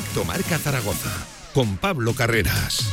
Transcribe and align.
Directo 0.00 0.24
Marca 0.24 0.58
Zaragoza 0.58 1.10
con 1.52 1.76
Pablo 1.76 2.14
Carreras. 2.14 2.88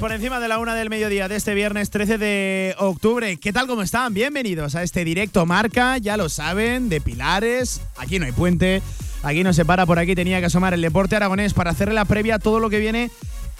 por 0.00 0.12
encima 0.12 0.38
de 0.38 0.48
la 0.48 0.58
una 0.58 0.74
del 0.74 0.90
mediodía 0.90 1.28
de 1.28 1.36
este 1.36 1.54
viernes 1.54 1.88
13 1.88 2.18
de 2.18 2.74
octubre. 2.78 3.38
¿Qué 3.38 3.52
tal? 3.52 3.66
¿Cómo 3.66 3.82
están? 3.82 4.12
Bienvenidos 4.12 4.74
a 4.74 4.82
este 4.82 5.04
directo 5.04 5.46
marca, 5.46 5.96
ya 5.98 6.16
lo 6.16 6.28
saben, 6.28 6.88
de 6.88 7.00
Pilares. 7.00 7.80
Aquí 7.96 8.18
no 8.18 8.26
hay 8.26 8.32
puente, 8.32 8.82
aquí 9.22 9.44
no 9.44 9.52
se 9.52 9.64
para, 9.64 9.86
por 9.86 9.98
aquí 9.98 10.14
tenía 10.14 10.40
que 10.40 10.46
asomar 10.46 10.74
el 10.74 10.82
deporte 10.82 11.16
aragonés 11.16 11.54
para 11.54 11.70
hacerle 11.70 11.94
la 11.94 12.04
previa 12.04 12.34
a 12.34 12.38
todo 12.38 12.60
lo 12.60 12.68
que 12.68 12.80
viene 12.80 13.10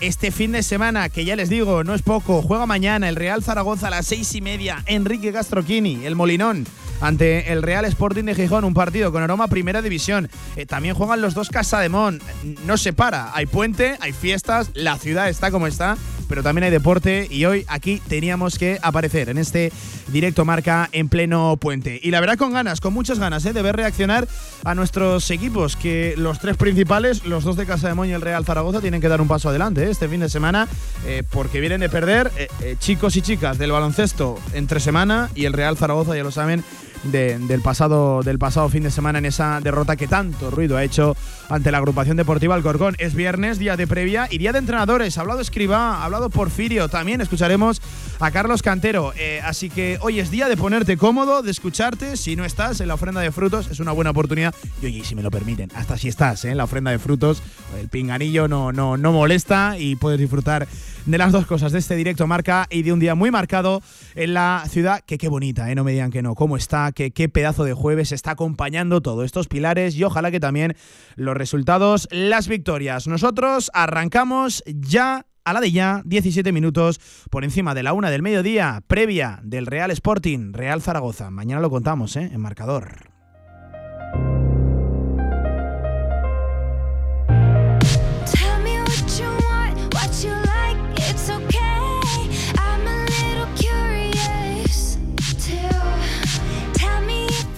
este 0.01 0.30
fin 0.30 0.52
de 0.52 0.62
semana, 0.62 1.09
que 1.09 1.25
ya 1.25 1.37
les 1.37 1.48
digo, 1.48 1.84
no 1.84 1.95
es 1.95 2.02
poco. 2.02 2.43
Juega 2.43 2.66
mañana 2.66 3.09
el 3.09 3.16
Real 3.16 3.43
Zaragoza 3.43 3.88
a 3.88 3.91
las 3.91 4.07
seis 4.07 4.34
y 4.34 4.41
media. 4.41 4.83
Enrique 4.87 5.33
Gastroquini, 5.33 6.05
el 6.05 6.15
Molinón, 6.15 6.66
ante 7.01 7.52
el 7.52 7.62
Real 7.62 7.84
Sporting 7.84 8.24
de 8.24 8.34
Gijón, 8.34 8.65
un 8.65 8.74
partido 8.74 9.12
con 9.12 9.23
aroma 9.23 9.48
Primera 9.48 9.83
División. 9.83 10.30
Eh, 10.57 10.66
también 10.66 10.95
juegan 10.95 11.21
los 11.21 11.34
dos 11.34 11.51
Casa 11.51 11.80
de 11.80 11.88
Mon. 11.88 12.21
No 12.65 12.77
se 12.77 12.93
para. 12.93 13.34
Hay 13.34 13.47
puente, 13.47 13.97
hay 14.01 14.12
fiestas, 14.12 14.71
la 14.74 14.98
ciudad 14.98 15.29
está 15.29 15.51
como 15.51 15.66
está 15.66 15.97
pero 16.28 16.42
también 16.42 16.64
hay 16.64 16.70
deporte 16.70 17.27
y 17.30 17.45
hoy 17.45 17.64
aquí 17.68 18.00
teníamos 18.09 18.59
que 18.59 18.78
aparecer 18.82 19.28
en 19.28 19.38
este 19.38 19.73
directo 20.09 20.45
marca 20.45 20.88
en 20.92 21.09
pleno 21.09 21.56
puente. 21.56 21.98
Y 22.02 22.10
la 22.10 22.20
verdad 22.20 22.37
con 22.37 22.52
ganas, 22.52 22.80
con 22.80 22.93
muchas 22.93 23.18
ganas 23.18 23.45
¿eh? 23.46 23.52
de 23.52 23.62
ver 23.62 23.76
reaccionar 23.76 24.29
a 24.65 24.74
nuestros 24.74 25.30
equipos, 25.30 25.76
que 25.76 26.15
los 26.16 26.38
tres 26.38 26.56
principales, 26.56 27.24
los 27.24 27.45
dos 27.45 27.56
de 27.56 27.66
Casa 27.66 27.88
de 27.88 27.95
Moño 27.95 28.12
y 28.12 28.15
el 28.15 28.21
Real 28.21 28.45
Zaragoza, 28.45 28.80
tienen 28.80 29.01
que 29.01 29.09
dar 29.09 29.21
un 29.21 29.29
paso 29.29 29.49
adelante 29.49 29.84
¿eh? 29.84 29.90
este 29.90 30.09
fin 30.09 30.21
de 30.21 30.29
semana, 30.29 30.68
eh, 31.06 31.23
porque 31.30 31.60
vienen 31.60 31.80
de 31.80 31.88
perder 31.88 32.30
chicos 32.79 33.16
y 33.16 33.23
chicas 33.23 33.59
del 33.59 33.73
baloncesto 33.73 34.38
entre 34.52 34.80
semana 34.80 35.30
y 35.34 35.45
el 35.45 35.52
Real 35.52 35.76
Zaragoza, 35.76 36.16
ya 36.16 36.23
lo 36.23 36.30
saben, 36.30 36.65
del, 37.04 37.60
pasado, 37.62 38.23
del 38.23 38.38
pasado 38.38 38.68
fin 38.68 38.82
de 38.82 38.90
semana 38.90 39.18
en 39.18 39.26
esa 39.26 39.60
derrota 39.60 39.96
que 39.96 40.06
tanto 40.06 40.51
ruido 40.51 40.76
ha 40.76 40.84
hecho 40.84 41.16
ante 41.49 41.71
la 41.71 41.79
agrupación 41.79 42.16
deportiva 42.16 42.54
Alcorcón. 42.54 42.95
Es 42.99 43.15
viernes, 43.15 43.59
día 43.59 43.77
de 43.77 43.87
previa 43.87 44.29
y 44.30 44.38
día 44.38 44.52
de 44.52 44.59
entrenadores. 44.59 45.18
Ha 45.18 45.23
hablado 45.23 45.41
Escribá, 45.41 45.96
ha 45.96 46.05
hablado 46.05 46.30
Porfirio. 46.30 46.88
También 46.88 47.21
escucharemos 47.21 47.80
a 48.21 48.30
Carlos 48.30 48.63
Cantero. 48.63 49.13
Eh, 49.16 49.40
así 49.45 49.71
que 49.71 49.99
hoy 50.01 50.21
es 50.21 50.30
día 50.30 50.49
de 50.49 50.57
ponerte 50.57 50.96
cómodo, 50.96 51.43
de 51.43 51.51
escucharte. 51.51 52.16
Si 52.16 52.37
no 52.37 52.45
estás 52.45 52.80
en 52.80 52.88
la 52.88 52.95
ofrenda 52.95 53.21
de 53.21 53.32
frutos, 53.32 53.68
es 53.71 53.80
una 53.80 53.93
buena 53.93 54.10
oportunidad. 54.10 54.55
Y 54.82 54.87
oye, 54.87 55.05
si 55.05 55.15
me 55.15 55.23
lo 55.23 55.30
permiten, 55.30 55.71
hasta 55.74 55.96
si 55.96 56.09
estás 56.09 56.45
¿eh? 56.45 56.51
en 56.51 56.57
la 56.57 56.65
ofrenda 56.65 56.90
de 56.90 56.99
frutos, 56.99 57.43
el 57.80 57.88
pinganillo 57.88 58.49
no, 58.49 58.73
no, 58.73 58.96
no 58.96 59.12
molesta 59.12 59.77
y 59.79 59.96
puedes 59.96 60.18
disfrutar 60.18 60.68
de 61.09 61.16
las 61.16 61.33
dos 61.33 61.46
cosas, 61.46 61.73
de 61.73 61.79
este 61.79 61.96
directo 61.96 62.27
marca 62.27 62.66
y 62.71 62.83
de 62.83 62.93
un 62.93 63.01
día 63.01 63.15
muy 63.15 63.30
marcado 63.30 63.83
en 64.15 64.34
la 64.34 64.65
ciudad, 64.69 65.03
que 65.06 65.16
qué 65.16 65.28
bonita, 65.28 65.71
¿eh? 65.71 65.75
no 65.75 65.83
me 65.83 65.93
digan 65.93 66.10
que 66.10 66.21
no, 66.21 66.34
cómo 66.34 66.59
está, 66.59 66.93
que 66.93 67.12
qué 67.12 67.31
pedazo 67.31 67.65
de 67.65 67.72
jueves 67.72 68.12
está 68.12 68.33
acompañando 68.33 69.00
todo 69.00 69.25
estos 69.25 69.49
pilares 69.49 69.94
y 69.94 70.05
ojalá 70.05 70.31
que 70.31 70.38
también 70.38 70.77
los 71.16 71.34
resultados, 71.38 72.08
las 72.10 72.48
victorias. 72.48 73.06
Nosotros 73.06 73.70
arrancamos 73.72 74.62
ya 74.66 75.26
a 75.44 75.53
la 75.54 75.60
de 75.60 75.72
ya, 75.72 76.03
17 76.04 76.53
minutos 76.53 77.00
por 77.31 77.42
encima 77.42 77.75
de 77.75 77.82
la 77.82 77.94
una 77.94 78.10
del 78.10 78.22
mediodía, 78.22 78.82
previa 78.86 79.41
del 79.42 79.66
Real 79.66 79.91
Sporting, 79.91 80.53
Real 80.53 80.82
Zaragoza. 80.82 81.31
Mañana 81.31 81.62
lo 81.62 81.70
contamos, 81.70 82.16
¿eh? 82.16 82.31
En 82.32 82.41
marcador. 82.42 83.07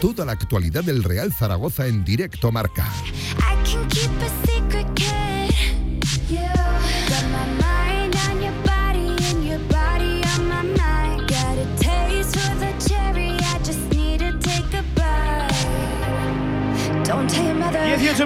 Toda 0.01 0.25
la 0.25 0.33
actualidad 0.33 0.83
del 0.83 1.05
Real 1.05 1.31
Zaragoza 1.31 1.87
en 1.87 2.05
directo 2.07 2.51
marca. 2.51 2.89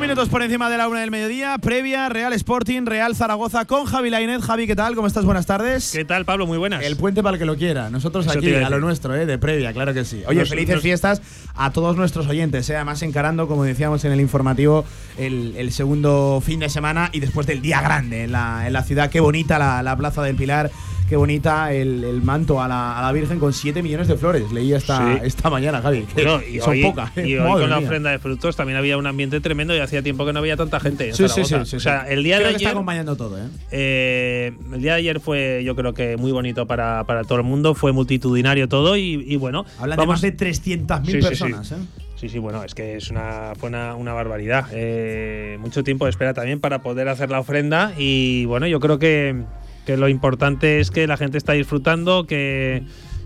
Minutos 0.01 0.29
por 0.29 0.43
encima 0.43 0.69
de 0.69 0.77
la 0.77 0.89
una 0.89 1.01
del 1.01 1.11
mediodía, 1.11 1.57
previa 1.59 2.09
Real 2.09 2.33
Sporting, 2.33 2.85
Real 2.85 3.15
Zaragoza 3.15 3.65
con 3.65 3.87
Javi 3.87 4.11
Lainet. 4.11 4.41
Javi, 4.41 4.67
¿qué 4.67 4.77
tal? 4.77 4.95
¿Cómo 4.95 5.07
estás? 5.07 5.25
Buenas 5.25 5.47
tardes. 5.47 5.93
¿Qué 5.93 6.05
tal, 6.05 6.25
Pablo? 6.25 6.47
Muy 6.47 6.59
buenas. 6.59 6.85
El 6.85 6.97
puente 6.97 7.23
para 7.23 7.35
el 7.35 7.39
que 7.39 7.47
lo 7.47 7.57
quiera. 7.57 7.91
Nosotros 7.91 8.27
aquí, 8.29 8.53
a, 8.55 8.69
lo 8.69 8.81
nuestro, 8.81 9.15
¿eh? 9.15 9.25
de 9.25 9.39
previa, 9.39 9.73
claro 9.73 9.95
que 9.95 10.05
sí. 10.05 10.23
Oye, 10.27 10.45
felices 10.45 10.81
fiestas 10.83 11.23
a 11.55 11.71
todos 11.71 11.97
nuestros 11.97 12.27
oyentes, 12.27 12.69
¿eh? 12.69 12.77
además 12.77 13.03
encarando, 13.03 13.47
como 13.49 13.65
decíamos 13.65 14.05
en 14.05 14.13
el 14.13 14.21
informativo, 14.21 14.85
el, 15.17 15.73
segundo 15.73 16.43
fin 16.45 16.61
de 16.61 16.69
semana 16.69 17.09
y 17.13 17.21
después 17.21 17.47
del 17.47 17.63
día 17.63 17.81
grande 17.81 18.25
en 18.25 18.33
la, 18.33 18.67
en 18.67 18.73
la 18.73 18.83
ciudad. 18.83 19.11
Qué 19.11 19.21
bonita 19.21 19.59
la, 19.59 19.83
la 19.83 19.97
Plaza 19.97 20.23
del 20.23 20.37
Pilar 20.37 20.71
qué 21.09 21.17
bonita 21.17 21.73
el, 21.73 22.23
manto 22.23 22.61
a 22.61 22.69
la, 22.69 23.13
Virgen 23.13 23.39
con 23.39 23.53
7 23.53 23.83
millones 23.83 24.09
de 24.09 24.17
flores. 24.17 24.51
Leí 24.53 24.73
esta, 24.73 25.17
esta 25.23 25.51
mañana, 25.51 25.81
Javi. 25.81 26.07
y 26.51 26.61
son 26.61 26.81
pocas. 26.81 27.17
¿eh? 27.17 27.29
Y 27.29 27.37
hoy 27.37 27.61
con 27.61 27.71
la 27.71 27.79
ofrenda 27.79 28.11
de 28.11 28.19
frutos 28.19 28.57
también 28.57 28.77
había 28.77 28.97
un 28.97 29.07
ambiente 29.07 29.41
tremendo 29.41 29.75
y 29.75 29.79
hacía 29.79 30.03
tiempo 30.03 30.27
que 30.27 30.33
no 30.33 30.41
había 30.41 30.57
tanta 30.57 30.81
gente. 30.81 31.13
sí, 31.13 31.29
sí, 31.29 31.45
sí, 31.45 31.55
O 31.55 31.81
sea, 31.81 32.09
el 32.09 32.23
día 32.23 32.39
de 32.39 32.47
ayer. 32.47 32.57
está 32.57 32.71
acompañando 32.71 33.17
todo, 33.17 33.39
¿eh? 33.39 33.49
¿eh? 33.71 34.53
El 34.73 34.83
día 34.83 34.93
de 34.93 34.99
ayer 34.99 35.21
fue, 35.21 35.63
yo 35.65 35.77
creo 35.77 35.95
que 35.95 36.17
muy 36.17 36.33
bonito 36.33 36.67
para, 36.67 37.05
para 37.05 37.25
todo 37.25 37.39
el 37.39 37.45
mundo. 37.45 37.75
Fue 37.75 37.93
multitudinario 37.93 38.69
todo 38.69 38.97
y, 38.97 39.37
bueno. 39.37 39.65
Hablan 39.79 39.99
de 39.99 40.07
más 40.07 40.21
de 40.21 40.37
300.000 40.37 41.23
personas, 41.23 41.73
¿eh? 41.73 41.77
Sí, 42.17 42.29
sí, 42.29 42.39
bueno, 42.39 42.65
es 42.65 42.75
que 42.75 42.97
es 42.97 43.11
una, 43.11 43.53
fue 43.59 43.69
una, 43.69 43.97
una 43.97 44.13
barbaridad. 44.13 44.69
Eh, 44.73 45.59
mucho 45.61 45.85
tiempo 45.85 46.07
de 46.07 46.11
espera 46.11 46.33
también 46.33 46.61
para 46.61 46.81
poder 46.81 47.09
hacer 47.09 47.31
la 47.31 47.41
ofrenda 47.41 47.93
y 47.99 48.45
bueno, 48.47 48.67
yo 48.67 48.81
creo 48.81 48.99
que 48.99 49.45
que 49.85 49.97
lo 49.97 50.09
importante 50.09 50.81
es 50.81 50.91
que 50.91 51.07
la 51.07 51.17
gente 51.17 51.39
está 51.39 51.53
disfrutando, 51.53 52.27
que 52.27 52.83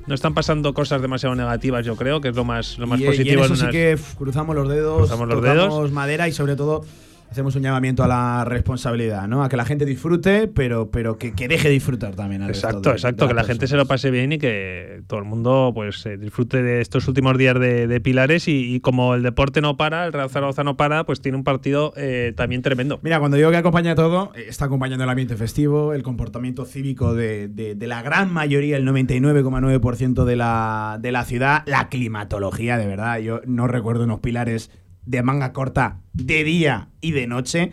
no 0.07 0.15
están 0.15 0.35
pasando 0.35 0.73
cosas 0.75 1.03
demasiado 1.03 1.35
negativas, 1.35 1.85
yo 1.85 1.95
creo, 1.97 2.21
que 2.21 2.29
es 2.29 2.37
lo 2.37 2.45
más, 2.45 2.79
lo 2.79 2.87
más 2.87 3.01
positivo. 3.01 3.43
Y 3.43 3.45
eso 3.45 3.57
sí 3.57 3.67
que 3.69 3.99
cruzamos 4.17 4.57
los 4.57 4.69
dedos, 4.69 4.99
cruzamos 4.99 5.29
los 5.29 5.43
dedos. 5.43 5.93
madera 5.93 6.29
y 6.29 6.33
sobre 6.33 6.57
todo 6.57 6.85
hacemos 7.31 7.55
un 7.57 7.63
llamamiento 7.63 8.03
a 8.03 8.09
la 8.09 8.45
responsabilidad, 8.45 9.29
¿no? 9.29 9.43
A 9.43 9.49
que 9.49 9.57
la 9.57 9.65
gente 9.65 9.85
disfrute, 9.85 10.49
pero, 10.49 10.91
pero 10.91 11.19
que, 11.19 11.35
que 11.35 11.49
deje 11.49 11.69
disfrutar 11.69 12.15
también. 12.15 12.43
exacto, 12.43 12.91
exacto, 12.91 13.29
que 13.29 13.35
la 13.35 13.45
gente 13.45 13.67
se 13.67 13.77
lo 13.77 13.87
pase 13.87 14.11
bien 14.11 14.33
y 14.33 14.39
que 14.39 15.03
todo 15.07 15.21
el 15.21 15.27
mundo 15.27 15.73
pues 15.75 16.09
disfrute 16.19 16.63
de 16.63 16.81
estos 16.81 17.07
últimos 17.09 17.37
días 17.37 17.59
de, 17.59 17.99
Pilares 17.99 18.47
y, 18.47 18.81
como 18.81 19.15
el 19.15 19.23
deporte 19.23 19.61
no 19.61 19.77
para, 19.77 20.07
el 20.07 20.13
Real 20.13 20.31
Zaragoza 20.31 20.63
no 20.63 20.77
para, 20.77 21.05
pues 21.05 21.21
tiene 21.21 21.37
un 21.37 21.45
partido 21.45 21.93
eh, 21.97 22.33
también 22.37 22.63
tremendo. 22.63 23.01
Mira, 23.03 23.19
cuando 23.19 23.37
digo 23.37 23.51
que 23.51 23.57
acompaña 23.57 23.95
todo, 23.95 24.33
eh, 24.35 24.47
está 24.49 24.67
acompañando 24.67 25.05
el 25.05 25.11
ambiente 25.11 25.37
festivo, 25.37 25.93
el 25.93 26.03
comportamiento 26.03 26.65
cívico 26.65 27.15
de, 27.15 27.49
de 27.49 27.87
la 27.87 28.03
gran 28.03 28.33
mayoría, 28.33 28.77
el 28.77 28.87
99,9% 28.87 30.25
de 30.25 30.37
la, 30.37 30.99
de 31.01 31.13
la 31.13 31.25
ciudad, 31.25 31.63
la 31.67 31.89
climatología, 31.89 32.79
de 32.79 32.87
verdad, 32.87 33.19
yo 33.19 33.41
no 33.47 33.67
recuerdo 33.67 34.05
unos 34.05 34.21
Pilares 34.21 34.71
de 35.09 35.23
manga 35.23 35.53
corta 35.53 36.01
de 36.13 36.45
día 36.45 36.89
y 37.01 37.13
de 37.13 37.27
noche. 37.27 37.73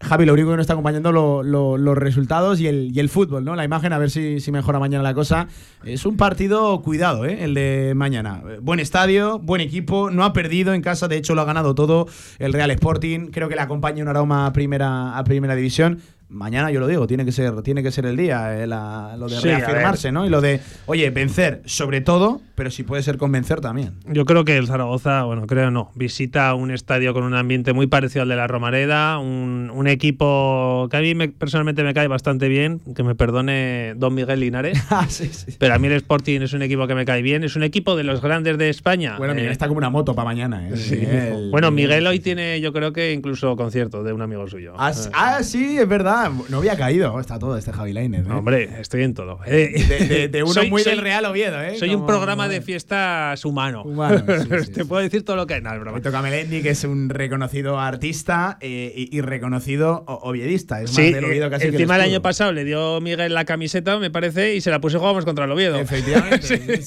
Javi, 0.00 0.26
lo 0.26 0.32
único 0.32 0.50
que 0.50 0.56
nos 0.56 0.64
está 0.64 0.72
acompañando 0.72 1.12
los 1.12 1.98
resultados 1.98 2.60
y 2.60 2.66
el, 2.66 2.90
y 2.92 2.98
el, 2.98 3.08
fútbol, 3.08 3.44
¿no? 3.44 3.54
La 3.54 3.64
imagen, 3.64 3.92
a 3.92 3.98
ver 3.98 4.10
si, 4.10 4.40
si, 4.40 4.50
mejora 4.50 4.80
mañana 4.80 5.02
la 5.02 5.14
cosa. 5.14 5.46
Es 5.84 6.04
un 6.06 6.16
partido 6.16 6.82
cuidado, 6.82 7.24
¿eh? 7.24 7.44
El 7.44 7.54
de 7.54 7.92
mañana. 7.94 8.42
Buen 8.60 8.80
estadio, 8.80 9.38
buen 9.38 9.60
equipo, 9.60 10.10
no 10.10 10.24
ha 10.24 10.32
perdido 10.32 10.74
en 10.74 10.82
casa, 10.82 11.06
de 11.06 11.16
hecho 11.16 11.36
lo 11.36 11.42
ha 11.42 11.44
ganado 11.44 11.76
todo 11.76 12.08
el 12.40 12.52
Real 12.52 12.72
Sporting. 12.72 13.28
Creo 13.30 13.48
que 13.48 13.54
le 13.54 13.60
acompaña 13.60 14.02
un 14.02 14.08
aroma 14.08 14.46
a 14.46 14.52
primera, 14.52 15.16
a 15.16 15.22
primera 15.22 15.54
división 15.54 16.00
mañana 16.32 16.70
yo 16.70 16.80
lo 16.80 16.86
digo, 16.86 17.06
tiene 17.06 17.24
que 17.24 17.32
ser, 17.32 17.62
tiene 17.62 17.82
que 17.82 17.90
ser 17.90 18.06
el 18.06 18.16
día, 18.16 18.62
eh, 18.62 18.66
lo 18.66 19.28
de 19.28 19.40
reafirmarse, 19.40 20.10
¿no? 20.10 20.26
Y 20.26 20.30
lo 20.30 20.40
de, 20.40 20.60
oye, 20.86 21.10
vencer 21.10 21.62
sobre 21.66 22.00
todo, 22.00 22.40
pero 22.54 22.70
si 22.70 22.82
puede 22.82 23.02
ser 23.02 23.18
convencer 23.18 23.60
también. 23.60 23.94
Yo 24.06 24.24
creo 24.24 24.44
que 24.44 24.56
el 24.56 24.66
Zaragoza, 24.66 25.24
bueno, 25.24 25.46
creo 25.46 25.70
no, 25.70 25.90
visita 25.94 26.54
un 26.54 26.70
estadio 26.70 27.12
con 27.12 27.24
un 27.24 27.34
ambiente 27.34 27.72
muy 27.72 27.86
parecido 27.86 28.22
al 28.22 28.28
de 28.28 28.36
la 28.36 28.46
Romareda, 28.46 29.18
un, 29.18 29.52
equipo 29.82 30.86
que 30.90 30.96
a 30.96 31.00
mí 31.00 31.14
personalmente 31.28 31.82
me 31.82 31.92
cae 31.92 32.06
bastante 32.06 32.48
bien, 32.48 32.80
que 32.94 33.02
me 33.02 33.16
perdone 33.16 33.94
Don 33.96 34.14
Miguel 34.14 34.40
Linares. 34.40 34.80
Ah, 34.94 35.08
pero 35.58 35.74
a 35.74 35.78
mí 35.78 35.86
el 35.86 35.94
Sporting 35.94 36.42
es 36.42 36.52
un 36.52 36.60
equipo 36.60 36.86
que 36.86 36.94
me 36.94 37.06
cae 37.06 37.22
bien, 37.22 37.44
es 37.44 37.56
un 37.56 37.62
equipo 37.62 37.96
de 37.96 38.04
los 38.04 38.20
grandes 38.20 38.58
de 38.58 38.68
España. 38.68 39.16
Bueno, 39.16 39.32
Miguel 39.34 39.48
eh, 39.48 39.52
está 39.52 39.66
como 39.66 39.78
una 39.78 39.88
moto 39.88 40.14
para 40.14 40.26
mañana. 40.26 40.68
¿eh? 40.68 41.48
bueno, 41.50 41.70
Miguel 41.70 42.06
hoy 42.06 42.20
tiene, 42.20 42.60
yo 42.60 42.74
creo 42.74 42.92
que 42.92 43.12
incluso 43.12 43.56
concierto 43.56 44.02
de 44.04 44.12
un 44.12 44.20
amigo 44.20 44.46
suyo. 44.48 44.74
ah, 44.76 44.92
ah 45.14 45.42
sí, 45.42 45.78
es 45.78 45.88
verdad 45.88 46.21
no 46.28 46.58
había 46.58 46.76
caído. 46.76 47.18
Está 47.20 47.38
todo 47.38 47.56
este 47.56 47.72
Javi 47.72 47.92
Lainez. 47.92 48.26
¿eh? 48.26 48.32
hombre, 48.32 48.80
estoy 48.80 49.02
en 49.02 49.14
todo. 49.14 49.38
De, 49.46 50.42
uno 50.46 50.64
muy 50.64 50.82
del 50.82 50.98
Real 50.98 51.24
Oviedo, 51.24 51.60
¿eh? 51.62 51.76
Soy 51.78 51.94
un 51.94 52.06
programa 52.06 52.48
de 52.48 52.60
fiestas 52.60 53.44
humano. 53.44 53.82
Humano, 53.82 54.24
sí, 54.42 54.64
sí, 54.64 54.72
Te 54.72 54.82
sí. 54.82 54.84
puedo 54.84 55.02
decir 55.02 55.24
todo 55.24 55.36
lo 55.36 55.46
que 55.46 55.60
no, 55.60 55.72
es 55.72 55.80
broma. 55.80 55.96
Me 55.96 56.02
toca 56.02 56.22
Melendi, 56.22 56.62
que 56.62 56.70
es 56.70 56.84
un 56.84 57.08
reconocido 57.08 57.78
artista 57.78 58.58
eh, 58.60 58.92
y, 58.96 59.16
y 59.16 59.20
reconocido 59.20 60.04
oviedista. 60.06 60.82
Es 60.82 60.90
más 60.96 61.12
del 61.12 61.24
Oviedo 61.24 61.50
casi 61.50 61.62
que 61.62 61.76
encima 61.76 61.96
el 61.96 62.02
escudo. 62.02 62.14
año 62.14 62.22
pasado 62.22 62.52
le 62.52 62.64
dio 62.64 63.00
Miguel 63.00 63.34
la 63.34 63.44
camiseta, 63.44 63.98
me 63.98 64.10
parece, 64.10 64.54
y 64.54 64.60
se 64.60 64.70
la 64.70 64.80
puse 64.80 64.96
y 64.96 65.00
jugamos 65.00 65.24
contra 65.24 65.44
el 65.44 65.50
Oviedo. 65.52 65.76
Efectivamente. 65.80 66.80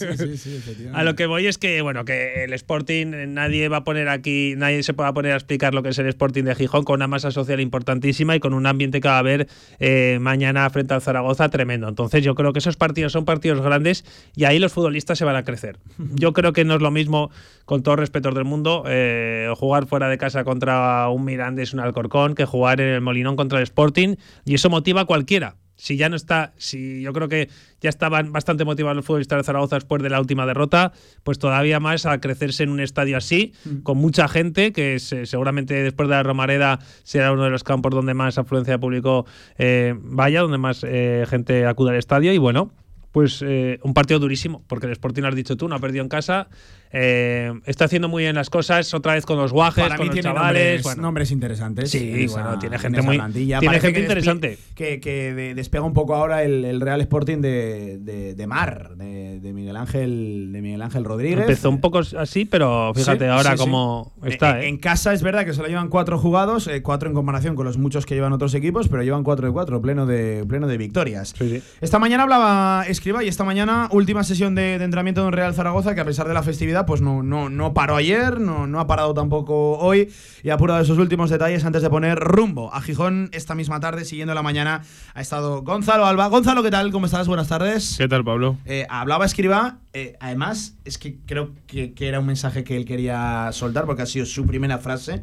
A 0.93 1.03
lo 1.03 1.15
que 1.15 1.25
voy 1.25 1.47
es 1.47 1.57
que, 1.57 1.81
bueno, 1.81 2.05
que 2.05 2.43
el 2.43 2.53
Sporting, 2.53 3.13
eh, 3.13 3.27
nadie 3.27 3.67
va 3.69 3.77
a 3.77 3.83
poner 3.83 4.09
aquí, 4.09 4.53
nadie 4.57 4.83
se 4.83 4.93
va 4.93 5.07
a 5.07 5.13
poner 5.13 5.33
a 5.33 5.35
explicar 5.35 5.73
lo 5.73 5.83
que 5.83 5.89
es 5.89 5.99
el 5.99 6.07
Sporting 6.07 6.43
de 6.43 6.55
Gijón 6.55 6.83
con 6.83 6.95
una 6.95 7.07
masa 7.07 7.31
social 7.31 7.59
importantísima 7.59 8.35
y 8.35 8.39
con 8.39 8.53
un 8.53 8.65
ambiente 8.65 9.01
que 9.01 9.07
va 9.15 9.17
a 9.17 9.19
haber 9.19 9.47
eh, 9.79 10.17
mañana 10.21 10.69
frente 10.69 10.93
al 10.93 11.01
Zaragoza 11.01 11.49
tremendo. 11.49 11.87
Entonces 11.87 12.23
yo 12.23 12.35
creo 12.35 12.53
que 12.53 12.59
esos 12.59 12.75
partidos 12.75 13.11
son 13.13 13.25
partidos 13.25 13.61
grandes 13.61 14.05
y 14.35 14.43
ahí 14.43 14.59
los 14.59 14.73
futbolistas 14.73 15.17
se 15.17 15.25
van 15.25 15.35
a 15.35 15.43
crecer. 15.43 15.77
Yo 15.97 16.33
creo 16.33 16.53
que 16.53 16.65
no 16.65 16.75
es 16.75 16.81
lo 16.81 16.91
mismo, 16.91 17.31
con 17.65 17.83
todo 17.83 17.95
respeto 17.95 18.31
del 18.31 18.45
mundo, 18.45 18.83
eh, 18.87 19.51
jugar 19.57 19.85
fuera 19.85 20.09
de 20.09 20.17
casa 20.17 20.43
contra 20.43 21.09
un 21.09 21.25
Mirandés, 21.25 21.73
un 21.73 21.79
Alcorcón, 21.79 22.35
que 22.35 22.45
jugar 22.45 22.81
en 22.81 22.89
el 22.89 23.01
Molinón 23.01 23.35
contra 23.35 23.59
el 23.59 23.63
Sporting 23.63 24.15
y 24.45 24.55
eso 24.55 24.69
motiva 24.69 25.01
a 25.01 25.05
cualquiera 25.05 25.55
si 25.75 25.97
ya 25.97 26.09
no 26.09 26.15
está, 26.15 26.53
si 26.57 27.01
yo 27.01 27.11
creo 27.13 27.27
que 27.27 27.49
ya 27.81 27.89
estaban 27.89 28.31
bastante 28.31 28.65
motivados 28.65 28.95
los 28.95 29.05
futbolistas 29.05 29.37
de 29.39 29.43
Zaragoza 29.43 29.75
después 29.75 30.01
de 30.01 30.09
la 30.09 30.19
última 30.19 30.45
derrota, 30.45 30.91
pues 31.23 31.37
todavía 31.39 31.79
más 31.79 32.05
a 32.05 32.19
crecerse 32.21 32.63
en 32.63 32.69
un 32.69 32.79
estadio 32.79 33.17
así, 33.17 33.53
con 33.83 33.97
mucha 33.97 34.27
gente, 34.27 34.71
que 34.71 34.99
se- 34.99 35.25
seguramente 35.25 35.73
después 35.83 36.07
de 36.09 36.15
la 36.15 36.23
Romareda 36.23 36.79
será 37.03 37.31
uno 37.31 37.43
de 37.43 37.49
los 37.49 37.63
campos 37.63 37.93
donde 37.93 38.13
más 38.13 38.37
afluencia 38.37 38.73
de 38.75 38.79
público 38.79 39.25
eh, 39.57 39.93
vaya, 39.99 40.41
donde 40.41 40.57
más 40.57 40.83
eh, 40.87 41.25
gente 41.29 41.65
acude 41.65 41.91
al 41.91 41.97
estadio 41.97 42.33
y 42.33 42.37
bueno. 42.37 42.71
Pues 43.11 43.41
eh, 43.47 43.79
un 43.83 43.93
partido 43.93 44.19
durísimo, 44.19 44.65
porque 44.67 44.87
el 44.87 44.91
Sporting, 44.91 45.21
lo 45.21 45.29
has 45.29 45.35
dicho 45.35 45.55
tú, 45.55 45.69
no 45.69 45.75
ha 45.75 45.79
perdido 45.79 46.03
en 46.03 46.09
casa. 46.09 46.49
Eh, 46.97 47.51
está 47.65 47.85
haciendo 47.85 48.07
muy 48.07 48.23
bien 48.23 48.35
las 48.35 48.49
cosas, 48.49 48.93
otra 48.93 49.15
vez 49.15 49.25
con 49.25 49.37
los 49.37 49.51
guajes, 49.51 49.83
Para 49.83 49.97
con 49.97 50.07
los 50.07 50.17
chavales. 50.19 50.53
nombres, 50.63 50.83
bueno. 50.83 51.01
nombres 51.01 51.31
interesantes. 51.31 51.91
Sí, 51.91 52.09
en 52.13 52.19
esa- 52.21 52.41
bueno, 52.41 52.59
tiene 52.59 52.75
en 52.77 52.81
gente 52.81 53.01
muy- 53.01 53.17
plantilla. 53.17 53.59
tiene 53.59 53.69
Parece 53.69 53.87
gente 53.87 53.99
que 53.99 54.03
interesante. 54.05 54.57
Que, 54.75 54.99
que 55.01 55.33
de- 55.33 55.55
despega 55.55 55.83
un 55.83 55.93
poco 55.93 56.15
ahora 56.15 56.43
el, 56.43 56.63
el 56.63 56.79
Real 56.79 57.01
Sporting 57.01 57.39
de, 57.39 57.97
de, 57.99 58.33
de 58.35 58.47
Mar, 58.47 58.95
de, 58.95 59.39
de 59.41 59.53
Miguel 59.53 59.75
Ángel 59.75 60.51
de 60.53 60.61
Miguel 60.61 60.81
Ángel 60.81 61.03
Rodríguez. 61.03 61.39
Empezó 61.41 61.69
un 61.69 61.81
poco 61.81 61.99
así, 62.17 62.45
pero 62.45 62.93
fíjate 62.95 63.25
Sí, 63.25 63.29
ahora 63.29 63.51
sí, 63.51 63.57
cómo 63.57 64.13
está. 64.23 64.61
eh, 64.61 64.65
¿eh? 64.65 64.69
En 64.69 64.77
casa 64.77 65.11
es 65.13 65.21
verdad 65.21 65.43
que 65.45 65.53
solo 65.53 65.67
llevan 65.67 65.89
cuatro 65.89 66.17
jugados, 66.17 66.67
eh, 66.67 66.81
cuatro 66.81 67.09
en 67.09 67.15
comparación 67.15 67.55
con 67.55 67.65
los 67.65 67.77
muchos 67.77 68.05
que 68.05 68.15
llevan 68.15 68.31
otros 68.31 68.53
equipos, 68.53 68.87
pero 68.87 69.03
llevan 69.03 69.23
cuatro 69.23 69.47
de 69.47 69.53
cuatro, 69.53 69.81
pleno 69.81 70.05
de, 70.05 70.45
pleno 70.47 70.65
de 70.67 70.77
victorias. 70.77 71.33
Esta 71.81 71.99
mañana 71.99 72.23
hablaba 72.23 72.85
Escriba 72.87 73.23
y 73.23 73.27
esta 73.27 73.43
mañana 73.43 73.89
última 73.91 74.23
sesión 74.23 74.55
de, 74.55 74.77
de 74.79 74.85
entrenamiento 74.85 75.21
de 75.21 75.27
un 75.27 75.33
Real 75.33 75.53
Zaragoza 75.53 75.93
que 75.95 76.01
a 76.01 76.05
pesar 76.05 76.27
de 76.27 76.33
la 76.33 76.43
festividad 76.43 76.84
pues 76.85 77.01
no, 77.01 77.23
no, 77.23 77.49
no 77.49 77.73
paró 77.73 77.95
ayer, 77.95 78.39
no, 78.39 78.67
no 78.67 78.79
ha 78.79 78.87
parado 78.87 79.13
tampoco 79.13 79.77
hoy 79.79 80.11
y 80.43 80.49
ha 80.49 80.55
apurado 80.55 80.81
esos 80.81 80.97
últimos 80.97 81.29
detalles 81.29 81.65
antes 81.65 81.81
de 81.81 81.89
poner 81.89 82.17
rumbo 82.19 82.73
a 82.73 82.81
Gijón 82.81 83.29
esta 83.33 83.55
misma 83.55 83.79
tarde, 83.79 84.05
siguiendo 84.05 84.33
la 84.33 84.41
mañana 84.43 84.81
ha 85.13 85.21
estado 85.21 85.61
Gonzalo 85.63 86.05
Alba. 86.05 86.27
Gonzalo, 86.27 86.63
¿qué 86.63 86.71
tal? 86.71 86.91
¿Cómo 86.91 87.05
estás? 87.05 87.27
Buenas 87.27 87.47
tardes. 87.47 87.95
¿Qué 87.97 88.07
tal, 88.07 88.23
Pablo? 88.23 88.57
Eh, 88.65 88.85
hablaba 88.89 89.25
Escriba, 89.25 89.79
eh, 89.93 90.15
además 90.19 90.75
es 90.85 90.97
que 90.97 91.17
creo 91.25 91.51
que, 91.67 91.93
que 91.93 92.07
era 92.07 92.19
un 92.19 92.25
mensaje 92.25 92.63
que 92.63 92.75
él 92.77 92.85
quería 92.85 93.49
soltar 93.51 93.85
porque 93.85 94.01
ha 94.03 94.05
sido 94.05 94.25
su 94.25 94.45
primera 94.45 94.77
frase 94.77 95.21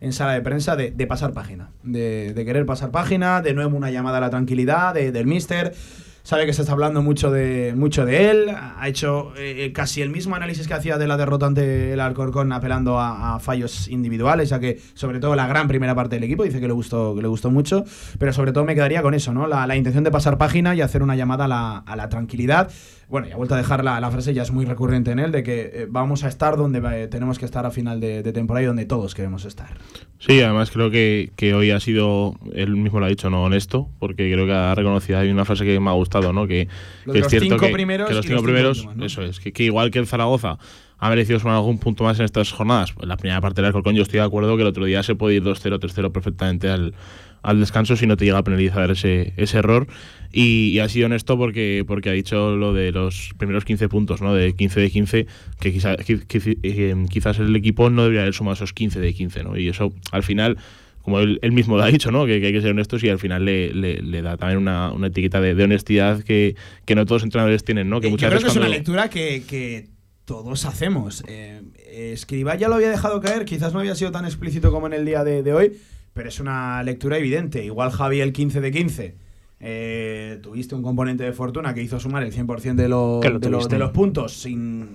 en 0.00 0.12
sala 0.12 0.32
de 0.32 0.42
prensa 0.42 0.76
de, 0.76 0.90
de 0.90 1.06
pasar 1.06 1.32
página, 1.32 1.70
de, 1.82 2.34
de 2.34 2.44
querer 2.44 2.66
pasar 2.66 2.90
página, 2.90 3.40
de 3.40 3.54
nuevo 3.54 3.76
una 3.76 3.90
llamada 3.90 4.18
a 4.18 4.20
la 4.20 4.30
tranquilidad 4.30 4.92
de- 4.92 5.12
del 5.12 5.26
míster. 5.26 5.74
Sabe 6.26 6.46
que 6.46 6.54
se 6.54 6.62
está 6.62 6.72
hablando 6.72 7.02
mucho 7.02 7.30
de, 7.30 7.74
mucho 7.76 8.06
de 8.06 8.30
él, 8.30 8.48
ha 8.48 8.88
hecho 8.88 9.34
eh, 9.36 9.72
casi 9.74 10.00
el 10.00 10.08
mismo 10.08 10.34
análisis 10.34 10.66
que 10.66 10.72
hacía 10.72 10.96
de 10.96 11.06
la 11.06 11.18
derrota 11.18 11.44
ante 11.44 11.92
el 11.92 12.00
Alcorcón 12.00 12.50
apelando 12.50 12.98
a, 12.98 13.38
fallos 13.40 13.88
individuales, 13.88 14.48
ya 14.48 14.58
que 14.58 14.80
sobre 14.94 15.20
todo 15.20 15.36
la 15.36 15.46
gran 15.46 15.68
primera 15.68 15.94
parte 15.94 16.16
del 16.16 16.24
equipo 16.24 16.44
dice 16.44 16.60
que 16.60 16.66
le 16.66 16.72
gustó, 16.72 17.14
le 17.20 17.28
gustó 17.28 17.50
mucho, 17.50 17.84
pero 18.18 18.32
sobre 18.32 18.52
todo 18.52 18.64
me 18.64 18.74
quedaría 18.74 19.02
con 19.02 19.12
eso, 19.12 19.34
¿no? 19.34 19.46
La, 19.46 19.66
la 19.66 19.76
intención 19.76 20.02
de 20.02 20.10
pasar 20.10 20.38
página 20.38 20.74
y 20.74 20.80
hacer 20.80 21.02
una 21.02 21.14
llamada 21.14 21.44
a 21.44 21.48
la, 21.48 21.76
a 21.80 21.94
la 21.94 22.08
tranquilidad. 22.08 22.70
Bueno, 23.08 23.28
y 23.28 23.32
ha 23.32 23.36
vuelto 23.36 23.54
a 23.54 23.58
dejar 23.58 23.84
la, 23.84 24.00
la 24.00 24.10
frase, 24.10 24.34
ya 24.34 24.42
es 24.42 24.50
muy 24.50 24.64
recurrente 24.64 25.10
en 25.10 25.18
él, 25.18 25.32
de 25.32 25.42
que 25.42 25.70
eh, 25.72 25.86
vamos 25.88 26.24
a 26.24 26.28
estar 26.28 26.56
donde 26.56 26.80
eh, 26.84 27.08
tenemos 27.08 27.38
que 27.38 27.44
estar 27.44 27.66
a 27.66 27.70
final 27.70 28.00
de, 28.00 28.22
de 28.22 28.32
temporada 28.32 28.62
y 28.62 28.66
donde 28.66 28.86
todos 28.86 29.14
queremos 29.14 29.44
estar. 29.44 29.76
Sí, 30.18 30.40
además 30.40 30.70
creo 30.70 30.90
que, 30.90 31.30
que 31.36 31.54
hoy 31.54 31.70
ha 31.70 31.80
sido, 31.80 32.34
él 32.54 32.76
mismo 32.76 33.00
lo 33.00 33.06
ha 33.06 33.08
dicho, 33.08 33.30
no 33.30 33.44
honesto, 33.44 33.88
porque 33.98 34.32
creo 34.32 34.46
que 34.46 34.52
ha 34.52 34.74
reconocido, 34.74 35.18
hay 35.18 35.30
una 35.30 35.44
frase 35.44 35.64
que 35.64 35.78
me 35.80 35.90
ha 35.90 35.94
gustado, 35.94 36.32
¿no? 36.32 36.46
Que, 36.46 36.68
los 37.04 37.16
es 37.16 37.28
cierto 37.28 37.48
cinco 37.50 37.66
que, 37.66 37.72
primeros 37.72 38.08
que 38.08 38.14
los 38.14 38.24
y 38.24 38.28
cinco 38.28 38.34
los 38.34 38.42
cinco 38.42 38.52
primeros, 38.52 38.78
últimos, 38.78 38.96
¿no? 38.96 39.06
eso 39.06 39.22
es, 39.22 39.40
que, 39.40 39.52
que 39.52 39.64
igual 39.64 39.90
que 39.90 39.98
el 39.98 40.06
Zaragoza 40.06 40.58
ha 40.98 41.08
merecido 41.10 41.38
sumar 41.38 41.56
algún 41.56 41.78
punto 41.78 42.04
más 42.04 42.18
en 42.18 42.24
estas 42.24 42.50
jornadas. 42.50 42.92
Pues 42.92 43.06
la 43.06 43.18
primera 43.18 43.40
parte 43.40 43.60
del 43.60 43.66
Alcorcón 43.66 43.94
yo 43.94 44.02
estoy 44.02 44.20
de 44.20 44.24
acuerdo 44.24 44.56
que 44.56 44.62
el 44.62 44.68
otro 44.68 44.86
día 44.86 45.02
se 45.02 45.14
puede 45.14 45.34
ir 45.36 45.42
2-0, 45.42 45.78
3-0 45.78 46.12
perfectamente 46.12 46.70
al, 46.70 46.94
al 47.42 47.60
descanso 47.60 47.94
si 47.96 48.06
no 48.06 48.16
te 48.16 48.24
llega 48.24 48.38
a 48.38 48.44
penalizar 48.44 48.90
ese, 48.90 49.34
ese 49.36 49.58
error. 49.58 49.86
Y, 50.34 50.70
y 50.72 50.80
ha 50.80 50.88
sido 50.88 51.06
honesto 51.06 51.38
porque, 51.38 51.84
porque 51.86 52.10
ha 52.10 52.12
dicho 52.12 52.56
lo 52.56 52.72
de 52.74 52.90
los 52.90 53.30
primeros 53.38 53.64
15 53.64 53.88
puntos, 53.88 54.20
¿no? 54.20 54.34
De 54.34 54.52
15 54.54 54.80
de 54.80 54.90
15, 54.90 55.26
que 55.60 55.72
quizá- 55.72 55.96
qui- 55.96 56.26
qui- 56.26 56.58
eh, 56.64 56.94
quizás 57.08 57.38
el 57.38 57.54
equipo 57.54 57.88
no 57.88 58.02
debería 58.02 58.22
haber 58.22 58.34
sumado 58.34 58.54
esos 58.54 58.72
15 58.72 58.98
de 59.00 59.14
15, 59.14 59.44
¿no? 59.44 59.56
Y 59.56 59.68
eso 59.68 59.92
al 60.10 60.24
final 60.24 60.58
como 61.02 61.20
él, 61.20 61.38
él 61.42 61.52
mismo 61.52 61.76
lo 61.76 61.82
ha 61.82 61.88
dicho, 61.88 62.10
¿no? 62.10 62.24
Que, 62.24 62.40
que 62.40 62.46
hay 62.46 62.52
que 62.54 62.62
ser 62.62 62.70
honestos 62.70 63.04
y 63.04 63.10
al 63.10 63.18
final 63.18 63.44
le, 63.44 63.72
le- 63.74 64.00
le 64.00 64.22
da 64.22 64.36
también 64.38 64.58
una, 64.58 64.90
una 64.90 65.08
etiqueta 65.08 65.38
de, 65.40 65.54
de 65.54 65.64
honestidad 65.64 66.22
que, 66.24 66.56
que 66.86 66.94
no 66.94 67.04
todos 67.04 67.20
los 67.20 67.24
entrenadores 67.24 67.62
tienen, 67.62 67.88
¿no? 67.90 68.00
Que 68.00 68.06
Eh, 68.08 68.10
muchas 68.10 68.26
Yo 68.26 68.30
creo 68.30 68.38
que 68.40 68.44
veces 68.46 68.56
es 68.56 68.60
una 68.66 68.68
lectura 68.74 69.10
que, 69.10 69.42
que 69.46 69.88
todos 70.24 70.64
hacemos. 70.64 71.22
Eh, 71.28 71.60
eh, 71.90 72.10
Escribá 72.14 72.56
ya 72.56 72.68
lo 72.68 72.76
había 72.76 72.88
dejado 72.88 73.20
caer, 73.20 73.44
quizás 73.44 73.74
no 73.74 73.80
había 73.80 73.94
sido 73.94 74.12
tan 74.12 74.24
explícito 74.24 74.72
como 74.72 74.86
en 74.86 74.94
el 74.94 75.04
día 75.04 75.22
de, 75.24 75.42
de 75.42 75.52
hoy, 75.52 75.72
pero 76.14 76.30
es 76.30 76.40
una 76.40 76.82
lectura 76.82 77.18
evidente. 77.18 77.62
Igual 77.62 77.90
Javi 77.90 78.20
el 78.20 78.32
15 78.32 78.62
de 78.62 78.70
15. 78.72 79.14
Eh, 79.60 80.38
tuviste 80.42 80.74
un 80.74 80.82
componente 80.82 81.24
de 81.24 81.32
fortuna 81.32 81.72
que 81.74 81.82
hizo 81.82 81.98
sumar 82.00 82.22
el 82.22 82.32
100% 82.32 82.74
de, 82.74 82.88
lo- 82.88 83.20
Que 83.22 83.30
lo 83.30 83.38
de, 83.38 83.50
los- 83.50 83.68
de 83.68 83.78
los 83.78 83.90
puntos 83.92 84.32
sin 84.40 84.82
eh, 84.82 84.88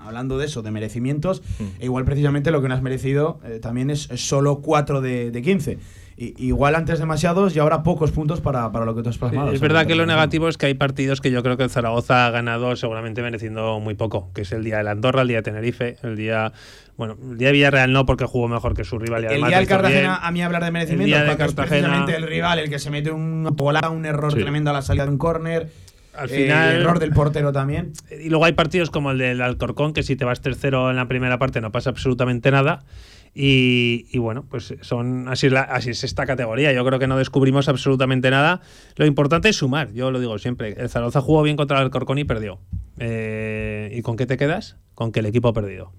hablando 0.00 0.38
de 0.38 0.46
eso, 0.46 0.62
de 0.62 0.70
merecimientos, 0.70 1.42
Mm. 1.60 1.64
e 1.80 1.84
igual 1.84 2.04
precisamente 2.04 2.50
lo 2.50 2.60
que 2.62 2.68
no 2.68 2.74
has 2.74 2.82
merecido 2.82 3.38
eh, 3.44 3.58
también 3.60 3.90
es, 3.90 4.10
es 4.10 4.26
solo 4.26 4.60
4 4.60 5.00
de, 5.00 5.30
de 5.30 5.42
15. 5.42 5.78
Igual 6.16 6.74
antes 6.76 6.98
demasiados 6.98 7.56
y 7.56 7.58
ahora 7.58 7.82
pocos 7.82 8.12
puntos 8.12 8.40
para, 8.40 8.70
para 8.70 8.84
lo 8.84 8.94
que 8.94 9.02
tú 9.02 9.08
has 9.08 9.18
plasmado. 9.18 9.50
es 9.52 9.60
verdad 9.60 9.86
que 9.86 9.94
lo 9.94 10.06
negativo 10.06 10.48
es 10.48 10.56
que 10.58 10.66
hay 10.66 10.74
partidos 10.74 11.20
que 11.20 11.30
yo 11.30 11.42
creo 11.42 11.56
que 11.56 11.64
el 11.64 11.70
Zaragoza 11.70 12.26
ha 12.26 12.30
ganado 12.30 12.76
seguramente 12.76 13.22
mereciendo 13.22 13.80
muy 13.80 13.94
poco, 13.94 14.30
que 14.34 14.42
es 14.42 14.52
el 14.52 14.62
día 14.62 14.76
de 14.78 14.84
la 14.84 14.90
Andorra, 14.92 15.22
el 15.22 15.28
día 15.28 15.38
de 15.38 15.42
Tenerife, 15.42 15.96
el 16.02 16.16
día 16.16 16.52
bueno, 16.98 17.16
el 17.30 17.38
día 17.38 17.48
de 17.48 17.52
Villarreal 17.54 17.92
no 17.92 18.04
porque 18.04 18.26
jugó 18.26 18.46
mejor 18.48 18.74
que 18.74 18.84
su 18.84 18.98
rival 18.98 19.24
y 19.24 19.26
El 19.34 19.42
día 19.46 19.58
del 19.58 19.66
Cartagena, 19.66 20.00
bien. 20.00 20.10
a 20.22 20.30
mí 20.30 20.42
hablar 20.42 20.60
de 20.62 20.66
El 20.68 20.72
merecimiento, 20.74 21.06
día 21.06 21.22
de 21.24 21.30
porque 21.30 21.44
es 21.44 21.54
Cartagena- 21.54 21.88
precisamente 21.88 22.16
el 22.16 22.22
rival 22.24 22.58
el 22.58 22.68
que 22.70 22.78
se 22.78 22.90
mete 22.90 23.10
una 23.10 23.50
bola, 23.50 23.88
un 23.88 24.04
error 24.04 24.32
Sí. 24.32 24.38
tremendo 24.40 24.70
a 24.70 24.74
la 24.74 24.82
salida 24.82 25.04
de 25.06 25.10
un 25.10 25.18
córner. 25.18 25.70
Al 26.14 26.28
eh, 26.30 26.34
final- 26.42 26.74
error 26.76 26.98
del 26.98 27.10
portero 27.12 27.52
también. 27.52 27.92
Y 28.22 28.28
luego 28.28 28.44
hay 28.44 28.52
partidos 28.52 28.90
como 28.90 29.10
el 29.12 29.18
del 29.18 29.40
Alcorcón, 29.40 29.94
que 29.94 30.02
si 30.02 30.14
te 30.14 30.26
vas 30.26 30.42
tercero 30.42 30.90
en 30.90 30.96
la 30.96 31.08
primera 31.08 31.38
parte 31.38 31.62
no 31.62 31.72
pasa 31.72 31.88
absolutamente 31.88 32.50
nada. 32.50 32.84
Y, 33.34 34.06
y 34.12 34.18
bueno, 34.18 34.44
pues 34.48 34.74
son 34.82 35.26
así 35.28 35.46
es, 35.46 35.52
la- 35.52 35.62
así 35.62 35.90
es 35.90 36.04
esta 36.04 36.26
categoría. 36.26 36.72
Yo 36.72 36.84
creo 36.84 36.98
que 36.98 37.06
no 37.06 37.16
descubrimos 37.16 37.68
absolutamente 37.68 38.30
nada. 38.30 38.60
Lo 38.96 39.06
importante 39.06 39.48
es 39.48 39.56
sumar, 39.56 39.92
yo 39.92 40.10
lo 40.10 40.20
digo 40.20 40.38
siempre. 40.38 40.74
El 40.76 40.88
Zaragoza 40.90 41.20
jugó 41.22 41.42
bien 41.42 41.56
contra 41.56 41.78
el 41.78 41.84
Alcorcón 41.84 42.18
y 42.18 42.24
perdió. 42.24 42.58
Eh, 42.98 43.90
¿Y 43.96 44.02
con 44.02 44.16
qué 44.16 44.26
te 44.26 44.36
quedas? 44.36 44.76
Con 44.94 45.12
que 45.12 45.20
el 45.20 45.26
equipo 45.26 45.48
ha 45.48 45.52
perdido. 45.54 45.92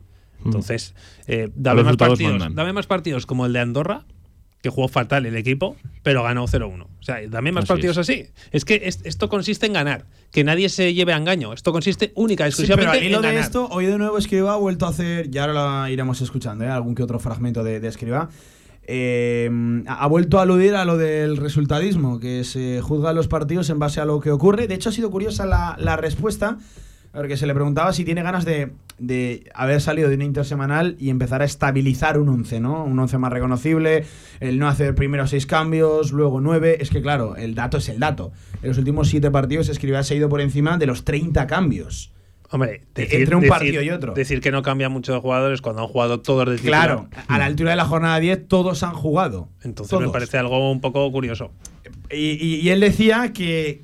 Entonces, 0.46 0.94
eh, 1.26 1.50
dame, 1.56 1.84
más 1.84 1.96
partidos, 1.98 2.34
mandan. 2.34 2.54
dame 2.56 2.74
más 2.74 2.86
partidos 2.86 3.26
como 3.26 3.46
el 3.46 3.54
de 3.54 3.60
Andorra, 3.62 4.06
que 4.64 4.70
jugó 4.70 4.88
fatal 4.88 5.26
el 5.28 5.36
equipo, 5.36 5.76
pero 6.02 6.24
ganó 6.24 6.48
0-1. 6.48 6.86
O 6.86 7.04
sea, 7.04 7.18
dame 7.30 7.52
más 7.52 7.66
Así 7.66 7.68
partidos 7.68 7.98
es. 7.98 8.10
así. 8.10 8.26
Es 8.52 8.64
que 8.66 8.82
es- 8.86 9.02
esto 9.04 9.28
consiste 9.30 9.66
en 9.68 9.74
ganar, 9.74 10.06
que 10.32 10.44
nadie 10.46 10.70
se 10.70 10.94
lleve 10.94 11.14
a 11.14 11.18
engaño. 11.18 11.54
Esto 11.54 11.72
consiste 11.74 12.14
única 12.16 12.48
y 12.48 12.52
Sí, 12.54 12.64
pero 12.64 12.74
exclusivamente 12.74 13.06
en 13.16 13.22
de 13.22 13.28
ganar. 13.28 13.44
esto, 13.44 13.68
hoy 13.70 13.86
de 13.88 13.98
nuevo 13.98 14.18
Escriba 14.18 14.54
ha 14.54 14.58
vuelto 14.58 14.86
a 14.86 14.90
hacer, 14.90 15.30
ya 15.30 15.44
ahora 15.44 15.84
lo 15.84 15.88
iremos 15.90 16.22
escuchando, 16.22 16.64
¿eh? 16.64 16.70
algún 16.70 16.96
que 16.96 17.04
otro 17.04 17.20
fragmento 17.20 17.62
de, 17.64 17.80
de 17.82 17.88
Escriba. 17.90 18.30
eh, 18.88 19.50
ha 19.88 20.04
ha 20.04 20.08
vuelto 20.08 20.40
a 20.40 20.44
aludir 20.44 20.76
a 20.76 20.86
lo 20.86 20.98
del 20.98 21.38
resultadismo, 21.38 22.20
que 22.20 22.44
se 22.44 22.82
juzgan 22.82 23.16
los 23.16 23.28
partidos 23.28 23.70
en 23.70 23.80
base 23.80 24.00
a 24.02 24.06
lo 24.06 24.20
que 24.20 24.32
ocurre. 24.32 24.68
De 24.68 24.76
hecho, 24.76 24.90
ha 24.90 24.92
sido 24.92 25.10
curiosa 25.12 25.46
la, 25.46 25.76
la 25.80 25.96
respuesta, 25.98 26.58
porque 27.14 27.38
se 27.38 27.46
le 27.48 27.54
preguntaba 27.54 27.94
si 27.94 28.04
tiene 28.04 28.24
ganas 28.24 28.44
de, 28.44 28.72
de 28.98 29.50
haber 29.54 29.80
salido 29.82 30.10
de 30.10 30.16
una 30.16 30.24
intersemanal 30.26 30.96
y 31.00 31.10
empezar 31.10 31.42
a 31.42 31.46
estabilizar 31.46 32.18
un 32.20 32.28
11, 32.30 32.60
¿no? 32.60 32.84
Un 32.84 32.98
11 33.00 33.18
más 33.20 33.32
reconocible, 33.32 34.06
el 34.40 34.60
no 34.60 34.68
hacer 34.68 34.96
primero 34.96 35.28
seis 35.28 35.46
cambios, 35.46 36.12
luego 36.12 36.42
nueve. 36.42 36.78
Es 36.80 36.90
que, 36.90 37.02
claro, 37.02 37.36
el 37.36 37.56
dato 37.56 37.78
es 37.78 37.88
el 37.90 38.00
dato. 38.00 38.32
En 38.62 38.70
los 38.70 38.78
últimos 38.78 39.10
siete 39.10 39.30
partidos, 39.32 39.70
Escriba 39.70 40.02
se 40.04 40.16
ha 40.16 40.18
ido 40.18 40.28
por 40.30 40.42
encima 40.42 40.78
de 40.78 40.88
los 40.88 41.06
30 41.06 41.46
cambios. 41.48 42.12
Hombre, 42.50 42.82
Entre 42.96 43.36
un 43.36 43.48
partido 43.48 43.82
y 43.82 43.90
otro. 43.90 44.14
Decir 44.14 44.40
que 44.40 44.52
no 44.52 44.62
cambia 44.62 44.88
mucho 44.88 45.12
de 45.14 45.20
jugadores 45.20 45.60
cuando 45.62 45.82
han 45.82 45.88
jugado 45.88 46.20
todos 46.22 46.48
de 46.48 46.58
titular. 46.58 46.86
Claro, 46.86 47.10
a 47.28 47.38
la 47.40 47.46
altura 47.46 47.72
de 47.72 47.76
la 47.78 47.86
jornada 47.86 48.20
10 48.20 48.48
todos 48.48 48.84
han 48.84 48.94
jugado. 48.94 49.50
Entonces 49.64 49.90
Todos. 49.90 50.04
me 50.04 50.10
parece 50.12 50.38
algo 50.38 50.72
un 50.72 50.80
poco 50.80 51.12
curioso. 51.12 51.52
Y, 52.12 52.32
y- 52.44 52.60
y 52.62 52.70
él 52.70 52.80
decía 52.80 53.34
que 53.34 53.82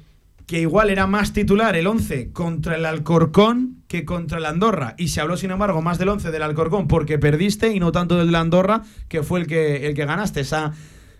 que 0.49 0.61
igual 0.61 0.89
era 0.89 1.05
más 1.05 1.31
titular 1.31 1.75
el 1.75 1.85
11 1.85 2.31
contra 2.31 2.75
el 2.75 2.83
Alcorcón 2.83 3.83
que 3.87 4.03
contra 4.03 4.39
el 4.39 4.45
Andorra. 4.45 4.95
Y 4.97 5.09
se 5.09 5.21
habló, 5.21 5.37
sin 5.37 5.51
embargo, 5.51 5.83
más 5.83 5.99
del 5.99 6.09
11 6.09 6.31
del 6.31 6.41
Alcorcón 6.41 6.87
porque 6.87 7.19
perdiste 7.19 7.71
y 7.71 7.79
no 7.79 7.91
tanto 7.91 8.17
del 8.17 8.25
de 8.25 8.31
la 8.31 8.39
Andorra, 8.39 8.81
que 9.09 9.21
fue 9.21 9.41
el 9.41 9.45
que, 9.45 9.85
el 9.85 9.93
que 9.93 10.05
ganaste. 10.05 10.39
Esa 10.39 10.73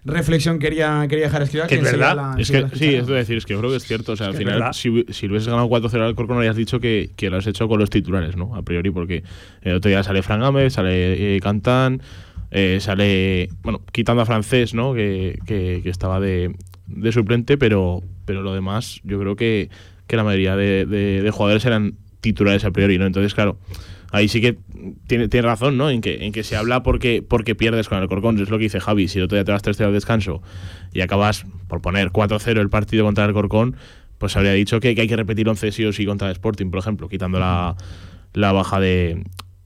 reflexión 0.03 0.57
quería, 0.57 1.05
quería 1.07 1.25
dejar 1.25 1.43
escrita. 1.43 1.67
Que 1.67 1.75
es 1.75 1.83
verdad. 1.83 2.39
es 2.39 2.49
que, 2.49 2.65
sí, 2.73 2.95
es 2.95 3.05
decir, 3.05 3.37
es 3.37 3.45
que 3.45 3.53
yo 3.53 3.59
creo 3.59 3.69
que 3.69 3.77
es 3.77 3.83
cierto. 3.83 4.13
O 4.13 4.15
sea, 4.15 4.27
al 4.27 4.33
final, 4.33 4.73
si, 4.73 5.05
si 5.09 5.27
hubieses 5.27 5.47
ganado 5.47 5.69
4-0 5.69 5.93
al 5.93 6.01
Alcorcón, 6.01 6.37
habrías 6.37 6.55
dicho 6.55 6.79
que, 6.79 7.11
que, 7.15 7.29
lo 7.29 7.37
has 7.37 7.45
hecho 7.45 7.67
con 7.67 7.77
los 7.77 7.91
titulares, 7.91 8.35
¿no? 8.35 8.55
A 8.55 8.63
priori, 8.63 8.89
porque 8.89 9.23
el 9.61 9.75
otro 9.75 9.89
día 9.89 10.01
sale 10.01 10.23
Fran 10.23 10.39
Gámez, 10.39 10.73
sale 10.73 11.35
eh, 11.35 11.39
Cantán. 11.39 12.01
Eh, 12.49 12.79
sale, 12.81 13.49
bueno, 13.61 13.83
quitando 13.91 14.23
a 14.23 14.25
francés, 14.25 14.73
¿no? 14.73 14.95
Que, 14.95 15.37
que, 15.45 15.81
que 15.83 15.89
estaba 15.91 16.19
de, 16.19 16.55
de 16.87 17.11
suplente, 17.11 17.59
pero, 17.59 18.01
pero 18.29 18.43
lo 18.43 18.53
demás, 18.53 19.01
yo 19.03 19.19
creo 19.19 19.35
que, 19.35 19.71
que 20.05 20.15
la 20.15 20.23
mayoría 20.23 20.55
de, 20.55 20.85
de, 20.85 21.23
de, 21.23 21.31
jugadores 21.31 21.65
eran 21.65 21.95
titulares 22.21 22.63
a 22.63 22.69
priori, 22.69 22.99
¿no? 22.99 23.07
Entonces, 23.07 23.33
claro, 23.33 23.57
ahí 24.11 24.27
sí 24.27 24.39
que 24.39 24.55
tiene, 25.07 25.29
tiene 25.29 25.47
razón, 25.47 25.77
¿no? 25.77 25.89
En 25.89 25.99
que, 25.99 26.27
en 26.27 26.31
que 26.31 26.43
se 26.43 26.55
habla 26.55 26.83
porque, 26.83 27.25
porque 27.27 27.55
pierdes 27.55 27.89
con 27.89 27.97
el 27.97 28.07
Corcón, 28.07 28.39
es 28.39 28.51
lo 28.51 28.59
que 28.59 28.65
dice 28.65 28.79
Javi, 28.79 29.07
si 29.07 29.19
otro 29.19 29.35
día 29.35 29.45
te 29.45 29.51
vas 29.51 29.63
3-0 29.63 29.83
al 29.83 29.93
descanso 29.93 30.43
y 30.93 31.01
acabas 31.01 31.47
por 31.67 31.81
poner 31.81 32.11
4-0 32.11 32.59
el 32.59 32.69
partido 32.69 33.03
contra 33.03 33.25
el 33.25 33.33
Corcón, 33.33 33.77
pues 34.19 34.37
habría 34.37 34.53
dicho 34.53 34.79
que, 34.79 34.93
que, 34.93 35.01
hay 35.01 35.07
que 35.07 35.15
repetir 35.15 35.49
11 35.49 35.71
sí 35.71 35.85
o 35.85 35.91
sí 35.91 36.05
contra 36.05 36.27
el 36.27 36.33
Sporting, 36.33 36.69
por 36.69 36.77
ejemplo, 36.77 37.09
quitando 37.09 37.39
la, 37.39 37.75
la 38.33 38.51
baja 38.51 38.79
de, 38.79 39.23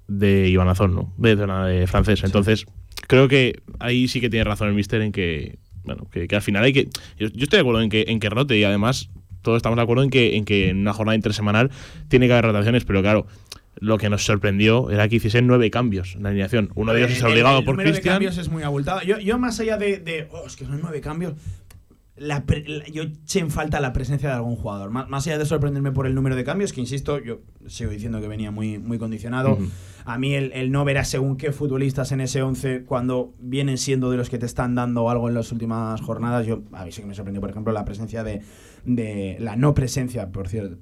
de 0.07 0.47
Iván 0.47 0.69
Azón, 0.69 0.95
¿no? 0.95 1.13
De, 1.17 1.35
de, 1.35 1.45
de 1.45 1.85
francés. 1.85 2.23
Entonces, 2.23 2.65
creo 3.07 3.27
que 3.27 3.61
ahí 3.79 4.07
sí 4.07 4.21
que 4.21 4.29
tiene 4.29 4.45
razón 4.45 4.69
el 4.69 4.73
Mister 4.73 5.01
en 5.01 5.11
que 5.11 5.59
bueno, 5.83 6.07
que, 6.11 6.27
que, 6.27 6.35
al 6.35 6.41
final 6.41 6.63
hay 6.63 6.73
que. 6.73 6.89
Yo, 7.17 7.27
yo, 7.27 7.43
estoy 7.43 7.57
de 7.57 7.61
acuerdo 7.61 7.81
en 7.81 7.89
que, 7.89 8.05
en 8.07 8.19
que 8.19 8.29
rote 8.29 8.57
y 8.57 8.63
además 8.63 9.09
todos 9.41 9.57
estamos 9.57 9.75
de 9.75 9.83
acuerdo 9.83 10.03
en 10.03 10.09
que, 10.09 10.35
en 10.37 10.45
que 10.45 10.69
en 10.69 10.79
una 10.79 10.93
jornada 10.93 11.15
intersemanal 11.15 11.69
tiene 12.07 12.27
que 12.27 12.33
haber 12.33 12.45
rotaciones, 12.45 12.85
pero 12.85 13.01
claro. 13.01 13.27
Lo 13.79 13.97
que 13.97 14.07
nos 14.07 14.23
sorprendió 14.23 14.91
era 14.91 15.09
que 15.09 15.15
hiciesen 15.15 15.47
nueve 15.47 15.71
cambios 15.71 16.15
en 16.15 16.23
la 16.23 16.29
alineación. 16.29 16.69
Uno 16.75 16.93
de 16.93 16.99
ellos 16.99 17.11
es 17.11 17.23
obligado 17.23 17.59
el, 17.59 17.65
por 17.65 17.75
Cristian. 17.75 18.13
cambios 18.13 18.37
es 18.37 18.47
muy 18.47 18.61
abultado. 18.61 19.01
Yo, 19.01 19.17
yo 19.17 19.39
más 19.39 19.59
allá 19.59 19.77
de, 19.77 19.97
de 19.97 20.27
oh, 20.31 20.45
es 20.45 20.55
que 20.55 20.65
son 20.65 20.79
nueve 20.79 21.01
cambios, 21.01 21.33
la, 22.15 22.43
la, 22.47 22.85
yo 22.87 23.03
eché 23.03 23.39
en 23.39 23.49
falta 23.49 23.79
la 23.79 23.91
presencia 23.91 24.29
de 24.29 24.35
algún 24.35 24.55
jugador. 24.55 24.91
Más, 24.91 25.09
más, 25.09 25.25
allá 25.25 25.37
de 25.37 25.45
sorprenderme 25.45 25.91
por 25.91 26.05
el 26.05 26.13
número 26.13 26.35
de 26.35 26.43
cambios, 26.43 26.71
que 26.71 26.81
insisto, 26.81 27.19
yo 27.19 27.41
sigo 27.67 27.91
diciendo 27.91 28.21
que 28.21 28.27
venía 28.27 28.51
muy, 28.51 28.77
muy 28.77 28.99
condicionado. 28.99 29.53
Uh 29.53 29.59
-huh. 29.59 29.69
A 30.05 30.17
mí 30.17 30.33
el, 30.33 30.51
el, 30.53 30.71
no 30.71 30.85
ver 30.85 30.99
a 30.99 31.05
según 31.05 31.37
qué 31.37 31.51
futbolistas 31.51 32.11
en 32.11 32.21
ese 32.21 32.41
11 32.43 32.83
cuando 32.83 33.33
vienen 33.39 33.77
siendo 33.77 34.11
de 34.11 34.17
los 34.17 34.29
que 34.29 34.37
te 34.37 34.45
están 34.45 34.75
dando 34.75 35.09
algo 35.09 35.27
en 35.27 35.33
las 35.33 35.51
últimas 35.51 36.01
jornadas, 36.01 36.45
yo 36.45 36.63
a 36.73 36.85
mí 36.85 36.91
sí 36.91 37.01
que 37.01 37.07
me 37.07 37.15
sorprendió, 37.15 37.41
por 37.41 37.49
ejemplo, 37.49 37.73
la 37.73 37.85
presencia 37.85 38.23
de, 38.23 38.41
de 38.85 39.37
la 39.39 39.55
no 39.55 39.73
presencia, 39.73 40.29
por 40.31 40.47
cierto, 40.49 40.77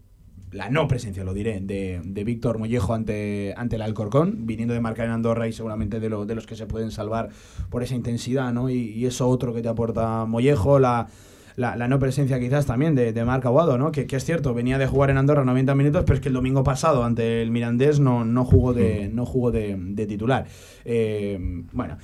la 0.51 0.69
no 0.69 0.87
presencia, 0.87 1.23
lo 1.23 1.33
diré, 1.33 1.59
de, 1.61 2.01
de 2.03 2.23
Víctor 2.23 2.57
Mollejo 2.57 2.93
ante, 2.93 3.53
ante 3.55 3.77
el 3.77 3.81
Alcorcón, 3.81 4.45
viniendo 4.45 4.73
de 4.73 4.81
marcar 4.81 5.05
en 5.05 5.13
Andorra 5.13 5.47
y 5.47 5.53
seguramente 5.53 5.99
de, 5.99 6.09
lo, 6.09 6.25
de 6.25 6.35
los 6.35 6.45
que 6.45 6.55
se 6.55 6.65
pueden 6.65 6.91
salvar 6.91 7.29
por 7.69 7.83
esa 7.83 7.95
intensidad, 7.95 8.51
¿no? 8.51 8.69
Y, 8.69 8.91
y 8.91 9.05
eso 9.05 9.27
otro 9.29 9.53
que 9.53 9.61
te 9.61 9.69
aporta 9.69 10.25
Mollejo, 10.25 10.77
la, 10.77 11.07
la, 11.55 11.77
la, 11.77 11.87
no 11.87 11.99
presencia 11.99 12.37
quizás 12.39 12.65
también 12.65 12.95
de, 12.95 13.13
de 13.13 13.25
Marc 13.25 13.45
Aguado, 13.45 13.77
¿no? 13.77 13.93
Que, 13.93 14.07
que, 14.07 14.17
es 14.17 14.25
cierto, 14.25 14.53
venía 14.53 14.77
de 14.77 14.87
jugar 14.87 15.09
en 15.09 15.17
Andorra 15.17 15.45
90 15.45 15.73
minutos, 15.75 16.03
pero 16.05 16.15
es 16.15 16.21
que 16.21 16.27
el 16.27 16.35
domingo 16.35 16.63
pasado 16.63 17.05
ante 17.05 17.41
el 17.41 17.51
Mirandés 17.51 18.01
no, 18.01 18.25
no 18.25 18.43
jugó 18.43 18.73
de, 18.73 19.07
no 19.07 19.25
jugó 19.25 19.51
de, 19.51 19.77
de 19.77 20.05
titular. 20.05 20.47
Eh, 20.83 21.39
bueno, 21.71 21.97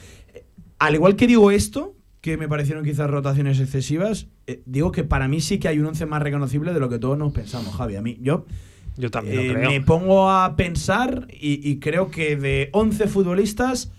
al 0.79 0.95
igual 0.95 1.17
que 1.17 1.27
digo 1.27 1.51
esto, 1.51 1.96
que 2.31 2.37
me 2.37 2.49
parecieron 2.49 2.83
quizás 2.83 3.09
rotaciones 3.09 3.59
excesivas, 3.59 4.27
eh, 4.47 4.61
digo 4.65 4.91
que 4.91 5.05
para 5.05 5.29
mí 5.29 5.39
sí 5.39 5.59
que 5.59 5.69
hay 5.69 5.79
un 5.79 5.85
once 5.85 6.05
más 6.05 6.21
reconocible 6.21 6.73
de 6.73 6.79
lo 6.81 6.89
que 6.89 6.99
todos 6.99 7.17
nos 7.17 7.31
pensamos, 7.31 7.73
Javi. 7.75 7.95
A 7.95 8.01
mí, 8.01 8.17
yo... 8.21 8.45
Yo 8.97 9.11
también 9.11 9.39
eh, 9.39 9.53
creo. 9.53 9.69
Me 9.69 9.79
pongo 9.81 10.29
a 10.29 10.55
pensar 10.55 11.27
y, 11.31 11.69
y, 11.69 11.79
creo 11.79 12.09
que 12.09 12.35
de 12.35 12.69
11 12.73 13.07
futbolistas, 13.07 13.93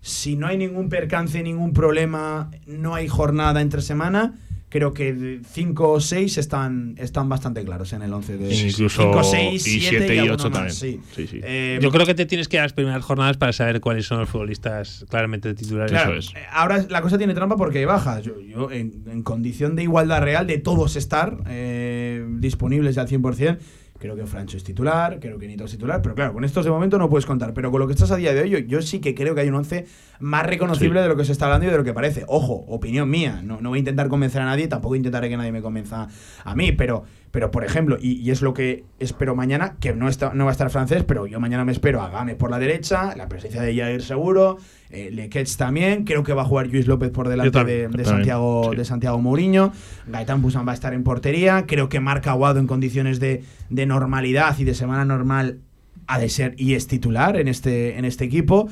si 0.00 0.36
no 0.36 0.46
hay 0.46 0.56
ningún 0.56 0.88
percance, 0.88 1.42
ningún 1.42 1.72
problema, 1.74 2.50
no 2.66 2.94
hay 2.94 3.08
jornada 3.08 3.60
entre 3.60 3.82
semana, 3.82 4.40
creo 4.72 4.94
que 4.94 5.42
5 5.46 5.90
o 5.92 6.00
6 6.00 6.38
están, 6.38 6.94
están 6.96 7.28
bastante 7.28 7.62
claros 7.62 7.92
en 7.92 8.00
el 8.00 8.10
11 8.10 8.38
de 8.38 8.54
Incluso 8.54 9.02
5, 9.02 9.22
6, 9.22 9.62
7 9.62 10.16
y 10.16 10.28
8 10.30 10.50
también. 10.50 10.72
Sí. 10.72 10.98
Sí, 11.14 11.26
sí. 11.26 11.40
Eh, 11.42 11.78
Yo 11.82 11.90
creo 11.90 12.06
que 12.06 12.14
te 12.14 12.24
tienes 12.24 12.48
que 12.48 12.56
dar 12.56 12.64
las 12.64 12.72
primeras 12.72 13.04
jornadas 13.04 13.36
para 13.36 13.52
saber 13.52 13.82
cuáles 13.82 14.06
son 14.06 14.20
los 14.20 14.30
futbolistas 14.30 15.04
claramente 15.10 15.52
titulares. 15.52 15.90
Claro, 15.90 16.16
es. 16.16 16.32
Ahora 16.50 16.86
la 16.88 17.02
cosa 17.02 17.18
tiene 17.18 17.34
trampa 17.34 17.58
porque 17.58 17.80
hay 17.80 17.84
bajas. 17.84 18.24
Yo, 18.24 18.40
yo 18.40 18.70
en, 18.70 19.04
en, 19.10 19.22
condición 19.22 19.76
de 19.76 19.82
igualdad 19.82 20.22
real, 20.22 20.46
de 20.46 20.56
todos 20.56 20.96
estar 20.96 21.36
eh, 21.48 22.24
disponibles 22.38 22.96
al 22.96 23.08
100%, 23.08 23.58
Creo 24.02 24.16
que 24.16 24.26
Francho 24.26 24.56
es 24.56 24.64
titular, 24.64 25.20
creo 25.20 25.38
que 25.38 25.46
Nito 25.46 25.64
es 25.64 25.70
titular, 25.70 26.02
pero 26.02 26.16
claro, 26.16 26.32
con 26.32 26.42
estos 26.42 26.64
de 26.64 26.72
momento 26.72 26.98
no 26.98 27.08
puedes 27.08 27.24
contar. 27.24 27.54
Pero 27.54 27.70
con 27.70 27.78
lo 27.78 27.86
que 27.86 27.92
estás 27.92 28.10
a 28.10 28.16
día 28.16 28.34
de 28.34 28.40
hoy, 28.40 28.50
yo, 28.50 28.58
yo 28.58 28.82
sí 28.82 28.98
que 28.98 29.14
creo 29.14 29.36
que 29.36 29.42
hay 29.42 29.48
un 29.48 29.54
11 29.54 29.86
más 30.18 30.44
reconocible 30.44 30.98
sí. 30.98 31.02
de 31.04 31.08
lo 31.08 31.16
que 31.16 31.24
se 31.24 31.30
está 31.30 31.44
hablando 31.44 31.68
y 31.68 31.70
de 31.70 31.76
lo 31.76 31.84
que 31.84 31.94
parece. 31.94 32.24
Ojo, 32.26 32.64
opinión 32.66 33.08
mía, 33.08 33.42
no, 33.44 33.60
no 33.60 33.68
voy 33.68 33.76
a 33.76 33.78
intentar 33.78 34.08
convencer 34.08 34.42
a 34.42 34.46
nadie, 34.46 34.66
tampoco 34.66 34.96
intentaré 34.96 35.28
que 35.28 35.36
nadie 35.36 35.52
me 35.52 35.62
convenza 35.62 36.08
a 36.42 36.54
mí, 36.56 36.72
pero, 36.72 37.04
pero 37.32 37.50
por 37.50 37.64
ejemplo, 37.64 37.96
y, 38.00 38.12
y 38.20 38.30
es 38.30 38.42
lo 38.42 38.52
que 38.52 38.84
espero 39.00 39.34
mañana, 39.34 39.76
que 39.80 39.94
no, 39.94 40.08
está, 40.08 40.32
no 40.34 40.44
va 40.44 40.50
a 40.50 40.52
estar 40.52 40.68
francés, 40.70 41.02
pero 41.02 41.26
yo 41.26 41.40
mañana 41.40 41.64
me 41.64 41.72
espero 41.72 42.02
a 42.02 42.10
Game 42.10 42.34
por 42.34 42.50
la 42.50 42.58
derecha, 42.58 43.16
la 43.16 43.26
presencia 43.26 43.62
de 43.62 43.74
Jair 43.74 44.02
seguro, 44.02 44.58
eh, 44.90 45.10
Lequets 45.10 45.56
también, 45.56 46.04
creo 46.04 46.22
que 46.22 46.34
va 46.34 46.42
a 46.42 46.44
jugar 46.44 46.66
Luis 46.66 46.86
López 46.86 47.10
por 47.10 47.28
delante 47.28 47.64
de, 47.64 47.88
de, 47.88 48.04
Santiago, 48.04 48.68
sí. 48.70 48.76
de 48.76 48.84
Santiago 48.84 49.18
Mourinho, 49.18 49.72
Gaetán 50.06 50.42
Busan 50.42 50.68
va 50.68 50.72
a 50.72 50.74
estar 50.74 50.92
en 50.92 51.02
portería, 51.04 51.64
creo 51.66 51.88
que 51.88 52.00
Marca 52.00 52.32
Aguado 52.32 52.60
en 52.60 52.66
condiciones 52.66 53.18
de, 53.18 53.42
de 53.70 53.86
normalidad 53.86 54.58
y 54.58 54.64
de 54.64 54.74
semana 54.74 55.06
normal 55.06 55.60
ha 56.06 56.18
de 56.18 56.28
ser 56.28 56.54
y 56.58 56.74
es 56.74 56.86
titular 56.86 57.38
en 57.38 57.48
este, 57.48 57.96
en 57.96 58.04
este 58.04 58.24
equipo. 58.24 58.68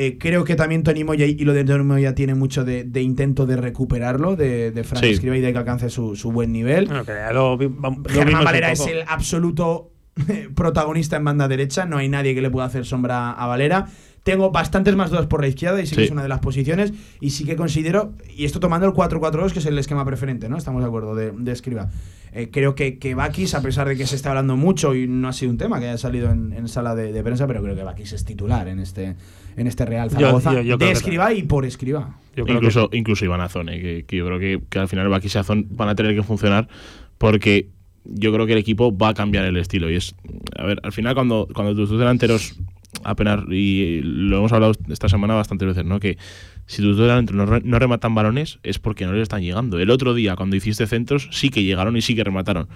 Eh, 0.00 0.16
creo 0.16 0.44
que 0.44 0.54
también 0.54 0.84
Tony 0.84 1.02
Moya 1.02 1.26
y 1.26 1.36
lo 1.38 1.52
de 1.52 1.64
Tony 1.64 1.82
Moya 1.82 2.14
tiene 2.14 2.36
mucho 2.36 2.64
de, 2.64 2.84
de 2.84 3.02
intento 3.02 3.46
de 3.46 3.56
recuperarlo, 3.56 4.36
de, 4.36 4.70
de 4.70 4.84
Frank 4.84 5.02
sí. 5.02 5.10
Escriba 5.10 5.36
y 5.36 5.40
de 5.40 5.50
que 5.50 5.58
alcance 5.58 5.90
su, 5.90 6.14
su 6.14 6.30
buen 6.30 6.52
nivel. 6.52 6.86
Bueno, 6.86 7.04
que 7.04 7.14
lo, 7.32 7.56
lo 7.56 8.04
Germán 8.08 8.44
Valera 8.44 8.70
es 8.70 8.86
el 8.86 9.02
absoluto 9.08 9.90
protagonista 10.54 11.16
en 11.16 11.24
banda 11.24 11.48
derecha, 11.48 11.84
no 11.84 11.96
hay 11.96 12.08
nadie 12.08 12.32
que 12.36 12.40
le 12.40 12.48
pueda 12.48 12.66
hacer 12.66 12.84
sombra 12.86 13.32
a 13.32 13.46
Valera. 13.48 13.88
Tengo 14.28 14.50
bastantes 14.50 14.94
más 14.94 15.08
dudas 15.08 15.24
por 15.26 15.40
la 15.40 15.48
izquierda 15.48 15.80
y 15.80 15.86
sí, 15.86 15.94
sí, 15.94 15.96
que 15.96 16.04
es 16.04 16.10
una 16.10 16.22
de 16.22 16.28
las 16.28 16.40
posiciones. 16.40 16.92
Y 17.18 17.30
sí 17.30 17.46
que 17.46 17.56
considero, 17.56 18.12
y 18.36 18.44
esto 18.44 18.60
tomando 18.60 18.86
el 18.86 18.92
4-4-2, 18.92 19.52
que 19.52 19.60
es 19.60 19.64
el 19.64 19.78
esquema 19.78 20.04
preferente, 20.04 20.50
¿no? 20.50 20.58
Estamos 20.58 20.82
de 20.82 20.86
acuerdo, 20.86 21.14
de, 21.14 21.30
de 21.30 21.50
Escriba. 21.50 21.88
Eh, 22.34 22.50
creo 22.52 22.74
que, 22.74 22.98
que 22.98 23.14
Bakis, 23.14 23.54
a 23.54 23.62
pesar 23.62 23.88
de 23.88 23.96
que 23.96 24.06
se 24.06 24.16
está 24.16 24.28
hablando 24.28 24.54
mucho 24.54 24.94
y 24.94 25.06
no 25.06 25.28
ha 25.28 25.32
sido 25.32 25.50
un 25.50 25.56
tema 25.56 25.80
que 25.80 25.86
haya 25.86 25.96
salido 25.96 26.30
en, 26.30 26.52
en 26.52 26.68
sala 26.68 26.94
de, 26.94 27.10
de, 27.10 27.22
prensa, 27.22 27.46
pero 27.46 27.62
creo 27.62 27.74
que 27.74 27.82
Bakis 27.82 28.12
es 28.12 28.26
titular 28.26 28.68
en 28.68 28.80
este, 28.80 29.16
en 29.56 29.66
este 29.66 29.86
Real 29.86 30.10
Zaragoza. 30.10 30.52
Yo, 30.52 30.60
yo, 30.60 30.62
yo 30.62 30.76
de 30.76 30.90
Escriba 30.90 31.32
y 31.32 31.44
por 31.44 31.64
Escriba. 31.64 32.18
incluso, 32.36 32.90
que... 32.90 32.98
incluso 32.98 33.24
Iván 33.24 33.40
Azón, 33.40 33.68
que, 33.68 34.04
que, 34.06 34.14
yo 34.14 34.26
creo 34.26 34.38
que, 34.38 34.60
que 34.68 34.78
al 34.78 34.88
final 34.88 35.08
Bakis 35.08 35.36
y 35.36 35.38
Azón 35.38 35.68
van 35.70 35.88
a 35.88 35.94
tener 35.94 36.14
que 36.14 36.22
funcionar 36.22 36.68
porque 37.16 37.70
yo 38.04 38.30
creo 38.30 38.44
que 38.44 38.52
el 38.52 38.58
equipo 38.58 38.94
va 38.94 39.08
a 39.08 39.14
cambiar 39.14 39.46
el 39.46 39.56
estilo. 39.56 39.90
Y 39.90 39.96
es, 39.96 40.14
a 40.54 40.66
ver, 40.66 40.80
al 40.82 40.92
final 40.92 41.14
cuando, 41.14 41.48
cuando 41.54 41.74
tus 41.74 41.90
delanteros 41.98 42.58
apenas, 43.04 43.40
y 43.50 44.00
lo 44.02 44.38
hemos 44.38 44.52
hablado 44.52 44.72
esta 44.88 45.08
semana 45.08 45.34
bastantes 45.34 45.68
veces, 45.68 45.84
¿no? 45.84 46.00
Que 46.00 46.18
si 46.66 46.82
tus 46.82 46.96
delanteros 46.96 47.48
no, 47.48 47.58
no 47.58 47.78
rematan 47.78 48.14
balones 48.14 48.58
es 48.62 48.78
porque 48.78 49.06
no 49.06 49.12
les 49.12 49.22
están 49.22 49.42
llegando. 49.42 49.78
El 49.78 49.90
otro 49.90 50.14
día, 50.14 50.36
cuando 50.36 50.56
hiciste 50.56 50.86
centros, 50.86 51.28
sí 51.32 51.50
que 51.50 51.62
llegaron 51.62 51.96
y 51.96 52.02
sí 52.02 52.14
que 52.14 52.24
remataron. 52.24 52.68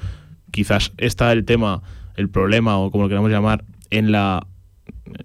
Quizás 0.50 0.92
está 0.96 1.32
el 1.32 1.44
tema, 1.44 1.82
el 2.16 2.28
problema, 2.28 2.78
o 2.78 2.90
como 2.90 3.04
lo 3.04 3.08
queramos 3.08 3.30
llamar, 3.30 3.64
en 3.90 4.12
la 4.12 4.46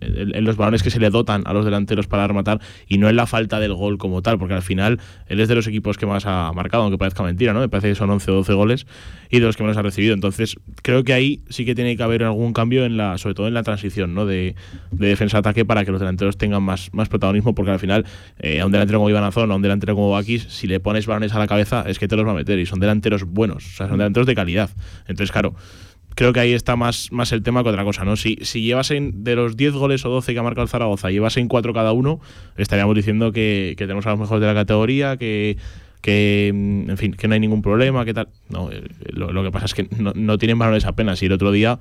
en 0.02 0.44
los 0.44 0.58
balones 0.58 0.84
que 0.84 0.90
se 0.90 1.00
le 1.00 1.10
dotan 1.10 1.44
a 1.46 1.54
los 1.54 1.66
delanteros 1.66 2.08
para 2.08 2.28
rematar 2.28 2.60
y 2.88 2.98
no 2.98 3.10
en 3.10 3.16
la 3.16 3.26
falta 3.26 3.60
del 3.60 3.74
gol 3.74 3.98
como 3.98 4.22
tal, 4.22 4.38
porque 4.38 4.54
al 4.54 4.62
final 4.62 5.00
él 5.28 5.40
es 5.40 5.48
de 5.48 5.56
los 5.56 5.68
equipos 5.68 5.98
que 5.98 6.06
más 6.06 6.26
ha 6.26 6.52
marcado, 6.54 6.84
aunque 6.84 6.98
parezca 6.98 7.24
mentira, 7.24 7.54
¿no? 7.54 7.60
Me 7.60 7.70
parece 7.70 7.90
que 7.90 7.96
son 7.96 8.10
11 8.10 8.32
o 8.32 8.36
12 8.36 8.54
goles 8.54 8.88
y 9.30 9.40
de 9.40 9.46
los 9.46 9.58
que 9.58 9.64
menos 9.64 9.78
ha 9.78 9.82
recibido. 9.82 10.14
Entonces, 10.14 10.58
creo 10.82 11.04
que 11.04 11.14
ahí 11.14 11.42
sí 11.50 11.66
que 11.66 11.76
tiene 11.76 11.96
que 11.98 12.04
haber 12.04 12.24
algún 12.24 12.54
cambio 12.54 12.86
en 12.86 12.98
la, 12.98 13.18
sobre 13.18 13.36
todo 13.36 13.48
en 13.48 13.54
la 13.54 13.64
transición, 13.64 14.14
¿no? 14.14 14.26
De, 14.26 14.56
de 14.92 15.08
defensa-ataque 15.08 15.66
para 15.66 15.86
que 15.86 15.92
los 15.92 16.00
delanteros 16.00 16.38
tengan 16.38 16.64
más, 16.64 16.94
más 16.94 17.10
protagonismo, 17.10 17.56
porque 17.56 17.72
al 17.72 17.80
final 17.80 18.06
eh, 18.40 18.62
a 18.62 18.66
un 18.66 18.72
delantero 18.72 19.00
como 19.00 19.10
Iván 19.10 19.24
Azón, 19.24 19.52
a 19.52 19.56
un 19.56 19.62
delantero 19.62 19.96
como 19.96 20.12
Bakis, 20.12 20.44
si 20.44 20.68
le 20.68 20.80
pones 20.80 21.06
balones 21.08 21.34
a 21.34 21.40
la 21.40 21.48
cabeza 21.48 21.84
es 21.88 22.00
que 22.00 22.08
te 22.08 22.16
los 22.16 22.26
va 22.26 22.32
a 22.32 22.36
meter 22.36 22.60
y 22.60 22.66
son 22.66 22.80
delanteros 22.80 23.24
buenos, 23.24 23.66
o 23.66 23.70
sea, 23.70 23.88
son 23.88 23.98
delanteros 23.98 24.28
de 24.28 24.36
calidad. 24.36 24.70
Entonces, 25.08 25.32
claro, 25.32 25.56
creo 26.18 26.34
que 26.34 26.40
ahí 26.40 26.54
está 26.54 26.76
más, 26.76 27.12
más 27.12 27.32
el 27.32 27.44
tema 27.44 27.62
que 27.62 27.70
otra 27.70 27.84
cosa, 27.84 28.04
¿no? 28.04 28.16
Si, 28.16 28.40
si 28.42 28.64
llevas 28.64 28.90
en, 28.90 29.24
de 29.24 29.36
los 29.36 29.56
10 29.56 29.74
goles 29.74 30.04
o 30.04 30.10
12 30.10 30.34
que 30.34 30.40
ha 30.40 30.44
marcado 30.44 30.64
el 30.64 30.68
Zaragoza, 30.68 31.12
llevas 31.12 31.38
en 31.38 31.48
4 31.48 31.74
cada 31.76 31.92
uno, 31.92 32.20
estaríamos 32.58 32.96
diciendo 32.96 33.32
que, 33.32 33.76
que 33.78 33.84
tenemos 33.84 34.08
a 34.08 34.10
los 34.10 34.20
mejores 34.20 34.42
de 34.42 34.48
la 34.48 34.56
categoría, 34.56 35.18
que, 35.18 35.58
que 36.02 36.48
en 36.48 36.98
fin, 36.98 37.14
que 37.14 37.28
no 37.28 37.36
hay 37.36 37.40
ningún 37.40 37.62
problema, 37.62 38.04
que 38.04 38.16
tal. 38.16 38.30
No, 38.50 38.72
lo, 39.14 39.32
lo 39.32 39.44
que 39.44 39.52
pasa 39.52 39.68
es 39.68 39.76
que 39.76 39.88
no, 39.96 40.12
no 40.16 40.40
tienen 40.40 40.58
balones 40.58 40.86
apenas 40.86 41.22
y 41.22 41.28
el 41.28 41.34
otro 41.34 41.52
día 41.52 41.78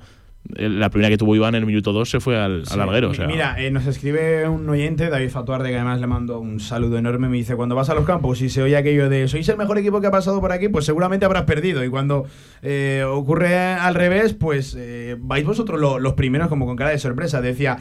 la 0.55 0.89
primera 0.89 1.09
que 1.09 1.17
tuvo 1.17 1.35
Iván 1.35 1.55
en 1.55 1.61
el 1.61 1.65
minuto 1.65 1.93
2 1.93 2.09
se 2.09 2.19
fue 2.19 2.37
al, 2.37 2.63
al 2.69 2.77
larguero. 2.77 3.09
O 3.09 3.13
sea. 3.13 3.27
Mira, 3.27 3.55
eh, 3.57 3.71
nos 3.71 3.85
escribe 3.85 4.47
un 4.47 4.67
oyente, 4.69 5.09
David 5.09 5.29
Fatuarde, 5.29 5.69
que 5.69 5.75
además 5.75 5.99
le 5.99 6.07
mando 6.07 6.39
un 6.39 6.59
saludo 6.59 6.97
enorme. 6.97 7.29
Me 7.29 7.37
dice: 7.37 7.55
Cuando 7.55 7.75
vas 7.75 7.89
a 7.89 7.95
los 7.95 8.05
campos 8.05 8.41
y 8.41 8.49
se 8.49 8.61
oye 8.61 8.77
aquello 8.77 9.09
de 9.09 9.27
sois 9.27 9.47
el 9.49 9.57
mejor 9.57 9.77
equipo 9.77 10.01
que 10.01 10.07
ha 10.07 10.11
pasado 10.11 10.39
por 10.39 10.51
aquí, 10.51 10.69
pues 10.69 10.85
seguramente 10.85 11.25
habrás 11.25 11.43
perdido. 11.43 11.83
Y 11.83 11.89
cuando 11.89 12.25
eh, 12.61 13.03
ocurre 13.07 13.55
al 13.55 13.95
revés, 13.95 14.33
pues 14.33 14.75
eh, 14.77 15.15
vais 15.19 15.45
vosotros 15.45 15.79
los 15.79 16.13
primeros, 16.13 16.47
como 16.47 16.65
con 16.65 16.75
cara 16.75 16.91
de 16.91 16.99
sorpresa. 16.99 17.41
Decía: 17.41 17.77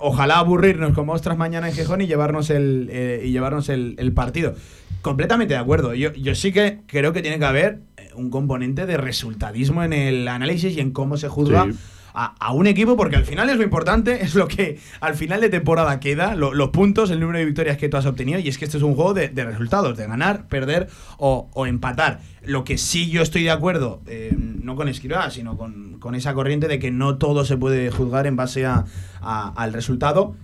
Ojalá 0.00 0.38
aburrirnos 0.38 0.92
como 0.92 1.12
ostras 1.12 1.36
mañana 1.36 1.68
en 1.68 1.74
Gijón 1.74 2.00
y 2.00 2.06
llevarnos 2.06 2.50
el, 2.50 2.90
y 3.24 3.30
llevarnos 3.30 3.68
el, 3.68 3.96
el 3.98 4.12
partido. 4.12 4.54
Completamente 5.02 5.54
de 5.54 5.60
acuerdo. 5.60 5.94
Yo, 5.94 6.12
yo 6.12 6.34
sí 6.34 6.52
que 6.52 6.80
creo 6.86 7.12
que 7.12 7.22
tiene 7.22 7.38
que 7.38 7.44
haber 7.44 7.78
un 8.18 8.30
componente 8.30 8.86
de 8.86 8.96
resultadismo 8.96 9.82
en 9.82 9.92
el 9.92 10.28
análisis 10.28 10.76
y 10.76 10.80
en 10.80 10.90
cómo 10.90 11.16
se 11.16 11.28
juzga. 11.28 11.66
A, 12.20 12.52
un 12.52 12.66
equipo, 12.66 12.96
porque 12.96 13.14
al 13.14 13.24
final 13.24 13.48
es 13.48 13.58
lo 13.58 13.62
importante, 13.62 14.24
es 14.24 14.34
lo 14.34 14.48
que 14.48 14.80
al 15.00 15.14
final 15.14 15.40
de 15.40 15.50
temporada 15.50 16.00
queda, 16.00 16.34
los 16.34 16.70
puntos, 16.70 17.12
el 17.12 17.20
número 17.20 17.38
de 17.38 17.44
victorias 17.44 17.76
que 17.76 17.88
tú 17.88 17.96
has 17.96 18.06
obtenido, 18.06 18.40
y 18.40 18.48
es 18.48 18.58
que 18.58 18.64
este 18.64 18.76
es 18.76 18.82
un 18.82 18.96
juego 18.96 19.14
de, 19.14 19.28
resultados, 19.28 19.96
de 19.96 20.04
ganar, 20.08 20.48
perder 20.48 20.88
o, 21.18 21.48
empatar. 21.64 22.18
Lo 22.42 22.64
que 22.64 22.76
sí 22.76 23.08
yo 23.08 23.22
estoy 23.22 23.44
de 23.44 23.52
acuerdo, 23.52 24.00
eh, 24.08 24.34
no 24.36 24.74
con 24.74 24.88
Escribá, 24.88 25.30
sino 25.30 25.56
con, 25.56 26.00
con, 26.00 26.16
esa 26.16 26.34
corriente 26.34 26.66
de 26.66 26.80
que 26.80 26.90
no 26.90 27.18
todo 27.18 27.44
se 27.44 27.56
puede 27.56 27.92
juzgar 27.92 28.26
en 28.26 28.34
base 28.34 28.66
a, 28.66 28.84
al 29.20 29.72
resultado 29.72 30.34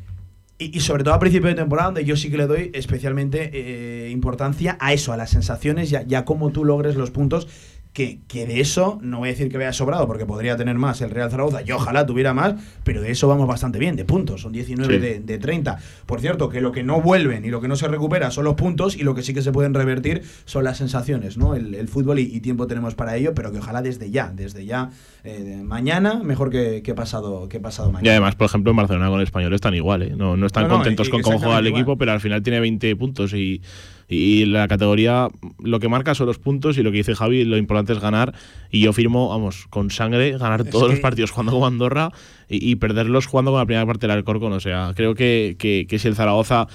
y, 0.58 0.80
sobre 0.80 1.02
todo 1.02 1.14
a 1.14 1.18
principio 1.18 1.48
de 1.48 1.56
temporada, 1.56 1.86
donde 1.86 2.04
yo 2.04 2.16
sí 2.16 2.30
que 2.30 2.36
le 2.36 2.46
doy 2.46 2.70
especialmente 2.74 3.50
eh, 3.52 4.10
importancia 4.10 4.76
a 4.80 4.92
eso, 4.92 5.12
a 5.12 5.16
las 5.16 5.30
sensaciones 5.30 5.92
y 5.92 6.14
a, 6.14 6.24
cómo 6.24 6.50
tú 6.50 6.64
logres 6.64 6.94
los 6.94 7.10
puntos 7.10 7.48
que, 7.94 8.18
que, 8.26 8.44
de 8.44 8.60
eso 8.60 8.98
no 9.02 9.20
voy 9.20 9.28
a 9.28 9.32
decir 9.32 9.48
que 9.48 9.56
vaya 9.56 9.72
sobrado, 9.72 10.08
porque 10.08 10.26
podría 10.26 10.56
tener 10.56 10.74
más 10.74 11.00
el 11.00 11.10
Real 11.10 11.30
Zaragoza, 11.30 11.62
y 11.64 11.70
ojalá 11.70 12.04
tuviera 12.04 12.34
más, 12.34 12.54
pero 12.82 13.00
de 13.00 13.12
eso 13.12 13.28
vamos 13.28 13.46
bastante 13.46 13.78
bien, 13.78 13.94
de 13.94 14.04
puntos, 14.04 14.42
son 14.42 14.52
19 14.52 14.98
de, 14.98 15.20
de, 15.20 15.38
30. 15.38 15.78
Por 16.04 16.20
cierto, 16.20 16.48
que 16.48 16.60
lo 16.60 16.72
que 16.72 16.82
no 16.82 17.00
vuelven 17.00 17.44
y 17.44 17.50
lo 17.50 17.60
que 17.60 17.68
no 17.68 17.76
se 17.76 17.86
recupera 17.86 18.32
son 18.32 18.44
los 18.44 18.54
puntos, 18.54 18.96
y 18.96 19.04
lo 19.04 19.14
que 19.14 19.22
sí 19.22 19.32
que 19.32 19.42
se 19.42 19.52
pueden 19.52 19.74
revertir 19.74 20.22
son 20.44 20.64
las 20.64 20.76
sensaciones, 20.76 21.38
¿no? 21.38 21.54
El, 21.54 21.86
fútbol 21.86 22.18
y, 22.18 22.40
tiempo 22.40 22.66
tenemos 22.66 22.96
para 22.96 23.14
ello, 23.16 23.32
pero 23.32 23.52
que 23.52 23.58
ojalá 23.58 23.80
desde 23.80 24.10
ya, 24.10 24.32
desde 24.34 24.66
ya, 24.66 24.90
eh, 25.22 25.62
mañana, 25.64 26.20
mejor 26.24 26.50
que, 26.50 26.82
que, 26.82 26.94
pasado, 26.94 27.48
que 27.48 27.60
pasado 27.60 27.92
mañana. 27.92 28.06
Y 28.08 28.10
además, 28.10 28.34
por 28.34 28.46
ejemplo, 28.46 28.72
en 28.72 28.76
Barcelona 28.76 29.08
con 29.08 29.20
el 29.20 29.24
español 29.24 29.54
están 29.54 29.74
igual, 29.74 30.02
¿eh? 30.02 30.14
No, 30.16 30.36
no 30.36 30.46
están 30.46 30.68
contentos 30.68 31.08
con 31.08 31.22
cómo 31.22 31.38
juega 31.38 31.60
el 31.60 31.68
equipo, 31.68 31.96
pero 31.96 32.10
al 32.10 32.20
final 32.20 32.42
tiene 32.42 32.58
20 32.58 32.96
puntos 32.96 33.32
y 33.34 33.62
y 34.08 34.44
la 34.46 34.68
categoría 34.68 35.28
lo 35.62 35.80
que 35.80 35.88
marca 35.88 36.14
son 36.14 36.26
los 36.26 36.38
puntos 36.38 36.78
y 36.78 36.82
lo 36.82 36.90
que 36.90 36.98
dice 36.98 37.14
Javi, 37.14 37.44
lo 37.44 37.56
importante 37.56 37.92
es 37.92 38.00
ganar. 38.00 38.34
Y 38.70 38.80
yo 38.80 38.92
firmo, 38.92 39.28
vamos, 39.28 39.66
con 39.70 39.90
sangre, 39.90 40.36
ganar 40.36 40.64
todos 40.64 40.90
los 40.90 41.00
partidos 41.00 41.30
jugando 41.30 41.52
con 41.52 41.64
Andorra 41.64 42.10
y, 42.48 42.76
perderlos 42.76 43.26
jugando 43.26 43.52
con 43.52 43.60
la 43.60 43.66
primera 43.66 43.86
parte 43.86 44.06
del 44.06 44.16
Alcorcón. 44.16 44.52
O 44.52 44.60
sea, 44.60 44.92
creo 44.94 45.14
que, 45.14 45.56
que, 45.58 45.98
si 45.98 46.08
el 46.08 46.14
Zaragoza 46.14 46.66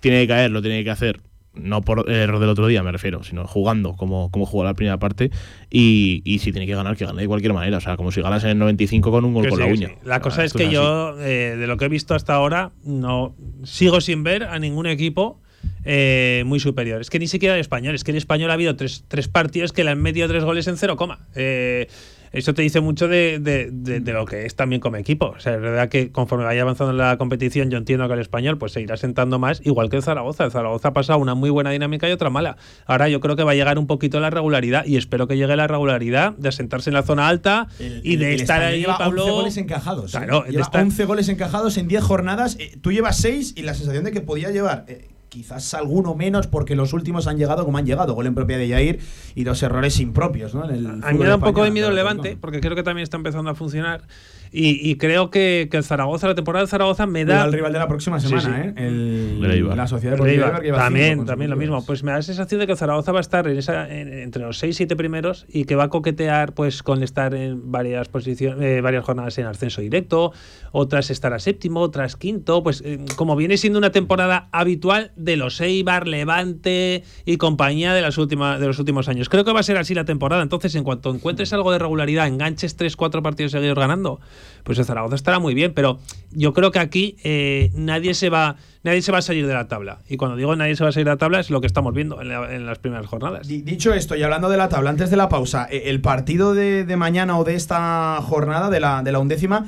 tiene 0.00 0.22
que 0.22 0.28
caer, 0.28 0.50
lo 0.50 0.62
tiene 0.62 0.84
que 0.84 0.90
hacer 0.90 1.20
no 1.54 1.82
por 1.82 2.08
el 2.08 2.14
error 2.14 2.38
del 2.38 2.50
otro 2.50 2.68
día, 2.68 2.84
me 2.84 2.92
refiero, 2.92 3.24
sino 3.24 3.44
jugando 3.44 3.96
como, 3.96 4.30
como 4.30 4.46
jugó 4.46 4.62
la 4.62 4.74
primera 4.74 4.98
parte. 4.98 5.30
Y, 5.70 6.22
y, 6.24 6.38
si 6.38 6.52
tiene 6.52 6.68
que 6.68 6.74
ganar, 6.74 6.96
que 6.96 7.04
gane 7.04 7.20
de 7.20 7.26
cualquier 7.26 7.52
manera. 7.52 7.78
O 7.78 7.80
sea, 7.80 7.96
como 7.96 8.12
si 8.12 8.22
ganas 8.22 8.44
en 8.44 8.50
el 8.50 8.58
95 8.58 9.10
con 9.10 9.24
un 9.24 9.34
gol 9.34 9.48
con 9.48 9.58
la 9.58 9.66
uña. 9.66 9.90
La 10.04 10.20
cosa 10.20 10.44
es 10.44 10.52
que 10.52 10.70
yo, 10.70 11.20
eh, 11.20 11.56
de 11.58 11.66
lo 11.66 11.76
que 11.76 11.86
he 11.86 11.88
visto 11.88 12.14
hasta 12.14 12.34
ahora, 12.34 12.70
no 12.84 13.34
sigo 13.64 14.00
sin 14.00 14.22
ver 14.22 14.44
a 14.44 14.60
ningún 14.60 14.86
equipo 14.86 15.40
eh, 15.84 16.42
muy 16.46 16.60
superior. 16.60 17.00
Es 17.00 17.10
que 17.10 17.18
ni 17.18 17.26
siquiera 17.26 17.54
el 17.54 17.60
español, 17.60 17.94
es 17.94 18.04
que 18.04 18.10
en 18.10 18.16
español 18.16 18.50
ha 18.50 18.54
habido 18.54 18.76
tres, 18.76 19.04
tres 19.08 19.28
partidos 19.28 19.72
que 19.72 19.84
le 19.84 19.90
han 19.90 20.00
metido 20.00 20.28
tres 20.28 20.44
goles 20.44 20.66
en 20.66 20.76
cero 20.76 20.96
coma. 20.96 21.20
Eh, 21.34 21.88
eso 22.32 22.54
te 22.54 22.62
dice 22.62 22.80
mucho 22.80 23.08
de, 23.08 23.38
de, 23.38 24.12
lo 24.12 24.26
que 24.26 24.44
es 24.44 24.54
también 24.54 24.80
como 24.80 24.96
equipo. 24.96 25.26
O 25.36 25.40
sea, 25.40 25.54
es 25.54 25.60
verdad 25.60 25.88
que 25.88 26.12
conforme 26.12 26.44
vaya 26.44 26.62
avanzando 26.62 26.92
la 26.92 27.16
competición, 27.16 27.70
yo 27.70 27.78
entiendo 27.78 28.06
que 28.06 28.14
el 28.14 28.20
español 28.20 28.58
pues 28.58 28.72
se 28.72 28.80
irá 28.80 28.96
sentando 28.96 29.38
más, 29.38 29.60
igual 29.64 29.88
que 29.88 29.96
el 29.96 30.02
Zaragoza. 30.02 30.44
El 30.44 30.50
Zaragoza 30.50 30.88
ha 30.88 30.92
pasado 30.92 31.18
una 31.18 31.34
muy 31.34 31.50
buena 31.50 31.70
dinámica 31.70 32.08
y 32.08 32.12
otra 32.12 32.30
mala. 32.30 32.56
Ahora 32.86 33.08
yo 33.08 33.20
creo 33.20 33.36
que 33.36 33.44
va 33.44 33.52
a 33.52 33.54
llegar 33.54 33.78
un 33.78 33.86
poquito 33.86 34.20
la 34.20 34.30
regularidad 34.30 34.84
y 34.84 34.96
espero 34.96 35.26
que 35.26 35.36
llegue 35.36 35.56
la 35.56 35.66
regularidad 35.66 36.32
de 36.34 36.48
asentarse 36.48 36.90
en 36.90 36.94
la 36.94 37.02
zona 37.02 37.28
alta 37.28 37.68
y 37.78 38.16
de 38.16 38.34
estar 38.34 38.62
ahí, 38.62 38.80
lleva 38.80 38.98
11 38.98 39.30
goles 39.30 39.56
encajados. 39.56 40.14
¿eh? 40.14 40.18
Claro, 40.18 40.44
lleva 40.46 40.70
11 40.72 41.04
goles 41.06 41.28
encajados 41.28 41.76
en 41.78 41.88
10 41.88 42.04
jornadas. 42.04 42.58
tú 42.82 42.92
llevas 42.92 43.16
6 43.18 43.54
y 43.56 43.62
la 43.62 43.74
sensación 43.74 44.04
de 44.04 44.12
que 44.12 44.20
podía 44.20 44.50
llevar 44.50 44.84
quizás 45.28 45.74
alguno 45.74 46.14
menos 46.14 46.46
porque 46.46 46.74
los 46.74 46.92
últimos 46.92 47.26
han 47.26 47.38
llegado 47.38 47.64
como 47.64 47.78
han 47.78 47.86
llegado, 47.86 48.14
gol 48.14 48.26
en 48.26 48.34
propia 48.34 48.58
de 48.58 48.68
Jair 48.68 49.00
y 49.34 49.44
dos 49.44 49.62
errores 49.62 50.00
impropios. 50.00 50.54
¿no? 50.54 50.68
En 50.68 50.74
el 50.74 50.86
un 51.34 51.40
poco 51.40 51.64
de 51.64 51.70
miedo 51.70 51.88
el 51.88 51.94
Levante, 51.94 52.36
porque 52.40 52.60
creo 52.60 52.76
que 52.76 52.82
también 52.82 53.02
está 53.02 53.16
empezando 53.16 53.50
a 53.50 53.54
funcionar. 53.54 54.02
Y, 54.50 54.96
creo 54.96 55.30
que, 55.30 55.68
el 55.70 55.84
Zaragoza, 55.84 56.26
la 56.26 56.34
temporada 56.34 56.62
del 56.62 56.70
Zaragoza 56.70 57.06
me 57.06 57.24
da. 57.24 57.44
el 57.44 57.52
rival 57.52 57.72
de 57.72 57.78
la 57.78 57.88
próxima 57.88 58.18
semana, 58.20 58.64
¿eh? 58.64 58.74
El, 58.76 59.40
la 59.76 59.86
Sociedad 59.86 60.16
de 60.16 60.72
También, 60.72 61.24
también 61.26 61.50
lo 61.50 61.56
mismo. 61.56 61.84
Pues 61.84 62.02
me 62.02 62.12
da 62.12 62.18
la 62.18 62.22
sensación 62.22 62.60
de 62.60 62.66
que 62.66 62.72
el 62.72 62.78
Zaragoza 62.78 63.12
va 63.12 63.18
a 63.18 63.20
estar 63.20 63.46
en 63.46 63.58
esa, 63.58 63.88
entre 63.92 64.42
los 64.42 64.58
6 64.58 64.74
y 64.74 64.76
7 64.78 64.96
primeros 64.96 65.46
y 65.48 65.64
que 65.64 65.74
va 65.74 65.84
a 65.84 65.88
coquetear 65.88 66.54
pues 66.54 66.82
con 66.82 67.02
estar 67.02 67.34
en 67.34 67.70
varias 67.70 68.08
posiciones, 68.08 68.62
eh, 68.62 68.80
varias 68.80 69.04
jornadas 69.04 69.36
en 69.38 69.46
ascenso 69.46 69.80
directo, 69.80 70.32
otras 70.72 71.10
estar 71.10 71.32
a 71.32 71.38
séptimo, 71.38 71.80
otras 71.80 72.16
quinto. 72.16 72.62
Pues 72.62 72.82
eh, 72.84 73.04
como 73.16 73.36
viene 73.36 73.56
siendo 73.56 73.78
una 73.78 73.92
temporada 73.92 74.48
habitual 74.52 75.12
de 75.16 75.36
los 75.36 75.60
Eibar, 75.60 76.06
Levante 76.06 77.04
y 77.24 77.36
compañía 77.36 77.92
de, 77.94 78.02
las 78.02 78.18
últimas, 78.18 78.60
de 78.60 78.66
los 78.66 78.78
últimos 78.78 79.08
años. 79.08 79.28
Creo 79.28 79.44
que 79.44 79.52
va 79.52 79.60
a 79.60 79.64
ser 79.64 79.76
así 79.76 79.94
la 79.94 80.04
temporada. 80.04 80.42
Entonces, 80.42 80.74
en 80.74 80.84
cuanto 80.84 81.14
encuentres 81.14 81.52
algo 81.52 81.72
de 81.72 81.78
regularidad, 81.78 82.26
enganches 82.26 82.78
3-4 82.78 83.22
partidos 83.22 83.52
seguidos 83.52 83.78
ganando 83.78 84.20
pues 84.64 84.78
el 84.78 84.84
Zaragoza 84.84 85.14
estará 85.14 85.38
muy 85.38 85.54
bien, 85.54 85.72
pero 85.74 85.98
yo 86.30 86.52
creo 86.52 86.70
que 86.70 86.78
aquí 86.78 87.16
eh, 87.24 87.70
nadie 87.74 88.14
se 88.14 88.30
va 88.30 88.56
nadie 88.82 89.02
se 89.02 89.12
va 89.12 89.18
a 89.18 89.22
salir 89.22 89.46
de 89.46 89.54
la 89.54 89.68
tabla. 89.68 89.98
Y 90.08 90.16
cuando 90.16 90.36
digo 90.36 90.54
nadie 90.56 90.76
se 90.76 90.84
va 90.84 90.90
a 90.90 90.92
salir 90.92 91.06
de 91.06 91.12
la 91.12 91.16
tabla 91.16 91.40
es 91.40 91.50
lo 91.50 91.60
que 91.60 91.66
estamos 91.66 91.94
viendo 91.94 92.20
en, 92.20 92.66
las 92.66 92.78
primeras 92.78 93.06
jornadas. 93.06 93.46
Dicho 93.46 93.92
esto, 93.94 94.16
y 94.16 94.22
hablando 94.22 94.48
de 94.48 94.56
la 94.56 94.68
tabla, 94.68 94.90
antes 94.90 95.10
de 95.10 95.16
la 95.16 95.28
pausa, 95.28 95.68
eh, 95.70 95.84
el 95.86 96.00
partido 96.00 96.54
de, 96.54 96.84
mañana 96.96 97.38
o 97.38 97.44
de 97.44 97.54
esta 97.54 98.20
jornada, 98.22 98.70
de 98.70 98.80
la, 98.80 99.02
de 99.02 99.12
la 99.12 99.18
undécima, 99.18 99.66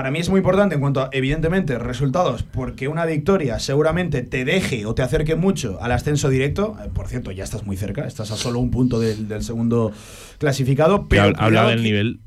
para 0.00 0.10
mí 0.10 0.18
es 0.18 0.30
muy 0.30 0.38
importante 0.38 0.76
en 0.76 0.80
cuanto 0.80 1.02
a, 1.02 1.10
evidentemente, 1.12 1.78
resultados, 1.78 2.42
porque 2.42 2.88
una 2.88 3.04
victoria 3.04 3.58
seguramente 3.58 4.22
te 4.22 4.46
deje 4.46 4.86
o 4.86 4.94
te 4.94 5.02
acerque 5.02 5.34
mucho 5.34 5.76
al 5.82 5.92
ascenso 5.92 6.30
directo. 6.30 6.74
Eh, 6.82 6.88
por 6.90 7.06
cierto, 7.06 7.32
ya 7.32 7.44
estás 7.44 7.66
muy 7.66 7.76
cerca, 7.76 8.06
estás 8.06 8.30
a 8.30 8.36
solo 8.36 8.60
un 8.60 8.70
punto 8.70 8.98
del, 8.98 9.42
segundo 9.42 9.92
clasificado. 10.38 11.06
Pero 11.06 11.34
habla 11.36 11.68
del 11.68 11.82
nivel 11.82 12.20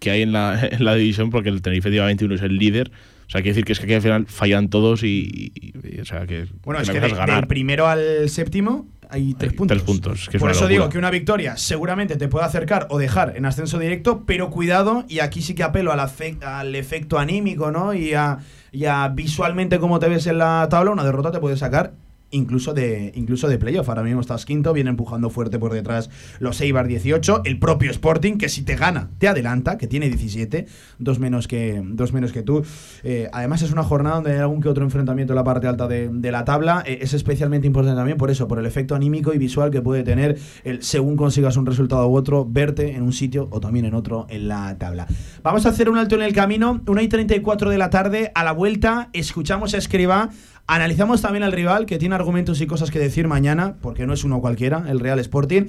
que 0.00 0.10
hay 0.10 0.22
en 0.22 0.32
la, 0.32 0.58
en 0.72 0.84
la 0.84 0.96
división, 0.96 1.30
porque 1.30 1.50
el 1.50 1.62
Tenerife 1.62 1.88
lleva 1.90 2.06
21 2.06 2.34
es 2.34 2.42
el 2.42 2.56
líder. 2.56 2.90
O 3.28 3.30
sea, 3.30 3.42
quiere 3.42 3.50
decir 3.50 3.64
que 3.64 3.74
es 3.74 3.78
que 3.78 3.84
aquí 3.84 3.94
al 3.94 4.02
final 4.02 4.26
fallan 4.26 4.68
todos 4.68 5.04
y, 5.04 5.52
o 6.00 6.04
sea, 6.04 6.26
que 6.26 6.46
bueno, 6.64 6.80
es 6.80 6.90
que 6.90 6.98
del 6.98 7.46
primero 7.46 7.86
al 7.86 8.28
séptimo 8.28 8.88
hay 9.10 9.34
tres 9.34 9.52
puntos. 9.52 9.76
Tres 9.76 9.84
puntos 9.84 10.28
Por 10.38 10.50
eso 10.50 10.68
digo 10.68 10.88
que 10.88 10.98
una 10.98 11.10
victoria 11.10 11.56
seguramente 11.56 12.16
te 12.16 12.28
puede 12.28 12.46
acercar 12.46 12.86
o 12.90 12.98
dejar 12.98 13.34
en 13.36 13.46
ascenso 13.46 13.78
directo, 13.78 14.24
pero 14.26 14.50
cuidado, 14.50 15.04
y 15.08 15.20
aquí 15.20 15.42
sí 15.42 15.54
que 15.54 15.62
apelo 15.62 15.92
al, 15.92 16.00
al 16.42 16.74
efecto 16.74 17.18
anímico, 17.18 17.70
¿no? 17.70 17.94
Y 17.94 18.14
a, 18.14 18.38
y 18.72 18.84
a 18.84 19.08
visualmente 19.08 19.78
cómo 19.78 19.98
te 19.98 20.08
ves 20.08 20.26
en 20.26 20.38
la 20.38 20.66
tabla, 20.70 20.90
una 20.90 21.04
derrota 21.04 21.30
te 21.30 21.40
puede 21.40 21.56
sacar 21.56 21.92
incluso 22.30 22.74
de, 22.74 23.12
incluso 23.14 23.48
de 23.48 23.58
playoff. 23.58 23.88
Ahora 23.88 24.02
mismo 24.02 24.20
estás 24.20 24.44
quinto, 24.44 24.72
viene 24.72 24.90
empujando 24.90 25.30
fuerte 25.30 25.58
por 25.58 25.72
detrás 25.72 26.10
los 26.38 26.60
Eibar 26.60 26.86
18, 26.86 27.42
el 27.44 27.58
propio 27.58 27.90
Sporting, 27.90 28.38
que 28.38 28.48
si 28.48 28.62
te 28.62 28.76
gana, 28.76 29.10
te 29.18 29.28
adelanta, 29.28 29.78
que 29.78 29.86
tiene 29.86 30.08
17, 30.08 30.66
dos 30.98 31.18
menos 31.18 31.48
que, 31.48 31.82
dos 31.84 32.12
menos 32.12 32.32
que 32.32 32.42
tú. 32.42 32.62
Eh, 33.02 33.28
además 33.32 33.62
es 33.62 33.72
una 33.72 33.82
jornada 33.82 34.16
donde 34.16 34.32
hay 34.32 34.38
algún 34.38 34.60
que 34.60 34.68
otro 34.68 34.84
enfrentamiento 34.84 35.32
en 35.32 35.36
la 35.36 35.44
parte 35.44 35.66
alta 35.66 35.88
de, 35.88 36.30
la 36.30 36.44
tabla. 36.44 36.82
Eh, 36.86 36.98
es 37.02 37.14
especialmente 37.14 37.66
importante 37.66 37.96
también 37.96 38.18
por 38.18 38.30
eso, 38.30 38.46
por 38.48 38.58
el 38.58 38.66
efecto 38.66 38.94
anímico 38.94 39.34
y 39.34 39.38
visual 39.38 39.70
que 39.70 39.82
puede 39.82 40.02
tener 40.02 40.38
el 40.64 40.82
según 40.82 41.16
consigas 41.16 41.56
un 41.56 41.66
resultado 41.66 42.08
u 42.08 42.16
otro, 42.16 42.46
verte 42.48 42.94
en 42.94 43.02
un 43.02 43.12
sitio 43.12 43.48
o 43.50 43.60
también 43.60 43.84
en 43.84 43.94
otro 43.94 44.26
en 44.28 44.48
la 44.48 44.76
tabla. 44.78 45.06
Vamos 45.42 45.66
a 45.66 45.70
hacer 45.70 45.88
un 45.88 45.98
alto 45.98 46.14
en 46.14 46.22
el 46.22 46.32
camino, 46.32 46.80
1 46.86 47.00
y 47.00 47.08
34 47.08 47.70
de 47.70 47.78
la 47.78 47.90
tarde, 47.90 48.32
a 48.34 48.44
la 48.44 48.52
vuelta 48.52 49.08
escuchamos 49.12 49.74
a 49.74 49.78
Escriba 49.78 50.30
Analizamos 50.72 51.20
también 51.20 51.42
al 51.42 51.50
rival, 51.50 51.84
que 51.84 51.98
tiene 51.98 52.14
argumentos 52.14 52.60
y 52.60 52.66
cosas 52.68 52.92
que 52.92 53.00
decir 53.00 53.26
mañana, 53.26 53.74
porque 53.82 54.06
no 54.06 54.12
es 54.12 54.22
uno 54.22 54.40
cualquiera, 54.40 54.84
el 54.88 55.00
Real 55.00 55.18
Sporting. 55.18 55.64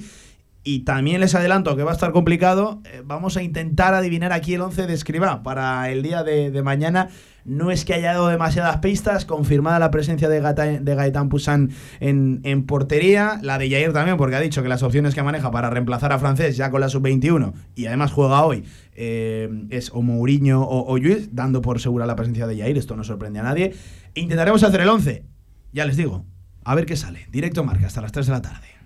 Y 0.62 0.84
también 0.84 1.20
les 1.20 1.34
adelanto 1.34 1.74
que 1.74 1.82
va 1.82 1.90
a 1.90 1.94
estar 1.94 2.12
complicado. 2.12 2.80
Eh, 2.84 3.02
vamos 3.04 3.36
a 3.36 3.42
intentar 3.42 3.94
adivinar 3.94 4.32
aquí 4.32 4.54
el 4.54 4.60
11 4.60 4.86
de 4.86 4.94
Escriba 4.94 5.42
para 5.42 5.90
el 5.90 6.04
día 6.04 6.22
de, 6.22 6.62
mañana. 6.62 7.08
No 7.44 7.72
es 7.72 7.84
que 7.84 7.94
haya 7.94 8.12
dado 8.12 8.28
demasiadas 8.28 8.76
pistas, 8.76 9.24
confirmada 9.24 9.80
la 9.80 9.90
presencia 9.90 10.28
de, 10.28 10.40
de 10.80 10.94
Gaetán 10.94 11.30
Poussin 11.30 11.70
en, 11.98 12.40
en, 12.44 12.64
portería, 12.64 13.40
la 13.42 13.58
de 13.58 13.68
Jair 13.68 13.92
también, 13.92 14.16
porque 14.16 14.36
ha 14.36 14.40
dicho 14.40 14.62
que 14.62 14.68
las 14.68 14.84
opciones 14.84 15.16
que 15.16 15.24
maneja 15.24 15.50
para 15.50 15.68
reemplazar 15.68 16.12
a 16.12 16.20
Francés 16.20 16.56
ya 16.56 16.70
con 16.70 16.80
la 16.80 16.88
sub-21 16.88 17.54
y 17.74 17.86
además 17.86 18.12
juega 18.12 18.44
hoy 18.44 18.62
eh, 18.94 19.48
es 19.70 19.90
o 19.92 20.02
Mourinho 20.02 20.62
o, 20.62 20.86
o 20.86 20.98
Luis, 20.98 21.34
dando 21.34 21.62
por 21.62 21.80
segura 21.80 22.06
la 22.06 22.16
presencia 22.16 22.46
de 22.46 22.58
Jair, 22.58 22.78
esto 22.78 22.96
no 22.96 23.04
sorprende 23.04 23.40
a 23.40 23.42
nadie. 23.42 23.74
Intentaremos 24.14 24.62
hacer 24.62 24.80
el 24.80 24.88
11, 24.88 25.24
ya 25.72 25.86
les 25.86 25.96
digo, 25.96 26.24
a 26.64 26.74
ver 26.74 26.86
qué 26.86 26.96
sale. 26.96 27.26
Directo 27.30 27.64
marca 27.64 27.86
hasta 27.86 28.00
las 28.00 28.12
3 28.12 28.26
de 28.26 28.32
la 28.32 28.42
tarde. 28.42 28.81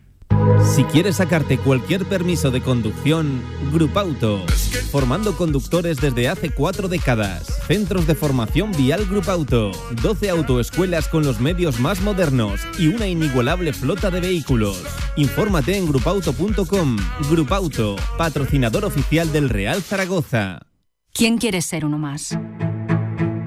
Si 0.74 0.84
quieres 0.84 1.16
sacarte 1.16 1.58
cualquier 1.58 2.04
permiso 2.04 2.50
de 2.50 2.60
conducción, 2.60 3.42
Grupauto. 3.72 4.44
Formando 4.90 5.36
conductores 5.36 5.98
desde 5.98 6.28
hace 6.28 6.50
cuatro 6.50 6.88
décadas. 6.88 7.46
Centros 7.66 8.06
de 8.06 8.14
formación 8.14 8.72
vial 8.72 9.06
Grupauto. 9.06 9.70
12 10.02 10.28
autoescuelas 10.28 11.08
con 11.08 11.24
los 11.24 11.40
medios 11.40 11.80
más 11.80 12.02
modernos 12.02 12.60
y 12.78 12.88
una 12.88 13.06
inigualable 13.06 13.72
flota 13.72 14.10
de 14.10 14.20
vehículos. 14.20 14.82
Infórmate 15.16 15.76
en 15.76 15.86
grupauto.com. 15.86 16.96
Grupauto, 17.30 17.96
patrocinador 18.18 18.84
oficial 18.84 19.32
del 19.32 19.48
Real 19.48 19.82
Zaragoza. 19.82 20.60
¿Quién 21.12 21.38
quiere 21.38 21.62
ser 21.62 21.86
uno 21.86 21.96
más? 21.96 22.36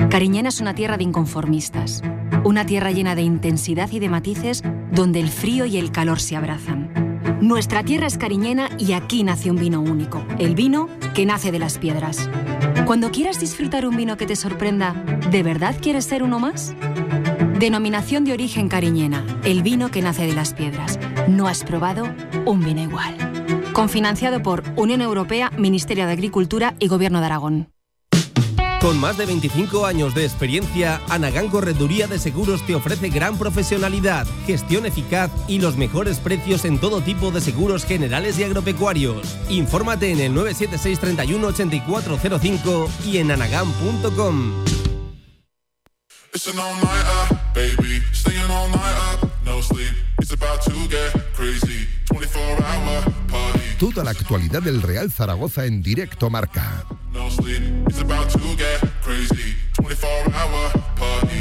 Cariñena 0.09 0.49
es 0.49 0.61
una 0.61 0.73
tierra 0.73 0.97
de 0.97 1.03
inconformistas. 1.03 2.01
Una 2.43 2.65
tierra 2.65 2.91
llena 2.91 3.13
de 3.13 3.21
intensidad 3.21 3.91
y 3.91 3.99
de 3.99 4.09
matices 4.09 4.63
donde 4.91 5.19
el 5.19 5.29
frío 5.29 5.65
y 5.65 5.77
el 5.77 5.91
calor 5.91 6.19
se 6.19 6.35
abrazan. 6.35 7.08
Nuestra 7.41 7.83
tierra 7.83 8.07
es 8.07 8.17
cariñena 8.17 8.69
y 8.77 8.91
aquí 8.91 9.23
nace 9.23 9.49
un 9.49 9.57
vino 9.57 9.79
único, 9.79 10.25
el 10.39 10.55
vino 10.55 10.89
que 11.13 11.25
nace 11.25 11.51
de 11.51 11.59
las 11.59 11.77
piedras. 11.77 12.29
Cuando 12.85 13.11
quieras 13.11 13.39
disfrutar 13.39 13.85
un 13.87 13.95
vino 13.95 14.17
que 14.17 14.25
te 14.25 14.35
sorprenda, 14.35 14.93
¿de 15.31 15.41
verdad 15.41 15.75
quieres 15.81 16.03
ser 16.03 16.21
uno 16.21 16.39
más? 16.39 16.75
Denominación 17.57 18.25
de 18.25 18.33
origen 18.33 18.67
cariñena, 18.67 19.25
el 19.45 19.63
vino 19.63 19.89
que 19.89 20.01
nace 20.01 20.27
de 20.27 20.33
las 20.33 20.53
piedras. 20.53 20.99
No 21.29 21.47
has 21.47 21.63
probado 21.63 22.13
un 22.45 22.59
vino 22.59 22.81
igual. 22.81 23.15
Confinanciado 23.71 24.43
por 24.43 24.63
Unión 24.75 25.01
Europea, 25.01 25.49
Ministerio 25.57 26.07
de 26.07 26.11
Agricultura 26.11 26.75
y 26.77 26.87
Gobierno 26.87 27.21
de 27.21 27.25
Aragón. 27.27 27.78
Con 28.79 28.97
más 28.97 29.17
de 29.17 29.25
25 29.25 29.85
años 29.85 30.15
de 30.15 30.23
experiencia, 30.23 31.01
Anagán 31.09 31.49
Correduría 31.49 32.07
de 32.07 32.17
Seguros 32.17 32.65
te 32.65 32.75
ofrece 32.75 33.09
gran 33.09 33.37
profesionalidad, 33.37 34.25
gestión 34.47 34.85
eficaz 34.85 35.29
y 35.49 35.59
los 35.59 35.75
mejores 35.75 36.19
precios 36.19 36.63
en 36.63 36.79
todo 36.79 37.01
tipo 37.01 37.29
de 37.31 37.41
seguros 37.41 37.83
generales 37.83 38.39
y 38.39 38.45
agropecuarios. 38.45 39.37
Infórmate 39.49 40.11
en 40.11 40.21
el 40.21 40.33
976 40.33 40.99
31 40.99 41.47
8405 41.47 42.89
y 43.05 43.17
en 43.17 43.31
anagán.com. 43.31 44.53
Toda 53.79 54.03
la 54.03 54.11
actualidad 54.11 54.61
del 54.61 54.81
Real 54.81 55.09
Zaragoza 55.09 55.65
en 55.65 55.81
directo 55.81 56.29
marca. 56.29 56.83
about 58.01 58.29
to 58.29 58.39
get 58.57 58.81
crazy. 59.01 59.55
24 59.77 60.09
hour 60.33 60.71
party. 60.97 61.39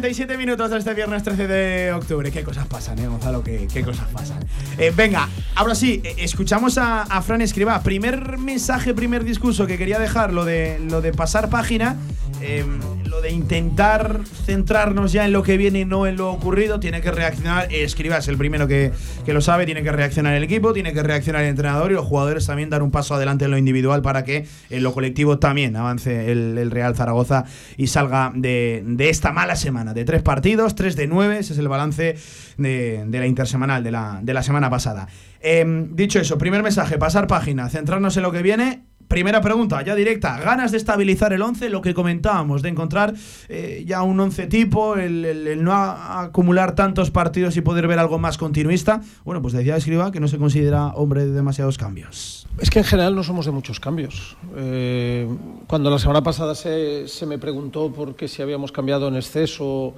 37 0.00 0.36
minutos 0.36 0.70
de 0.70 0.78
este 0.78 0.94
viernes 0.94 1.22
13 1.22 1.46
de 1.46 1.92
octubre. 1.92 2.30
¿Qué 2.30 2.44
cosas 2.44 2.66
pasan, 2.66 2.98
eh, 2.98 3.06
Gonzalo? 3.06 3.42
¿Qué, 3.42 3.82
cosas 3.84 4.06
pasan? 4.12 4.44
Eh, 4.76 4.92
venga, 4.94 5.28
ahora 5.54 5.74
sí, 5.74 6.00
eh, 6.04 6.14
escuchamos 6.18 6.78
a, 6.78 7.02
a, 7.02 7.20
Fran 7.22 7.42
Escriba. 7.42 7.82
Primer 7.82 8.38
mensaje, 8.38 8.94
primer 8.94 9.24
discurso 9.24 9.66
que 9.66 9.76
quería 9.76 9.98
dejar, 9.98 10.32
lo 10.32 10.44
de, 10.44 10.78
lo 10.78 11.00
de 11.00 11.12
pasar 11.12 11.50
página. 11.50 11.96
Eh, 12.40 12.64
lo 13.04 13.20
de 13.20 13.30
intentar 13.30 14.20
centrarnos 14.44 15.12
ya 15.12 15.24
en 15.24 15.32
lo 15.32 15.42
que 15.42 15.56
viene 15.56 15.80
y 15.80 15.84
no 15.84 16.06
en 16.06 16.16
lo 16.16 16.30
ocurrido, 16.30 16.78
tiene 16.78 17.00
que 17.00 17.10
reaccionar. 17.10 17.72
Escriba 17.72 18.18
es 18.18 18.28
el 18.28 18.36
primero 18.36 18.68
que, 18.68 18.92
que, 19.24 19.32
lo 19.32 19.40
sabe, 19.40 19.66
tiene 19.66 19.82
que 19.82 19.90
reaccionar 19.90 20.34
el 20.34 20.44
equipo, 20.44 20.72
tiene 20.72 20.92
que 20.92 21.02
reaccionar 21.02 21.42
el 21.42 21.48
entrenador 21.48 21.90
y 21.90 21.94
los 21.94 22.06
jugadores 22.06 22.46
también 22.46 22.70
dar 22.70 22.82
un 22.82 22.90
paso 22.90 23.14
adelante 23.14 23.46
en 23.46 23.50
lo 23.50 23.58
individual 23.58 24.02
para 24.02 24.24
que 24.24 24.46
en 24.70 24.82
lo 24.82 24.92
colectivo 24.92 25.38
también 25.38 25.74
avance 25.74 26.30
el, 26.30 26.70
Real 26.70 26.94
Zaragoza 26.94 27.44
y 27.76 27.86
salga 27.86 28.30
de, 28.34 28.82
de, 28.86 29.08
esta 29.08 29.32
mala 29.32 29.56
semana. 29.56 29.94
De 29.94 30.04
tres 30.04 30.22
partidos, 30.22 30.74
tres 30.74 30.94
de 30.94 31.06
nueve, 31.06 31.38
ese 31.38 31.54
es 31.54 31.58
el 31.58 31.68
balance 31.68 32.16
de, 32.56 33.06
la 33.10 33.26
intersemanal 33.26 33.82
de 33.82 33.90
la, 33.90 34.20
de 34.22 34.34
la 34.34 34.42
semana 34.42 34.70
pasada. 34.70 35.08
Eh, 35.40 35.64
dicho 35.90 36.20
eso, 36.20 36.38
primer 36.38 36.62
mensaje, 36.62 36.98
pasar 36.98 37.26
página, 37.26 37.68
centrarnos 37.68 38.16
en 38.16 38.22
lo 38.22 38.32
que 38.32 38.42
viene 38.42 38.84
Primera 39.08 39.40
pregunta, 39.40 39.80
ya 39.82 39.94
directa. 39.94 40.38
¿Ganas 40.38 40.70
de 40.70 40.76
estabilizar 40.76 41.32
el 41.32 41.40
11? 41.40 41.70
Lo 41.70 41.80
que 41.80 41.94
comentábamos, 41.94 42.60
de 42.60 42.68
encontrar 42.68 43.14
eh, 43.48 43.82
ya 43.86 44.02
un 44.02 44.20
11 44.20 44.46
tipo, 44.48 44.96
el, 44.96 45.64
no 45.64 45.72
acumular 45.74 46.74
tantos 46.74 47.10
partidos 47.10 47.56
y 47.56 47.62
poder 47.62 47.88
ver 47.88 47.98
algo 47.98 48.18
más 48.18 48.36
continuista. 48.36 49.00
Bueno, 49.24 49.40
pues 49.40 49.54
decía 49.54 49.76
Escriba 49.76 50.12
que 50.12 50.20
no 50.20 50.28
se 50.28 50.36
considera 50.36 50.88
hombre 50.88 51.24
de 51.24 51.32
demasiados 51.32 51.78
cambios. 51.78 52.46
Es 52.60 52.68
que 52.68 52.80
en 52.80 52.84
general 52.84 53.14
no 53.14 53.22
somos 53.22 53.46
de 53.46 53.52
muchos 53.52 53.80
cambios. 53.80 54.36
Eh, 54.56 55.26
cuando 55.66 55.90
la 55.90 55.98
semana 55.98 56.22
pasada 56.22 56.54
se, 56.54 57.08
se, 57.08 57.24
me 57.24 57.38
preguntó 57.38 57.90
por 57.90 58.14
qué 58.14 58.28
si 58.28 58.42
habíamos 58.42 58.72
cambiado 58.72 59.08
en 59.08 59.16
exceso 59.16 59.94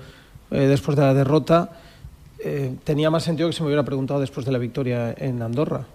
eh, 0.53 0.61
después 0.61 0.97
de 0.97 1.03
la 1.03 1.15
derrota, 1.15 1.73
eh, 2.39 2.77
tenía 2.85 3.11
más 3.11 3.25
sentido 3.25 3.49
que 3.49 3.57
se 3.57 3.63
me 3.63 3.67
hubiera 3.67 3.83
preguntado 3.83 4.21
después 4.21 4.47
de 4.47 4.53
la 4.53 4.59
victoria 4.59 5.13
en 5.19 5.43
Andorra 5.43 5.87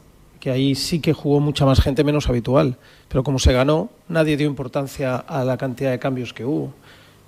que 0.45 0.51
ahí 0.51 0.75
sí 0.75 0.99
que 0.99 1.11
jugó 1.11 1.39
mucha 1.39 1.65
más 1.65 1.81
gente 1.81 2.03
menos 2.03 2.29
habitual. 2.29 2.77
Pero 3.07 3.23
como 3.23 3.39
se 3.39 3.51
ganó, 3.51 3.89
nadie 4.07 4.37
dio 4.37 4.45
importancia 4.45 5.15
a 5.15 5.43
la 5.43 5.57
cantidad 5.57 5.89
de 5.89 5.97
cambios 5.97 6.33
que 6.33 6.45
hubo. 6.45 6.71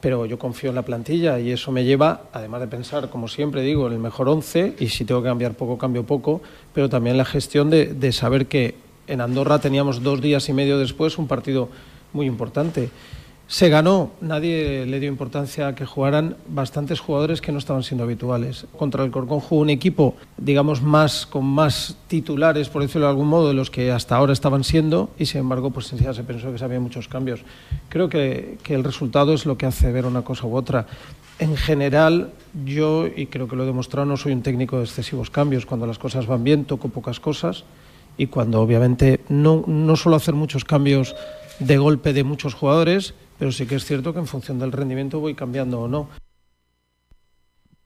Pero 0.02 0.28
yo 0.28 0.38
confío 0.38 0.70
en 0.70 0.76
la 0.76 0.84
plantilla 0.84 1.40
y 1.40 1.50
eso 1.50 1.72
me 1.72 1.84
lleva, 1.84 2.26
además 2.32 2.62
de 2.62 2.68
pensar, 2.68 3.10
como 3.10 3.28
siempre 3.28 3.64
digo, 3.64 3.88
en 3.88 3.94
el 3.94 4.00
mejor 4.00 4.30
once 4.30 4.76
y 4.78 4.90
si 4.90 5.04
tengo 5.04 5.24
que 5.24 5.30
cambiar 5.30 5.56
poco, 5.56 5.80
cambio 5.80 6.04
poco, 6.04 6.44
pero 6.76 6.90
también 6.90 7.18
la 7.18 7.26
gestión 7.26 7.72
de, 7.72 7.88
de 7.88 8.12
saber 8.12 8.46
que 8.46 8.76
en 9.08 9.22
Andorra 9.22 9.58
teníamos 9.58 10.04
dos 10.04 10.22
días 10.22 10.48
y 10.50 10.54
medio 10.54 10.78
después 10.78 11.18
un 11.18 11.28
partido 11.28 11.70
muy 12.14 12.28
importante. 12.28 12.92
Se 13.50 13.70
ganó, 13.70 14.12
nadie 14.20 14.86
le 14.86 15.00
dio 15.00 15.08
importancia 15.08 15.70
a 15.70 15.76
que 15.76 15.86
jugaran 15.86 16.36
bastantes 16.50 17.00
jugadores 17.00 17.40
que 17.40 17.54
no 17.54 17.60
estaban 17.60 17.82
siendo 17.82 18.04
habituales. 18.04 18.66
Contra 18.78 19.06
el 19.06 19.12
Corcón 19.12 19.40
jugó 19.40 19.62
un 19.62 19.70
equipo, 19.70 20.16
digamos, 20.36 20.82
más 20.82 21.26
con 21.26 21.46
más 21.46 21.96
titulares, 22.08 22.68
por 22.68 22.82
decirlo 22.82 23.08
de 23.08 23.12
algún 23.12 23.30
modo, 23.30 23.48
de 23.48 23.54
los 23.54 23.72
que 23.72 23.90
hasta 23.90 24.18
ahora 24.18 24.34
estaban 24.34 24.66
siendo, 24.66 25.12
y 25.18 25.28
sin 25.28 25.40
embargo, 25.40 25.70
pues 25.70 25.90
ya 25.92 26.14
se 26.14 26.26
pensó 26.26 26.52
que 26.52 26.58
se 26.58 26.66
había 26.66 26.82
muchos 26.82 27.08
cambios. 27.08 27.40
Creo 27.88 28.10
que, 28.10 28.58
que 28.64 28.76
el 28.76 28.84
resultado 28.84 29.34
es 29.34 29.46
lo 29.46 29.58
que 29.58 29.66
hace 29.66 29.94
ver 29.94 30.06
una 30.06 30.24
cosa 30.24 30.46
u 30.46 30.54
otra. 30.54 30.86
En 31.40 31.56
general, 31.56 32.34
yo, 32.66 33.08
y 33.08 33.28
creo 33.28 33.48
que 33.48 33.56
lo 33.56 33.64
he 33.64 33.68
demostrado, 33.68 34.06
no 34.06 34.18
soy 34.18 34.34
un 34.34 34.42
técnico 34.42 34.80
de 34.80 34.84
excesivos 34.84 35.30
cambios. 35.30 35.66
Cuando 35.66 35.88
las 35.88 36.00
cosas 36.00 36.28
van 36.28 36.44
bien, 36.44 36.66
toco 36.66 36.90
pocas 36.90 37.22
cosas, 37.22 37.64
y 38.18 38.28
cuando 38.28 38.60
obviamente 38.60 39.22
no, 39.30 39.64
no 39.68 39.96
suelo 39.96 40.18
hacer 40.18 40.34
muchos 40.34 40.66
cambios 40.66 41.16
de 41.60 41.78
golpe 41.78 42.12
de 42.12 42.26
muchos 42.26 42.54
jugadores, 42.54 43.14
pero 43.38 43.52
sí 43.52 43.66
que 43.66 43.76
es 43.76 43.86
cierto 43.86 44.14
que 44.14 44.20
en 44.20 44.28
función 44.28 44.60
del 44.60 44.72
rendimiento 44.72 45.20
voy 45.20 45.36
cambiando 45.36 45.82
o 45.82 45.88
no. 45.88 46.10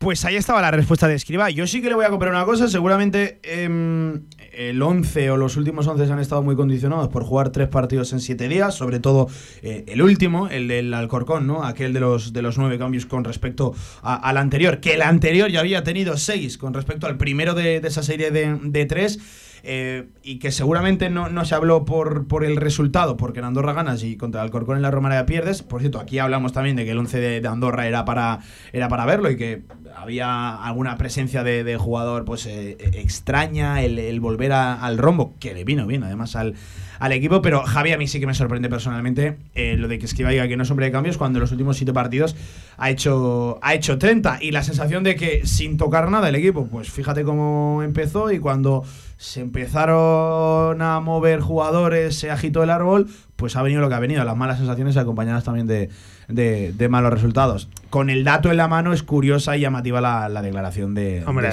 Pues 0.01 0.25
ahí 0.25 0.35
estaba 0.35 0.63
la 0.63 0.71
respuesta 0.71 1.07
de 1.07 1.13
Escriba. 1.13 1.51
Yo 1.51 1.67
sí 1.67 1.79
que 1.79 1.87
le 1.87 1.93
voy 1.93 2.05
a 2.05 2.09
comprar 2.09 2.31
una 2.31 2.43
cosa. 2.43 2.67
Seguramente 2.67 3.39
eh, 3.43 4.19
el 4.51 4.81
11 4.81 5.29
o 5.29 5.37
los 5.37 5.57
últimos 5.57 5.85
11 5.85 6.11
han 6.11 6.17
estado 6.17 6.41
muy 6.41 6.55
condicionados 6.55 7.09
por 7.09 7.23
jugar 7.23 7.51
tres 7.51 7.67
partidos 7.67 8.11
en 8.11 8.19
siete 8.19 8.47
días. 8.47 8.73
Sobre 8.73 8.99
todo 8.99 9.27
eh, 9.61 9.85
el 9.87 10.01
último, 10.01 10.47
el 10.47 10.67
del 10.67 10.91
Alcorcón, 10.95 11.45
¿no? 11.45 11.63
Aquel 11.63 11.93
de 11.93 11.99
los, 11.99 12.33
de 12.33 12.41
los 12.41 12.57
nueve 12.57 12.79
cambios 12.79 13.05
con 13.05 13.23
respecto 13.23 13.75
al 14.01 14.37
anterior. 14.37 14.79
Que 14.79 14.95
el 14.95 15.03
anterior 15.03 15.51
ya 15.51 15.59
había 15.59 15.83
tenido 15.83 16.17
seis 16.17 16.57
con 16.57 16.73
respecto 16.73 17.05
al 17.05 17.17
primero 17.17 17.53
de, 17.53 17.79
de 17.79 17.87
esa 17.87 18.01
serie 18.01 18.31
de, 18.31 18.57
de 18.59 18.85
tres. 18.87 19.19
Eh, 19.63 20.07
y 20.23 20.39
que 20.39 20.51
seguramente 20.51 21.09
no, 21.09 21.29
no, 21.29 21.45
se 21.45 21.53
habló 21.53 21.85
por, 21.85 22.27
por 22.27 22.43
el 22.43 22.57
resultado, 22.57 23.15
porque 23.15 23.39
en 23.39 23.45
Andorra 23.45 23.73
ganas 23.73 24.03
y 24.03 24.17
contra 24.17 24.41
el 24.41 24.45
Alcorcón 24.45 24.77
en 24.77 24.81
la 24.81 24.91
Romareda 24.91 25.25
pierdes. 25.25 25.61
Por 25.61 25.81
cierto, 25.81 25.99
aquí 25.99 26.19
hablamos 26.19 26.53
también 26.53 26.75
de 26.75 26.85
que 26.85 26.91
el 26.91 26.97
11 26.97 27.41
de, 27.41 27.47
Andorra 27.47 27.87
era 27.87 28.03
para, 28.05 28.39
era 28.73 28.87
para 28.87 29.05
verlo 29.05 29.29
y 29.29 29.37
que 29.37 29.63
había 29.95 30.55
alguna 30.55 30.97
presencia 30.97 31.43
de, 31.43 31.63
de 31.63 31.77
jugador 31.77 32.25
pues 32.25 32.45
eh, 32.47 32.77
extraña, 32.93 33.83
el, 33.83 33.99
el 33.99 34.19
volver 34.19 34.51
al 34.53 34.97
rombo, 34.97 35.35
que 35.39 35.53
le 35.53 35.63
vino 35.63 35.85
bien 35.85 36.03
además 36.03 36.35
al, 36.35 36.55
al 37.01 37.13
equipo, 37.13 37.41
pero 37.41 37.63
Javi 37.63 37.91
a 37.93 37.97
mí 37.97 38.07
sí 38.07 38.19
que 38.19 38.27
me 38.27 38.35
sorprende 38.35 38.69
personalmente 38.69 39.39
eh, 39.55 39.75
lo 39.75 39.87
de 39.87 39.97
que 39.97 40.05
Esquiva 40.05 40.29
diga 40.29 40.47
que 40.47 40.55
no 40.55 40.61
es 40.61 40.69
hombre 40.69 40.85
de 40.85 40.91
cambios 40.91 41.17
cuando 41.17 41.39
en 41.39 41.41
los 41.41 41.51
últimos 41.51 41.75
siete 41.75 41.93
partidos 41.93 42.35
ha 42.77 42.91
hecho, 42.91 43.57
ha 43.63 43.73
hecho 43.73 43.97
30 43.97 44.37
y 44.39 44.51
la 44.51 44.61
sensación 44.61 45.03
de 45.03 45.15
que 45.15 45.47
sin 45.47 45.77
tocar 45.77 46.11
nada 46.11 46.29
el 46.29 46.35
equipo, 46.35 46.67
pues 46.67 46.91
fíjate 46.91 47.23
cómo 47.23 47.81
empezó 47.81 48.31
y 48.31 48.37
cuando 48.37 48.83
se 49.17 49.41
empezaron 49.41 50.79
a 50.79 50.99
mover 50.99 51.39
jugadores, 51.39 52.15
se 52.15 52.29
agitó 52.29 52.61
el 52.61 52.69
árbol, 52.69 53.07
pues 53.35 53.55
ha 53.55 53.63
venido 53.63 53.81
lo 53.81 53.89
que 53.89 53.95
ha 53.95 53.99
venido, 53.99 54.23
las 54.23 54.37
malas 54.37 54.59
sensaciones 54.59 54.95
acompañadas 54.95 55.43
también 55.43 55.65
de, 55.65 55.89
de, 56.27 56.87
malos 56.87 57.11
resultados. 57.11 57.67
Con 57.89 58.11
el 58.11 58.23
dato 58.23 58.51
en 58.51 58.57
la 58.57 58.67
mano 58.67 58.93
es 58.93 59.01
curiosa 59.01 59.57
y 59.57 59.61
llamativa 59.61 60.01
la, 60.01 60.41
declaración 60.43 60.93
de, 60.93 61.23
Hombre, 61.25 61.49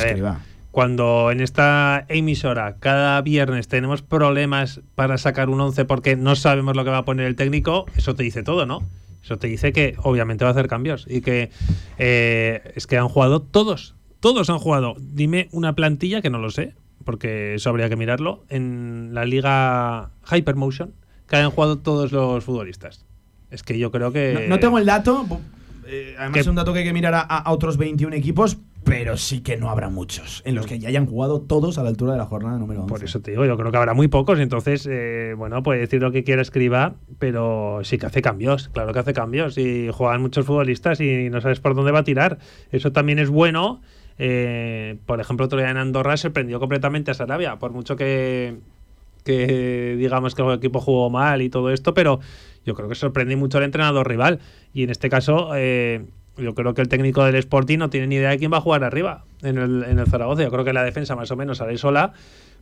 cuando 0.71 1.31
en 1.31 1.41
esta 1.41 2.05
emisora 2.09 2.77
cada 2.79 3.21
viernes 3.23 3.69
tenemos 3.69 4.03
problemas 4.03 4.81
para 4.95 5.19
sacar 5.19 5.49
un 5.49 5.61
11 5.61 5.85
porque 5.85 6.17
no 6.17 6.37
sabemos 6.37 6.77
lo 6.77 6.85
que 6.85 6.91
va 6.91 6.99
a 6.99 7.05
poner 7.05 7.27
el 7.27 7.37
técnico, 7.37 7.87
eso 7.97 8.15
te 8.15 8.23
dice 8.23 8.43
todo, 8.43 8.67
¿no? 8.67 8.83
Eso 9.23 9.39
te 9.39 9.49
dice 9.49 9.73
que 9.73 9.97
obviamente 10.03 10.45
va 10.45 10.51
a 10.51 10.53
hacer 10.53 10.69
cambios 10.69 11.07
y 11.09 11.21
que 11.21 11.51
eh, 11.99 12.73
es 12.75 12.87
que 12.87 12.97
han 12.97 13.09
jugado 13.09 13.43
todos, 13.43 13.95
todos 14.21 14.49
han 14.51 14.59
jugado. 14.59 14.95
Dime 14.99 15.49
una 15.53 15.75
plantilla 15.75 16.23
que 16.23 16.31
no 16.31 16.39
lo 16.39 16.51
sé, 16.51 16.75
porque 17.05 17.55
eso 17.55 17.71
habría 17.71 17.89
que 17.89 17.97
mirarlo, 17.97 18.45
en 18.49 19.11
la 19.13 19.25
liga 19.25 20.11
Hypermotion, 20.31 20.93
que 21.29 21.37
hayan 21.37 21.51
jugado 21.51 21.79
todos 21.79 22.13
los 22.13 22.45
futbolistas. 22.45 23.05
Es 23.51 23.63
que 23.63 23.79
yo 23.79 23.91
creo 23.91 24.13
que... 24.13 24.47
No, 24.49 24.59
tengo 24.59 24.79
el 24.79 24.87
dato, 24.87 25.27
eh, 25.87 26.15
además 26.19 26.41
es 26.41 26.47
un 26.47 26.55
dato 26.55 26.73
que 26.73 26.81
hay 26.81 26.85
que 26.85 26.93
mirar 26.93 27.15
a, 27.15 27.51
otros 27.51 27.79
21 27.79 28.15
equipos, 28.15 28.59
pero 28.85 29.17
sí 29.17 29.41
que 29.41 29.57
no 29.57 29.71
habrá 29.71 29.91
muchos 29.91 30.43
en 30.47 30.55
los 30.55 30.67
que 30.67 30.79
ya 30.79 30.89
hayan 30.89 31.07
jugado 31.07 31.41
todos 31.41 31.79
a 31.79 31.83
la 31.83 31.91
altura 31.91 32.13
de 32.13 32.19
la 32.19 32.27
jornada 32.27 32.59
número 32.59 32.83
11. 32.83 32.91
Por 32.91 33.05
eso 33.05 33.21
te 33.21 33.33
digo, 33.33 33.45
yo 33.45 33.57
creo 33.57 33.71
que 33.71 33.77
habrá 33.77 33.95
muy 33.95 34.09
pocos, 34.09 34.39
entonces, 34.39 34.89
eh, 34.91 35.35
bueno, 35.37 35.63
puede 35.63 35.81
decir 35.81 36.01
lo 36.01 36.13
que 36.13 36.25
quiera 36.25 36.43
escriba, 36.43 36.95
pero 37.19 37.81
sí 37.83 37.99
que 37.99 38.07
hace 38.07 38.23
cambios, 38.23 38.69
claro 38.69 38.93
que 38.93 38.99
hace 39.01 39.13
cambios, 39.13 39.59
y 39.59 39.91
juegan 39.93 40.23
muchos 40.23 40.47
futbolistas 40.47 41.01
y 41.01 41.29
no 41.31 41.41
sabes 41.41 41.61
por 41.61 41.75
dónde 41.75 41.93
va 41.93 42.01
a 42.01 42.05
tirar. 42.05 42.39
Eso 42.71 42.93
también 42.93 43.19
es 43.19 43.29
bueno 43.29 43.81
eh, 44.19 44.99
por 45.07 45.21
ejemplo, 45.21 45.47
otro 45.47 45.59
día 45.59 45.71
en 45.71 45.77
Andorra 45.77 46.17
sorprendió 46.17 46.59
completamente 46.59 47.11
a 47.11 47.15
Sarabia, 47.15 47.59
por 47.59 47.71
mucho 47.71 47.97
que, 47.97 48.59
que 49.25 49.97
digamos 49.97 50.35
que 50.35 50.43
el 50.43 50.53
equipo 50.53 50.81
jugó 50.81 51.09
mal 51.09 51.41
y 51.41 51.49
todo 51.49 51.71
esto, 51.71 51.95
pero 51.95 52.19
yo 52.67 52.75
creo 52.75 52.89
que 52.89 52.97
sorprende 52.97 53.37
mucho 53.37 53.59
al 53.59 53.65
entrenador 53.65 54.09
rival. 54.09 54.41
Y 54.75 54.83
en 54.83 54.91
este 54.91 55.09
caso, 55.09 55.51
eh, 55.55 56.05
yo 56.39 56.55
creo 56.55 56.75
que 56.75 56.83
el 56.83 56.89
técnico 56.89 57.25
del 57.25 57.35
Sporting 57.37 57.79
no 57.79 57.91
tiene 57.91 58.07
ni 58.07 58.17
idea 58.17 58.31
de 58.31 58.39
quién 58.39 58.53
va 58.53 58.59
a 58.59 58.61
jugar 58.61 58.85
arriba 58.85 59.25
en 59.43 59.59
el, 59.59 59.85
en 59.85 59.99
el 59.99 60.07
Zaragoza. 60.07 60.43
Yo 60.43 60.51
creo 60.51 60.65
que 60.65 60.73
la 60.73 60.85
defensa 60.85 61.17
más 61.17 61.31
o 61.31 61.37
menos 61.37 61.59
sale 61.59 61.77
sola, 61.79 62.13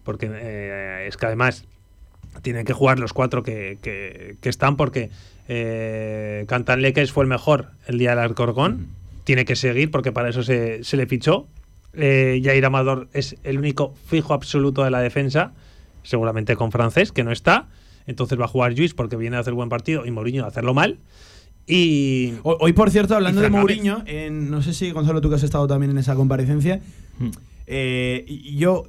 porque 0.05 0.31
eh, 0.33 1.07
es 1.09 1.17
que 1.17 1.27
además 1.27 1.65
tienen 2.43 2.65
que 2.65 2.73
jugar 2.73 2.99
los 2.99 3.13
cuatro 3.13 3.43
que, 3.43 3.79
que, 3.83 4.49
están, 4.49 4.77
porque 4.77 5.11
eh, 5.49 6.45
Cantanleques 6.49 7.13
fue 7.13 7.25
el 7.25 7.29
mejor 7.29 7.71
el 7.87 7.99
día 7.99 8.11
del 8.11 8.21
Alcorcón 8.21 8.89
tiene 9.27 9.45
que 9.45 9.57
seguir 9.57 9.91
porque 9.91 10.13
para 10.13 10.29
eso 10.29 10.45
se, 10.45 10.81
le 10.93 11.07
fichó. 11.07 11.49
Eh, 11.95 12.41
Jair 12.45 12.65
Amador 12.65 13.09
es 13.13 13.37
el 13.43 13.59
único 13.59 13.93
fijo 14.07 14.35
absoluto 14.35 14.85
de 14.85 14.91
la 14.91 15.01
defensa, 15.01 15.53
seguramente 16.05 16.55
con 16.55 16.71
francés, 16.71 17.11
que 17.11 17.25
no 17.25 17.33
está. 17.33 17.67
Entonces 18.07 18.39
va 18.39 18.45
a 18.45 18.49
jugar 18.49 18.75
Luis 18.79 18.95
porque 18.95 19.17
viene 19.17 19.37
a 19.37 19.41
hacer 19.41 19.53
buen 19.53 19.69
partido 19.69 20.07
y 20.07 20.13
Mourinho 20.13 20.45
a 20.45 20.47
hacerlo 20.47 20.75
mal. 20.75 21.01
Y 21.67 22.35
hoy, 22.45 22.73
por 22.75 22.91
cierto, 22.91 23.17
hablando 23.17 23.41
de 23.41 23.51
Mourinho, 23.51 24.05
no 24.31 24.63
sé 24.63 24.73
si 24.73 24.93
Gonzalo 24.93 25.21
tú 25.21 25.29
que 25.29 25.35
has 25.35 25.43
estado 25.43 25.67
también 25.67 25.91
en 25.91 25.99
esa 25.99 26.15
comparecencia, 26.15 26.81
hmm. 27.19 27.31
eh, 27.67 28.25
yo, 28.55 28.85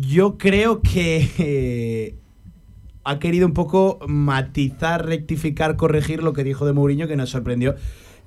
yo 0.00 0.36
creo 0.36 0.82
que 0.82 1.28
eh, 1.38 2.14
ha 3.04 3.18
querido 3.18 3.46
un 3.46 3.54
poco 3.54 3.98
matizar, 4.06 5.06
rectificar, 5.06 5.76
corregir 5.76 6.22
lo 6.22 6.34
que 6.34 6.44
dijo 6.44 6.66
de 6.66 6.74
Mourinho 6.74 7.08
que 7.08 7.16
nos 7.16 7.30
sorprendió 7.30 7.76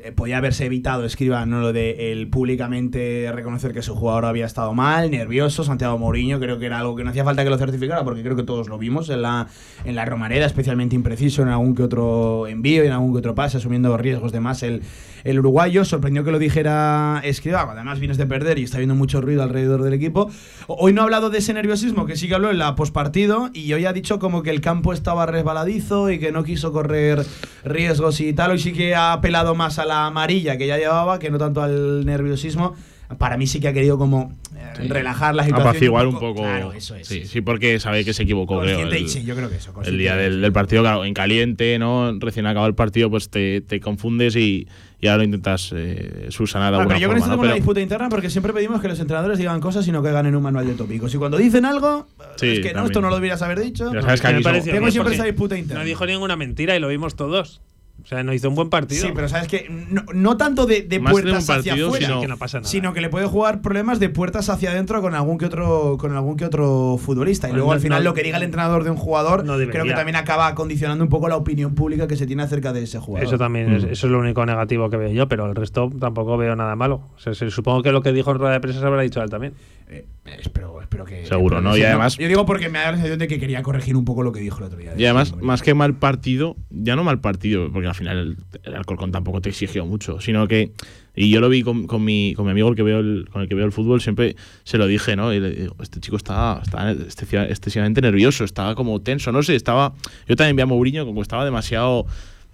eh, 0.04 0.12
podía 0.12 0.38
haberse 0.38 0.66
evitado, 0.66 1.06
escriba, 1.06 1.46
no 1.46 1.60
lo 1.60 1.74
de 1.74 2.12
el 2.12 2.28
públicamente 2.30 3.32
reconocer 3.34 3.74
que 3.74 3.82
su 3.82 3.96
jugador 3.96 4.26
había 4.26 4.46
estado 4.46 4.74
mal, 4.74 5.12
nervioso, 5.12 5.64
Santiago 5.64 5.98
Mourinho, 5.98 6.40
creo 6.40 6.60
que 6.60 6.66
era 6.66 6.80
algo 6.80 6.96
que 6.96 7.04
no 7.04 7.10
hacía 7.10 7.24
falta 7.24 7.44
que 7.44 7.50
lo 7.50 7.58
certificara, 7.58 8.04
porque 8.04 8.24
creo 8.24 8.36
que 8.36 8.44
todos 8.44 8.70
lo 8.70 8.78
vimos 8.78 9.10
en 9.10 9.22
la, 9.22 9.48
en 9.86 9.96
la 9.96 10.06
Romareda, 10.06 10.46
especialmente 10.46 10.96
impreciso 10.96 11.42
en 11.42 11.50
algún 11.50 11.76
que 11.76 11.84
otro 11.84 12.48
envío 12.48 12.84
y 12.84 12.88
en 12.88 12.94
algún 12.94 13.14
que 13.14 13.20
otro 13.20 13.36
pase, 13.36 13.58
asumiendo 13.58 13.96
riesgos 13.98 14.32
de 14.32 14.40
más 14.40 14.64
el, 14.64 14.82
el 15.24 15.40
uruguayo. 15.40 15.86
Sorprendió 15.86 16.24
que 16.24 16.32
lo 16.32 16.40
dijera 16.40 17.22
Escriba, 17.24 17.62
además 17.70 18.00
vienes 18.00 18.18
de 18.18 18.26
perder 18.26 18.60
y 18.60 18.64
está 18.64 18.78
habiendo 18.78 18.96
mucho 18.96 19.22
ruido 19.22 19.44
alrededor 19.44 19.84
del 19.84 19.94
equipo. 19.94 20.32
Hoy 20.68 20.94
no 20.94 21.02
ha 21.02 21.04
hablado 21.04 21.30
de 21.30 21.40
ese 21.40 21.54
nerviosismo, 21.54 22.06
que 22.06 22.16
sí 22.16 22.28
que 22.28 22.36
habló 22.36 22.52
en 22.52 22.58
la 22.58 22.76
pospartido, 22.76 23.50
y 23.54 23.74
hoy 23.74 23.86
ha 23.86 23.94
dicho 23.94 24.20
como 24.20 24.44
que 24.44 24.50
el 24.50 24.62
campo 24.62 24.94
estaba 24.94 25.26
resbaladizo 25.26 26.10
y 26.10 26.20
que 26.20 26.32
no 26.32 26.44
quiso 26.44 26.72
correr 26.72 27.26
riesgos 27.64 28.20
y 28.22 28.34
tal. 28.34 28.52
Hoy 28.52 28.60
sí 28.60 28.74
que 28.74 28.96
ha 28.96 29.14
apelado 29.14 29.56
más 29.56 29.78
a 29.80 29.86
la 29.86 29.91
amarilla 29.92 30.58
que 30.58 30.68
ya 30.68 30.78
llevaba, 30.78 31.20
que 31.20 31.30
no 31.30 31.38
tanto 31.38 31.62
al 31.62 32.06
nerviosismo. 32.06 32.76
Para 33.18 33.36
mí 33.36 33.46
sí 33.46 33.60
que 33.60 33.68
ha 33.68 33.74
querido 33.74 33.98
como 33.98 34.38
eh, 34.56 34.88
relajar 34.88 35.36
la 35.36 35.44
situación. 35.44 35.68
Apaciguar 35.68 36.08
un 36.08 36.18
poco. 36.18 36.44
Claro, 36.44 36.72
eso 36.72 36.96
es. 36.96 37.08
Sí, 37.08 37.26
sí, 37.26 37.42
porque 37.42 37.78
sabe 37.80 38.06
que 38.06 38.14
se 38.14 38.24
equivocó, 38.24 38.62
creo. 38.62 38.88
El, 38.88 39.10
sí, 39.10 39.24
yo 39.26 39.36
creo 39.36 39.50
que 39.50 39.58
eso. 39.58 39.74
El 39.84 39.98
día 39.98 40.16
del, 40.16 40.52
partido, 40.54 40.82
claro, 40.82 41.04
en 41.04 41.14
caliente, 41.14 41.78
¿no? 41.78 42.18
Recién 42.20 42.46
acabado 42.46 42.68
el 42.68 42.76
partido, 42.76 43.10
pues 43.10 43.30
te, 43.30 43.60
te 43.60 43.82
confundes 43.82 44.38
y, 44.38 44.66
y 45.02 45.08
ahora 45.08 45.18
lo 45.18 45.24
intentas 45.24 45.74
eh, 45.76 46.28
subsanar 46.30 46.72
de 46.72 46.80
alguna 46.80 47.00
Yo 47.00 47.08
con 47.08 47.18
esto 47.18 47.30
tengo 47.32 47.42
una 47.42 47.56
disputa 47.56 47.82
interna 47.82 48.08
porque 48.08 48.30
siempre 48.30 48.54
pedimos 48.54 48.80
que 48.82 48.88
los 48.88 49.00
entrenadores 49.00 49.40
digan 49.40 49.60
cosas 49.60 49.88
y 49.88 49.92
no 49.92 50.04
que 50.04 50.10
en 50.10 50.36
un 50.36 50.44
manual 50.44 50.68
de 50.68 50.76
tópicos. 50.76 51.14
Y 51.14 51.18
cuando 51.18 51.38
dicen 51.38 51.66
algo, 51.66 52.08
es 52.40 52.60
que 52.60 52.74
no, 52.74 52.86
esto 52.86 53.02
no 53.02 53.10
lo 53.10 53.16
deberías 53.16 53.42
haber 53.42 53.60
dicho. 53.60 53.92
Ya 53.92 54.04
sabes 54.04 54.22
que 54.22 54.34
me 54.34 54.62
tengo 54.62 54.92
siempre 54.92 55.16
esa 55.16 55.26
disputa 55.26 55.58
interna. 55.58 55.82
No 55.82 55.86
dijo 55.88 56.06
ninguna 56.06 56.36
mentira 56.36 56.76
y 56.76 56.80
lo 56.80 56.88
vimos 56.88 57.16
todos. 57.16 57.62
O 58.04 58.08
sea, 58.08 58.24
no 58.24 58.34
hizo 58.34 58.50
un 58.50 58.56
buen 58.56 58.70
partido. 58.70 59.06
Sí, 59.06 59.12
pero 59.14 59.30
sabes 59.30 59.48
que 59.48 59.70
no, 59.70 60.38
tanto 60.38 60.66
de, 60.66 60.84
puertas 61.00 61.50
hacia 61.50 61.74
afuera, 61.74 62.08
sino, 62.08 62.22
que 62.22 62.28
no 62.28 62.38
pasa 62.38 62.60
nada. 62.60 62.68
sino 62.68 62.94
que 62.94 63.02
le 63.02 63.10
puede 63.10 63.28
jugar 63.28 63.62
problemas 63.62 64.00
de 64.00 64.10
puertas 64.10 64.50
hacia 64.50 64.72
adentro 64.72 65.02
con 65.02 65.14
algún 65.14 65.38
que 65.38 65.46
otro 65.46 65.98
con 66.00 66.16
algún 66.16 66.36
que 66.36 66.46
otro 66.46 66.98
futbolista. 66.98 67.50
Y 67.50 67.54
luego 67.54 67.72
al 67.72 67.80
final 67.80 68.04
lo 68.04 68.14
que 68.14 68.24
diga 68.24 68.38
el 68.38 68.44
entrenador 68.44 68.84
de 68.84 68.90
un 68.90 68.98
jugador 68.98 69.44
creo 69.70 69.86
que 69.86 69.94
también 69.94 70.16
acaba 70.16 70.54
condicionando 70.56 71.04
un 71.04 71.10
poco 71.10 71.28
la 71.28 71.36
opinión 71.36 71.76
pública 71.76 72.08
que 72.08 72.16
se 72.16 72.26
tiene 72.26 72.44
acerca 72.44 72.74
de 72.74 72.84
ese 72.84 73.00
jugador. 73.00 73.28
Eso 73.28 73.38
también 73.38 73.72
es, 73.72 73.84
mm. 73.84 73.90
eso 73.90 74.08
es 74.08 74.12
lo 74.12 74.20
único 74.20 74.46
negativo 74.46 74.90
que 74.90 74.98
veo 74.98 75.12
yo, 75.12 75.28
pero 75.28 75.46
el 75.46 75.56
resto 75.56 75.92
tampoco 76.00 76.38
veo 76.38 76.56
nada 76.56 76.76
malo. 76.76 77.04
O 77.16 77.20
sea, 77.20 77.34
supongo 77.34 77.84
que 77.84 77.92
lo 77.92 78.02
que 78.02 78.12
dijo 78.12 78.32
en 78.32 78.40
rueda 78.40 78.54
de 78.54 78.60
prensa 78.60 78.80
se 78.80 78.86
habrá 78.86 79.02
dicho 79.04 79.22
él 79.22 79.30
también. 79.30 79.54
Eh, 79.92 80.06
espero, 80.40 80.82
espero 80.82 81.04
que. 81.04 81.26
Seguro, 81.26 81.60
¿no? 81.62 81.76
Y 81.76 81.84
además. 81.84 82.18
yo 82.18 82.28
digo 82.28 82.46
porque 82.46 82.70
me 82.70 82.80
da 82.80 82.92
la 82.92 82.92
sensación 82.94 83.20
de 83.20 83.28
que 83.28 83.40
quería 83.40 83.62
corregir 83.62 83.98
un 83.98 84.06
poco 84.06 84.24
lo 84.24 84.32
que 84.32 84.40
dijo 84.40 84.60
el 84.60 84.66
otro 84.66 84.78
día. 84.78 84.94
Y 84.98 85.04
además, 85.06 85.36
más 85.42 85.62
que 85.62 85.74
mal 85.74 85.96
partido, 85.96 86.56
ya 86.70 86.96
no 86.96 87.04
mal 87.04 87.20
partido, 87.20 87.70
porque 87.72 87.88
al 87.92 87.96
final 87.96 88.38
el 88.64 88.76
Alcorcón 88.76 89.12
tampoco 89.12 89.42
te 89.42 89.50
exigió 89.50 89.86
mucho, 89.86 90.20
sino 90.22 90.48
que, 90.48 90.72
y 91.16 91.30
yo 91.30 91.42
lo 91.42 91.50
vi 91.50 91.62
con, 91.62 91.86
mi, 92.04 92.34
con 92.36 92.46
mi 92.46 92.52
amigo 92.52 92.70
el 92.70 92.76
que 92.76 92.84
veo 92.84 93.00
el, 93.00 93.28
con 93.32 93.42
el 93.42 93.50
que 93.50 93.56
veo 93.56 93.66
el 93.66 93.72
fútbol, 93.72 94.02
siempre 94.02 94.36
se 94.64 94.78
lo 94.78 94.88
dije, 94.88 95.16
¿no? 95.16 95.34
Y 95.34 95.40
le 95.40 95.52
digo, 95.52 95.76
este 95.82 96.00
chico 96.00 96.18
estaba, 96.18 96.62
estaba 96.64 96.92
excesivamente 96.92 98.02
nervioso, 98.02 98.44
estaba 98.44 98.76
como 98.76 99.02
tenso, 99.02 99.32
no 99.32 99.44
sé, 99.44 99.56
estaba, 99.56 99.94
yo 100.28 100.36
también 100.36 100.56
vi 100.56 100.62
a 100.62 100.66
Mourinho 100.66 101.06
como 101.06 101.22
estaba 101.22 101.46
demasiado 101.46 102.06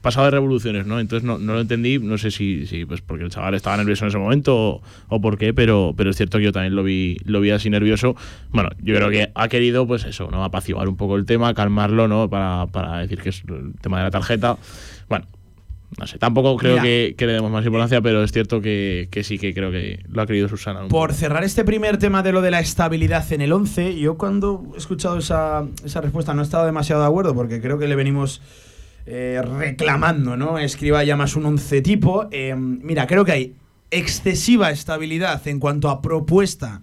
pasado 0.01 0.25
de 0.25 0.31
revoluciones, 0.31 0.85
¿no? 0.85 0.99
Entonces 0.99 1.25
no, 1.25 1.37
no 1.37 1.53
lo 1.53 1.61
entendí, 1.61 1.99
no 1.99 2.17
sé 2.17 2.31
si, 2.31 2.65
si, 2.65 2.85
pues 2.85 3.01
porque 3.01 3.23
el 3.23 3.29
chaval 3.29 3.55
estaba 3.55 3.77
nervioso 3.77 4.05
en 4.05 4.09
ese 4.09 4.17
momento 4.17 4.81
o, 5.09 5.21
por 5.21 5.37
qué, 5.37 5.53
pero, 5.53 5.93
pero 5.97 6.11
es 6.11 6.17
cierto 6.17 6.37
que 6.37 6.45
yo 6.45 6.51
también 6.51 6.75
lo 6.75 6.83
vi, 6.83 7.17
lo 7.25 7.41
vi 7.41 7.51
así 7.51 7.69
nervioso. 7.69 8.15
Bueno, 8.51 8.69
yo 8.81 8.95
creo 8.95 9.09
que 9.09 9.31
ha 9.33 9.47
querido, 9.47 9.87
pues 9.87 10.05
eso, 10.05 10.29
¿no? 10.31 10.43
Apaciguar 10.43 10.87
un 10.87 10.97
poco 10.97 11.15
el 11.15 11.25
tema, 11.25 11.53
calmarlo, 11.53 12.07
¿no? 12.07 12.29
Para, 12.29 12.67
para 12.67 12.99
decir 12.99 13.19
que 13.21 13.29
es 13.29 13.43
el 13.47 13.73
tema 13.81 13.97
de 13.97 14.03
la 14.03 14.11
tarjeta. 14.11 14.57
Bueno, 15.09 15.25
no 15.97 16.05
sé, 16.05 16.17
tampoco 16.17 16.57
creo 16.57 16.81
que, 16.81 17.15
le 17.17 17.33
demos 17.33 17.51
más 17.51 17.65
importancia, 17.65 18.01
pero 18.01 18.23
es 18.23 18.31
cierto 18.31 18.61
que, 18.61 19.09
sí 19.23 19.37
que 19.37 19.53
creo 19.53 19.71
que 19.71 20.03
lo 20.09 20.21
ha 20.21 20.27
querido 20.27 20.49
Susana. 20.49 20.87
Por 20.89 21.13
cerrar 21.13 21.43
este 21.43 21.63
primer 21.63 21.97
tema 21.97 22.23
de 22.23 22.31
lo 22.31 22.41
de 22.41 22.51
la 22.51 22.59
estabilidad 22.59 23.31
en 23.31 23.41
el 23.41 23.53
11, 23.53 23.97
yo 23.97 24.17
cuando 24.17 24.71
he 24.75 24.77
escuchado 24.77 25.17
esa, 25.17 25.65
esa 25.85 26.01
respuesta 26.01 26.33
no 26.33 26.41
he 26.41 26.45
estado 26.45 26.65
demasiado 26.65 27.01
de 27.01 27.07
acuerdo 27.07 27.33
porque 27.33 27.61
creo 27.61 27.79
que 27.79 27.87
le 27.87 27.95
venimos 27.95 28.41
eh, 29.05 29.41
reclamando, 29.41 30.35
¿no? 30.35 30.59
Escriba 30.59 31.01
ya 31.05 31.15
más 31.15 31.37
un 31.37 31.45
11 31.45 31.81
tipo. 31.81 32.27
Eh, 32.31 32.53
mira, 32.55 33.07
creo 33.07 33.23
que 33.23 33.31
hay 33.31 33.55
excesiva 33.89 34.69
estabilidad 34.69 35.47
en 35.47 35.61
cuanto 35.61 35.89
a 35.89 36.01
propuesta 36.01 36.81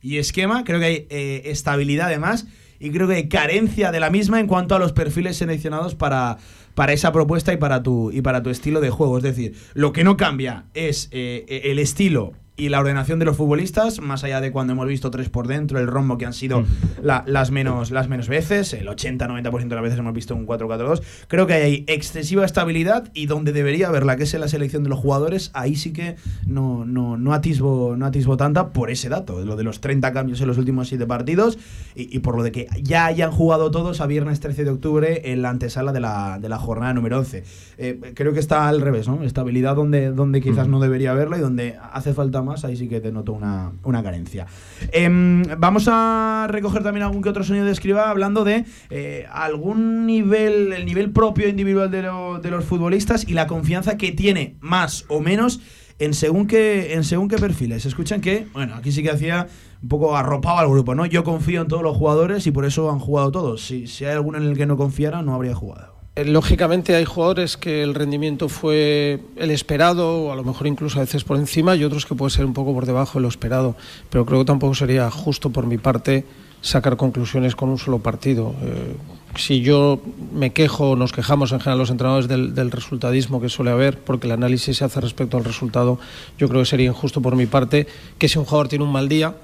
y 0.00 0.16
esquema, 0.16 0.64
creo 0.64 0.80
que 0.80 0.86
hay 0.86 1.06
eh, 1.10 1.42
estabilidad 1.46 2.06
además 2.06 2.46
y 2.80 2.90
creo 2.90 3.08
que 3.08 3.14
hay 3.14 3.28
carencia 3.28 3.92
de 3.92 4.00
la 4.00 4.08
misma 4.08 4.40
en 4.40 4.46
cuanto 4.46 4.74
a 4.74 4.78
los 4.78 4.92
perfiles 4.92 5.36
seleccionados 5.36 5.94
para 5.94 6.38
para 6.76 6.92
esa 6.92 7.10
propuesta 7.10 7.54
y 7.54 7.56
para 7.56 7.82
tu, 7.82 8.12
y 8.12 8.20
para 8.20 8.42
tu 8.42 8.50
estilo 8.50 8.80
de 8.80 8.90
juego. 8.90 9.16
Es 9.16 9.24
decir, 9.24 9.56
lo 9.72 9.92
que 9.92 10.04
no 10.04 10.16
cambia 10.16 10.66
es 10.74 11.08
eh, 11.10 11.62
el 11.64 11.80
estilo 11.80 12.34
y 12.56 12.70
la 12.70 12.80
ordenación 12.80 13.18
de 13.18 13.26
los 13.26 13.36
futbolistas, 13.36 14.00
más 14.00 14.24
allá 14.24 14.40
de 14.40 14.50
cuando 14.50 14.72
hemos 14.72 14.86
visto 14.86 15.10
tres 15.10 15.28
por 15.28 15.46
dentro, 15.46 15.78
el 15.78 15.86
rombo 15.86 16.16
que 16.16 16.24
han 16.24 16.32
sido 16.32 16.64
las, 17.02 17.50
menos, 17.50 17.90
las 17.90 18.08
menos 18.08 18.28
veces, 18.28 18.72
el 18.72 18.88
80-90% 18.88 19.68
de 19.68 19.74
las 19.74 19.82
veces 19.82 19.98
hemos 19.98 20.14
visto 20.14 20.34
un 20.34 20.46
4-4-2, 20.46 21.02
creo 21.28 21.46
que 21.46 21.52
hay 21.52 21.84
excesiva 21.86 22.46
estabilidad 22.46 23.10
y 23.12 23.26
donde 23.26 23.52
debería 23.52 23.88
haberla, 23.88 24.16
que 24.16 24.22
es 24.22 24.32
en 24.32 24.40
la 24.40 24.48
selección 24.48 24.82
de 24.84 24.88
los 24.88 24.98
jugadores, 24.98 25.50
ahí 25.52 25.76
sí 25.76 25.92
que 25.92 26.16
no, 26.46 26.86
no, 26.86 27.18
no, 27.18 27.34
atisbo, 27.34 27.94
no 27.96 28.06
atisbo 28.06 28.38
tanta 28.38 28.72
por 28.72 28.90
ese 28.90 29.10
dato, 29.10 29.44
lo 29.44 29.56
de 29.56 29.64
los 29.64 29.80
30 29.82 30.12
cambios 30.12 30.40
en 30.40 30.48
los 30.48 30.56
últimos 30.56 30.88
7 30.88 31.06
partidos 31.06 31.58
y, 31.94 32.18
por 32.20 32.36
lo 32.36 32.42
de 32.42 32.52
que 32.52 32.68
ya 32.82 33.06
hayan 33.06 33.32
jugado 33.32 33.70
todos 33.70 34.00
a 34.00 34.06
viernes 34.06 34.40
13 34.40 34.64
de 34.64 34.70
octubre 34.70 35.32
en 35.32 35.42
la 35.42 35.50
antesala 35.50 35.92
de 35.92 36.00
la, 36.00 36.38
de 36.40 36.48
la 36.48 36.58
jornada 36.58 36.94
número 36.94 37.18
11. 37.18 37.44
Eh, 37.78 38.12
creo 38.14 38.32
que 38.32 38.40
está 38.40 38.68
al 38.68 38.80
revés, 38.80 39.08
¿no? 39.08 39.22
Estabilidad 39.22 39.76
donde, 39.76 40.10
donde 40.10 40.40
quizás 40.40 40.68
no 40.68 40.80
debería 40.80 41.10
haberla 41.10 41.36
y 41.36 41.40
donde 41.40 41.76
hace 41.92 42.14
falta 42.14 42.45
más, 42.46 42.64
ahí 42.64 42.76
sí 42.76 42.88
que 42.88 43.00
te 43.00 43.12
noto 43.12 43.32
una, 43.32 43.72
una 43.84 44.02
carencia. 44.02 44.46
Em, 44.92 45.42
vamos 45.58 45.88
a 45.90 46.46
recoger 46.48 46.82
también 46.82 47.04
algún 47.04 47.22
que 47.22 47.28
otro 47.28 47.44
sonido 47.44 47.66
de 47.66 47.72
escriba 47.72 48.08
hablando 48.08 48.44
de 48.44 48.64
eh, 48.90 49.26
algún 49.30 50.06
nivel, 50.06 50.72
el 50.72 50.86
nivel 50.86 51.10
propio 51.10 51.48
individual 51.48 51.90
de, 51.90 52.02
de 52.42 52.50
los 52.50 52.64
futbolistas 52.64 53.28
y 53.28 53.34
la 53.34 53.46
confianza 53.46 53.98
que 53.98 54.12
tiene 54.12 54.56
más 54.60 55.04
o 55.08 55.20
menos 55.20 55.60
en 55.98 56.14
según 56.14 56.46
qué, 56.46 56.94
en 56.94 57.04
según 57.04 57.28
qué 57.28 57.36
perfiles. 57.36 57.86
Escuchan 57.86 58.20
que, 58.20 58.46
bueno, 58.52 58.74
aquí 58.74 58.92
sí 58.92 59.02
que 59.02 59.10
hacía 59.10 59.48
un 59.82 59.88
poco 59.88 60.16
arropado 60.16 60.58
al 60.58 60.68
grupo, 60.68 60.94
¿no? 60.94 61.06
Yo 61.06 61.24
confío 61.24 61.62
en 61.62 61.68
todos 61.68 61.82
los 61.82 61.96
jugadores 61.96 62.46
y 62.46 62.50
por 62.50 62.64
eso 62.64 62.90
han 62.90 62.98
jugado 62.98 63.30
todos. 63.30 63.66
Si, 63.66 63.86
si 63.86 64.04
hay 64.04 64.12
alguno 64.12 64.38
en 64.38 64.44
el 64.44 64.56
que 64.56 64.66
no 64.66 64.76
confiara, 64.76 65.22
no 65.22 65.34
habría 65.34 65.54
jugado. 65.54 65.95
Eh, 66.16 66.24
lógicamente 66.24 66.96
hay 66.96 67.04
jugadores 67.04 67.58
que 67.58 67.82
el 67.82 67.94
rendimiento 67.94 68.48
fue 68.48 69.20
el 69.36 69.50
esperado, 69.50 70.24
o 70.24 70.32
a 70.32 70.36
lo 70.36 70.44
mejor 70.44 70.66
incluso 70.66 70.96
a 70.98 71.02
veces 71.02 71.24
por 71.24 71.36
encima, 71.36 71.76
y 71.76 71.84
otros 71.84 72.06
que 72.06 72.14
puede 72.14 72.30
ser 72.30 72.46
un 72.46 72.54
poco 72.54 72.72
por 72.72 72.86
debajo 72.86 73.18
de 73.18 73.22
lo 73.22 73.28
esperado. 73.28 73.76
Pero 74.08 74.24
creo 74.24 74.38
que 74.38 74.46
tampoco 74.46 74.74
sería 74.74 75.10
justo 75.10 75.50
por 75.50 75.66
mi 75.66 75.76
parte 75.76 76.24
sacar 76.62 76.96
conclusiones 76.96 77.54
con 77.54 77.68
un 77.68 77.76
solo 77.76 77.98
partido. 77.98 78.54
Eh, 78.62 78.96
si 79.36 79.60
yo 79.60 80.00
me 80.32 80.54
quejo, 80.54 80.96
nos 80.96 81.12
quejamos 81.12 81.52
en 81.52 81.60
general 81.60 81.80
los 81.80 81.90
entrenadores 81.90 82.28
del, 82.28 82.70
resultadismo 82.70 83.38
que 83.38 83.50
suele 83.50 83.70
haber, 83.70 83.98
porque 83.98 84.26
el 84.26 84.32
análisis 84.32 84.78
se 84.78 84.84
hace 84.86 85.02
respecto 85.02 85.36
al 85.36 85.44
resultado, 85.44 85.98
yo 86.38 86.48
creo 86.48 86.62
que 86.62 86.66
sería 86.66 86.86
injusto 86.86 87.20
por 87.20 87.36
mi 87.36 87.44
parte 87.44 87.86
que 88.16 88.28
si 88.28 88.38
un 88.38 88.46
jugador 88.46 88.68
tiene 88.68 88.86
un 88.86 88.92
mal 88.92 89.10
día, 89.10 89.34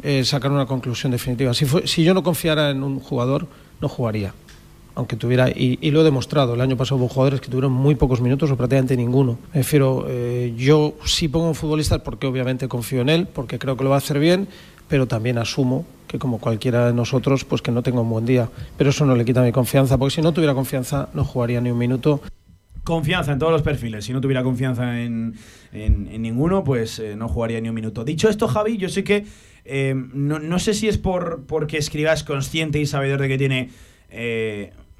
eh, 0.00 0.24
sacar 0.24 0.52
una 0.52 0.66
conclusión 0.66 1.10
definitiva. 1.10 1.52
Si, 1.54 1.66
si 1.86 2.04
yo 2.04 2.14
no 2.14 2.22
confiara 2.22 2.70
en 2.70 2.84
un 2.84 3.00
jugador, 3.00 3.48
no 3.80 3.88
jugaría 3.88 4.32
aunque 5.00 5.16
tuviera, 5.16 5.48
y, 5.48 5.90
lo 5.90 6.02
he 6.02 6.04
demostrado, 6.04 6.52
el 6.52 6.60
año 6.60 6.76
pasado 6.76 7.00
hubo 7.00 7.08
jugadores 7.08 7.40
que 7.40 7.48
tuvieron 7.48 7.72
muy 7.72 7.94
pocos 7.94 8.20
minutos 8.20 8.50
o 8.50 8.56
prácticamente 8.56 8.98
ninguno. 8.98 9.38
Me 9.54 9.60
refiero, 9.60 10.04
eh, 10.06 10.52
yo 10.58 10.92
sí 11.06 11.26
pongo 11.26 11.48
un 11.48 11.54
futbolista 11.54 12.02
porque 12.04 12.26
obviamente 12.26 12.68
confío 12.68 13.00
en 13.00 13.08
él, 13.08 13.26
porque 13.26 13.58
creo 13.58 13.78
que 13.78 13.84
lo 13.84 13.88
va 13.88 13.96
a 13.96 13.98
hacer 13.98 14.18
bien, 14.18 14.46
pero 14.88 15.08
también 15.08 15.38
asumo 15.38 15.86
que 16.06 16.18
como 16.18 16.38
cualquiera 16.38 16.88
de 16.88 16.92
nosotros, 16.92 17.46
pues 17.46 17.62
que 17.62 17.70
no 17.70 17.82
tenga 17.82 18.02
un 18.02 18.10
buen 18.10 18.26
día. 18.26 18.50
Pero 18.76 18.90
eso 18.90 19.06
no 19.06 19.16
le 19.16 19.24
quita 19.24 19.42
mi 19.42 19.52
confianza, 19.52 19.96
porque 19.96 20.16
si 20.16 20.20
no 20.20 20.34
tuviera 20.34 20.52
confianza 20.52 21.08
no 21.14 21.24
jugaría 21.24 21.62
ni 21.62 21.70
un 21.70 21.78
minuto. 21.78 22.20
Confianza 22.84 23.32
en 23.32 23.38
todos 23.38 23.52
los 23.52 23.62
perfiles. 23.62 24.04
Si 24.04 24.12
no 24.12 24.20
tuviera 24.20 24.42
confianza 24.42 25.00
en, 25.00 25.34
en, 25.72 26.20
ninguno, 26.20 26.62
pues 26.62 26.98
eh, 26.98 27.16
no 27.16 27.26
jugaría 27.26 27.58
ni 27.62 27.70
un 27.70 27.74
minuto. 27.74 28.04
Dicho 28.04 28.28
esto, 28.28 28.48
Javi, 28.48 28.76
yo 28.76 28.90
sé 28.90 29.02
que 29.02 29.24
eh, 29.64 29.94
no, 29.94 30.38
no, 30.40 30.58
sé 30.58 30.74
si 30.74 30.88
es 30.88 30.98
por 30.98 31.46
porque 31.46 31.78
escribas 31.78 32.22
consciente 32.22 32.78
y 32.78 32.84
sabedor 32.84 33.22
de 33.22 33.28
que 33.28 33.38
tiene 33.38 33.70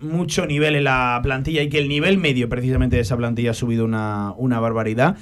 mucho 0.01 0.47
nivel 0.47 0.77
en 0.77 0.85
la 0.85 1.21
plantilla 1.23 1.63
y 1.63 1.69
que 1.69 1.79
el 1.79 1.89
nivel 1.89 2.19
medio 2.19 2.49
precisamente 2.49 2.97
de 2.97 3.03
esa 3.03 3.17
plantilla 3.17 3.53
ha 3.53 3.55
subido 3.55 3.85
una, 3.85 4.33
una 4.37 4.61
barbaridad. 4.61 5.17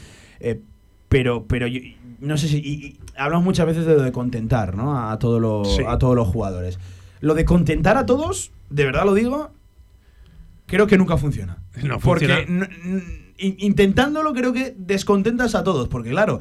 pero 1.08 1.46
pero 1.46 1.66
yo, 1.66 1.80
no 2.20 2.36
sé 2.36 2.48
si. 2.48 2.98
hablamos 3.16 3.44
muchas 3.44 3.66
veces 3.66 3.86
de 3.86 3.94
lo 3.94 4.02
de 4.02 4.12
contentar, 4.12 4.76
¿no? 4.76 5.10
A, 5.10 5.18
todos 5.18 5.40
los, 5.40 5.80
a 5.86 5.98
todos 5.98 6.16
los 6.16 6.28
jugadores. 6.28 6.78
Lo 7.20 7.34
de 7.34 7.44
contentar 7.44 7.96
a 7.96 8.06
todos, 8.06 8.52
de 8.70 8.84
verdad 8.84 9.04
lo 9.04 9.14
digo, 9.14 9.50
creo 10.66 10.86
que 10.86 10.98
nunca 10.98 11.16
funciona. 11.16 11.58
No 11.82 12.00
funciona. 12.00 12.36
Porque 12.46 13.27
intentándolo 13.38 14.32
creo 14.32 14.52
que 14.52 14.74
descontentas 14.76 15.54
a 15.54 15.62
todos, 15.62 15.88
porque 15.88 16.10
claro, 16.10 16.40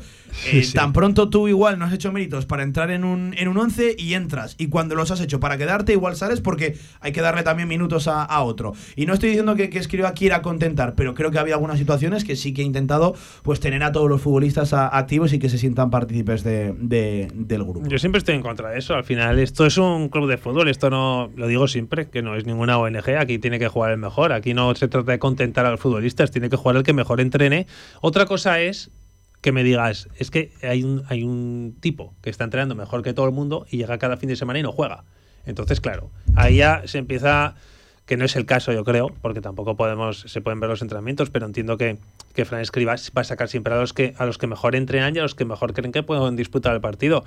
eh, 0.51 0.65
tan 0.73 0.93
pronto 0.93 1.29
tú 1.29 1.47
igual 1.47 1.77
no 1.77 1.86
has 1.86 1.93
hecho 1.93 2.12
méritos 2.12 2.45
para 2.45 2.63
entrar 2.63 2.91
en 2.91 3.03
un, 3.03 3.33
en 3.38 3.47
un 3.47 3.57
11 3.57 3.95
y 3.97 4.13
entras, 4.13 4.55
y 4.57 4.67
cuando 4.67 4.95
los 4.95 5.12
has 5.12 5.21
hecho 5.21 5.39
para 5.39 5.57
quedarte 5.57 5.93
igual 5.93 6.15
sales 6.15 6.41
porque 6.41 6.77
hay 6.99 7.12
que 7.12 7.21
darle 7.21 7.43
también 7.43 7.67
minutos 7.67 8.07
a, 8.07 8.38
otro. 8.41 8.73
Y 8.95 9.07
no 9.07 9.13
estoy 9.13 9.29
diciendo 9.29 9.55
que, 9.55 9.69
que 9.69 9.79
Escriba 9.79 10.13
quiera 10.13 10.41
contentar, 10.41 10.93
pero 10.95 11.15
creo 11.15 11.31
que 11.31 11.39
había 11.39 11.55
algunas 11.55 11.79
situaciones 11.79 12.23
que 12.23 12.36
sí 12.36 12.53
que 12.53 12.62
he 12.62 12.65
intentado 12.65 13.15
pues 13.41 13.60
tener 13.60 13.83
a 13.83 13.91
todos 13.91 14.10
los 14.10 14.21
futbolistas 14.21 14.73
activos 14.73 15.33
y 15.33 15.39
que 15.39 15.49
se 15.49 15.57
sientan 15.57 15.89
partícipes 15.89 16.43
de, 16.43 16.73
del 17.33 17.63
grupo. 17.63 17.88
Yo 17.88 17.97
siempre 17.97 18.19
estoy 18.19 18.36
en 18.36 18.41
contra 18.41 18.69
de 18.69 18.79
eso, 18.79 18.95
al 18.95 19.03
final 19.03 19.39
esto 19.39 19.65
es 19.65 19.77
un 19.77 20.10
club 20.10 20.29
de 20.29 20.38
fútbol, 20.38 20.67
esto 20.67 20.89
no, 20.89 21.31
lo 21.36 21.47
digo 21.47 21.67
siempre, 21.67 22.10
que 22.10 22.21
no 22.21 22.36
es 22.36 22.45
ninguna 22.45 22.77
ONG, 22.77 23.10
aquí 23.19 23.39
tiene 23.39 23.60
que 23.60 23.67
jugar 23.67 23.91
el 23.91 23.97
mejor, 23.97 24.33
aquí 24.33 24.53
no 24.53 24.73
se 24.75 24.88
trata 24.88 25.12
de 25.12 25.19
contentar 25.19 25.65
a 25.65 25.71
los 25.71 25.79
futbolistas, 25.79 26.31
tiene 26.31 26.49
que 26.49 26.57
jugar 26.57 26.77
el 26.77 26.83
que 26.88 26.93
mejor 26.93 27.19
entrene. 27.19 27.67
Otra 28.00 28.26
cosa 28.26 28.62
es 28.62 28.89
que 29.41 29.52
me 29.52 29.63
digas, 29.63 30.08
es 30.17 30.32
que 30.32 30.54
hay 30.63 30.84
un, 30.84 31.04
hay 31.10 31.21
un 31.21 31.76
tipo 31.82 32.15
que 32.21 32.30
está 32.30 32.45
entrenando 32.45 32.76
mejor 32.76 33.04
que 33.04 33.13
todo 33.13 33.26
el 33.26 33.34
mundo 33.34 33.67
y 33.69 33.76
llega 33.76 33.97
cada 33.97 34.15
fin 34.15 34.30
de 34.30 34.38
semana 34.38 34.60
y 34.60 34.63
no 34.63 34.71
juega. 34.71 35.04
Entonces, 35.45 35.82
claro, 35.82 36.10
ahí 36.36 36.58
ya 36.58 36.84
se 36.86 36.97
empieza, 36.97 37.56
que 38.06 38.15
no 38.15 38.23
es 38.23 38.38
el 38.38 38.45
caso, 38.45 38.71
yo 38.71 38.86
creo, 38.86 39.13
porque 39.21 39.41
tampoco 39.41 39.76
podemos, 39.76 40.21
se 40.21 40.39
pueden 40.39 40.62
ver 40.62 40.69
los 40.69 40.82
entrenamientos, 40.82 41.30
pero 41.30 41.45
entiendo 41.45 41.78
que, 41.78 41.97
que 42.34 42.45
Fran 42.45 42.62
Escriba 42.62 42.95
va 43.15 43.21
a 43.21 43.26
sacar 43.26 43.50
siempre 43.50 43.73
a 43.73 43.78
los 43.78 43.91
que, 43.91 44.13
a 44.17 44.26
los 44.26 44.38
que 44.38 44.47
mejor 44.47 44.73
entrenan 44.73 45.13
y 45.13 45.19
a 45.19 45.23
los 45.23 45.36
que 45.36 45.43
mejor 45.43 45.73
creen 45.73 45.91
que 45.91 46.04
pueden 46.04 46.38
disputar 46.38 46.73
el 46.73 46.82
partido. 46.82 47.26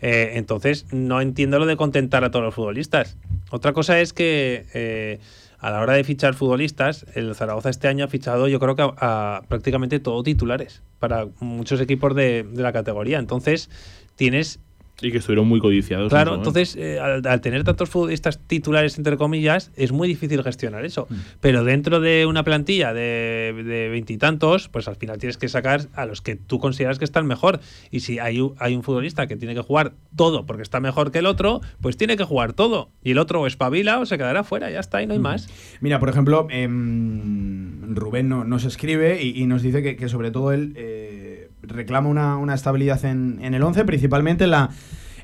Eh, 0.00 0.32
entonces, 0.34 0.84
no 0.92 1.22
entiendo 1.22 1.58
lo 1.58 1.64
de 1.64 1.76
contentar 1.76 2.24
a 2.24 2.30
todos 2.30 2.44
los 2.44 2.54
futbolistas. 2.54 3.16
Otra 3.50 3.72
cosa 3.72 4.00
es 4.00 4.12
que 4.12 4.66
eh, 4.74 5.18
a 5.58 5.70
la 5.70 5.80
hora 5.80 5.94
de 5.94 6.04
fichar 6.04 6.34
futbolistas, 6.34 7.06
el 7.14 7.34
Zaragoza 7.34 7.70
este 7.70 7.88
año 7.88 8.04
ha 8.04 8.08
fichado 8.08 8.48
yo 8.48 8.60
creo 8.60 8.76
que 8.76 8.88
a, 8.96 9.42
prácticamente 9.48 9.98
todo 9.98 10.22
titulares 10.22 10.82
para 10.98 11.26
muchos 11.40 11.80
equipos 11.80 12.14
de, 12.14 12.44
de 12.44 12.62
la 12.62 12.72
categoría. 12.72 13.18
Entonces, 13.18 13.70
tienes 14.14 14.60
y 15.00 15.12
que 15.12 15.18
estuvieron 15.18 15.46
muy 15.46 15.60
codiciados. 15.60 16.08
Claro, 16.10 16.34
entonces 16.34 16.76
eh, 16.76 16.98
al, 16.98 17.40
tener 17.40 17.64
tantos 17.64 17.88
futbolistas 17.88 18.40
titulares, 18.46 18.98
entre 18.98 19.16
comillas, 19.16 19.70
es 19.76 19.92
muy 19.92 20.08
difícil 20.08 20.42
gestionar 20.42 20.84
eso. 20.84 21.06
Mm. 21.08 21.14
Pero 21.40 21.64
dentro 21.64 22.00
de 22.00 22.26
una 22.26 22.42
plantilla 22.42 22.92
de 22.92 23.88
veintitantos, 23.90 24.68
pues 24.68 24.88
al 24.88 24.96
final 24.96 25.18
tienes 25.18 25.36
que 25.36 25.48
sacar 25.48 25.88
a 25.94 26.06
los 26.06 26.22
que 26.22 26.36
tú 26.36 26.58
consideras 26.58 26.98
que 26.98 27.04
están 27.04 27.26
mejor. 27.26 27.60
Y 27.90 28.00
si 28.00 28.18
hay, 28.18 28.40
hay 28.58 28.74
un 28.74 28.82
futbolista 28.82 29.26
que 29.26 29.36
tiene 29.36 29.54
que 29.54 29.62
jugar 29.62 29.92
todo 30.16 30.46
porque 30.46 30.62
está 30.62 30.80
mejor 30.80 31.12
que 31.12 31.18
el 31.18 31.26
otro, 31.26 31.60
pues 31.80 31.96
tiene 31.96 32.16
que 32.16 32.24
jugar 32.24 32.52
todo. 32.52 32.90
Y 33.02 33.12
el 33.12 33.18
otro 33.18 33.40
o 33.40 33.46
espabila 33.46 33.98
o 34.00 34.06
se 34.06 34.18
quedará 34.18 34.44
fuera, 34.44 34.70
ya 34.70 34.80
está, 34.80 35.02
y 35.02 35.06
no 35.06 35.12
hay 35.12 35.18
mm. 35.18 35.22
más. 35.22 35.48
Mira, 35.80 36.00
por 36.00 36.08
ejemplo, 36.08 36.46
em, 36.50 37.94
Rubén 37.94 38.28
no, 38.28 38.44
nos 38.44 38.64
escribe 38.64 39.22
y, 39.22 39.46
nos 39.46 39.62
dice 39.62 39.96
que, 39.96 40.08
sobre 40.08 40.30
todo 40.30 40.52
él 40.52 40.72
eh, 40.76 41.17
reclama 41.62 42.36
una, 42.36 42.54
estabilidad 42.54 43.04
en, 43.04 43.38
en 43.42 43.54
el 43.54 43.62
11, 43.62 43.84
principalmente 43.84 44.44
en 44.44 44.50
la 44.52 44.70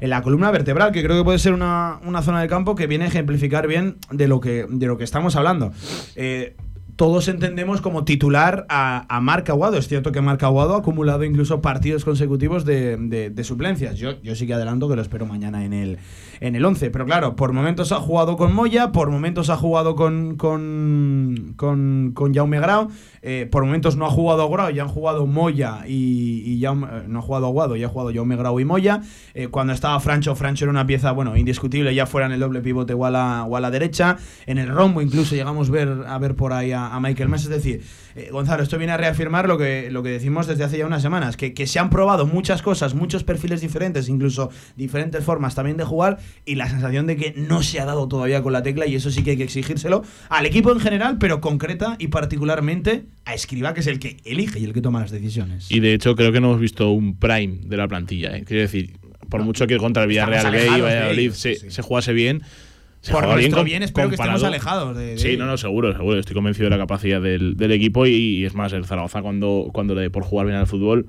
en 0.01 0.11
la 0.11 0.23
columna 0.23 0.51
vertebral, 0.51 0.93
que 0.93 1.03
creo 1.03 1.17
que 1.17 1.25
puede 1.25 1.39
ser 1.39 1.53
una, 1.53 1.99
zona 2.23 2.41
del 2.41 2.49
campo 2.49 2.75
que 2.75 2.87
viene 2.87 3.05
a 3.05 3.09
ejemplificar 3.09 3.67
bien 3.67 3.97
de 4.11 4.29
lo 4.29 4.41
que, 4.41 4.67
de 4.69 4.87
lo 4.87 4.99
que 4.99 5.05
estamos 5.05 5.37
hablando. 5.37 5.73
Eh, 6.17 6.57
todos 6.97 7.29
entendemos 7.29 7.81
como 7.81 8.05
titular 8.05 8.67
a, 8.69 9.05
a 9.09 9.21
Marc 9.21 9.51
Aguado. 9.51 9.77
Es 9.77 9.89
cierto 9.89 10.13
que 10.13 10.21
Marc 10.21 10.43
Aguado 10.43 10.75
ha 10.75 10.79
acumulado 10.79 11.25
incluso 11.25 11.61
partidos 11.61 12.05
consecutivos 12.05 12.65
de, 12.65 13.33
suplencias. 13.43 13.97
Yo, 13.97 14.21
yo 14.23 14.35
sí 14.35 14.47
que 14.47 14.55
adelanto 14.55 14.89
que 14.89 14.97
lo 14.97 15.03
espero 15.03 15.27
mañana 15.27 15.65
en 15.65 15.73
el, 15.73 15.99
en 16.41 16.55
el 16.55 16.65
11. 16.65 16.91
Pero 16.91 17.05
claro, 17.05 17.37
por 17.37 17.53
momentos 17.53 17.93
ha 17.93 17.97
jugado 17.97 18.37
con 18.37 18.53
Moya, 18.53 18.93
por 18.93 19.11
momentos 19.11 19.51
ha 19.51 19.57
jugado 19.57 19.97
con, 19.97 20.37
con, 20.37 21.55
con, 21.57 22.35
Jaume 22.35 22.61
Grau, 22.61 22.89
eh, 23.23 23.49
por 23.51 23.65
momentos 23.65 23.97
no 23.97 24.07
ha 24.07 24.11
jugado 24.11 24.55
a 24.55 24.71
ya 24.71 24.83
han 24.83 24.89
jugado 24.89 25.27
Moya 25.27 25.81
y, 25.87 26.59
ya 26.59 26.71
eh, 26.71 27.05
no 27.09 27.19
ha 27.19 27.23
jugado 27.23 27.47
Aguado, 27.47 27.77
ya 27.77 27.87
ha 27.87 27.91
jugado 27.91 28.13
Jaume 28.15 28.37
Grau 28.37 28.61
y 28.61 28.65
Moya. 28.65 29.01
Eh, 29.35 29.49
cuando 29.49 29.73
estaba 29.73 29.99
Francho, 30.01 30.35
Francho 30.37 30.65
era 30.65 30.71
una 30.71 30.87
pieza, 30.87 31.13
bueno, 31.13 31.37
indiscutible, 31.37 31.95
ya 31.95 32.07
fuera 32.07 32.27
en 32.27 32.33
el 32.33 32.41
doble 32.41 32.61
pivote 32.61 32.95
o 32.95 33.05
a 33.05 33.11
la, 33.11 33.45
o 33.45 33.57
a 33.57 33.61
la 33.61 33.71
derecha. 33.71 34.17
En 34.47 34.59
el 34.59 34.69
rombo 34.69 35.03
incluso 35.03 35.35
llegamos 35.35 35.71
ver, 35.71 36.05
a 36.07 36.19
ver 36.19 36.35
por 36.35 36.53
ahí 36.53 36.73
a, 36.73 36.84
Michael 37.01 37.29
Mess. 37.29 37.45
Es 37.45 37.51
decir, 37.51 37.83
Gonzalo, 38.31 38.63
esto 38.63 38.79
viene 38.79 38.93
a 38.93 38.97
reafirmar 38.97 39.49
lo 39.49 39.59
que, 39.59 39.91
lo 39.91 40.03
que 40.03 40.11
decimos 40.11 40.47
desde 40.47 40.65
hace 40.65 40.79
ya 40.79 40.87
unas 40.87 41.03
semanas, 41.03 41.37
que, 41.37 41.55
que 41.55 41.67
se 41.67 41.79
han 41.79 41.91
probado 41.91 42.27
muchas 42.27 42.63
cosas, 42.63 42.95
muchos 42.95 43.25
perfiles 43.25 43.61
diferentes, 43.61 44.09
incluso 44.09 44.51
diferentes 44.77 45.25
formas 45.25 45.55
también 45.55 45.77
de 45.77 45.85
jugar 45.85 46.19
y 46.45 46.55
la 46.55 46.69
sensación 46.69 47.07
de 47.07 47.17
que 47.17 47.35
no 47.37 47.63
se 47.63 47.81
ha 47.81 47.85
dado 47.85 48.09
todavía 48.09 48.43
con 48.43 48.53
la 48.53 48.63
tecla 48.63 48.87
y 48.87 48.95
eso 48.95 49.11
sí 49.11 49.23
que 49.23 49.33
hay 49.33 49.37
que 49.37 49.45
exigírselo 49.45 50.03
al 50.29 50.47
equipo 50.47 50.73
en 50.73 50.81
general, 50.81 51.19
pero 51.19 51.41
concreta 51.41 51.97
y 51.99 52.09
particularmente 52.09 53.05
a 53.25 53.35
Escriba, 53.35 53.75
que 53.75 53.81
es 53.81 53.87
el 53.87 53.99
que 53.99 54.19
elige 54.25 54.59
y 54.59 54.65
el 54.65 54.73
que 54.73 54.81
toma 54.81 55.01
las 55.01 55.11
decisiones. 55.11 55.71
Y 55.71 55.81
de 55.81 55.95
hecho 55.95 56.15
creo 56.15 56.33
que 56.33 56.41
no 56.41 56.49
hemos 56.49 56.61
visto 56.61 56.91
un 56.91 57.17
prime 57.17 57.59
de 57.65 57.77
la 57.77 57.89
plantilla. 57.89 58.37
¿eh? 58.37 58.45
Quiero 58.47 58.63
decir, 58.63 58.97
por 59.29 59.43
mucho 59.43 59.67
que 59.67 59.77
contra 59.79 60.03
el 60.03 60.09
Villarreal 60.09 60.51
B 60.51 60.67
y 60.67 60.81
Valladolid 60.81 61.33
se, 61.33 61.71
se 61.71 61.83
jugase 61.83 62.13
bien, 62.13 62.43
por 63.11 63.27
nuestro 63.27 63.65
bien, 63.65 63.83
espero 63.83 64.09
que 64.09 64.15
estemos 64.15 64.43
alejados 64.43 64.97
de, 64.97 65.19
Sí, 65.19 65.37
no, 65.37 65.47
no, 65.47 65.57
seguro, 65.57 65.93
seguro. 65.93 66.19
Estoy 66.19 66.35
convencido 66.35 66.67
de 66.67 66.71
la 66.71 66.79
capacidad 66.79 67.21
del, 67.21 67.71
equipo 67.73 68.07
y, 68.07 68.45
es 68.45 68.55
más, 68.55 68.73
el 68.73 68.85
Zaragoza 68.85 69.23
cuando, 69.23 69.71
cuando 69.73 69.95
le 69.95 70.03
dé 70.03 70.11
por 70.11 70.23
jugar 70.23 70.47
bien 70.47 70.59
al 70.59 70.67
fútbol 70.67 71.07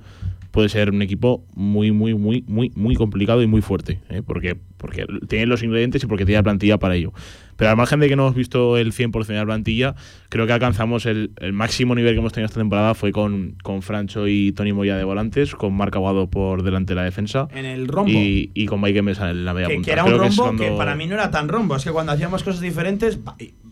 puede 0.56 0.70
ser 0.70 0.90
un 0.90 1.02
equipo 1.02 1.44
muy, 1.54 1.92
muy, 1.92 2.14
muy, 2.14 2.42
muy, 2.48 2.72
muy 2.74 2.94
complicado 2.94 3.42
y 3.42 3.46
muy 3.46 3.60
fuerte, 3.60 4.00
¿eh? 4.08 4.22
porque, 4.26 4.56
porque 4.78 5.04
tiene 5.28 5.44
los 5.44 5.62
ingredientes 5.62 6.02
y 6.02 6.06
porque 6.06 6.24
tiene 6.24 6.38
la 6.38 6.44
plantilla 6.44 6.78
para 6.78 6.94
ello. 6.94 7.12
Pero 7.56 7.70
al 7.70 7.76
margen 7.76 8.00
de 8.00 8.08
que 8.08 8.16
no 8.16 8.24
hemos 8.24 8.34
visto 8.34 8.76
el 8.76 8.92
100% 8.92 9.26
de 9.26 9.34
la 9.34 9.44
plantilla, 9.44 9.94
creo 10.28 10.46
que 10.46 10.52
alcanzamos 10.52 11.06
el, 11.06 11.30
máximo 11.52 11.94
nivel 11.94 12.14
que 12.14 12.18
hemos 12.18 12.32
tenido 12.32 12.46
esta 12.46 12.60
temporada 12.60 12.94
fue 12.94 13.12
con, 13.12 13.56
con 13.62 13.82
Francho 13.82 14.28
y 14.28 14.52
Tony 14.52 14.72
Moya 14.72 14.96
de 14.96 15.04
volantes, 15.04 15.54
con 15.54 15.74
Marc 15.74 15.94
Aguado 15.96 16.28
por 16.28 16.62
delante 16.62 16.92
de 16.92 16.96
la 16.96 17.04
defensa. 17.04 17.48
En 17.54 17.64
el 17.64 17.88
rombo. 17.88 18.10
Y, 18.10 18.50
y 18.54 18.66
con 18.66 18.80
Mike 18.80 19.02
Mesa 19.02 19.30
en 19.30 19.44
la 19.44 19.54
media 19.54 19.68
que, 19.68 19.74
punta. 19.74 19.86
Que 19.86 19.92
era 19.92 20.04
un 20.04 20.18
rombo 20.18 20.56
que, 20.56 20.70
para 20.72 20.94
mí 20.94 21.06
no 21.06 21.14
era 21.14 21.30
tan 21.30 21.48
rombo. 21.48 21.76
Es 21.76 21.84
que 21.84 21.90
cuando 21.90 22.12
hacíamos 22.12 22.42
cosas 22.42 22.60
diferentes, 22.60 23.18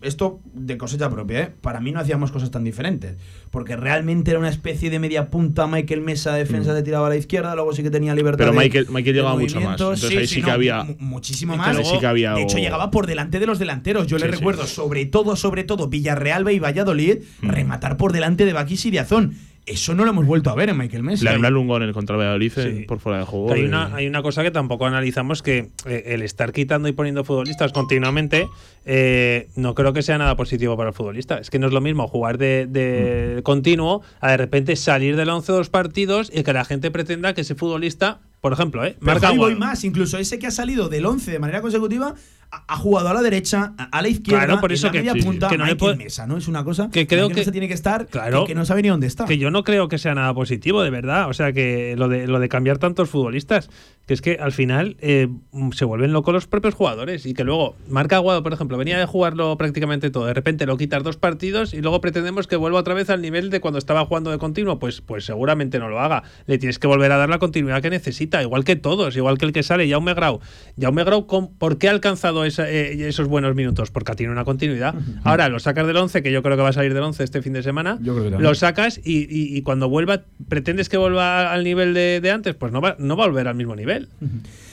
esto 0.04 0.40
de 0.52 0.76
cosecha 0.78 1.10
propia, 1.10 1.40
¿eh? 1.40 1.52
para 1.60 1.80
mí 1.80 1.90
no 1.92 2.00
hacíamos 2.00 2.30
cosas 2.30 2.50
tan 2.50 2.64
diferentes. 2.64 3.16
Porque 3.50 3.76
realmente 3.76 4.30
era 4.30 4.38
una 4.40 4.48
especie 4.48 4.90
de 4.90 4.98
media 4.98 5.30
punta. 5.30 5.66
Michael 5.66 6.00
Mesa, 6.00 6.34
defensa, 6.34 6.72
Mm. 6.72 6.74
de 6.74 6.82
tiraba 6.82 7.06
a 7.06 7.10
la 7.10 7.16
izquierda. 7.16 7.54
Luego 7.54 7.72
sí 7.72 7.82
que 7.82 7.90
tenía 7.90 8.14
libertad. 8.14 8.38
Pero 8.46 8.52
de- 8.52 8.58
Michael- 8.58 8.86
Michael 8.88 9.04
de 9.04 9.12
llegaba 9.12 9.36
mucho 9.36 9.60
más. 9.60 9.72
Entonces 9.80 10.10
ahí 10.16 10.26
sí 10.26 10.42
que 10.42 10.50
había- 10.50 10.84
mu- 10.84 10.96
Muchísimo 10.98 11.56
más. 11.56 11.76
que 11.76 11.84
sí 11.84 11.98
que 11.98 12.06
había 12.06 12.34
de 12.34 12.42
hecho, 12.42 12.58
llegaba 12.58 12.90
por 12.90 13.06
delante 13.06 13.38
de 13.40 13.46
los 13.46 13.58
delanteros. 13.58 14.06
Yo 14.06 14.18
le 14.18 14.26
Sí, 14.26 14.30
sí. 14.32 14.36
recuerdo, 14.38 14.66
sobre 14.66 15.06
todo, 15.06 15.36
sobre 15.36 15.64
todo, 15.64 15.88
Villarreal 15.88 16.50
y 16.50 16.58
Valladolid, 16.58 17.18
Mm. 17.42 17.48
rematar 17.48 17.96
por 17.96 18.12
delante 18.12 18.44
de 18.44 18.52
Bakis 18.52 18.86
y 18.86 18.90
de 18.90 19.00
Azón. 19.00 19.34
Eso 19.66 19.94
no 19.94 20.04
lo 20.04 20.10
hemos 20.10 20.26
vuelto 20.26 20.50
a 20.50 20.54
ver 20.54 20.68
en 20.68 20.76
Michael 20.76 21.02
Mesa. 21.02 21.24
Le 21.24 21.30
anularon 21.30 21.58
un 21.60 21.68
gol 21.68 21.82
en 21.82 21.88
el 21.88 21.94
contra 21.94 22.16
Valladolid 22.16 22.52
Sí. 22.54 22.84
por 22.86 23.00
fuera 23.00 23.20
de 23.20 23.24
juego. 23.24 23.52
Hay, 23.52 23.62
y- 23.62 23.64
una, 23.64 23.94
hay 23.94 24.06
una 24.06 24.22
cosa 24.22 24.42
que 24.42 24.50
tampoco 24.50 24.84
analizamos, 24.84 25.42
que 25.42 25.70
eh, 25.86 26.02
el 26.06 26.20
estar 26.22 26.52
quitando 26.52 26.86
y 26.88 26.92
poniendo 26.92 27.24
futbolistas 27.24 27.72
continuamente 27.72 28.46
eh, 28.84 29.48
no 29.56 29.74
creo 29.74 29.94
que 29.94 30.02
sea 30.02 30.18
nada 30.18 30.36
positivo 30.36 30.76
para 30.76 30.90
el 30.90 30.94
futbolista. 30.94 31.38
Es 31.38 31.48
que 31.48 31.58
no 31.58 31.66
es 31.68 31.72
lo 31.72 31.80
mismo 31.80 32.06
jugar 32.08 32.36
de, 32.36 32.66
de 32.66 33.40
continuo 33.42 34.02
a 34.20 34.30
de 34.32 34.36
repente 34.36 34.76
salir 34.76 35.16
del 35.16 35.30
11 35.30 35.52
dos 35.52 35.70
partidos 35.70 36.30
y 36.34 36.42
que 36.42 36.52
la 36.52 36.66
gente 36.66 36.90
pretenda 36.90 37.32
que 37.32 37.40
ese 37.40 37.54
futbolista, 37.54 38.20
por 38.42 38.52
ejemplo, 38.52 38.84
¿eh? 38.84 38.96
Marca 39.00 39.30
voy 39.30 39.54
más, 39.54 39.84
incluso 39.84 40.18
ese 40.18 40.38
que 40.38 40.46
ha 40.46 40.50
salido 40.50 40.90
del 40.90 41.06
11 41.06 41.30
de 41.30 41.38
manera 41.38 41.62
consecutiva 41.62 42.14
ha, 42.50 42.76
jugado 42.76 43.08
a 43.08 43.14
la 43.14 43.22
derecha, 43.22 43.74
a, 43.78 43.84
a 43.84 44.02
la 44.02 44.08
izquierda, 44.08 44.44
Claro, 44.46 44.60
por 44.60 44.72
eso 44.72 44.86
en 44.88 44.92
la 44.94 45.00
que- 45.02 45.10
media 45.12 45.24
punta, 45.24 45.48
que 45.48 45.58
no 45.58 45.64
le 45.64 45.72
Michael 45.72 45.92
puede- 45.96 46.04
Mesa, 46.04 46.26
¿no? 46.26 46.36
Es 46.36 46.48
una 46.48 46.64
cosa 46.64 46.90
que 46.90 47.06
creo 47.06 47.28
que- 47.28 47.34
Mesa 47.36 47.52
tiene 47.52 47.68
que 47.68 47.74
estar, 47.74 48.06
Claro. 48.06 48.44
que, 48.44 48.48
que 48.52 48.54
no 48.54 48.64
sabe 48.64 48.82
ni 48.82 48.88
dónde 48.88 49.06
está. 49.06 49.24
Que 49.24 49.38
yo 49.38 49.50
no 49.50 49.64
creo 49.64 49.88
que 49.88 49.98
sea 49.98 50.14
nada 50.14 50.32
positivo, 50.34 50.82
de 50.82 50.90
verdad. 50.90 51.28
O 51.28 51.34
sea, 51.34 51.52
que 51.52 51.94
lo 51.96 52.08
de, 52.08 52.26
lo 52.26 52.38
de 52.40 52.48
cambiar 52.48 52.78
tantos 52.78 53.08
futbolistas, 53.10 53.70
que 54.06 54.14
es 54.14 54.20
que 54.20 54.36
al 54.40 54.52
final 54.52 54.96
eh, 55.00 55.28
mm, 55.52 55.70
se 55.72 55.84
vuelven 55.84 56.12
locos 56.12 56.34
los 56.34 56.46
propios 56.46 56.74
jugadores. 56.74 57.24
Y 57.26 57.34
que 57.34 57.44
luego, 57.44 57.74
Marca 57.88 58.16
Aguado, 58.16 58.42
por 58.42 58.52
ejemplo, 58.52 58.76
venía 58.76 58.98
de 58.98 59.06
jugarlo 59.06 59.56
prácticamente 59.56 60.10
todo. 60.10 60.26
De 60.26 60.34
repente 60.34 60.66
lo 60.66 60.76
quitas 60.76 61.02
dos 61.02 61.16
partidos 61.16 61.72
y 61.74 61.80
luego 61.80 62.00
pretendemos 62.00 62.46
que 62.46 62.56
vuelva 62.56 62.78
otra 62.80 62.94
vez 62.94 63.08
al 63.10 63.22
nivel 63.22 63.50
de 63.50 63.60
cuando 63.60 63.78
estaba 63.78 64.04
jugando 64.04 64.30
de 64.30 64.38
continuo. 64.38 64.78
Pues, 64.78 65.00
pues 65.00 65.24
seguramente 65.24 65.78
no 65.78 65.88
lo 65.88 66.00
haga. 66.00 66.22
Le 66.46 66.58
tienes 66.58 66.78
que 66.78 66.86
volver 66.86 67.12
a 67.12 67.16
dar 67.16 67.28
la 67.30 67.38
continuidad 67.38 67.80
que 67.80 67.90
necesita, 67.90 68.42
igual 68.42 68.64
que 68.64 68.76
todos, 68.76 69.16
igual 69.16 69.38
que 69.38 69.46
el 69.46 69.52
que 69.52 69.62
sale, 69.62 69.88
Jaume 69.88 70.12
Grau. 70.14 70.40
Jaume 70.78 71.04
Grau, 71.04 71.26
¿con- 71.26 71.54
¿por 71.54 71.78
qué 71.78 71.88
ha 71.88 71.92
alcanzado 71.92 72.33
esa- 72.42 72.68
eh, 72.68 73.06
esos 73.06 73.28
buenos 73.28 73.54
minutos? 73.54 73.92
Porque 73.92 74.14
tiene 74.16 74.32
una 74.32 74.44
continuidad. 74.44 74.96
Ahora 75.22 75.48
lo 75.48 75.60
sacas 75.60 75.86
del 75.86 75.96
11, 75.98 76.22
que 76.24 76.32
yo 76.32 76.42
creo 76.42 76.56
que 76.56 76.62
va 76.64 76.70
a 76.70 76.72
salir 76.72 76.92
del 76.94 77.02
11 77.04 77.22
este 77.22 77.40
fin 77.42 77.52
de 77.52 77.62
semana. 77.62 77.98
Yo 78.02 78.14
creo 78.14 78.24
que 78.24 78.30
lo 78.42 78.54
sacas 78.56 78.98
y, 79.04 79.18
y- 79.32 79.56
y 79.56 79.62
cuando 79.62 79.88
vuelva, 79.88 80.22
pretendes 80.48 80.88
que 80.88 80.96
vuelva 80.96 81.52
al 81.52 81.62
nivel 81.62 81.94
de, 81.94 82.20
de 82.20 82.30
antes, 82.32 82.56
pues 82.56 82.72
no 82.72 82.80
va, 82.80 82.96
no 82.98 83.16
va 83.16 83.24
a 83.24 83.26
volver 83.28 83.46
al 83.46 83.54
mismo 83.54 83.76
nivel. 83.76 84.08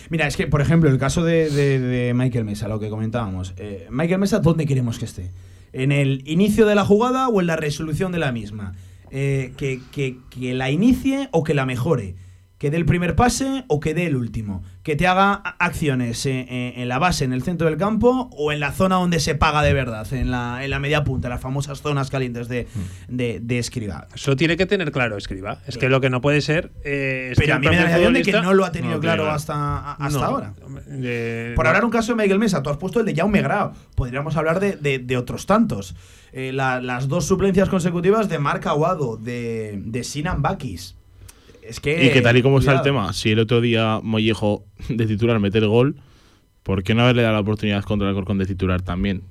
Mira, 0.10 0.26
es 0.28 0.36
que, 0.38 0.48
por 0.48 0.62
ejemplo, 0.62 0.90
el 0.90 0.98
caso 0.98 1.24
de, 1.24 1.50
de- 1.52 1.80
de 1.80 2.14
Michael 2.16 2.46
Mesa, 2.46 2.68
lo 2.68 2.80
que 2.80 2.90
comentábamos. 2.90 3.54
eh, 3.58 3.86
Michael 3.92 4.20
Mesa, 4.20 4.40
¿dónde 4.40 4.66
queremos 4.66 4.98
que 4.98 5.06
esté? 5.06 5.30
¿En 5.74 5.92
el 5.92 6.24
inicio 6.26 6.66
de 6.66 6.76
la 6.76 6.84
jugada 6.86 7.28
o 7.30 7.40
en 7.42 7.48
la 7.48 7.56
resolución 7.56 8.12
de 8.12 8.20
la 8.20 8.32
misma? 8.32 8.74
Eh, 9.14 9.52
que, 9.58 9.82
que- 9.92 10.18
que 10.30 10.54
la 10.54 10.72
inicie 10.72 11.28
o 11.32 11.44
que 11.44 11.54
la 11.54 11.66
mejore. 11.66 12.16
Que 12.62 12.70
dé 12.70 12.78
el 12.78 12.86
primer 12.86 13.16
pase 13.16 13.64
o 13.70 13.80
que 13.80 13.96
dé 13.96 14.06
el 14.06 14.16
último. 14.16 14.62
Que 14.84 14.96
te 14.96 15.08
haga 15.08 15.34
acciones 15.58 16.24
eh, 16.28 16.46
eh, 16.48 16.74
en 16.78 16.90
la 16.90 17.00
base, 17.00 17.26
en 17.26 17.34
el 17.34 17.42
centro 17.42 17.66
del 17.68 17.76
campo 17.78 18.30
o 18.34 18.52
en 18.52 18.60
la 18.60 18.72
zona 18.72 18.98
donde 18.98 19.20
se 19.20 19.34
paga 19.34 19.64
de 19.64 19.74
verdad, 19.74 20.06
en 20.14 20.30
la, 20.30 20.64
en 20.64 20.70
la 20.70 20.78
media 20.80 21.04
punta, 21.04 21.28
las 21.28 21.42
famosas 21.42 21.82
zonas 21.82 22.12
calientes 22.12 22.48
de, 22.50 22.68
Mm. 23.10 23.16
de, 23.16 23.40
de 23.42 23.58
Escribá. 23.58 24.08
Eso 24.14 24.36
tiene 24.36 24.58
que 24.58 24.68
tener 24.68 24.92
claro, 24.92 25.18
escriba. 25.18 25.58
Es 25.66 25.80
que 25.80 25.90
lo 25.90 26.02
que 26.02 26.12
no 26.12 26.22
puede 26.22 26.40
ser. 26.42 26.72
eh, 26.84 27.30
es 27.32 27.38
Pero 27.40 27.48
que 27.48 27.52
a 27.54 27.60
mí 27.60 27.66
me 27.68 27.76
da 27.78 27.98
la 27.98 28.10
de 28.12 28.22
que 28.22 28.32
no 28.32 28.54
lo 28.54 28.64
ha 28.64 28.72
tenido 28.72 28.94
No, 28.94 29.00
claro 29.00 29.32
hasta, 29.32 29.94
hasta 29.94 30.20
No, 30.20 30.24
ahora. 30.24 30.54
eh, 30.88 31.54
Por 31.56 31.66
hablar 31.66 31.84
un 31.84 31.90
caso 31.90 32.16
de 32.16 32.22
Miguel 32.22 32.38
Mesa, 32.38 32.62
tú 32.62 32.70
has 32.70 32.78
puesto 32.78 33.00
el 33.00 33.08
de 33.08 33.16
Jaume 33.16 33.42
Grau. 33.42 33.72
Podríamos 33.96 34.36
hablar 34.38 34.60
de, 34.60 34.76
de- 34.76 35.00
de 35.00 35.18
otros 35.18 35.48
tantos. 35.48 35.96
Eh, 36.32 36.52
la- 36.54 36.80
las 36.80 37.08
dos 37.08 37.26
suplencias 37.26 37.70
consecutivas 37.70 38.30
de 38.30 38.38
Marc 38.38 38.68
Aguado, 38.68 39.18
de, 39.18 39.82
de 39.84 40.04
Sinan 40.04 40.44
Bakis. 40.44 40.96
Es 41.62 41.80
que. 41.80 42.06
Y 42.06 42.10
que 42.12 42.22
tal 42.22 42.38
y 42.38 42.42
como 42.42 42.60
está 42.60 42.72
el 42.72 42.80
cuidado. 42.82 43.02
tema, 43.04 43.14
si 43.14 43.32
el 43.32 43.40
otro 43.40 43.62
día 43.62 44.00
Mollejo 44.04 44.66
de 44.90 45.06
titular 45.06 45.40
meter 45.40 45.66
gol, 45.68 45.96
¿por 46.64 46.84
qué 46.84 46.94
no 46.96 47.04
haberle 47.04 47.22
dado 47.24 47.36
la 47.36 47.42
oportunidad 47.42 47.84
contra 47.84 48.08
el 48.08 48.16
Alcorcón 48.16 48.38
de 48.38 48.46
titular 48.46 48.82
también? 48.82 49.24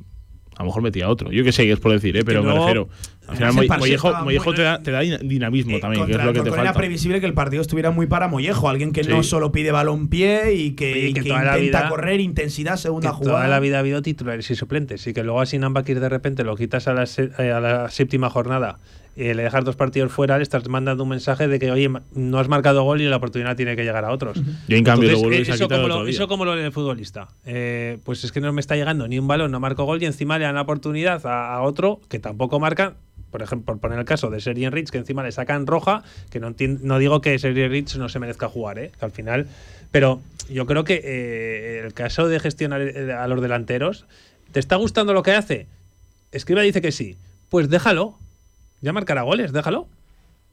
A 0.57 0.63
lo 0.63 0.67
mejor 0.67 0.83
metía 0.83 1.09
otro. 1.09 1.33
Yo 1.33 1.43
que 1.43 1.53
sé, 1.53 1.71
es 1.71 1.81
por 1.81 1.91
decir, 1.93 2.15
¿eh? 2.19 2.23
pero 2.25 2.43
me 2.43 2.51
luego- 2.51 2.65
refiero. 2.67 2.89
Al 3.29 3.37
final, 3.37 3.59
el 3.63 3.69
Mollejo, 3.79 4.13
Mollejo 4.25 4.53
te 4.53 4.63
da, 4.63 4.83
te 4.83 4.91
da 4.91 5.01
din- 5.03 5.21
dinamismo 5.27 5.77
Eh, 5.77 5.81
también, 5.81 6.05
que 6.05 6.13
es 6.13 6.19
lo 6.19 6.25
el 6.25 6.29
que 6.29 6.33
te 6.35 6.39
Alcorcón 6.41 6.59
Era 6.61 6.71
falta. 6.73 6.79
previsible 6.81 7.21
que 7.21 7.27
el 7.27 7.33
partido 7.33 7.63
estuviera 7.63 7.93
muy 7.93 8.07
para 8.09 8.27
Mollejo, 8.29 8.69
alguien 8.69 8.93
que 8.93 9.03
no 9.05 9.23
Sí. 9.23 9.29
solo 9.31 9.53
pide 9.53 9.71
balón 9.73 10.09
pie 10.09 10.53
y 10.55 10.73
que, 10.73 10.93
Oye, 10.93 11.09
y 11.11 11.13
que 11.15 11.21
que 11.23 11.29
intenta 11.31 11.57
vida- 11.57 11.89
correr, 11.89 12.21
intensidad, 12.21 12.77
segunda 12.77 13.11
que 13.11 13.17
jugada. 13.17 13.39
toda 13.39 13.49
la 13.49 13.61
vida 13.61 13.77
ha 13.77 13.81
habido 13.81 14.03
titulares 14.03 14.51
y 14.51 14.55
suplentes. 14.57 15.07
Y 15.07 15.15
que 15.15 15.23
luego 15.23 15.41
a 15.41 15.47
Sinan 15.47 15.73
Bakir 15.73 16.01
de 16.01 16.09
repente 16.11 16.43
lo 16.45 16.57
quitas 16.57 16.89
a 16.89 16.93
la, 16.95 17.05
eh, 17.05 17.51
a 17.53 17.61
la 17.61 17.89
séptima 17.89 18.29
jornada 18.29 18.81
y 19.17 19.35
le 19.35 19.43
dejas 19.43 19.65
dos 19.65 19.77
partidos 19.77 20.13
fuera, 20.13 20.37
le 20.37 20.43
estás 20.43 20.67
mandando 20.69 21.03
un 21.03 21.11
mensaje 21.11 21.49
de 21.49 21.59
que, 21.59 21.71
oye, 21.71 21.91
no 22.15 22.39
has 22.39 22.49
marcado 22.49 22.83
gol 22.83 23.01
y 23.01 23.09
la 23.09 23.17
oportunidad 23.17 23.57
tiene 23.57 23.77
que 23.77 23.85
llegar 23.85 24.05
a 24.05 24.13
otros. 24.13 24.41
Yo, 24.69 24.77
en 24.77 24.85
cambio, 24.85 25.11
lo 25.11 25.17
Entonces, 25.17 25.23
vuelves 25.23 25.49
eh, 25.49 25.53
eso, 25.53 25.69
como 25.69 25.77
el 25.77 25.91
otro 25.91 26.03
lo, 26.03 26.09
eso 26.09 26.29
como 26.29 26.45
lo 26.45 26.57
del 26.57 26.73
futbolista. 26.73 27.29
Eh, 27.45 27.99
pues 28.05 28.25
es 28.25 28.33
que 28.33 28.41
no 28.41 28.53
me 28.53 28.61
está 28.61 28.77
llegando 28.77 29.09
ni 29.09 29.19
un 29.19 29.27
balón, 29.27 29.51
no 29.51 29.61
marco 29.61 29.85
gol 29.85 30.03
y 30.03 30.07
encima 30.07 30.39
le 30.39 30.45
dan 30.45 30.55
la 30.55 30.63
oportunidad 30.63 31.25
a, 31.27 31.55
a 31.55 31.63
otro 31.63 32.01
que 32.09 32.19
tampoco 32.19 32.61
marca. 32.61 32.95
Por 33.31 33.43
ejemplo, 33.43 33.67
por 33.67 33.81
poner 33.81 33.99
el 33.99 34.05
caso 34.05 34.29
de 34.29 34.41
Sergio 34.41 34.71
Rich, 34.71 34.91
que 34.91 34.99
encima 34.99 35.23
le 35.23 35.31
sacan 35.31 35.67
roja, 35.67 36.03
que 36.31 36.41
no, 36.41 36.55
no 36.83 36.99
digo 36.99 37.21
que 37.21 37.39
Sergio 37.39 37.69
Rich 37.69 37.97
no 37.97 38.09
se 38.09 38.19
merezca 38.19 38.49
jugar, 38.49 38.79
¿eh? 38.79 38.91
que 38.99 39.05
al 39.05 39.13
final. 39.13 39.47
Pero 39.93 40.21
yo 40.49 40.67
creo 40.67 40.85
que 40.85 41.01
eh, 41.03 41.83
el 41.85 41.95
caso 41.95 42.29
de 42.29 42.41
gestionar 42.41 42.81
eh, 42.81 43.13
a 43.13 43.27
los 43.29 43.41
delanteros, 43.41 44.07
¿te 44.53 44.59
está 44.59 44.77
gustando 44.77 45.13
lo 45.13 45.23
que 45.23 45.33
hace? 45.33 45.67
Escriba 46.33 46.63
dice 46.63 46.83
que 46.83 46.93
sí. 46.93 47.17
Pues 47.49 47.69
déjalo. 47.69 48.17
Ya 48.81 48.93
marcará 48.93 49.23
goles, 49.23 49.53
déjalo. 49.53 49.89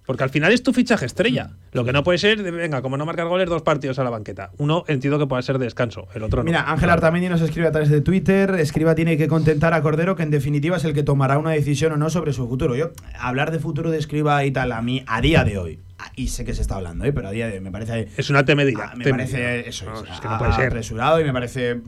Porque 0.06 0.24
al 0.24 0.30
final 0.30 0.54
es 0.54 0.64
tu 0.64 0.72
fichaje 0.72 1.06
estrella. 1.06 1.50
Lo 1.74 1.84
que 1.84 1.92
no 1.92 2.02
puede 2.02 2.18
ser, 2.18 2.42
venga, 2.42 2.82
como 2.82 2.96
no 2.96 3.06
marcar 3.06 3.28
goles, 3.28 3.50
dos 3.50 3.62
partidos 3.62 4.00
a 4.00 4.06
la 4.06 4.10
banqueta. 4.10 4.52
Uno 4.58 4.86
entiendo 4.88 5.20
que 5.20 5.28
puede 5.28 5.44
ser 5.44 5.60
descanso, 5.60 6.08
el 6.14 6.24
otro 6.24 6.44
no. 6.44 6.46
Mira, 6.46 6.72
Ángel 6.72 6.90
Artamendi 6.90 7.28
nos 7.28 7.42
escribe 7.42 7.68
a 7.68 7.72
través 7.72 7.90
de 7.90 8.00
Twitter. 8.00 8.52
Escriba 8.52 8.96
tiene 8.96 9.18
que 9.18 9.28
contentar 9.28 9.74
a 9.74 9.82
Cordero, 9.82 10.16
que 10.16 10.24
en 10.24 10.32
definitiva 10.32 10.78
es 10.78 10.86
el 10.86 10.94
que 10.94 11.04
tomará 11.04 11.38
una 11.38 11.52
decisión 11.52 11.92
o 11.92 11.98
no 11.98 12.10
sobre 12.10 12.32
su 12.32 12.48
futuro. 12.48 12.74
Yo, 12.78 12.92
hablar 13.20 13.52
de 13.52 13.60
futuro 13.60 13.92
de 13.92 13.98
Escriba 13.98 14.46
y 14.46 14.52
tal, 14.52 14.72
a 14.72 14.82
mí, 14.82 15.04
a 15.08 15.20
día 15.20 15.44
de 15.44 15.58
hoy, 15.58 15.80
y 16.16 16.30
sé 16.30 16.46
que 16.46 16.54
se 16.54 16.62
está 16.62 16.78
hablando, 16.78 17.04
¿eh? 17.04 17.12
pero 17.12 17.28
a 17.28 17.32
día 17.32 17.48
de 17.48 17.56
hoy 17.56 17.60
me 17.60 17.72
parece. 17.72 18.08
Es 18.16 18.30
una 18.30 18.46
temedida. 18.46 18.92
ah, 18.92 18.96
me 18.96 19.04
temedida. 19.04 19.36
parece 19.38 19.68
eso, 19.68 19.88
No, 19.88 20.04
es, 20.06 20.10
es 20.10 20.20
que 20.22 20.28
no 20.30 20.38
puede 20.38 20.54
ser. 20.54 20.68
apresurado 20.68 21.20
y 21.20 21.26
me 21.26 21.34
parece. 21.34 21.82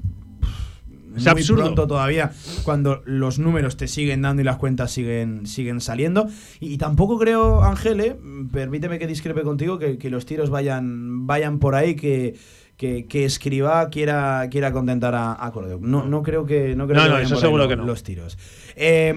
Es 1.20 1.32
muy 1.34 1.42
absurdo. 1.42 1.64
pronto 1.64 1.88
todavía 1.88 2.32
cuando 2.64 3.02
los 3.06 3.40
números 3.40 3.78
te 3.78 3.88
siguen 3.88 4.22
dando 4.22 4.42
y 4.42 4.46
las 4.46 4.58
cuentas 4.58 4.92
siguen, 4.92 5.46
siguen 5.48 5.82
saliendo. 5.82 6.28
Y, 6.60 6.74
y 6.74 6.78
tampoco 6.78 7.18
creo, 7.20 7.64
Ángel, 7.64 8.00
eh, 8.02 8.16
permíteme 8.52 9.00
que 9.00 9.08
discrepe 9.08 9.42
contigo, 9.44 9.78
que, 9.80 9.98
que 9.98 10.10
los 10.10 10.26
tiros 10.26 10.50
vayan, 10.50 11.28
vayan 11.28 11.60
por 11.60 11.76
ahí, 11.76 11.96
que, 11.96 12.36
que, 12.78 13.06
que 13.08 13.26
Escribá 13.26 13.90
quiera, 13.90 14.48
quiera 14.50 14.72
contentar 14.72 15.14
a, 15.16 15.34
a. 15.34 15.52
No, 15.82 16.06
no 16.06 16.24
creo 16.24 16.46
que 16.46 16.76
no 16.76 16.88
creo 16.88 16.98
No, 16.98 17.04
que 17.04 17.10
no, 17.10 17.14
vayan 17.16 17.26
eso 17.26 17.36
por 17.36 17.42
seguro 17.42 17.68
que 17.68 17.76
no. 17.76 17.86
los 17.86 18.04
tiros. 18.04 18.38
Eh, 18.76 19.14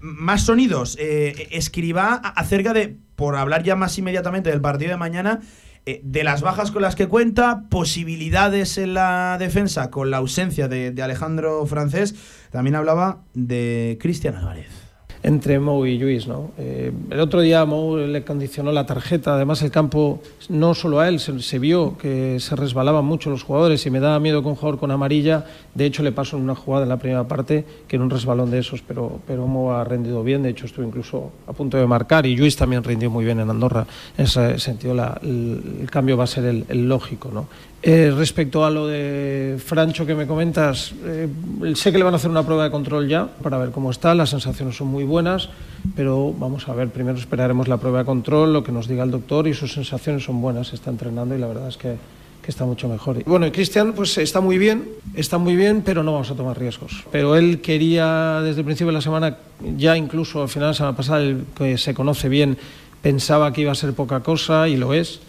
más 0.00 0.42
sonidos. 0.42 0.96
Eh, 1.00 1.48
Escribá 1.50 2.14
a- 2.22 2.28
acerca 2.28 2.72
de, 2.72 2.96
por 3.16 3.36
hablar 3.36 3.62
ya 3.64 3.74
más 3.76 3.98
inmediatamente 3.98 4.50
del 4.50 4.60
partido 4.60 4.92
de 4.92 4.96
mañana, 4.96 5.40
eh, 5.86 6.00
de 6.04 6.24
las 6.24 6.42
bajas 6.42 6.70
con 6.70 6.82
las 6.82 6.94
que 6.94 7.08
cuenta, 7.08 7.64
posibilidades 7.68 8.78
en 8.78 8.94
la 8.94 9.36
defensa 9.38 9.90
con 9.90 10.10
la 10.10 10.18
ausencia 10.18 10.68
de, 10.68 10.92
de 10.92 11.02
Alejandro 11.02 11.66
Francés. 11.66 12.14
También 12.50 12.76
hablaba 12.76 13.22
de 13.34 13.98
Cristian 14.00 14.36
Álvarez. 14.36 14.81
Entre 15.22 15.58
Mou 15.58 15.86
y 15.86 15.98
Luis. 15.98 16.26
¿no? 16.26 16.50
Eh, 16.58 16.92
el 17.10 17.20
otro 17.20 17.40
día 17.40 17.64
Mou 17.64 17.96
le 17.96 18.24
condicionó 18.24 18.72
la 18.72 18.86
tarjeta, 18.86 19.34
además 19.34 19.62
el 19.62 19.70
campo, 19.70 20.20
no 20.48 20.74
solo 20.74 21.00
a 21.00 21.08
él, 21.08 21.20
se, 21.20 21.58
vio 21.58 21.96
que 21.96 22.38
se 22.40 22.56
resbalaban 22.56 23.04
mucho 23.04 23.30
los 23.30 23.42
jugadores 23.42 23.84
y 23.86 23.90
me 23.90 24.00
daba 24.00 24.18
miedo 24.20 24.42
que 24.42 24.48
un 24.48 24.56
jugador 24.56 24.78
con 24.78 24.90
amarilla, 24.90 25.44
de 25.74 25.86
hecho 25.86 26.02
le 26.02 26.12
pasó 26.12 26.36
en 26.36 26.42
una 26.42 26.54
jugada 26.54 26.84
en 26.84 26.88
la 26.88 26.98
primera 26.98 27.26
parte, 27.26 27.64
que 27.86 27.96
era 27.96 28.04
un 28.04 28.10
resbalón 28.10 28.50
de 28.50 28.58
esos, 28.58 28.82
pero, 28.82 29.20
pero 29.26 29.46
Mou 29.46 29.70
ha 29.70 29.84
rendido 29.84 30.22
bien, 30.24 30.42
de 30.42 30.50
hecho 30.50 30.66
estuvo 30.66 30.84
incluso 30.84 31.30
a 31.46 31.52
punto 31.52 31.76
de 31.76 31.86
marcar 31.86 32.26
y 32.26 32.36
Luis 32.36 32.56
también 32.56 32.82
rindió 32.82 33.10
muy 33.10 33.24
bien 33.24 33.40
en 33.40 33.50
Andorra, 33.50 33.86
en 34.16 34.24
ese 34.24 34.58
sentido 34.58 34.92
el 35.22 35.88
cambio 35.90 36.16
va 36.16 36.24
a 36.24 36.26
ser 36.28 36.44
el, 36.44 36.64
el 36.68 36.88
lógico. 36.88 37.30
¿no? 37.32 37.46
Eh, 37.84 38.12
respecto 38.16 38.64
a 38.64 38.70
lo 38.70 38.86
de 38.86 39.58
Francho 39.58 40.06
que 40.06 40.14
me 40.14 40.24
comentas, 40.24 40.94
eh, 41.04 41.28
sé 41.74 41.90
que 41.90 41.98
le 41.98 42.04
van 42.04 42.14
a 42.14 42.16
hacer 42.16 42.30
una 42.30 42.44
prueba 42.44 42.62
de 42.62 42.70
control 42.70 43.08
ya 43.08 43.26
para 43.26 43.58
ver 43.58 43.72
cómo 43.72 43.90
está, 43.90 44.14
las 44.14 44.30
sensaciones 44.30 44.76
son 44.76 44.86
muy 44.86 45.02
buenas, 45.02 45.48
pero 45.96 46.32
vamos 46.32 46.68
a 46.68 46.74
ver, 46.74 46.90
primero 46.90 47.18
esperaremos 47.18 47.66
la 47.66 47.78
prueba 47.78 47.98
de 47.98 48.04
control, 48.04 48.52
lo 48.52 48.62
que 48.62 48.70
nos 48.70 48.86
diga 48.86 49.02
el 49.02 49.10
doctor 49.10 49.48
y 49.48 49.54
sus 49.54 49.72
sensaciones 49.72 50.22
son 50.22 50.40
buenas, 50.40 50.72
está 50.72 50.90
entrenando 50.90 51.34
y 51.34 51.40
la 51.40 51.48
verdad 51.48 51.66
es 51.66 51.76
que, 51.76 51.96
que 52.40 52.50
está 52.52 52.64
mucho 52.64 52.88
mejor. 52.88 53.24
Bueno, 53.24 53.48
y 53.48 53.50
Cristian 53.50 53.94
pues 53.94 54.16
está 54.16 54.40
muy 54.40 54.58
bien, 54.58 54.88
está 55.16 55.38
muy 55.38 55.56
bien, 55.56 55.82
pero 55.84 56.04
no 56.04 56.12
vamos 56.12 56.30
a 56.30 56.36
tomar 56.36 56.56
riesgos. 56.56 57.02
Pero 57.10 57.34
él 57.34 57.60
quería 57.60 58.42
desde 58.44 58.60
el 58.60 58.64
principio 58.64 58.92
de 58.92 58.98
la 58.98 59.00
semana, 59.00 59.38
ya 59.76 59.96
incluso 59.96 60.40
al 60.40 60.48
final 60.48 60.68
de 60.68 60.70
la 60.70 60.74
semana 60.74 60.96
pasada, 60.96 61.20
el 61.20 61.46
que 61.56 61.76
se 61.76 61.94
conoce 61.94 62.28
bien, 62.28 62.56
pensaba 63.02 63.52
que 63.52 63.62
iba 63.62 63.72
a 63.72 63.74
ser 63.74 63.92
poca 63.92 64.20
cosa 64.20 64.68
y 64.68 64.76
lo 64.76 64.94
es 64.94 65.20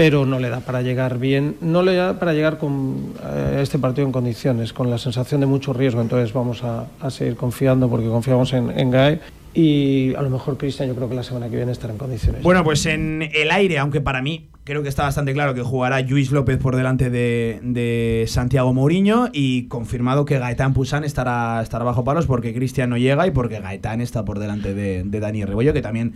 pero 0.00 0.24
no 0.24 0.38
le 0.38 0.48
da 0.48 0.60
para 0.60 0.80
llegar 0.80 1.18
bien, 1.18 1.56
no 1.60 1.82
le 1.82 1.94
da 1.94 2.18
para 2.18 2.32
llegar 2.32 2.56
con 2.56 3.12
eh, 3.22 3.58
este 3.60 3.78
partido 3.78 4.06
en 4.06 4.12
condiciones, 4.12 4.72
con 4.72 4.88
la 4.88 4.96
sensación 4.96 5.42
de 5.42 5.46
mucho 5.46 5.74
riesgo. 5.74 6.00
Entonces 6.00 6.32
vamos 6.32 6.64
a, 6.64 6.86
seguir 7.10 7.36
confiando 7.36 7.86
porque 7.90 8.06
confiamos 8.06 8.54
en, 8.54 8.70
en 8.78 8.90
Gae 8.90 9.20
y 9.52 10.14
a 10.14 10.22
lo 10.22 10.30
mejor 10.30 10.56
Cristian 10.56 10.88
yo 10.88 10.94
creo 10.94 11.10
que 11.10 11.16
la 11.16 11.22
semana 11.22 11.50
que 11.50 11.56
viene 11.56 11.72
estará 11.72 11.92
en 11.92 11.98
condiciones. 11.98 12.42
Bueno, 12.42 12.64
pues 12.64 12.86
en 12.86 13.28
el 13.34 13.50
aire, 13.50 13.78
aunque 13.78 14.00
para 14.00 14.22
mí 14.22 14.48
creo 14.64 14.82
que 14.82 14.88
está 14.88 15.02
bastante 15.02 15.34
claro 15.34 15.52
que 15.52 15.60
jugará 15.60 16.00
Luis 16.00 16.30
López 16.30 16.56
por 16.56 16.76
delante 16.76 17.10
de, 17.10 17.60
de 17.62 18.24
Santiago 18.26 18.72
Mourinho 18.72 19.28
y 19.34 19.68
confirmado 19.68 20.24
que 20.24 20.38
Gaetán 20.38 20.72
Pusán 20.72 21.04
estará, 21.04 21.60
estará 21.60 21.84
bajo 21.84 22.04
palos 22.04 22.24
porque 22.24 22.54
Cristian 22.54 22.88
no 22.88 22.96
llega 22.96 23.26
y 23.26 23.32
porque 23.32 23.60
Gaetán 23.60 24.00
está 24.00 24.24
por 24.24 24.38
delante 24.38 24.72
de, 24.72 25.02
de 25.04 25.20
Dani 25.20 25.44
Rebollo, 25.44 25.74
que 25.74 25.82
también 25.82 26.14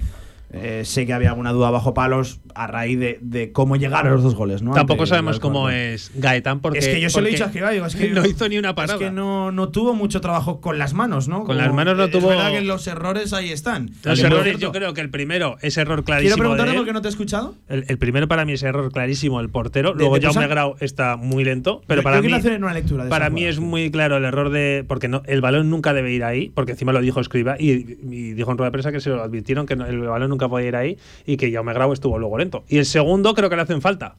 eh, 0.56 0.84
sé 0.84 1.06
que 1.06 1.12
había 1.12 1.30
alguna 1.30 1.52
duda 1.52 1.70
bajo 1.70 1.94
palos 1.94 2.40
a 2.54 2.66
raíz 2.66 2.98
de, 2.98 3.18
de 3.20 3.50
cómo 3.52 3.76
llegar 3.76 4.06
a 4.06 4.10
los 4.10 4.22
dos 4.22 4.34
goles. 4.34 4.62
¿no? 4.62 4.72
Tampoco 4.72 5.02
Ante 5.02 5.10
sabemos 5.10 5.40
cómo 5.40 5.70
es 5.70 6.12
Gaetán 6.14 6.60
porque 6.60 6.78
Es 6.78 6.86
que 6.88 7.00
yo 7.00 7.10
se 7.10 7.20
lo 7.20 7.26
he 7.26 7.30
dicho 7.30 7.44
a 7.44 7.46
Escribá, 7.48 7.70
digo, 7.70 7.86
es 7.86 7.96
que 7.96 8.08
no 8.12 8.24
hizo 8.24 8.48
ni 8.48 8.58
una 8.58 8.74
parada. 8.74 8.94
Es 8.94 9.00
que 9.00 9.10
no, 9.10 9.50
no 9.52 9.68
tuvo 9.70 9.94
mucho 9.94 10.20
trabajo 10.20 10.60
con 10.60 10.78
las 10.78 10.94
manos, 10.94 11.26
¿no? 11.28 11.44
Con 11.44 11.56
las 11.56 11.72
manos 11.72 11.96
no 11.96 12.04
es 12.04 12.10
tuvo- 12.10 12.28
verdad 12.28 12.52
que 12.52 12.60
los 12.60 12.86
errores 12.86 13.32
ahí 13.32 13.50
están. 13.50 13.90
Los 14.04 14.20
errores, 14.20 14.58
yo 14.58 14.70
creo 14.72 14.94
que 14.94 15.00
el 15.00 15.10
primero 15.10 15.56
es 15.60 15.76
error 15.76 16.04
clarísimo. 16.04 16.36
Quiero 16.36 16.48
preguntarte 16.50 16.74
por 16.76 16.86
qué 16.86 16.92
no 16.92 17.02
te 17.02 17.08
he 17.08 17.10
escuchado. 17.10 17.54
El, 17.68 17.84
el 17.88 17.98
primero 17.98 18.28
para 18.28 18.44
mí 18.44 18.52
es 18.52 18.62
error 18.62 18.92
clarísimo 18.92 19.40
el 19.40 19.48
portero. 19.48 19.92
¿De- 19.92 19.98
Luego 19.98 20.16
Jaume? 20.20 20.46
Grau 20.46 20.76
está 20.80 21.16
muy 21.16 21.42
lento. 21.44 21.82
Pero 21.86 22.02
para 22.02 22.22
mí, 22.22 22.32
hacer 22.32 22.62
una 22.62 22.72
lectura 22.74 23.04
de 23.04 23.10
para 23.10 23.30
mí 23.30 23.40
jugada, 23.40 23.50
es 23.50 23.56
sí. 23.56 23.62
muy 23.62 23.90
claro 23.90 24.16
el 24.16 24.24
error 24.24 24.50
de. 24.50 24.84
Porque 24.86 25.08
no, 25.08 25.22
el 25.26 25.40
balón 25.40 25.70
nunca 25.70 25.92
debe 25.92 26.12
ir 26.12 26.22
ahí. 26.24 26.50
Porque 26.54 26.72
encima 26.72 26.92
lo 26.92 27.00
dijo 27.00 27.20
Escriba. 27.20 27.56
Y, 27.58 27.70
y 27.70 28.32
dijo 28.34 28.50
en 28.52 28.58
rueda 28.58 28.68
de 28.68 28.72
prensa 28.72 28.92
que 28.92 29.00
se 29.00 29.10
lo 29.10 29.22
advirtieron 29.22 29.66
que 29.66 29.76
no- 29.76 29.86
el 29.86 29.98
balón 30.00 30.30
nunca 30.30 30.43
podía 30.48 30.68
ir 30.68 30.76
ahí. 30.76 30.98
Y 31.26 31.36
que 31.36 31.52
Jaume 31.52 31.72
Grau 31.72 31.92
estuvo 31.92 32.18
luego 32.18 32.38
lento. 32.38 32.64
Y 32.68 32.78
el 32.78 32.86
segundo 32.86 33.34
creo 33.34 33.50
que 33.50 33.56
le 33.56 33.62
hacen 33.62 33.80
falta. 33.80 34.16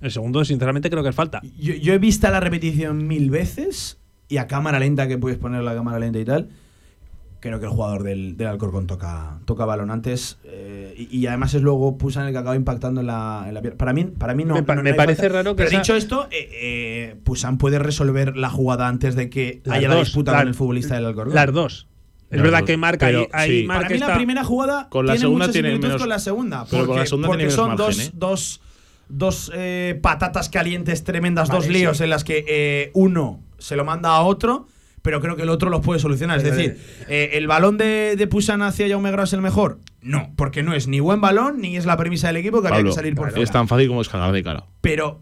El 0.00 0.10
segundo, 0.10 0.44
sinceramente, 0.44 0.90
creo 0.90 1.02
que 1.02 1.08
es 1.08 1.14
falta. 1.14 1.40
Yo, 1.58 1.74
yo 1.74 1.94
he 1.94 1.98
visto 1.98 2.28
la 2.30 2.40
repetición 2.40 3.06
mil 3.06 3.30
veces 3.30 3.98
y 4.28 4.36
a 4.36 4.46
cámara 4.46 4.78
lenta, 4.78 5.08
que 5.08 5.16
puedes 5.18 5.38
poner 5.38 5.62
la 5.62 5.74
cámara 5.74 5.98
lenta 5.98 6.18
y 6.18 6.24
tal. 6.24 6.48
Creo 7.40 7.60
que 7.60 7.66
el 7.66 7.70
jugador 7.70 8.02
del, 8.02 8.36
del 8.36 8.48
Alcorcón 8.48 8.86
toca, 8.86 9.38
toca 9.44 9.64
balón 9.66 9.90
antes 9.90 10.38
eh, 10.44 10.94
y, 10.96 11.18
y 11.18 11.26
además 11.28 11.54
es 11.54 11.62
luego 11.62 11.96
Pusan 11.96 12.26
el 12.26 12.32
que 12.32 12.38
acaba 12.38 12.56
impactando 12.56 13.02
en 13.02 13.06
la, 13.06 13.44
en 13.46 13.54
la 13.54 13.60
pierna. 13.60 13.78
Para 13.78 13.92
mí, 13.92 14.04
para 14.04 14.34
mí 14.34 14.44
no. 14.44 14.54
Me 14.54 14.62
pa- 14.64 14.74
no- 14.74 14.80
no 14.80 14.84
me 14.84 14.90
hay 14.90 14.96
parece 14.96 15.22
falta. 15.22 15.34
raro 15.36 15.50
que 15.54 15.58
Pero 15.58 15.68
esa- 15.68 15.78
dicho 15.78 15.94
esto, 15.96 16.28
eh, 16.30 16.48
eh, 16.52 17.16
Pusan 17.24 17.58
puede 17.58 17.78
resolver 17.78 18.36
la 18.36 18.50
jugada 18.50 18.88
antes 18.88 19.14
de 19.14 19.30
que 19.30 19.60
Las 19.64 19.78
haya 19.78 19.88
la 19.88 19.94
dos, 19.96 20.06
disputa 20.08 20.32
la- 20.32 20.38
con 20.38 20.48
el 20.48 20.54
futbolista 20.54 20.94
del 20.96 21.04
Alcorcón. 21.04 21.34
Las 21.34 21.52
dos. 21.52 21.86
Es 22.30 22.42
verdad 22.42 22.64
que 22.64 22.76
marca 22.76 23.06
Pero 23.06 23.28
ahí, 23.32 23.60
sí. 23.62 23.66
marca 23.66 23.82
Para 23.84 23.94
mí 23.94 23.98
la 24.00 24.14
primera 24.16 24.44
jugada 24.44 24.88
Con 24.88 25.06
la 25.06 25.12
tiene 25.12 25.20
segunda 25.22 25.46
muchas 25.46 25.52
tiene 25.62 25.78
menos- 25.78 26.00
con 26.00 26.08
la 26.08 26.18
segunda. 26.18 26.64
pero 26.68 26.78
con 26.78 26.86
porque- 26.88 27.00
la 27.00 27.06
segunda 27.06 27.26
porque 27.28 27.38
tiene 27.44 27.52
son 27.54 27.70
menos 27.70 27.78
dos, 27.86 27.98
¿eh? 28.00 28.10
dos, 28.14 28.60
dos 29.08 29.52
eh, 29.54 29.98
patatas 30.02 30.48
calientes 30.48 31.04
tremendas, 31.04 31.48
Vale, 31.48 31.60
dos 31.60 31.68
líos 31.68 31.98
sí. 31.98 32.04
en 32.04 32.10
las 32.10 32.24
que 32.24 32.44
eh, 32.48 32.90
uno 32.94 33.40
se 33.58 33.76
lo 33.76 33.84
manda 33.84 34.10
a 34.10 34.22
otro, 34.22 34.66
pero 35.02 35.20
creo 35.20 35.36
que 35.36 35.42
el 35.42 35.50
otro 35.50 35.70
los 35.70 35.82
puede 35.82 36.00
solucionar. 36.00 36.38
Es 36.38 36.42
Pero, 36.42 36.56
decir, 36.56 36.78
eh, 37.08 37.30
¿el 37.34 37.46
balón 37.46 37.78
de, 37.78 38.16
de 38.18 38.26
Pusan 38.26 38.60
hacia 38.62 38.88
Jaume 38.88 39.12
Grau 39.12 39.24
es 39.24 39.32
el 39.32 39.40
mejor? 39.40 39.78
No, 40.02 40.32
porque 40.36 40.64
no 40.64 40.74
es 40.74 40.88
ni 40.88 40.98
buen 40.98 41.20
balón 41.20 41.60
ni 41.60 41.76
es 41.76 41.86
la 41.86 41.96
premisa 41.96 42.26
del 42.26 42.36
equipo 42.38 42.60
que 42.60 42.66
había 42.68 42.78
Pablo, 42.78 42.90
que 42.90 42.94
salir 42.96 43.14
por 43.14 43.30
fuera. 43.30 43.42
es 43.44 43.50
tan 43.52 43.68
fácil 43.68 43.86
como 43.86 44.00
descargar 44.00 44.32
de 44.32 44.42
cara. 44.42 44.64
Pero, 44.80 45.20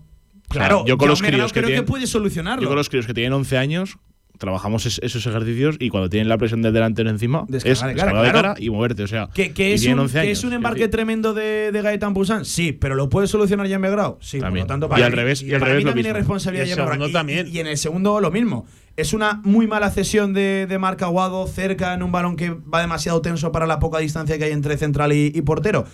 sea, 0.51 0.61
claro, 0.61 0.85
yo 0.87 0.97
con 0.97 1.09
los 1.09 1.21
Jaume 1.21 1.33
críos 1.37 1.53
que 1.53 1.61
creo 1.63 1.75
que 1.77 1.83
puede 1.87 2.07
solucionarlo. 2.07 2.63
Yo 2.63 2.69
con 2.69 2.77
los 2.79 2.89
críos 2.89 3.07
que 3.07 3.13
tienen 3.13 3.35
11 3.35 3.59
años 3.59 3.99
trabajamos 4.39 4.85
es- 4.87 5.01
esos 5.03 5.25
ejercicios 5.27 5.77
y 5.79 5.89
cuando 5.91 6.09
tienen 6.11 6.29
la 6.29 6.37
presión 6.39 6.61
del 6.63 6.73
delantero 6.75 7.09
encima 7.11 7.45
Descargar 7.49 7.73
es 7.73 7.79
de 7.81 7.81
cara, 7.81 7.93
descargar 7.95 8.25
de 8.25 8.31
claro. 8.31 8.49
cara 8.49 8.61
y 8.61 8.71
moverte. 8.71 9.03
O 9.05 9.07
sea, 9.07 9.29
¿Que, 9.33 9.53
que 9.53 9.75
es, 9.75 9.87
un, 9.87 9.99
11 9.99 10.13
que 10.15 10.19
años, 10.21 10.33
es 10.33 10.39
un 10.45 10.49
quiero 10.51 10.57
embarque 10.57 10.79
decir. 10.81 10.91
tremendo 10.91 11.35
de, 11.35 11.71
de 11.73 11.83
Gaetan 11.83 12.15
Busan? 12.15 12.45
Sí, 12.45 12.73
pero 12.73 12.95
¿lo 12.95 13.09
puede 13.09 13.27
solucionar 13.29 13.69
Jaime 13.69 13.91
Grau? 13.91 14.19
Sí, 14.21 14.41
También. 14.41 14.67
por 14.67 14.71
lo 14.71 14.75
tanto, 14.75 14.87
Y 14.87 14.89
para 14.91 15.07
al 15.07 15.13
mí- 15.13 15.19
revés- 15.19 15.43
y 15.43 15.53
al 15.55 15.61
para 15.61 15.71
revés 15.73 15.79
mí 15.79 15.85
lo 15.85 15.91
también 15.91 16.07
hay 16.09 16.13
responsabilidad 16.13 16.65
Y 16.67 16.69
segundo 16.71 17.09
Y- 17.09 17.13
también. 17.13 17.49
Y, 17.53 17.59
en 17.61 17.67
el 17.69 17.77
segundo 17.79 18.21
lo 18.21 18.31
mismo. 18.31 18.67
Es 18.97 19.13
una 19.13 19.41
muy 19.45 19.67
mala 19.67 19.91
cesión 19.91 20.33
de, 20.35 20.67
de 20.69 20.79
Marc 20.79 21.03
Aguado 21.03 21.47
cerca 21.49 21.95
en 21.95 22.03
un 22.03 22.13
balón 22.13 22.37
que 22.37 22.51
va 22.51 22.81
demasiado 22.81 23.21
tenso 23.23 23.51
para 23.51 23.67
la 23.67 23.79
poca 23.81 23.99
distancia 23.99 24.39
que 24.39 24.45
hay 24.45 24.53
entre 24.53 24.77
central 24.77 25.13
y, 25.13 25.33
y 25.35 25.43
portero. 25.43 25.85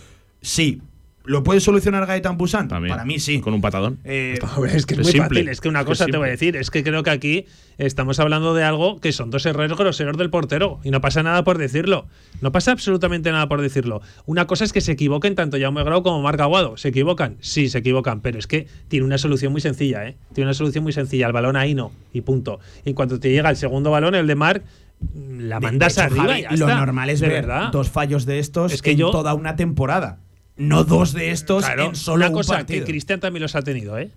Sí. 0.42 0.82
¿Lo 1.24 1.44
puede 1.44 1.60
solucionar 1.60 2.06
Gaetan 2.06 2.38
Busan? 2.38 2.66
También. 2.66 2.92
Para 2.94 3.04
mí 3.04 3.18
sí. 3.20 3.40
Con 3.40 3.52
un 3.52 3.60
patadón. 3.60 3.98
Eh, 4.04 4.38
es 4.72 4.86
que 4.86 4.94
es, 4.94 5.00
Es 5.00 5.04
muy 5.06 5.12
simple, 5.12 5.28
fácil. 5.40 5.48
Es 5.50 5.60
que 5.60 5.68
una 5.68 5.80
es 5.80 5.86
cosa 5.86 6.06
te 6.06 6.16
voy 6.16 6.28
a 6.28 6.30
decir, 6.30 6.56
es 6.56 6.70
que 6.70 6.82
creo 6.82 7.02
que 7.02 7.10
aquí 7.10 7.44
estamos 7.76 8.18
hablando 8.20 8.54
de 8.54 8.64
algo 8.64 8.98
que 9.00 9.12
son 9.12 9.30
dos 9.30 9.44
errores 9.44 9.76
groseros 9.76 10.16
del 10.16 10.30
portero 10.30 10.80
y 10.82 10.90
no 10.90 11.02
pasa 11.02 11.22
nada 11.22 11.44
por 11.44 11.58
decirlo. 11.58 12.06
No 12.40 12.52
pasa 12.52 12.72
absolutamente 12.72 13.30
nada 13.32 13.48
por 13.48 13.60
decirlo. 13.60 14.00
Una 14.24 14.46
cosa 14.46 14.64
es 14.64 14.72
que 14.72 14.80
se 14.80 14.92
equivoquen 14.92 15.34
tanto 15.34 15.58
Jaume 15.60 15.84
Grau 15.84 16.02
como 16.02 16.22
Marc 16.22 16.40
Aguado. 16.40 16.78
¿Se 16.78 16.88
equivocan? 16.88 17.36
Sí, 17.40 17.68
se 17.68 17.78
equivocan, 17.78 18.20
pero 18.22 18.38
es 18.38 18.46
que 18.46 18.66
tiene 18.88 19.04
una 19.04 19.18
solución 19.18 19.52
muy 19.52 19.60
sencilla, 19.60 20.06
¿eh? 20.08 20.16
Tiene 20.32 20.48
una 20.48 20.54
solución 20.54 20.82
muy 20.84 20.92
sencilla. 20.94 21.26
El 21.26 21.32
balón 21.34 21.54
ahí 21.56 21.74
no, 21.74 21.92
y 22.14 22.22
punto. 22.22 22.60
Y 22.84 22.88
en 22.90 22.94
cuanto 22.94 23.20
te 23.20 23.30
llega 23.30 23.50
el 23.50 23.56
segundo 23.56 23.90
balón, 23.90 24.14
el 24.14 24.26
de 24.26 24.34
Marc, 24.36 24.64
la 25.14 25.60
mandas 25.60 25.92
hecho, 25.92 26.02
arriba 26.06 26.24
Javi, 26.28 26.38
y 26.40 26.42
ya 26.44 26.50
Lo 26.50 26.66
está. 26.66 26.76
normal 26.78 27.10
es 27.10 27.20
de 27.20 27.28
ver 27.28 27.42
verdad. 27.46 27.68
dos 27.72 27.90
fallos 27.90 28.24
de 28.26 28.38
estos 28.38 28.72
Es 28.72 28.80
que 28.82 28.92
en 28.92 28.98
yo- 28.98 29.10
toda 29.10 29.34
una 29.34 29.54
temporada. 29.56 30.18
No 30.56 30.84
dos 30.84 31.12
de 31.12 31.30
estos 31.30 31.64
Claro, 31.64 31.86
en 31.86 31.96
solo 31.96 32.26
una 32.26 32.32
cosa 32.32 32.52
un 32.52 32.58
partido. 32.58 32.84
que 32.84 32.90
Cristian 32.92 33.20
también 33.20 33.42
los 33.42 33.54
ha 33.54 33.62
tenido, 33.62 33.98
¿eh? 33.98 34.10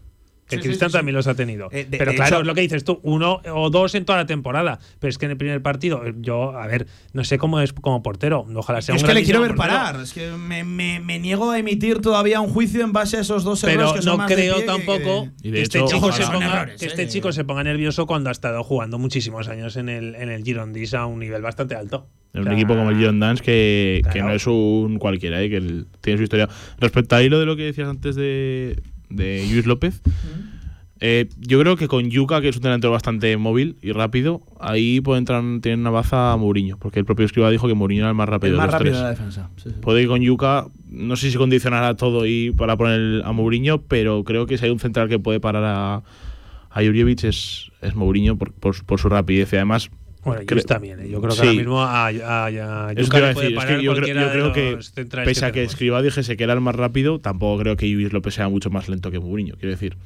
Que 0.47 0.57
Sí, 0.57 0.61
Cristian 0.63 0.89
sí, 0.89 0.91
sí. 0.93 0.97
también 0.97 1.15
los 1.15 1.25
ha 1.27 1.35
tenido. 1.35 1.69
Eh, 1.71 1.85
de- 1.89 1.97
pero 1.97 2.11
de 2.11 2.17
claro, 2.17 2.35
hecho- 2.35 2.41
es 2.41 2.47
lo 2.47 2.53
que 2.53 2.61
dices 2.61 2.83
tú, 2.83 2.99
uno 3.03 3.41
o 3.53 3.69
dos 3.69 3.95
en 3.95 4.03
toda 4.05 4.17
la 4.19 4.25
temporada. 4.25 4.77
Pero 4.99 5.09
es 5.09 5.17
que 5.17 5.25
en 5.25 5.31
el 5.31 5.37
primer 5.37 5.61
partido, 5.61 6.05
eh, 6.05 6.13
yo, 6.17 6.51
a 6.57 6.67
ver, 6.67 6.85
no 7.13 7.23
sé 7.23 7.37
cómo 7.37 7.61
es 7.61 7.71
como 7.71 8.03
portero. 8.03 8.45
Ojalá 8.53 8.81
sea 8.81 8.95
es 8.95 9.01
un 9.03 9.07
que 9.07 9.13
le 9.13 9.23
quiero 9.23 9.39
ver 9.41 9.55
portero. 9.55 9.77
parar. 9.79 10.01
Es 10.01 10.13
que 10.13 10.31
me, 10.31 10.63
me- 10.65 10.99
me 10.99 11.17
niego 11.19 11.49
a 11.51 11.57
emitir 11.59 11.99
todavía 12.01 12.41
un 12.41 12.49
juicio 12.49 12.83
en 12.83 12.91
base 12.91 13.17
a 13.17 13.21
esos 13.21 13.43
dos 13.45 13.63
errores 13.63 13.77
Pero 13.83 13.93
que 13.95 14.01
son 14.01 14.11
no 14.13 14.17
más 14.17 14.29
de 14.29 14.35
creo 14.35 14.55
pie 14.55 14.61
que- 14.63 14.67
tampoco 14.67 15.27
Y 15.41 15.49
de 15.51 15.57
que 15.57 15.61
este 15.63 15.77
hecho, 15.79 15.87
chico, 15.87 16.11
se 16.11 16.23
ponga, 16.27 16.45
errores, 16.57 16.79
que 16.79 16.85
eh, 16.85 16.87
este 16.89 17.03
que- 17.05 17.09
chico 17.09 17.31
se 17.31 17.43
ponga 17.45 17.63
nervioso 17.63 18.05
cuando 18.05 18.29
ha 18.29 18.33
estado 18.33 18.63
jugando 18.63 18.99
muchísimos 18.99 19.47
años 19.47 19.77
en 19.77 19.87
el, 19.89 20.15
en 20.15 20.29
el 20.29 20.43
Girondins 20.43 20.93
a 20.93 21.05
un 21.05 21.19
nivel 21.19 21.41
bastante 21.41 21.75
alto. 21.75 22.09
En 22.33 22.41
O 22.41 22.45
un 22.47 22.51
equipo 22.53 22.75
como 22.75 22.89
el 22.89 23.19
Dance 23.19 23.43
que, 23.43 24.01
que 24.11 24.21
no 24.21 24.31
es 24.31 24.45
un 24.47 24.97
cualquiera, 24.97 25.41
¿eh? 25.41 25.49
que 25.49 25.57
el- 25.57 25.85
tiene 26.01 26.17
su 26.17 26.23
historia. 26.23 26.49
Respecto 26.79 27.15
a 27.15 27.21
hilo 27.21 27.39
de 27.39 27.45
lo 27.45 27.55
que 27.55 27.61
decías 27.63 27.87
antes 27.87 28.15
de, 28.15 28.81
de 29.15 29.45
Luis 29.51 29.65
López, 29.65 30.01
eh, 30.99 31.27
yo 31.37 31.59
creo 31.59 31.75
que 31.75 31.87
con 31.89 32.09
Yuka, 32.09 32.39
que 32.39 32.47
es 32.49 32.55
un 32.55 32.61
delantero 32.61 32.91
bastante 32.91 33.35
móvil 33.35 33.75
y 33.81 33.91
rápido, 33.91 34.41
ahí 34.59 35.01
puede 35.01 35.19
entrar, 35.19 35.43
tiene 35.61 35.81
una 35.81 35.89
baza 35.89 36.31
a 36.31 36.37
Mourinho, 36.37 36.77
porque 36.77 36.99
el 36.99 37.05
propio 37.05 37.25
Escriba 37.25 37.49
dijo 37.49 37.67
que 37.67 37.73
Mourinho 37.73 38.03
era 38.03 38.09
el 38.09 38.15
más 38.15 38.29
rápido 38.29 38.51
el 38.53 38.57
más 38.57 38.67
de 38.67 38.71
los 38.71 38.73
rápido 38.79 38.91
tres. 38.91 38.97
de 38.99 39.03
la 39.03 39.09
defensa. 39.09 39.49
Sí, 39.57 39.69
sí. 39.71 39.75
Puede 39.81 40.03
que 40.03 40.07
con 40.07 40.21
Yuka, 40.21 40.67
no 40.89 41.15
sé 41.17 41.29
si 41.29 41.37
condicionará 41.37 41.95
todo 41.97 42.25
y 42.25 42.51
para 42.51 42.77
poner 42.77 43.21
a 43.25 43.31
Mourinho, 43.33 43.81
pero 43.81 44.23
creo 44.23 44.45
que 44.45 44.57
si 44.57 44.65
hay 44.65 44.71
un 44.71 44.79
central 44.79 45.09
que 45.09 45.19
puede 45.19 45.41
parar 45.41 45.63
a, 45.65 45.95
a 45.95 46.81
Jurjevic 46.81 47.25
es, 47.25 47.69
es 47.81 47.95
Mourinho 47.95 48.37
por, 48.37 48.53
por- 48.53 48.85
por 48.85 48.99
su 48.99 49.09
rapidez. 49.09 49.51
Y 49.51 49.57
además, 49.57 49.89
Bueno, 50.25 50.41
Creo- 50.45 50.63
también. 50.63 50.99
¿eh? 51.01 51.09
Yo 51.09 51.19
creo 51.21 51.31
que 51.35 51.41
Sí. 51.41 51.47
ahora 51.47 51.57
mismo 51.59 51.81
a, 51.81 52.07
a, 52.07 52.45
a 52.45 52.91
Eso 52.93 53.01
Yuka 53.01 53.11
te 53.11 53.17
iba 53.17 53.25
a 53.25 53.29
le 53.29 53.33
puede 53.33 53.47
decir, 53.49 53.57
es 53.57 53.65
que 53.65 53.71
yo 53.71 53.77
creo, 53.79 53.93
cualquiera 53.93 54.21
yo 54.21 54.27
de 54.27 54.31
creo 54.33 54.53
que, 54.53 55.25
pese 55.25 55.45
a 55.45 55.47
que 55.49 55.53
tenemos. 55.53 55.73
Escriba 55.73 56.01
dijese 56.01 56.37
que 56.37 56.43
era 56.43 56.53
el 56.53 56.61
más 56.61 56.75
rápido, 56.75 57.19
tampoco 57.19 57.61
creo 57.61 57.75
que 57.77 57.87
Luis 57.87 58.13
López 58.13 58.33
sea 58.35 58.47
mucho 58.49 58.69
más 58.69 58.87
lento 58.89 59.11
que 59.11 59.19
Mourinho. 59.19 59.55
Quiero 59.55 59.71
decir, 59.71 59.97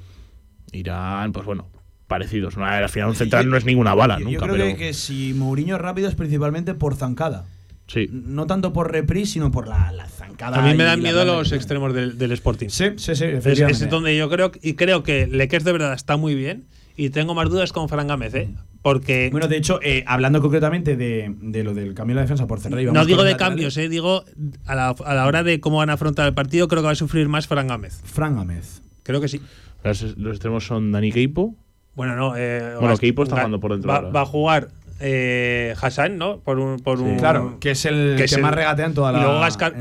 irán, 0.72 1.32
pues 1.32 1.45
bueno, 1.45 1.68
parecidos. 2.07 2.57
No, 2.57 2.65
al 2.65 2.89
final 2.89 3.09
un 3.09 3.15
central 3.15 3.49
no 3.49 3.57
es 3.57 3.65
ninguna 3.65 3.93
bala, 3.93 4.18
Yo- 4.20 4.26
nunca, 4.26 4.34
Yo 4.34 4.39
creo 4.41 4.53
pero 4.55 4.65
que, 4.68 4.76
que 4.88 4.93
si 4.93 5.34
Mourinho 5.34 5.76
es 5.76 5.82
rápido 5.82 6.07
es 6.09 6.15
principalmente 6.15 6.74
por 6.74 6.95
zancada. 6.95 7.45
sí. 7.88 8.09
No 8.11 8.47
tanto 8.47 8.74
por 8.74 8.91
reprise, 8.91 9.34
sino 9.34 9.51
por 9.51 9.68
la, 9.68 9.91
la 9.91 10.07
zancada. 10.07 10.57
A 10.57 10.61
mí 10.68 10.76
me 10.78 10.84
dan 10.84 11.01
miedo 11.01 11.24
los 11.26 11.49
que- 11.49 11.55
extremos 11.55 11.93
del, 11.93 12.18
del 12.18 12.32
Sporting. 12.34 12.68
Sí, 12.70 12.86
sí, 12.97 13.15
sí. 13.15 13.26
Es 13.26 13.89
donde 13.89 14.15
yo 14.18 14.30
creo 14.30 14.51
y 14.61 14.74
creo 14.74 15.03
que 15.03 15.28
Leques 15.28 15.63
de 15.63 15.72
verdad 15.72 15.93
está 15.93 16.18
muy 16.18 16.36
bien 16.36 16.65
y 16.97 17.09
tengo 17.11 17.33
más 17.33 17.49
dudas 17.49 17.71
con 17.71 17.87
Fran 17.87 18.07
Gámez, 18.07 18.33
¿eh? 18.35 18.49
porque 18.81 19.29
Bueno, 19.31 19.47
de 19.47 19.57
hecho, 19.57 19.79
eh, 19.81 20.03
hablando 20.07 20.41
concretamente 20.41 20.95
de, 20.97 21.33
de 21.41 21.63
lo 21.63 21.73
del 21.73 21.93
cambio 21.93 22.13
de 22.15 22.21
la 22.21 22.21
defensa 22.23 22.47
por 22.47 22.59
cerrar. 22.59 22.81
y 22.81 22.85
no 22.85 22.91
vamos 22.93 23.07
digo 23.07 23.23
de 23.23 23.31
laterales, 23.31 23.49
cambios, 23.55 23.77
¿eh? 23.77 23.87
digo 23.89 24.23
a 24.65 24.75
la, 24.75 24.89
a 24.89 25.13
la 25.13 25.25
hora 25.27 25.43
de 25.43 25.59
cómo 25.59 25.77
van 25.77 25.89
a 25.89 25.93
afrontar 25.93 26.27
el 26.27 26.33
partido 26.33 26.67
creo 26.67 26.81
que 26.81 26.87
va 26.87 26.91
a 26.91 26.95
sufrir 26.95 27.29
más 27.29 27.47
Fran 27.47 27.67
Gámez. 27.67 28.01
Fran 28.03 28.35
Gámez. 28.35 28.81
Creo 29.03 29.21
que 29.21 29.27
sí. 29.27 29.41
Los, 29.83 30.17
los 30.17 30.31
extremos 30.33 30.65
son 30.65 30.91
Dani 30.91 31.11
Keipo. 31.11 31.55
Bueno, 31.95 32.15
no. 32.15 32.33
Eh, 32.35 32.75
Bueno, 32.79 32.97
Keipo 32.97 33.23
está 33.23 33.35
Ga- 33.35 33.39
jugando 33.39 33.59
por 33.59 33.71
dentro 33.71 33.89
Va, 33.89 33.97
ahora. 33.97 34.09
va 34.09 34.21
a 34.21 34.25
jugar 34.25 34.67
eh, 34.99 35.73
Hassan, 35.81 36.17
¿no? 36.17 36.39
Por 36.39 36.59
un. 36.59 36.79
Por 36.79 36.99
un 37.01 37.17
Claro, 37.17 37.57
que 37.59 37.71
es 37.71 37.85
el 37.85 38.15
que, 38.17 38.23
es 38.25 38.33
el- 38.33 38.41
más 38.41 38.53
regatea 38.53 38.85
en 38.85 38.93
toda 38.93 39.11
la. 39.11 39.19
Y 39.19 39.21
luego 39.21 39.35
la 39.39 39.47
Gaspar 39.47 39.75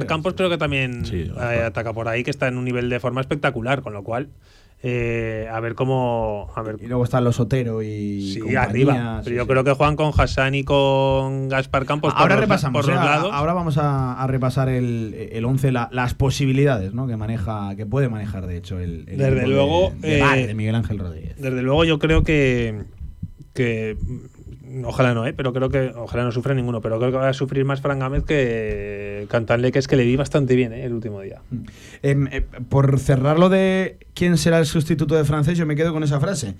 liga. 0.00 0.06
Campos 0.06 0.34
creo 0.34 0.50
que 0.50 0.58
también 0.58 1.04
Sí, 1.04 1.30
eh, 1.40 1.62
ataca 1.66 1.92
por 1.92 2.08
ahí, 2.08 2.24
que 2.24 2.30
está 2.30 2.48
en 2.48 2.56
un 2.58 2.64
nivel 2.64 2.88
de 2.88 2.98
forma 3.00 3.20
espectacular, 3.20 3.82
con 3.82 3.92
lo 3.92 4.02
cual. 4.02 4.28
Eh, 4.84 5.48
a 5.52 5.60
ver 5.60 5.74
cómo. 5.74 6.50
A 6.56 6.62
ver 6.62 6.76
Y 6.80 6.86
luego 6.86 7.04
están 7.04 7.22
los 7.24 7.38
Otero 7.40 7.82
y. 7.82 8.32
Sí, 8.34 8.40
compañía, 8.40 8.62
arriba. 8.64 8.94
sí, 9.20 9.24
Pero 9.24 9.36
yo 9.36 9.42
sí. 9.44 9.48
creo 9.48 9.64
que 9.64 9.72
juegan 9.72 9.96
con 9.96 10.12
Hassan 10.16 10.54
y 10.56 10.64
con 10.64 11.48
Gaspar 11.48 11.86
Campos 11.86 12.12
ahora 12.16 12.34
por 12.34 12.40
los- 12.40 12.40
repasamos. 12.48 12.84
por 12.86 12.92
eh, 12.92 12.96
lados. 12.96 13.30
Ahora 13.32 13.52
vamos 13.52 13.78
a, 13.78 14.20
a 14.20 14.26
repasar 14.26 14.68
el, 14.68 15.14
el 15.32 15.44
11, 15.44 15.70
la- 15.72 15.88
las 15.92 16.14
posibilidades 16.14 16.94
¿no? 16.94 17.06
que 17.06 17.16
maneja, 17.16 17.74
que 17.76 17.86
puede 17.86 18.08
manejar, 18.08 18.46
de 18.46 18.56
hecho, 18.56 18.78
el, 18.80 19.04
el 19.08 19.18
Desde 19.18 19.46
luego, 19.46 19.92
de, 20.00 20.08
de 20.08 20.20
eh, 20.42 20.46
de 20.48 20.54
Miguel 20.54 20.74
Ángel 20.74 20.98
Rodríguez. 20.98 21.36
Desde 21.38 21.62
luego, 21.62 21.84
yo 21.84 21.98
creo 21.98 22.22
que. 22.24 22.82
que 23.54 23.96
Ojalá 24.84 25.14
no, 25.14 25.26
¿eh? 25.26 25.32
pero 25.32 25.52
creo 25.52 25.68
que 25.68 25.92
ojalá 25.96 26.24
no 26.24 26.32
sufra 26.32 26.54
ninguno, 26.54 26.80
pero 26.80 26.98
creo 26.98 27.10
que 27.10 27.16
va 27.16 27.28
a 27.28 27.32
sufrir 27.34 27.64
más 27.64 27.80
Fran 27.80 27.98
Gámez 27.98 28.24
que 28.24 29.26
Cantanle, 29.28 29.72
que 29.72 29.78
es 29.78 29.88
que 29.88 29.96
le 29.96 30.04
vi 30.04 30.16
bastante 30.16 30.54
bien 30.54 30.72
¿eh? 30.72 30.84
el 30.84 30.92
último 30.92 31.20
día. 31.20 31.42
Em, 32.02 32.26
eh, 32.28 32.42
por 32.68 32.98
cerrar 32.98 33.38
lo 33.38 33.48
de 33.48 33.98
quién 34.14 34.38
será 34.38 34.58
el 34.58 34.66
sustituto 34.66 35.14
de 35.14 35.24
francés, 35.24 35.58
yo 35.58 35.66
me 35.66 35.76
quedo 35.76 35.92
con 35.92 36.02
esa 36.02 36.20
frase. 36.20 36.54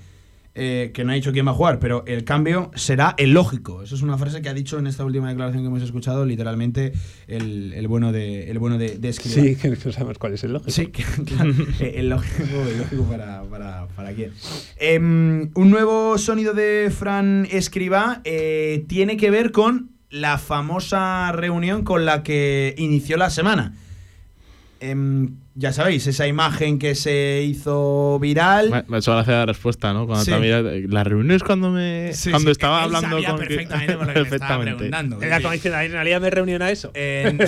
Eh, 0.55 0.91
que 0.93 1.03
no 1.03 1.13
ha 1.13 1.15
dicho 1.15 1.33
quién 1.33 1.47
va 1.47 1.53
a 1.53 1.55
jugar, 1.55 1.79
pero 1.79 2.05
el 2.07 2.25
cambio 2.25 2.71
será 2.75 3.15
el 3.17 3.31
lógico. 3.33 3.83
Eso 3.83 3.95
es 3.95 4.03
una 4.03 4.19
frase 4.19 4.43
que 4.43 4.51
ha 4.51 4.53
dicho 4.55 4.79
en 4.79 4.87
esta 4.87 5.03
última 5.03 5.31
declaración 5.31 5.63
que 5.63 5.69
hemos 5.69 5.83
escuchado, 5.83 6.27
literalmente, 6.27 6.93
el, 7.27 7.73
el 7.73 7.89
bueno 7.89 8.13
de 8.13 8.51
el 8.51 8.59
bueno 8.59 8.77
de, 8.77 8.99
de. 8.99 9.15
Sí, 9.15 9.57
que 9.57 9.71
no 9.71 9.77
sabemos 9.93 10.19
cuál 10.19 10.35
es 10.35 10.45
el 10.45 10.53
lógico. 10.53 10.71
Sí, 10.71 10.87
que- 10.93 11.05
claro, 11.25 11.55
eh, 11.81 11.95
el 11.97 12.11
lógico, 12.11 12.45
el 12.69 12.79
lógico 12.79 13.05
para, 13.05 13.43
para, 13.45 13.87
para 13.97 14.13
quién. 14.13 14.33
Em, 14.77 15.49
un 15.55 15.71
nuevo 15.71 16.19
sonido 16.19 16.53
de 16.53 16.93
Fran 16.95 17.49
Escribá 17.51 18.21
eh, 18.25 18.85
tiene 18.89 19.17
que 19.17 19.31
ver 19.31 19.53
con 19.53 19.93
la 20.11 20.37
famosa 20.37 21.33
reunión 21.33 21.83
con 21.83 22.05
la 22.05 22.23
que 22.23 22.75
inició 22.77 23.17
la 23.17 23.31
semana. 23.31 23.73
Ya 25.55 25.71
sabéis, 25.75 26.07
esa 26.07 26.27
imagen 26.27 26.79
que 26.79 26.95
se 26.95 27.43
hizo 27.43 28.19
viral. 28.19 28.71
Me, 28.71 28.85
me 28.89 28.97
ha 28.97 28.99
hecho 29.01 29.13
gracia 29.13 29.35
la 29.35 29.47
respuesta, 29.47 29.93
¿no? 29.93 30.07
Cuando 30.07 30.25
Sí. 30.25 30.31
también, 30.31 30.91
la 30.91 31.05
reunión 31.05 31.31
es 31.37 31.43
cuando 31.43 31.71
me 31.71 32.13
Sí, 32.15 32.31
cuando 32.31 32.49
sí, 32.49 32.53
estaba 32.53 32.79
él 32.79 32.85
hablando 32.87 33.09
sabía 33.17 33.29
con 33.31 33.39
que- 33.41 33.47
perfectamente 33.49 33.93
por 33.99 34.07
lo 34.07 34.13
que 34.29 34.35
estaba 34.35 34.63
preguntando. 34.63 35.21
Era 35.23 35.41
como 35.43 35.53
diciendo, 35.53 35.79
en 35.81 35.93
realidad 35.93 36.21
me 36.23 36.31
reunión 36.31 36.63
a 36.63 36.71
eso. 36.71 36.91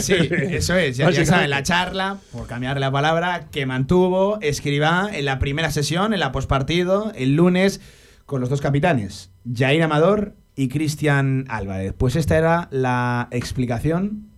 Sí, 0.01 0.13
eso 0.51 0.77
es. 0.77 0.99
Ya, 0.99 1.11
ya 1.11 1.25
saben, 1.25 1.49
la 1.49 1.63
charla, 1.63 2.19
por 2.31 2.47
cambiar 2.47 2.79
la 2.79 2.91
palabra, 2.93 3.49
que 3.51 3.65
mantuvo 3.65 4.39
Escribá 4.43 5.09
en 5.11 5.25
la 5.25 5.39
primera 5.39 5.71
sesión, 5.71 6.13
en 6.13 6.21
la 6.21 6.31
pospartido, 6.31 7.11
el 7.17 7.37
lunes, 7.37 7.81
con 8.27 8.43
los 8.43 8.51
dos 8.51 8.61
capitanes, 8.61 9.31
Jair 9.51 9.83
Amador 9.83 10.35
y 10.57 10.69
Cristian 10.69 11.47
Álvarez. 11.49 11.95
Pues 11.97 12.17
esta 12.17 12.37
era 12.37 12.69
la 12.71 13.29
explicación 13.31 14.29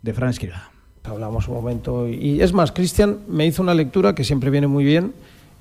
de 0.00 0.14
Fran 0.14 0.30
Escribá. 0.30 0.69
Hablamos 1.04 1.48
un 1.48 1.54
momento 1.54 2.08
y, 2.08 2.14
y 2.14 2.42
es 2.42 2.52
más, 2.52 2.72
Cristian 2.72 3.20
me 3.28 3.46
hizo 3.46 3.62
una 3.62 3.74
lectura 3.74 4.14
que 4.14 4.24
siempre 4.24 4.50
viene 4.50 4.66
muy 4.66 4.84
bien 4.84 5.12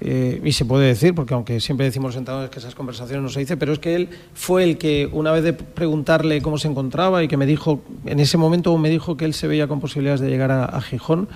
eh, 0.02 0.42
y 0.44 0.52
se 0.54 0.64
puede 0.64 0.88
decir, 0.88 1.14
porque 1.14 1.34
aunque 1.34 1.60
siempre 1.60 1.86
decimos 1.86 2.10
los 2.10 2.18
entrenadores 2.18 2.52
que 2.52 2.60
esas 2.60 2.76
conversaciones 2.76 3.22
no 3.22 3.30
se 3.30 3.42
dice, 3.42 3.58
pero 3.58 3.74
es 3.74 3.80
que 3.80 3.96
él 3.96 4.10
fue 4.34 4.64
el 4.64 4.78
que 4.78 5.10
una 5.12 5.32
vez 5.32 5.44
de 5.44 5.54
preguntarle 5.54 6.42
cómo 6.42 6.58
se 6.58 6.68
encontraba 6.68 7.24
y 7.24 7.28
que 7.28 7.36
me 7.36 7.46
dijo, 7.46 7.82
en 8.06 8.20
ese 8.20 8.38
momento 8.38 8.78
me 8.78 8.90
dijo 8.90 9.18
que 9.18 9.26
él 9.26 9.34
se 9.34 9.48
veía 9.48 9.68
con 9.68 9.80
posibilidades 9.80 10.22
de 10.22 10.30
llegar 10.30 10.52
a, 10.52 10.66
a 10.66 10.82
Gijón, 10.82 11.28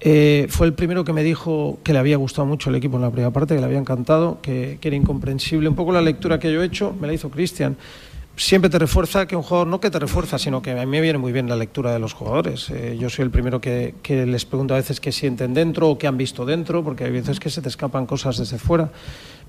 eh, 0.00 0.46
fue 0.48 0.66
el 0.66 0.74
primero 0.74 1.02
que 1.02 1.12
me 1.12 1.24
dijo 1.24 1.78
que 1.82 1.92
le 1.92 1.98
había 1.98 2.16
gustado 2.16 2.46
mucho 2.46 2.70
el 2.70 2.76
equipo 2.76 2.96
en 2.96 3.02
la 3.02 3.10
primera 3.10 3.32
parte, 3.32 3.54
que 3.54 3.60
le 3.60 3.66
había 3.66 3.78
encantado, 3.78 4.38
que, 4.40 4.78
que 4.80 4.88
era 4.88 4.96
incomprensible. 4.96 5.68
Un 5.68 5.74
poco 5.74 5.92
la 5.92 6.02
lectura 6.02 6.38
que 6.38 6.52
yo 6.52 6.62
he 6.62 6.66
hecho 6.66 6.94
me 7.00 7.06
la 7.06 7.14
hizo 7.14 7.30
Cristian. 7.30 7.76
Siempre 8.38 8.70
te 8.70 8.78
refuerza 8.78 9.26
que 9.26 9.34
un 9.34 9.42
jugador, 9.42 9.66
no 9.66 9.80
que 9.80 9.90
te 9.90 9.98
refuerza, 9.98 10.38
sino 10.38 10.62
que 10.62 10.70
a 10.70 10.76
mí 10.76 10.86
me 10.86 11.00
viene 11.00 11.18
muy 11.18 11.32
bien 11.32 11.48
la 11.48 11.56
lectura 11.56 11.92
de 11.92 11.98
los 11.98 12.12
jugadores. 12.12 12.70
Eh, 12.70 12.96
yo 12.96 13.10
soy 13.10 13.24
el 13.24 13.32
primero 13.32 13.60
que, 13.60 13.96
que 14.00 14.26
les 14.26 14.44
pregunto 14.44 14.74
a 14.74 14.76
veces 14.76 15.00
qué 15.00 15.10
sienten 15.10 15.54
dentro 15.54 15.88
o 15.88 15.98
qué 15.98 16.06
han 16.06 16.16
visto 16.16 16.46
dentro, 16.46 16.84
porque 16.84 17.02
hay 17.02 17.10
veces 17.10 17.40
que 17.40 17.50
se 17.50 17.62
te 17.62 17.68
escapan 17.68 18.06
cosas 18.06 18.38
desde 18.38 18.58
fuera. 18.58 18.92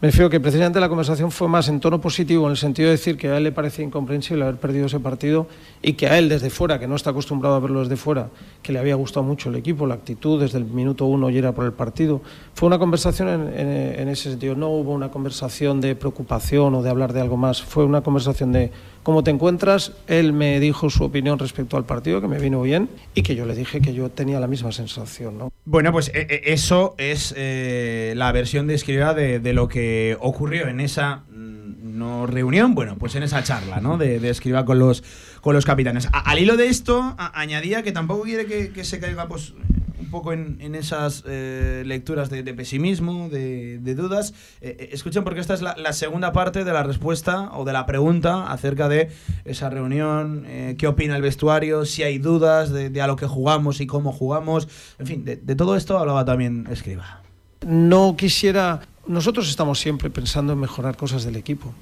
Me 0.01 0.07
refiero 0.07 0.29
que 0.29 0.39
precisamente 0.39 0.79
la 0.79 0.87
conversación 0.87 1.29
fue 1.29 1.49
más 1.49 1.67
en 1.67 1.81
tono 1.81 1.99
positivo, 1.99 2.45
en 2.45 2.51
el 2.51 2.57
sentido 2.57 2.87
de 2.87 2.93
decir 2.93 3.17
que 3.17 3.27
a 3.27 3.35
él 3.35 3.43
le 3.43 3.51
parecía 3.51 3.83
incomprensible 3.83 4.43
haber 4.43 4.55
perdido 4.55 4.85
ese 4.85 5.01
partido 5.01 5.47
y 5.81 5.91
que 5.91 6.07
a 6.07 6.17
él 6.17 6.29
desde 6.29 6.49
fuera, 6.49 6.79
que 6.79 6.87
no 6.87 6.95
está 6.95 7.09
acostumbrado 7.09 7.55
a 7.55 7.59
verlo 7.59 7.81
desde 7.81 7.97
fuera, 7.97 8.29
que 8.63 8.71
le 8.71 8.79
había 8.79 8.95
gustado 8.95 9.25
mucho 9.25 9.49
el 9.49 9.57
equipo, 9.57 9.85
la 9.85 9.95
actitud 9.95 10.39
desde 10.39 10.57
el 10.57 10.63
minuto 10.63 11.03
uno 11.03 11.29
y 11.29 11.37
era 11.37 11.51
por 11.51 11.65
el 11.65 11.73
partido. 11.73 12.21
Fue 12.53 12.67
una 12.67 12.79
conversación 12.79 13.51
en 13.53 14.07
ese 14.07 14.29
sentido, 14.29 14.55
no 14.55 14.69
hubo 14.69 14.93
una 14.93 15.11
conversación 15.11 15.81
de 15.81 15.97
preocupación 15.97 16.75
o 16.75 16.81
de 16.81 16.89
hablar 16.89 17.11
de 17.11 17.19
algo 17.19 17.35
más, 17.35 17.61
fue 17.61 17.83
una 17.83 17.99
conversación 17.99 18.53
de 18.53 18.71
cómo 19.03 19.23
te 19.23 19.31
encuentras. 19.31 19.93
Él 20.07 20.33
me 20.33 20.59
dijo 20.59 20.89
su 20.89 21.03
opinión 21.03 21.39
respecto 21.39 21.77
al 21.77 21.85
partido, 21.85 22.21
que 22.21 22.27
me 22.27 22.39
vino 22.39 22.61
bien, 22.61 22.89
y 23.13 23.23
que 23.23 23.35
yo 23.35 23.45
le 23.45 23.55
dije 23.55 23.81
que 23.81 23.93
yo 23.93 24.09
tenía 24.09 24.39
la 24.39 24.47
misma 24.47 24.71
sensación. 24.71 25.37
¿no? 25.37 25.51
Bueno, 25.65 25.91
pues 25.91 26.09
eh, 26.09 26.27
eh, 26.29 26.41
eso 26.45 26.95
es 26.97 27.33
eh, 27.37 28.13
la 28.15 28.31
versión 28.31 28.67
de 28.67 28.75
Escribá 28.75 29.13
de, 29.13 29.53
lo 29.53 29.67
que 29.67 30.17
ocurrió 30.19 30.67
en 30.67 30.79
esa 30.79 31.23
mm, 31.29 31.97
no 31.97 32.27
reunión, 32.27 32.75
bueno, 32.75 32.97
pues 32.97 33.15
en 33.15 33.23
esa 33.23 33.43
charla, 33.43 33.81
¿no? 33.81 33.97
De, 33.97 34.29
Escribá 34.29 34.65
con 34.65 34.79
los, 34.79 35.03
con 35.41 35.55
los 35.55 35.65
capitanes. 35.65 36.07
Al 36.11 36.39
hilo 36.39 36.55
de 36.55 36.67
esto, 36.67 37.15
añadía 37.17 37.83
que 37.83 37.91
tampoco 37.91 38.23
quiere 38.23 38.45
que, 38.45 38.71
que 38.71 38.83
se 38.83 38.99
caiga, 38.99 39.27
pues, 39.27 39.53
un 39.99 40.09
poco 40.09 40.33
en, 40.33 40.57
en 40.61 40.75
esas 40.75 41.23
eh, 41.27 41.83
lecturas 41.85 42.29
de, 42.29 42.43
de 42.43 42.53
pesimismo, 42.53 43.29
de, 43.29 43.79
de 43.79 43.95
dudas. 43.95 44.33
Eh, 44.61 44.77
eh, 44.79 44.89
escuchen, 44.93 45.23
porque 45.23 45.39
esta 45.39 45.53
es 45.53 45.61
la, 45.61 45.75
la 45.77 45.93
segunda 45.93 46.31
parte 46.31 46.63
de 46.63 46.71
la 46.71 46.83
respuesta 46.83 47.49
o 47.53 47.65
de 47.65 47.73
la 47.73 47.85
pregunta 47.85 48.51
acerca 48.51 48.87
de 48.87 49.11
esa 49.45 49.69
reunión, 49.69 50.45
qué 50.77 50.87
opina 50.87 51.15
el 51.15 51.21
vestuario, 51.21 51.85
si 51.85 52.03
hay 52.03 52.17
dudas 52.17 52.71
de, 52.71 53.01
a 53.01 53.07
lo 53.07 53.15
que 53.15 53.27
jugamos 53.27 53.81
y 53.81 53.87
cómo 53.87 54.11
jugamos. 54.11 54.67
En 54.99 55.07
fin, 55.07 55.25
de, 55.25 55.35
de 55.35 55.55
todo 55.55 55.75
esto 55.75 55.97
hablaba 55.97 56.25
también 56.25 56.67
Escriba. 56.71 57.21
No 57.65 58.15
quisiera. 58.15 58.81
Nosotros 59.07 59.49
estamos 59.49 59.79
siempre 59.79 60.09
pensando 60.09 60.53
en 60.53 60.59
mejorar 60.59 60.95
cosas 60.95 61.23
del 61.23 61.35
equipo, 61.35 61.73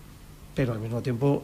pero 0.56 0.74
al 0.74 0.80
mismo 0.80 1.02
tiempo 1.02 1.44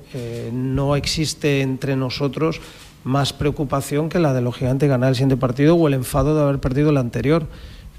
no 0.52 0.96
existe 0.96 1.62
entre 1.62 1.96
nosotros 1.96 2.62
más 3.04 3.34
preocupación 3.34 4.10
que 4.10 4.20
la 4.20 4.34
de 4.34 4.42
lógicamente 4.42 4.88
ganar 4.88 5.10
el 5.10 5.16
siguiente 5.16 5.38
partido 5.38 5.76
o 5.76 5.88
el 5.88 5.94
enfado 5.94 6.36
de 6.36 6.44
haber 6.44 6.60
perdido 6.60 6.90
el 6.90 6.98
anterior. 6.98 7.46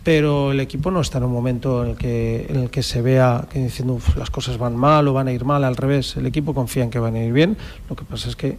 Pero 0.03 0.53
el 0.53 0.61
equipo 0.61 0.91
no 0.91 1.01
está 1.01 1.17
en 1.17 1.25
un 1.25 1.33
momento 1.33 1.83
en 1.83 1.91
el 1.91 1.97
que, 1.97 2.47
en 2.51 2.57
el 2.57 2.71
que 2.71 2.83
se 2.83 3.01
vea 3.01 3.47
que 3.51 3.59
diciendo 3.59 3.95
"Uf, 3.95 4.17
las 4.17 4.29
cosas 4.29 4.59
van 4.59 4.77
mal 4.77 5.09
o 5.09 5.15
van 5.15 5.29
a 5.29 5.33
ir 5.33 5.47
mal, 5.47 5.65
al 5.65 5.77
revés. 5.77 6.17
El 6.17 6.27
equipo 6.27 6.53
confía 6.53 6.85
en 6.85 6.91
que 6.91 6.99
van 6.99 7.15
a 7.15 7.25
ir 7.25 7.33
bien. 7.33 7.57
Lo 7.89 7.97
que 7.97 8.05
pasa 8.05 8.29
es 8.29 8.37
que 8.37 8.59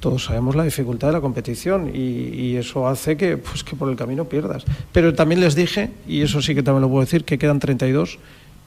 todos 0.00 0.24
sabemos 0.24 0.54
la 0.54 0.64
dificultad 0.64 1.08
de 1.08 1.14
la 1.14 1.22
competición 1.22 1.90
y, 1.94 1.98
y 1.98 2.56
eso 2.56 2.86
hace 2.86 3.16
que, 3.16 3.38
pues, 3.38 3.64
que 3.64 3.76
por 3.76 3.88
el 3.88 3.96
camino 3.96 4.26
pierdas. 4.26 4.64
Pero 4.92 5.14
también 5.14 5.40
les 5.40 5.54
dije, 5.54 5.90
y 6.06 6.20
eso 6.20 6.42
sí 6.42 6.54
que 6.54 6.62
también 6.62 6.82
lo 6.82 6.90
puedo 6.90 7.00
decir, 7.00 7.24
que 7.24 7.38
quedan 7.38 7.58
32 7.60 8.18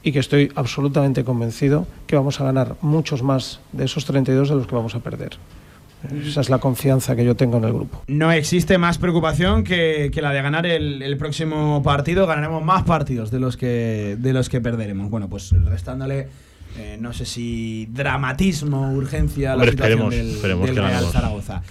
y 0.02 0.10
que 0.10 0.18
estoy 0.18 0.50
absolutamente 0.56 1.22
convencido 1.22 1.86
que 2.08 2.16
vamos 2.16 2.40
a 2.40 2.44
ganar 2.44 2.74
muchos 2.80 3.22
más 3.22 3.60
de 3.72 3.84
esos 3.84 4.04
32 4.04 4.48
de 4.48 4.54
los 4.56 4.66
que 4.66 4.74
vamos 4.74 4.96
a 4.96 4.98
perder. 4.98 5.38
Esa 6.24 6.40
es 6.40 6.48
la 6.48 6.58
confianza 6.58 7.16
que 7.16 7.24
yo 7.24 7.34
tengo 7.34 7.58
en 7.58 7.64
el 7.64 7.72
grupo. 7.72 8.02
No 8.06 8.30
existe 8.30 8.78
más 8.78 8.98
preocupación 8.98 9.64
que, 9.64 10.10
que 10.12 10.22
la 10.22 10.32
de 10.32 10.42
ganar 10.42 10.64
el, 10.66 11.02
el 11.02 11.16
próximo 11.16 11.82
partido. 11.82 12.26
Ganaremos 12.26 12.64
más 12.64 12.84
partidos 12.84 13.30
de 13.30 13.40
los 13.40 13.56
que, 13.56 14.16
de 14.18 14.32
los 14.32 14.48
que 14.48 14.60
perderemos. 14.60 15.10
Bueno, 15.10 15.28
pues 15.28 15.50
restándole, 15.64 16.28
eh, 16.78 16.96
no 17.00 17.12
sé 17.12 17.26
si 17.26 17.86
dramatismo, 17.90 18.92
urgencia 18.92 19.52
a 19.52 19.56
la 19.56 19.62
Hombre, 19.62 19.70
situación 19.72 19.98
esperemos, 20.12 20.14
del, 20.14 20.36
esperemos 20.36 20.66
del 20.66 20.74
que 20.74 20.80
Real. 20.80 21.04
Zaragoza. 21.06 21.62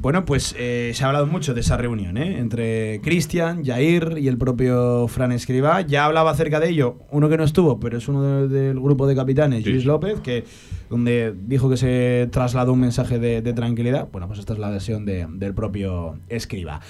Bueno, 0.00 0.24
pues 0.24 0.54
eh, 0.56 0.92
se 0.94 1.02
ha 1.02 1.08
hablado 1.08 1.26
mucho 1.26 1.54
de 1.54 1.60
esa 1.60 1.76
reunión 1.76 2.16
¿eh? 2.18 2.38
entre 2.38 3.00
Cristian, 3.02 3.64
Jair 3.64 4.14
y 4.18 4.28
el 4.28 4.38
propio 4.38 5.08
Fran 5.08 5.32
Escribá. 5.32 5.80
Ya 5.80 6.04
hablaba 6.04 6.30
acerca 6.30 6.60
de 6.60 6.68
ello 6.68 6.98
uno 7.10 7.28
que 7.28 7.36
no 7.36 7.42
estuvo, 7.42 7.80
pero 7.80 7.98
es 7.98 8.06
uno 8.06 8.46
de- 8.46 8.48
del 8.48 8.78
grupo 8.80 9.06
de 9.08 9.16
capitanes, 9.16 9.64
Sí. 9.64 9.70
Luis 9.70 9.84
López, 9.84 10.20
que 10.20 10.44
donde 10.88 11.34
dijo 11.46 11.68
que 11.68 11.76
se 11.76 12.28
trasladó 12.30 12.72
un 12.74 12.80
mensaje 12.80 13.18
de, 13.18 13.42
de 13.42 13.52
tranquilidad. 13.52 14.08
Bueno, 14.12 14.28
pues 14.28 14.38
esta 14.38 14.52
es 14.52 14.60
la 14.60 14.70
versión 14.70 15.04
de- 15.04 15.26
del 15.30 15.52
propio 15.52 16.18
Escriba. 16.28 16.80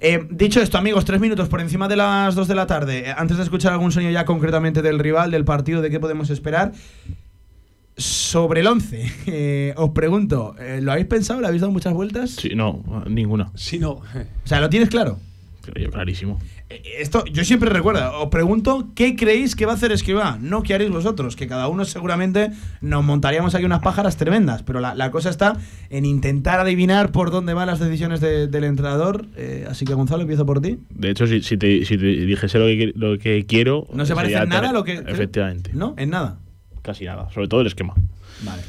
Eh, 0.00 0.26
dicho 0.30 0.60
esto, 0.60 0.78
amigos, 0.78 1.04
tres 1.04 1.20
minutos 1.20 1.48
por 1.48 1.60
encima 1.60 1.88
de 1.88 1.96
las 1.96 2.34
dos 2.34 2.46
de 2.48 2.54
la 2.54 2.66
tarde. 2.66 3.08
Eh, 3.10 3.14
Antes 3.16 3.36
de 3.38 3.42
escuchar 3.42 3.72
algún 3.72 3.90
sueño 3.92 4.10
ya 4.10 4.24
concretamente 4.24 4.82
del 4.82 4.98
rival, 5.00 5.30
del 5.32 5.44
partido, 5.44 5.80
de 5.82 5.90
qué 5.90 5.98
podemos 6.00 6.30
esperar. 6.30 6.72
Sobre 7.96 8.60
el 8.60 8.66
11, 8.66 9.12
eh, 9.26 9.74
os 9.76 9.90
pregunto, 9.90 10.54
eh, 10.58 10.80
¿lo 10.82 10.92
habéis 10.92 11.06
pensado? 11.06 11.40
¿Le 11.40 11.46
habéis 11.48 11.60
dado 11.60 11.72
muchas 11.72 11.92
vueltas? 11.92 12.30
Sí, 12.30 12.50
no, 12.54 12.82
ninguna. 13.08 13.50
Si 13.54 13.78
no, 13.78 13.90
O 13.92 14.02
sea, 14.44 14.60
¿lo 14.60 14.70
tienes 14.70 14.88
claro? 14.88 15.18
Creo 15.60 15.84
yo, 15.86 15.90
clarísimo. 15.92 16.40
Eh, 16.70 16.82
Esto, 16.98 17.24
yo 17.26 17.44
siempre 17.44 17.68
recuerdo, 17.70 18.20
os 18.20 18.30
pregunto 18.30 18.88
qué 18.96 19.14
creéis 19.14 19.54
que 19.54 19.64
va 19.66 19.72
a 19.72 19.74
hacer 19.76 19.92
Escribá, 19.92 20.38
no 20.40 20.62
qué 20.64 20.74
haréis 20.74 20.90
vosotros, 20.90 21.36
que 21.36 21.46
cada 21.46 21.68
uno 21.68 21.84
seguramente 21.84 22.50
nos 22.80 23.04
montaríamos 23.04 23.54
aquí 23.54 23.64
unas 23.66 23.78
pájaras 23.80 24.16
tremendas, 24.16 24.62
pero 24.64 24.80
la, 24.80 24.94
la 24.96 25.10
cosa 25.12 25.28
está 25.30 25.56
en 25.90 26.04
intentar 26.04 26.58
adivinar 26.58 27.12
por 27.12 27.30
dónde 27.30 27.54
van 27.54 27.68
las 27.68 27.78
decisiones 27.78 28.20
de- 28.20 28.48
del 28.48 28.64
entrenador. 28.64 29.26
Eh, 29.36 29.66
así 29.70 29.84
que 29.84 29.94
Gonzalo, 29.94 30.22
empiezo 30.22 30.46
por 30.46 30.60
ti. 30.60 30.78
De 30.90 31.10
hecho, 31.10 31.26
si, 31.28 31.42
si 31.42 31.56
te, 31.58 31.84
si 31.84 31.96
te 31.96 32.06
dijese 32.06 32.58
lo 32.58 32.66
que, 32.66 32.92
lo 32.96 33.18
que 33.18 33.44
quiero. 33.46 33.86
¿No 33.94 34.04
se 34.04 34.14
parece 34.16 34.36
en 34.38 34.48
nada 34.48 34.70
a 34.70 34.72
lo 34.72 34.82
que... 34.82 34.94
Efectivamente. 34.94 35.70
¿No? 35.74 35.94
En 35.96 36.10
nada. 36.10 36.38
Casi 36.82 37.04
nada. 37.04 37.30
Sobre 37.30 37.48
todo 37.48 37.60
el 37.60 37.66
esquema. 37.68 37.94
Vale. 38.42 38.62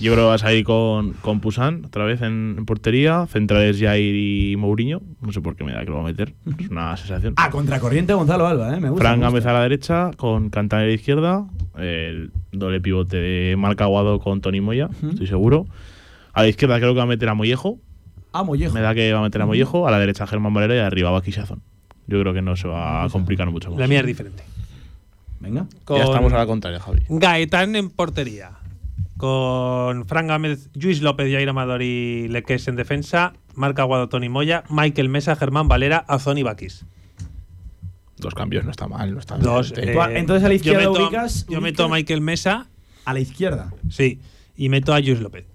Yo 0.00 0.12
creo 0.12 0.24
que 0.24 0.30
vas 0.30 0.42
a 0.44 0.52
ir 0.52 0.64
con, 0.64 1.12
con 1.12 1.38
Pusan 1.38 1.84
otra 1.84 2.04
vez 2.04 2.20
en, 2.20 2.56
en 2.58 2.66
portería. 2.66 3.26
Centrales 3.28 3.78
Jair 3.80 4.14
y 4.16 4.56
Mourinho. 4.56 5.00
No 5.20 5.32
sé 5.32 5.40
por 5.40 5.54
qué 5.54 5.62
me 5.62 5.72
da 5.72 5.80
que 5.84 5.86
lo 5.90 5.94
va 5.94 6.00
a 6.00 6.04
meter. 6.06 6.34
Es 6.58 6.68
una 6.68 6.96
sensación. 6.96 7.34
Ah, 7.36 7.48
contracorriente 7.50 8.12
Gonzalo 8.12 8.46
Alba, 8.48 8.76
¿eh? 8.76 8.80
Me 8.80 8.90
gusta. 8.90 9.04
Fran. 9.04 9.20
Gámez 9.20 9.46
a 9.46 9.52
la 9.52 9.62
derecha 9.62 10.10
con 10.16 10.50
Cantana 10.50 10.82
a 10.82 10.86
la 10.86 10.92
izquierda. 10.92 11.46
El 11.78 12.32
doble 12.50 12.80
pivote 12.80 13.16
de 13.18 13.56
Marca 13.56 13.84
Aguado 13.84 14.18
con 14.18 14.40
Tony 14.40 14.60
Moya, 14.60 14.88
estoy 15.08 15.26
seguro. 15.28 15.66
A 16.32 16.42
la 16.42 16.48
izquierda 16.48 16.78
creo 16.78 16.92
que 16.92 16.98
va 16.98 17.04
a 17.04 17.06
meter 17.06 17.28
a 17.28 17.34
Mollejo. 17.34 17.78
Ah, 18.32 18.42
Mollejo. 18.42 18.74
Me 18.74 18.80
da 18.80 18.94
que 18.94 19.12
va 19.12 19.20
a 19.20 19.22
meter 19.22 19.42
a 19.42 19.46
Mollejo. 19.46 19.86
A 19.86 19.92
la 19.92 20.00
derecha 20.00 20.26
Germán 20.26 20.52
Valera 20.54 20.74
y 20.74 20.78
arriba 20.78 21.12
va 21.12 21.22
Quisazón. 21.22 21.62
Yo 22.08 22.20
creo 22.20 22.34
que 22.34 22.42
no 22.42 22.56
se 22.56 22.66
va 22.66 23.04
a 23.04 23.08
complicar 23.08 23.48
mucho 23.50 23.70
más. 23.70 23.78
la 23.78 23.86
mía 23.86 24.00
es 24.00 24.06
diferente. 24.06 24.42
Venga. 25.44 25.66
Con 25.84 25.98
Ya 25.98 26.04
estamos 26.04 26.32
a 26.32 26.38
la 26.38 26.46
contraria, 26.46 26.80
Javi. 26.80 27.02
Gaetán 27.08 27.76
en 27.76 27.90
portería. 27.90 28.50
con 29.16 30.06
Fran 30.06 30.26
Gámez, 30.26 30.68
Luis 30.74 31.00
López, 31.00 31.32
Jair 31.32 31.48
Amador 31.48 31.82
y 31.82 32.26
Leques 32.28 32.66
en 32.68 32.74
defensa, 32.76 33.32
Marca 33.54 33.82
Aguado, 33.82 34.08
Tony 34.08 34.28
Moya, 34.28 34.64
Michael 34.68 35.08
Mesa, 35.08 35.36
Germán 35.36 35.68
Valera, 35.68 35.98
Azón 36.08 36.36
y 36.36 36.42
Bakis. 36.42 36.84
Dos 38.18 38.34
cambios 38.34 38.64
no 38.64 38.70
está 38.72 38.86
mal, 38.88 39.14
no 39.14 39.20
está 39.20 39.38
Dos, 39.38 39.72
mal. 39.94 40.12
eh, 40.12 40.18
entonces 40.18 40.44
a 40.44 40.48
la 40.48 40.54
izquierda 40.54 40.82
yo 40.82 40.92
meto, 40.92 41.08
ubicas- 41.08 41.46
Yo 41.46 41.58
ubicas- 41.58 41.62
meto 41.62 41.84
a 41.84 41.88
Michael 41.88 42.20
Mesa, 42.22 42.66
A 43.04 43.14
la 43.14 43.20
izquierda. 43.20 43.72
sí, 43.88 44.20
y 44.56 44.68
meto 44.68 44.92
a 44.92 45.00
Luis 45.00 45.20
López. 45.20 45.46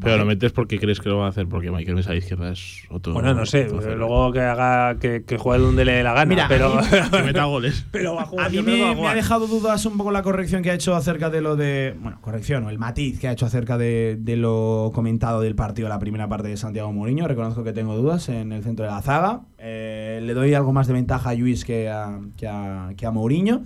Pero 0.00 0.18
lo 0.18 0.24
metes 0.26 0.52
porque 0.52 0.78
crees 0.78 1.00
que 1.00 1.08
lo 1.08 1.18
va 1.18 1.26
a 1.26 1.28
hacer, 1.30 1.46
porque 1.48 1.70
Michael 1.70 1.96
Mesa 1.96 2.10
a 2.10 2.12
la 2.12 2.18
izquierda 2.18 2.52
es 2.52 2.82
otro. 2.90 3.12
Bueno, 3.14 3.32
no 3.34 3.46
sé, 3.46 3.68
luego 3.68 4.30
que 4.32 4.40
haga 4.40 4.98
que, 4.98 5.24
que 5.24 5.38
juegue 5.38 5.62
donde 5.62 5.84
le 5.84 5.92
dé 5.92 6.02
la 6.02 6.12
gana, 6.12 6.26
Mira, 6.26 6.46
pero, 6.48 6.78
que 7.10 7.22
meta 7.22 7.44
goles. 7.44 7.86
pero 7.90 8.14
va 8.14 8.22
a 8.22 8.26
jugar. 8.26 8.46
A 8.46 8.50
mí 8.50 8.56
va 8.58 8.62
me, 8.62 8.90
a 8.90 8.94
me 8.94 9.06
ha 9.08 9.14
dejado 9.14 9.46
dudas 9.46 9.86
un 9.86 9.96
poco 9.96 10.10
la 10.10 10.22
corrección 10.22 10.62
que 10.62 10.70
ha 10.70 10.74
hecho 10.74 10.94
acerca 10.94 11.30
de 11.30 11.40
lo 11.40 11.56
de. 11.56 11.94
Bueno, 11.98 12.18
corrección 12.20 12.64
o 12.64 12.70
el 12.70 12.78
matiz 12.78 13.18
que 13.18 13.28
ha 13.28 13.32
hecho 13.32 13.46
acerca 13.46 13.78
de, 13.78 14.16
de 14.20 14.36
lo 14.36 14.90
comentado 14.94 15.40
del 15.40 15.54
partido, 15.54 15.88
la 15.88 15.98
primera 15.98 16.28
parte 16.28 16.48
de 16.48 16.56
Santiago 16.56 16.92
Mourinho. 16.92 17.26
Reconozco 17.26 17.64
que 17.64 17.72
tengo 17.72 17.96
dudas 17.96 18.28
en 18.28 18.52
el 18.52 18.62
centro 18.62 18.84
de 18.84 18.90
la 18.90 19.00
zaga. 19.02 19.40
Eh, 19.58 20.20
le 20.22 20.34
doy 20.34 20.52
algo 20.54 20.72
más 20.72 20.86
de 20.86 20.92
ventaja 20.92 21.30
a 21.30 21.34
Luis 21.34 21.64
que 21.64 21.88
a, 21.88 22.20
que 22.36 22.46
a, 22.46 22.90
que 22.96 23.06
a 23.06 23.10
Mourinho. 23.10 23.62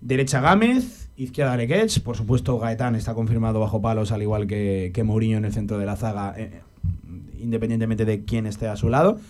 Derecha 0.00 0.40
Gámez, 0.40 1.09
izquierda 1.24 1.56
Lequech. 1.56 2.00
Por 2.02 2.16
supuesto, 2.16 2.58
Gaetán 2.58 2.94
está 2.94 3.14
confirmado 3.14 3.60
bajo 3.60 3.80
palos, 3.80 4.12
al 4.12 4.22
igual 4.22 4.46
que, 4.46 4.90
que 4.94 5.04
Mourinho 5.04 5.38
en 5.38 5.44
el 5.44 5.52
centro 5.52 5.78
de 5.78 5.86
la 5.86 5.96
zaga, 5.96 6.34
eh, 6.36 6.62
independientemente 7.38 8.04
de 8.04 8.24
quién 8.24 8.46
esté 8.46 8.68
a 8.68 8.76
su 8.76 8.88
lado. 8.88 9.20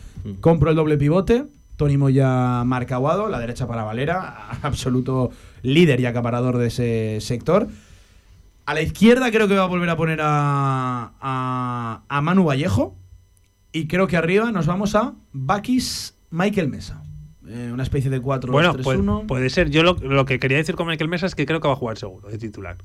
Compro 0.41 0.71
el 0.71 0.77
doble 0.77 0.97
pivote. 0.97 1.47
Tony 1.77 1.97
Moya 1.97 2.63
marca 2.65 2.97
Aguado, 2.97 3.29
la 3.29 3.39
derecha 3.39 3.67
para 3.67 3.85
Valera, 3.85 4.51
absoluto 4.63 5.31
líder 5.63 6.01
y 6.01 6.07
acaparador 6.07 6.59
de 6.59 6.67
ese 6.67 7.19
sector. 7.21 7.69
A 8.67 8.75
la 8.75 8.83
izquierda 8.83 9.31
creo 9.31 9.49
que 9.49 9.57
va 9.57 9.65
a 9.65 9.67
volver 9.67 9.89
a 9.89 9.97
poner 9.97 10.21
a, 10.23 11.13
a, 11.21 12.03
a 12.07 12.21
Manu 12.21 12.45
Vallejo. 12.45 12.97
Y 13.73 13.87
creo 13.87 14.09
que 14.09 14.17
arriba 14.17 14.51
nos 14.51 14.67
vamos 14.67 14.95
a 14.95 15.15
Bakis 15.33 16.15
Michael 16.31 16.69
Mesa. 16.69 17.03
Eh, 17.53 17.71
una 17.73 17.83
especie 17.83 18.11
de 18.11 18.21
4 18.21 18.53
Bueno, 18.53 18.73
3 18.75 18.85
puede, 18.85 18.99
1 19.01 19.25
puede 19.27 19.51
ser. 19.51 19.71
Yo 19.71 19.83
lo, 19.83 19.95
lo 19.95 20.25
que 20.25 20.39
quería 20.39 20.57
decir 20.59 20.75
con 20.77 20.87
Michael 20.87 21.11
Mesa 21.11 21.27
es 21.27 21.35
que 21.35 21.47
creo 21.47 21.61
que 21.61 21.67
va 21.69 21.75
a 21.75 21.77
jugar 21.77 21.99
seguro, 21.99 22.29
de 22.29 22.39
titular. 22.39 22.77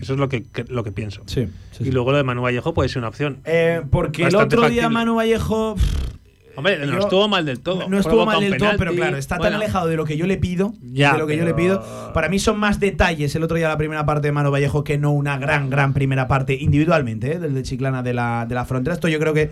Eso 0.00 0.14
es 0.14 0.18
lo 0.18 0.28
que, 0.28 0.42
que- 0.42 0.64
lo 0.64 0.82
que 0.82 0.90
pienso. 0.92 1.22
Sí, 1.26 1.46
sí, 1.70 1.82
Y 1.82 1.84
sí. 1.86 1.92
luego 1.92 2.10
lo 2.10 2.16
de 2.16 2.24
Manu 2.24 2.42
Vallejo 2.42 2.74
puede 2.74 2.88
ser 2.88 2.98
una 2.98 3.08
opción. 3.08 3.38
Eh, 3.44 3.80
porque 3.90 4.24
el 4.24 4.34
otro 4.34 4.62
día 4.62 4.82
factible. 4.82 4.88
Manu 4.90 5.14
Vallejo. 5.14 5.74
pff, 5.76 6.10
Hombre, 6.56 6.78
no 6.84 6.92
yo- 6.92 6.98
estuvo 6.98 7.28
mal 7.28 7.46
del 7.46 7.60
todo. 7.60 7.88
No 7.88 7.96
estuvo 7.98 8.16
Provoca 8.24 8.32
mal 8.32 8.40
del 8.40 8.58
todo, 8.58 8.70
pero 8.76 8.92
claro, 8.92 9.16
está 9.16 9.38
tan 9.38 9.54
alejado 9.54 9.86
de 9.86 9.96
lo 9.96 10.04
que 10.04 10.16
yo 10.16 10.26
le 10.26 10.36
pido. 10.36 10.74
Ya, 10.82 11.12
de 11.12 11.18
lo 11.20 11.26
que 11.28 11.36
yo 11.36 11.44
le 11.44 11.54
pido. 11.54 11.82
Para 12.12 12.28
mí 12.28 12.38
son 12.40 12.58
más 12.58 12.80
detalles 12.80 13.34
el 13.36 13.44
otro 13.44 13.56
día 13.56 13.68
la 13.68 13.78
primera 13.78 14.04
parte 14.04 14.26
de 14.28 14.32
Manu 14.32 14.50
Vallejo 14.50 14.82
que 14.82 14.98
no 14.98 15.12
una 15.12 15.38
gran, 15.38 15.70
gran 15.70 15.94
primera 15.94 16.26
parte 16.26 16.54
individualmente, 16.60 17.34
¿eh? 17.34 17.38
del 17.38 17.54
de 17.54 17.62
Chiclana 17.62 18.02
de 18.02 18.12
la, 18.14 18.44
de 18.48 18.54
la 18.56 18.64
frontera. 18.64 18.94
Esto 18.94 19.06
yo 19.08 19.20
creo 19.20 19.32
que 19.32 19.50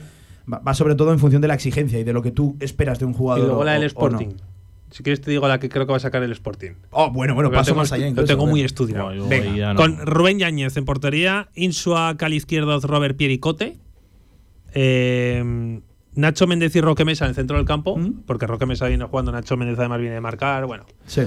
va, 0.53 0.59
va 0.61 0.75
sobre 0.75 0.95
todo 0.95 1.13
en 1.13 1.19
función 1.19 1.43
de 1.43 1.49
la 1.49 1.55
exigencia 1.55 1.99
y 1.99 2.05
de 2.05 2.13
lo 2.13 2.23
que 2.23 2.31
tú 2.31 2.57
esperas 2.61 2.99
de 2.99 3.05
un 3.05 3.13
Y 3.13 3.15
jugador. 3.17 3.47
luego 3.47 3.65
la 3.65 3.73
del 3.73 3.85
Sporting. 3.85 4.27
no. 4.29 4.59
Si 4.91 5.03
quieres 5.03 5.21
te 5.21 5.31
digo 5.31 5.47
la 5.47 5.61
que 5.61 5.69
creo 5.69 5.85
que 5.85 5.91
va 5.91 5.99
a 5.99 6.01
sacar 6.01 6.23
el 6.23 6.33
Sporting. 6.33 6.71
Oh, 6.93 7.11
bueno, 7.11 7.35
bueno, 7.35 7.49
Porque 7.51 7.57
paso 7.59 7.73
tengo 7.73 7.81
más 7.83 7.93
allá. 7.93 8.07
incluso, 8.09 8.23
Lo 8.23 8.27
tengo 8.27 8.45
ver. 8.47 8.51
muy 8.53 8.63
estudiado. 8.63 9.13
No. 9.15 9.75
Con 9.77 9.99
Rubén 10.07 10.39
Yáñez 10.39 10.79
en 10.79 10.87
portería, 10.87 11.51
Insua 11.55 12.17
Cal 12.17 12.33
izquierdo, 12.33 12.81
Robert 12.81 13.15
Piericote. 13.17 13.77
Eh, 14.75 15.81
Nacho 16.15 16.47
Méndez 16.47 16.75
y 16.75 16.81
Roque 16.81 17.05
Mesa 17.05 17.27
en 17.27 17.31
el 17.31 17.35
centro 17.35 17.57
del 17.59 17.67
campo, 17.67 17.97
¿Mm? 17.97 18.23
porque 18.27 18.47
Roque 18.47 18.67
Mesa 18.67 18.89
viene 18.89 19.05
jugando, 19.05 19.31
Nacho 19.31 19.57
Méndez 19.57 19.79
además 19.79 20.01
viene 20.01 20.15
de 20.15 20.21
marcar, 20.21 20.67
bueno. 20.67 20.85
Sí, 21.07 21.23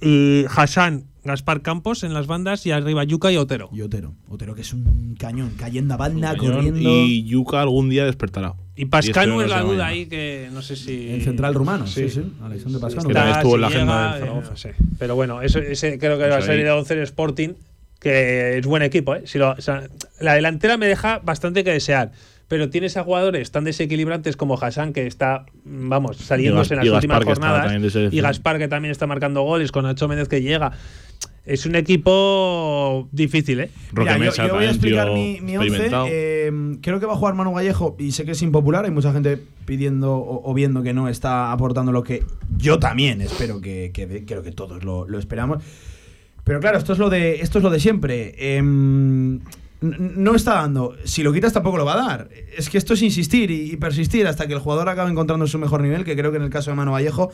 Y 0.00 0.44
Hassan, 0.54 1.04
Gaspar 1.24 1.62
Campos 1.62 2.02
en 2.02 2.14
las 2.14 2.26
bandas 2.26 2.66
y 2.66 2.72
arriba 2.72 3.04
Yuca 3.04 3.30
y 3.30 3.36
Otero. 3.36 3.68
y 3.72 3.80
Otero. 3.82 4.14
Otero 4.28 4.54
que 4.54 4.62
es 4.62 4.72
un 4.72 5.14
cañón, 5.18 5.52
cayendo 5.56 5.94
a 5.94 5.96
banda, 5.96 6.34
Cañón, 6.36 6.54
corriendo. 6.54 6.80
Y 6.80 7.24
Yuka 7.24 7.60
algún 7.62 7.88
día 7.90 8.04
despertará. 8.04 8.54
Y 8.74 8.86
Pascanu 8.86 9.40
es 9.42 9.50
la 9.50 9.60
duda 9.60 9.86
ahí 9.86 10.06
que 10.06 10.48
no 10.52 10.62
sé 10.62 10.74
si. 10.76 11.10
El 11.10 11.22
central 11.22 11.54
rumano, 11.54 11.86
sí, 11.86 12.08
sí. 12.08 12.22
Alexander 12.42 12.80
Pascanu. 12.80 13.08
Que 13.08 13.14
también 13.14 13.36
estuvo 13.36 13.54
en 13.56 13.60
la 13.60 13.68
si 13.68 13.74
agenda 13.74 13.94
llega, 13.94 14.12
del 14.12 14.20
Zaragoza. 14.20 14.46
eh, 14.46 14.50
no 14.50 14.56
sé. 14.56 14.74
Pero 14.98 15.14
bueno, 15.14 15.42
eso, 15.42 15.58
ese 15.58 15.98
creo 15.98 16.16
que 16.16 16.24
Pues 16.24 16.32
va 16.32 16.36
a 16.38 16.42
salir 16.42 16.64
de 16.64 16.70
11 16.70 16.94
el 16.94 17.00
Sporting, 17.00 17.50
que 18.00 18.58
es 18.58 18.66
buen 18.66 18.82
equipo. 18.82 19.14
¿eh? 19.14 19.22
Si 19.26 19.38
lo- 19.38 19.52
o 19.52 19.60
sea, 19.60 19.84
la 20.20 20.34
delantera 20.34 20.76
me 20.76 20.86
deja 20.86 21.18
bastante 21.20 21.62
que 21.64 21.70
desear. 21.70 22.10
Pero 22.48 22.68
tienes 22.68 22.96
a 22.98 23.04
jugadores 23.04 23.50
tan 23.50 23.64
desequilibrantes 23.64 24.36
como 24.36 24.58
Hassan, 24.60 24.92
que 24.92 25.06
está, 25.06 25.46
vamos, 25.64 26.18
saliéndose 26.18 26.74
en 26.74 26.80
las 26.80 26.88
últimas 26.88 27.24
Gaspar, 27.24 27.62
jornadas. 27.70 28.12
Y 28.12 28.20
Gaspar, 28.20 28.58
que 28.58 28.68
también 28.68 28.92
está 28.92 29.06
marcando 29.06 29.42
goles, 29.42 29.72
con 29.72 29.84
Nacho 29.84 30.06
Méndez, 30.08 30.28
que 30.28 30.42
llega. 30.42 30.72
Es 31.44 31.66
un 31.66 31.74
equipo 31.74 33.08
difícil, 33.10 33.60
¿eh? 33.60 33.70
Roque 33.92 34.10
Mira, 34.12 34.18
yo- 34.18 34.24
Mesa 34.30 34.46
yo, 34.46 34.54
voy 34.54 34.64
a 34.64 34.70
explicar 34.70 35.10
mi, 35.10 35.40
mi 35.40 35.56
once. 35.56 35.90
Eh, 36.08 36.76
creo 36.80 37.00
que 37.00 37.06
va 37.06 37.14
a 37.14 37.16
jugar 37.16 37.34
Manu 37.34 37.52
Vallejo 37.52 37.96
y 37.98 38.12
sé 38.12 38.24
que 38.24 38.30
es 38.32 38.42
impopular. 38.42 38.84
Hay 38.84 38.92
mucha 38.92 39.12
gente 39.12 39.38
pidiendo 39.64 40.14
o, 40.14 40.48
o 40.50 40.54
viendo 40.54 40.82
que 40.84 40.92
no 40.92 41.08
está 41.08 41.50
aportando 41.50 41.90
lo 41.90 42.04
que 42.04 42.22
yo 42.58 42.78
también 42.78 43.20
espero 43.20 43.60
que, 43.60 43.90
creo 44.26 44.42
que 44.42 44.52
todos 44.52 44.84
lo, 44.84 45.06
lo 45.08 45.18
esperamos. 45.18 45.62
Pero 46.44 46.60
claro, 46.60 46.78
esto 46.78 46.92
es 46.92 46.98
lo 47.00 47.10
de, 47.10 47.40
esto 47.40 47.58
es 47.58 47.64
lo 47.64 47.70
de 47.70 47.80
siempre. 47.80 48.34
Em, 48.56 49.34
n- 49.36 49.40
no 49.80 50.34
está 50.36 50.54
dando. 50.54 50.96
Si 51.04 51.22
lo 51.24 51.32
quitas 51.32 51.52
tampoco 51.52 51.76
lo 51.76 51.84
va 51.84 51.94
a 51.94 52.06
dar. 52.08 52.28
Es 52.56 52.70
que 52.70 52.78
esto 52.78 52.94
es 52.94 53.02
insistir 53.02 53.50
y, 53.50 53.72
y 53.72 53.76
persistir 53.76 54.26
hasta 54.28 54.46
que 54.46 54.52
el 54.54 54.58
jugador 54.60 54.88
acabe 54.88 55.10
encontrando 55.10 55.46
su 55.48 55.58
mejor 55.58 55.82
nivel, 55.82 56.04
que 56.04 56.16
creo 56.16 56.30
que 56.30 56.36
en 56.36 56.44
el 56.44 56.50
caso 56.50 56.70
de 56.70 56.76
Manu 56.76 56.92
Vallejo 56.92 57.30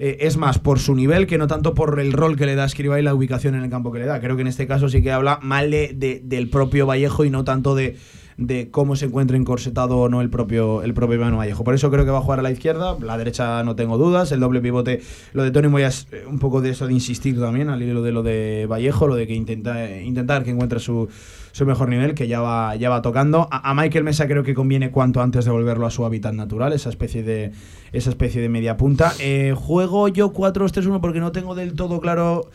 eh, 0.00 0.16
es 0.26 0.36
más 0.36 0.58
por 0.58 0.78
su 0.80 0.94
nivel 0.94 1.26
que 1.26 1.38
no 1.38 1.46
tanto 1.46 1.74
por 1.74 2.00
el 2.00 2.12
rol 2.12 2.36
que 2.36 2.46
le 2.46 2.54
da 2.56 2.64
Escriba 2.64 2.98
y 2.98 3.02
la 3.02 3.14
ubicación 3.14 3.54
en 3.54 3.62
el 3.62 3.70
campo 3.70 3.92
que 3.92 3.98
le 4.00 4.06
da. 4.06 4.18
Creo 4.20 4.34
que 4.34 4.42
en 4.42 4.48
este 4.48 4.66
caso 4.66 4.88
sí 4.88 5.02
que 5.02 5.12
habla 5.12 5.38
mal 5.42 5.70
de, 5.70 5.92
de- 5.94 6.20
del 6.24 6.48
propio 6.48 6.86
Vallejo 6.86 7.24
y 7.24 7.30
no 7.30 7.44
tanto 7.44 7.74
de, 7.74 7.96
de 8.38 8.70
cómo 8.70 8.96
se 8.96 9.04
encuentra 9.04 9.36
encorsetado 9.36 9.98
o 9.98 10.08
no 10.08 10.22
el 10.22 10.30
propio, 10.30 10.82
el 10.82 10.94
propio 10.94 11.20
Manu 11.20 11.36
Vallejo. 11.36 11.62
Por 11.62 11.74
eso 11.74 11.90
creo 11.90 12.06
que 12.06 12.10
va 12.10 12.18
a 12.18 12.22
jugar 12.22 12.38
a 12.38 12.42
la 12.42 12.50
izquierda, 12.50 12.96
la 13.02 13.18
derecha 13.18 13.62
no 13.64 13.76
tengo 13.76 13.98
dudas, 13.98 14.32
el 14.32 14.40
doble 14.40 14.60
pivote, 14.62 15.02
lo 15.34 15.42
de 15.42 15.50
Tony 15.50 15.68
Moya 15.68 15.88
es 15.88 16.06
eh, 16.12 16.24
un 16.26 16.38
poco 16.38 16.62
de 16.62 16.70
eso 16.70 16.86
de 16.86 16.94
insistir 16.94 17.38
también, 17.38 17.68
al 17.68 17.82
hilo 17.82 18.00
de 18.00 18.12
lo 18.12 18.22
de 18.22 18.66
Vallejo, 18.66 19.06
lo 19.06 19.14
de 19.16 19.26
que 19.26 19.34
intenta, 19.34 20.00
intentar 20.00 20.42
que 20.42 20.50
encuentre 20.50 20.80
su, 20.80 21.08
su 21.52 21.66
mejor 21.66 21.88
nivel, 21.88 22.14
que 22.14 22.28
ya 22.28 22.40
va, 22.40 22.74
ya 22.76 22.90
va 22.90 23.02
tocando. 23.02 23.48
A, 23.50 23.74
Michael 23.74 24.04
Mesa 24.04 24.26
creo 24.26 24.42
que 24.42 24.54
conviene 24.54 24.90
cuanto 24.90 25.20
antes 25.22 25.44
devolverlo 25.44 25.86
a 25.86 25.90
su 25.90 26.04
hábitat 26.04 26.34
natural, 26.34 26.72
esa 26.72 26.88
especie 26.90 27.22
de, 27.22 27.52
esa 27.92 28.10
especie 28.10 28.40
de 28.40 28.48
media 28.48 28.76
punta. 28.76 29.12
Eh, 29.20 29.54
juego 29.56 30.08
yo 30.08 30.32
4-2-3-1 30.32 31.00
porque 31.00 31.20
no 31.20 31.32
tengo 31.32 31.54
del 31.54 31.74
todo 31.74 32.00
claro 32.00 32.50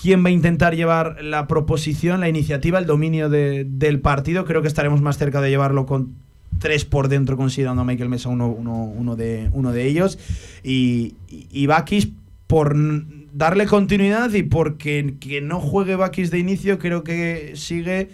quién 0.00 0.24
va 0.24 0.28
a 0.28 0.32
intentar 0.32 0.76
llevar 0.76 1.22
la 1.22 1.46
proposición, 1.46 2.20
la 2.20 2.28
iniciativa, 2.28 2.78
el 2.78 2.86
dominio 2.86 3.28
de- 3.28 3.64
del 3.68 4.00
partido. 4.00 4.44
Creo 4.44 4.62
que 4.62 4.68
estaremos 4.68 5.00
más 5.02 5.18
cerca 5.18 5.40
de 5.40 5.50
llevarlo 5.50 5.86
con 5.86 6.14
tres 6.58 6.84
por 6.84 7.08
dentro, 7.08 7.36
considerando 7.36 7.82
a 7.82 7.84
Michael 7.84 8.08
Mesa 8.08 8.28
uno, 8.28 8.46
uno, 8.46 8.84
uno 8.84 9.16
de, 9.16 9.48
uno 9.52 9.72
de 9.72 9.86
ellos. 9.88 10.18
Y, 10.62 11.14
y, 11.28 11.46
y 11.50 11.66
Bakis, 11.66 12.10
por 12.46 12.76
darle 13.32 13.66
continuidad 13.66 14.32
y 14.34 14.42
porque 14.42 15.14
que 15.20 15.40
no 15.40 15.58
juegue 15.60 15.96
Bakis 15.96 16.30
de 16.30 16.38
inicio, 16.38 16.78
creo 16.78 17.02
que 17.04 17.52
sigue 17.54 18.08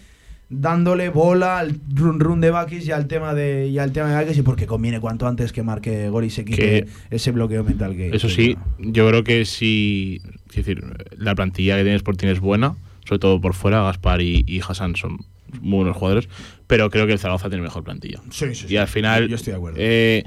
dándole 0.50 1.10
bola 1.10 1.58
al 1.58 1.78
run 1.94 2.20
run 2.20 2.40
de 2.40 2.50
Bakis 2.50 2.86
y 2.86 2.90
al 2.92 3.06
tema 3.06 3.34
de 3.34 3.66
y 3.68 3.78
al 3.78 3.92
tema 3.92 4.08
de 4.08 4.14
Bakis 4.14 4.38
y 4.38 4.42
porque 4.42 4.66
conviene 4.66 4.98
cuanto 5.00 5.26
antes 5.26 5.52
que 5.52 5.62
marque 5.62 6.08
gol 6.08 6.24
y 6.24 6.30
se 6.30 6.44
quite 6.44 6.56
Que- 6.56 6.86
ese 7.10 7.32
bloqueo 7.32 7.64
mental 7.64 7.94
que 7.96 8.08
Eso 8.16 8.28
sí, 8.30 8.56
yo 8.78 9.06
creo 9.08 9.24
que 9.24 9.44
sí. 9.44 10.22
Es 10.50 10.56
decir, 10.56 10.82
la 11.18 11.34
plantilla 11.34 11.76
que 11.76 11.82
tiene 11.82 11.96
Sporting 11.96 12.28
es 12.28 12.40
buena, 12.40 12.76
sobre 13.06 13.18
todo 13.18 13.40
por 13.40 13.52
fuera. 13.54 13.82
Gaspar 13.82 14.22
y, 14.22 14.44
y 14.46 14.60
Hassan 14.66 14.96
son 14.96 15.18
muy 15.60 15.78
buenos 15.78 15.96
jugadores, 15.96 16.28
pero 16.66 16.88
creo 16.90 17.06
que 17.06 17.12
el 17.12 17.18
Zaragoza 17.18 17.48
tiene 17.50 17.62
mejor 17.62 17.84
plantilla. 17.84 18.20
Sí, 18.30 18.46
sí, 18.54 18.66
sí. 18.66 18.72
Y 18.74 18.76
al 18.78 18.88
final, 18.88 19.28
Yo 19.28 19.36
estoy 19.36 19.50
de 19.52 19.56
acuerdo. 19.56 19.76
eh, 19.80 20.24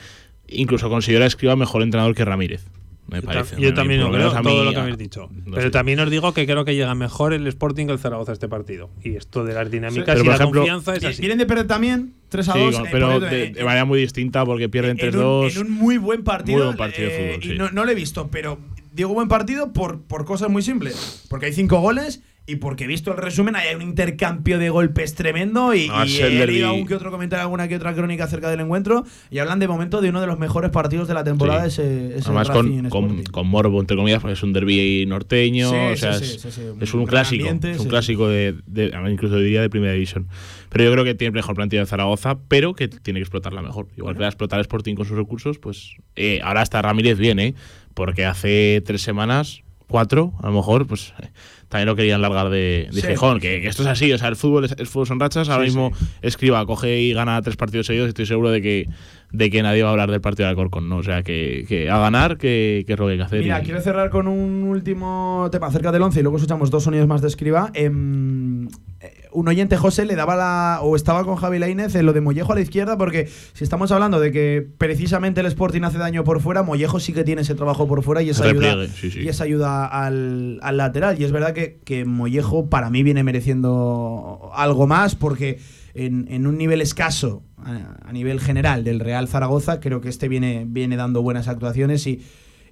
incluso 0.47 0.89
considero 0.89 1.23
a 1.23 1.27
Escriba 1.27 1.55
mejor 1.55 1.81
entrenador 1.81 2.13
que 2.15 2.25
Ramírez. 2.25 2.65
Me 3.12 3.20
Yo 3.22 3.28
parece. 3.28 3.62
Yo 3.62 3.74
también 3.74 3.99
lo 3.99 4.07
lo 4.07 4.14
creo, 4.14 4.41
todo 4.41 4.64
lo 4.64 4.72
que 4.72 4.80
habéis 4.80 4.97
dicho. 4.97 5.30
no 5.32 5.51
Pero 5.51 5.62
sé. 5.68 5.70
también 5.72 5.99
os 5.99 6.09
digo 6.09 6.34
que 6.34 6.45
creo 6.45 6.64
que 6.66 6.74
llega 6.76 6.95
mejor 6.95 7.34
el 7.34 7.45
Sporting 7.45 7.86
que 7.88 7.91
el 7.91 7.99
Zaragoza 7.99 8.32
a 8.32 8.34
este 8.34 8.47
partido. 8.47 8.89
Y 9.03 9.16
esto 9.18 9.43
de 9.43 9.53
las 9.53 9.70
dinámicas 9.70 10.05
Pero, 10.16 10.24
y 10.24 10.28
la 10.28 10.36
ejemplo, 10.36 10.62
confianza 10.62 10.95
es 10.95 11.03
así. 11.03 11.20
Vienen 11.22 11.38
de 11.38 11.45
perder 11.45 11.68
también 11.68 12.14
3 12.30 12.49
a 12.49 12.53
Sí, 12.53 12.59
2. 12.59 12.76
con- 12.78 12.86
eh, 12.88 12.89
pero 12.91 13.20
de, 13.20 13.43
eh, 13.43 13.51
de 13.51 13.64
manera 13.66 13.84
muy 13.86 13.99
distinta 13.99 14.45
porque 14.45 14.70
pierden 14.70 14.97
en, 14.99 15.16
un, 15.18 15.22
3-2. 15.49 15.51
en 15.57 15.62
un 15.68 15.72
muy 15.74 15.97
buen 15.97 16.24
partido. 16.24 16.57
Muy 16.57 16.66
buen 16.68 16.78
partido 16.78 17.09
de 17.09 17.16
eh, 17.16 17.34
fútbol, 17.34 17.45
y 17.45 17.47
sí. 17.53 17.57
no, 17.59 17.70
no 17.72 17.86
lo 17.86 17.91
he 17.91 17.95
visto, 17.95 18.30
pero 18.32 18.57
digo 18.93 19.14
buen 19.14 19.28
partido 19.28 19.74
por, 19.74 20.01
por 20.03 20.24
cosas 20.26 20.49
muy 20.49 20.62
simples. 20.62 21.26
Porque 21.30 21.47
hay 21.47 21.53
cinco 21.53 21.80
goles 21.82 22.22
y 22.51 22.55
porque 22.57 22.83
he 22.83 22.87
visto 22.87 23.11
el 23.11 23.17
resumen, 23.17 23.55
hay 23.55 23.73
un 23.75 23.81
intercambio 23.81 24.59
de 24.59 24.69
golpes 24.69 25.15
tremendo. 25.15 25.73
Y, 25.73 25.87
No, 25.87 26.05
y 26.05 26.07
es 26.15 26.19
el 26.19 26.41
he 26.41 26.45
leído 26.47 26.69
algún 26.69 26.85
que 26.87 26.95
otro 26.95 27.11
comentario, 27.11 27.43
alguna 27.43 27.67
que 27.67 27.75
otra 27.75 27.93
crónica 27.93 28.25
acerca 28.25 28.49
del 28.49 28.59
encuentro. 28.59 29.03
Y 29.29 29.39
hablan 29.39 29.59
de 29.59 29.67
momento 29.67 30.01
de 30.01 30.09
uno 30.09 30.21
de 30.21 30.27
los 30.27 30.37
mejores 30.39 30.71
partidos 30.71 31.07
de 31.07 31.13
la 31.13 31.23
temporada. 31.23 31.69
Sí. 31.69 31.81
Ese, 31.81 32.15
ese 32.17 32.25
Además, 32.25 32.49
con, 32.49 32.89
con, 32.89 33.23
con 33.23 33.47
morbo, 33.47 33.79
entre 33.79 33.97
comillas, 33.97 34.21
porque 34.21 34.33
es 34.33 34.43
un 34.43 34.53
derby 34.53 35.05
norteño. 35.07 35.69
Sí, 35.69 35.75
o 35.75 35.97
sea, 35.97 36.13
sí, 36.13 36.25
es, 36.35 36.45
es 36.79 36.93
un 36.93 37.05
clásico. 37.05 37.43
ambiente, 37.43 37.71
es 37.71 37.79
un 37.79 37.87
clásico 37.87 38.27
de, 38.27 38.55
de- 38.67 38.91
incluso 39.11 39.37
diría 39.37 39.61
de 39.61 39.69
primera 39.69 39.93
división. 39.93 40.27
Pero 40.69 40.85
yo 40.85 40.91
creo 40.93 41.03
que 41.03 41.15
tiene 41.15 41.31
mejor 41.31 41.55
plantilla 41.55 41.81
de 41.81 41.85
Zaragoza, 41.85 42.37
pero 42.47 42.73
que 42.73 42.87
tiene 42.87 43.19
que 43.19 43.23
explotarla 43.23 43.61
mejor. 43.61 43.87
Igual 43.97 44.15
que 44.15 44.21
la 44.21 44.27
explotar 44.27 44.59
Sporting 44.61 44.95
con 44.95 45.05
sus 45.05 45.17
recursos, 45.17 45.59
pues 45.59 45.95
eh, 46.15 46.39
ahora 46.43 46.61
está 46.61 46.81
Ramírez 46.81 47.17
bien, 47.17 47.39
¿eh? 47.39 47.55
Porque 47.93 48.25
hace 48.25 48.81
tres 48.85 49.01
semanas, 49.01 49.63
cuatro, 49.87 50.33
a 50.41 50.47
lo 50.47 50.53
mejor, 50.53 50.87
pues 50.87 51.13
eh, 51.21 51.27
también 51.72 51.88
lo 51.88 51.95
querían 51.95 52.22
largar 52.22 52.49
de, 52.49 52.89
de 52.91 53.01
Sí. 53.01 53.07
Gijón, 53.07 53.39
que, 53.39 53.61
que 53.61 53.67
esto 53.69 53.82
es 53.84 53.88
así, 53.88 54.11
o 54.11 54.17
sea, 54.17 54.28
el 54.28 54.36
fútbol 54.36 54.65
es, 54.65 54.76
el 54.78 54.88
fútbol 54.88 55.07
son 55.07 55.22
rachas, 55.22 55.47
ahora 55.47 55.63
Sí, 55.63 55.69
mismo 55.69 55.91
escriba, 56.22 56.65
coge 56.65 56.99
y 56.99 57.13
gana 57.13 57.41
tres 57.41 57.55
partidos 57.55 57.88
seguidos, 57.88 58.09
estoy 58.09 58.26
seguro 58.26 58.51
de 58.51 58.61
que, 58.61 58.88
de 59.32 59.49
que 59.49 59.63
nadie 59.63 59.82
va 59.84 59.89
a 59.89 59.91
hablar 59.93 60.11
del 60.11 60.19
partido 60.21 60.45
de 60.47 60.49
Alcorcón, 60.51 60.89
¿no? 60.89 60.97
O 60.97 61.03
sea, 61.03 61.23
que, 61.23 61.65
que 61.67 61.89
a 61.89 61.97
ganar, 61.99 62.38
que, 62.38 62.84
que 62.86 62.93
es 62.93 62.99
lo 62.99 63.05
que 63.05 63.13
hay 63.13 63.17
que 63.17 63.23
hacer. 63.23 63.39
Mira, 63.41 63.61
y- 63.61 63.63
quiero 63.63 63.79
cerrar 63.82 64.09
con 64.09 64.27
un 64.27 64.63
último 64.63 65.47
tema 65.51 65.67
acerca 65.67 65.91
del 65.91 66.01
11 66.01 66.19
y 66.19 66.23
luego 66.23 66.38
escuchamos 66.38 66.69
dos 66.69 66.84
sonidos 66.84 67.07
más 67.07 67.21
de 67.21 67.27
escriba. 67.29 67.71
Em, 67.73 68.67
eh, 68.99 69.27
un 69.32 69.47
oyente, 69.47 69.77
José, 69.77 70.05
le 70.05 70.15
daba 70.15 70.36
la. 70.36 70.79
o 70.82 70.95
estaba 70.97 71.23
con 71.23 71.38
Javi 71.38 71.59
Lainez 71.59 71.95
en 71.95 72.05
lo 72.05 72.11
de 72.13 72.19
Mollejo 72.21 72.51
a 72.51 72.55
la 72.55 72.61
izquierda, 72.61 72.97
porque 72.97 73.27
si 73.53 73.63
estamos 73.63 73.91
hablando 73.93 74.19
de 74.19 74.32
que 74.34 74.67
precisamente 74.77 75.39
el 75.39 75.45
Sporting 75.47 75.84
hace 75.84 75.97
daño 75.97 76.23
por 76.25 76.41
fuera, 76.41 76.61
Mollejo 76.63 76.99
sí 76.99 77.13
que 77.13 77.23
tiene 77.23 77.43
ese 77.43 77.55
trabajo 77.55 77.88
por 77.88 78.03
fuera 78.03 78.21
y 78.21 78.29
esa 78.32 78.43
ayuda, 78.43 78.75
Repliegue, 78.75 78.93
sí, 78.93 79.11
sí. 79.11 79.19
Y 79.21 79.29
esa 79.29 79.45
ayuda 79.45 79.86
al, 79.86 80.59
al 80.61 80.75
lateral. 80.77 81.19
Y 81.19 81.23
es 81.23 81.32
verdad 81.32 81.53
que, 81.53 81.79
que 81.86 82.03
Mollejo 82.03 82.69
para 82.69 82.89
mí 82.89 83.01
viene 83.03 83.23
mereciendo 83.23 84.51
algo 84.53 84.88
más, 84.88 85.15
porque 85.15 85.59
en, 85.93 86.27
en 86.29 86.47
un 86.47 86.57
nivel 86.57 86.81
escaso 86.81 87.43
a, 87.57 87.97
a 88.07 88.13
nivel 88.13 88.39
general 88.39 88.83
del 88.83 88.99
Real 88.99 89.27
Zaragoza, 89.27 89.79
creo 89.79 90.01
que 90.01 90.09
este 90.09 90.27
viene, 90.27 90.65
viene 90.67 90.95
dando 90.95 91.21
buenas 91.21 91.47
actuaciones 91.47 92.05
y. 92.07 92.21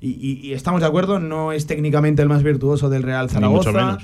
Y, 0.01 0.53
estamos 0.53 0.79
de 0.79 0.87
acuerdo, 0.87 1.19
no 1.19 1.51
es 1.51 1.67
técnicamente 1.67 2.21
el 2.21 2.29
más 2.29 2.41
virtuoso 2.41 2.89
del 2.89 3.03
Real 3.03 3.25
Ni 3.27 3.33
Zaragoza. 3.33 3.71
mucho 3.71 3.85
menos. 3.85 4.03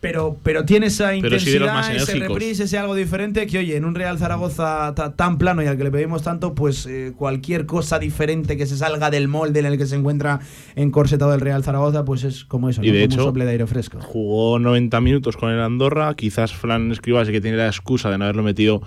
Pero, 0.00 0.36
pero 0.44 0.64
tiene 0.64 0.86
esa 0.86 1.10
sí 1.10 1.16
intensidad, 1.16 1.92
ese 1.96 2.14
reprise, 2.14 2.62
ese 2.64 2.78
algo 2.78 2.94
diferente 2.94 3.48
que, 3.48 3.58
oye, 3.58 3.76
en 3.76 3.84
un 3.84 3.96
Real 3.96 4.16
Zaragoza 4.16 4.92
ta- 4.94 5.16
tan 5.16 5.38
plano 5.38 5.60
y 5.60 5.66
al 5.66 5.76
que 5.76 5.82
le 5.82 5.90
pedimos 5.90 6.22
tanto, 6.22 6.54
pues 6.54 6.86
eh, 6.86 7.12
cualquier 7.16 7.66
cosa 7.66 7.98
diferente 7.98 8.56
que 8.56 8.66
se 8.66 8.76
salga 8.76 9.10
del 9.10 9.26
molde 9.26 9.58
en 9.58 9.66
el 9.66 9.76
que 9.76 9.86
se 9.86 9.96
encuentra 9.96 10.38
encorsetado 10.76 11.34
el 11.34 11.40
Real 11.40 11.64
Zaragoza, 11.64 12.04
pues 12.04 12.22
es 12.22 12.44
como 12.44 12.68
eso, 12.68 12.80
Y 12.84 12.86
¿no? 12.88 12.92
de 12.92 12.98
como 13.00 13.04
hecho, 13.12 13.20
un 13.22 13.28
sople 13.30 13.44
de 13.44 13.50
aire 13.50 13.66
fresco. 13.66 13.98
Jugó 14.00 14.60
90 14.60 15.00
minutos 15.00 15.36
con 15.36 15.50
el 15.50 15.60
Andorra. 15.60 16.14
Quizás 16.14 16.52
Fran 16.52 16.92
Escribas 16.92 17.26
sí 17.26 17.32
que 17.32 17.40
tiene 17.40 17.56
la 17.56 17.66
excusa 17.66 18.08
de 18.08 18.18
no 18.18 18.24
haberlo 18.24 18.44
metido 18.44 18.82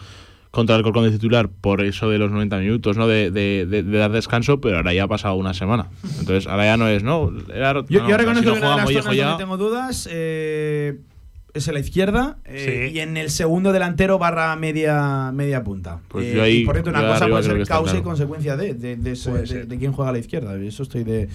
contra 0.51 0.75
el 0.75 0.79
Alcorcón 0.79 1.05
de 1.05 1.11
titular 1.11 1.47
por 1.49 1.81
eso 1.81 2.09
de 2.09 2.17
los 2.17 2.29
90 2.29 2.57
minutos, 2.59 2.97
¿no? 2.97 3.07
De, 3.07 3.31
de- 3.31 3.65
de- 3.65 3.83
de 3.83 3.97
dar 3.97 4.11
descanso, 4.11 4.59
pero 4.61 4.77
ahora 4.77 4.93
ya 4.93 5.03
ha 5.03 5.07
pasado 5.07 5.35
una 5.35 5.53
semana. 5.53 5.87
Entonces, 6.19 6.45
ahora 6.47 6.65
ya 6.65 6.77
no 6.77 6.87
es, 6.89 7.03
¿no? 7.03 7.31
Era- 7.53 7.73
Yo, 7.73 8.01
no, 8.01 8.07
yo 8.09 8.09
no, 8.09 8.17
reconozco 8.17 8.41
si 8.41 8.45
no 8.47 8.53
que 8.53 8.59
una 8.59 8.69
de 8.85 8.93
las 8.93 9.03
zonas 9.03 9.15
ya- 9.17 9.37
tengo 9.37 9.55
dudas 9.57 10.09
eh, 10.11 10.99
es 11.53 11.67
en 11.67 11.73
la 11.73 11.79
izquierda 11.79 12.37
eh, 12.45 12.87
Sí. 12.91 12.97
y 12.97 12.99
en 12.99 13.15
el 13.17 13.29
segundo 13.29 13.71
delantero 13.71 14.17
barra 14.19 14.55
media, 14.57 15.31
media 15.33 15.63
punta. 15.63 15.99
Pues 16.09 16.25
Eh, 16.27 16.33
yo 16.35 16.43
ahí- 16.43 16.57
y 16.59 16.65
por 16.65 16.75
cierto, 16.75 16.89
una 16.89 17.07
cosa 17.07 17.27
puede 17.27 17.43
ser 17.43 17.65
causa 17.67 17.97
y 17.97 18.01
consecuencia 18.01 18.57
de, 18.57 18.73
de, 18.73 19.77
quién 19.79 19.93
juega 19.93 20.09
a 20.09 20.13
la 20.13 20.19
izquierda. 20.19 20.55
Eso 20.61 20.83
estoy 20.83 21.03
de. 21.05 21.29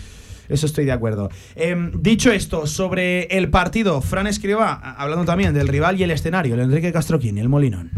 Eso 0.48 0.66
estoy 0.66 0.84
de 0.84 0.92
acuerdo. 0.92 1.28
Em, 1.56 1.90
dicho 2.02 2.30
esto, 2.30 2.66
sobre 2.68 3.24
el 3.36 3.48
partido, 3.50 4.00
Fran 4.00 4.28
Escriba, 4.28 4.74
hablando 4.96 5.24
también 5.24 5.52
del 5.54 5.66
rival 5.66 5.98
y 5.98 6.04
el 6.04 6.12
escenario, 6.12 6.54
el 6.54 6.60
Enrique 6.60 6.92
Castroquín, 6.92 7.36
el 7.38 7.48
Molinón. 7.48 7.90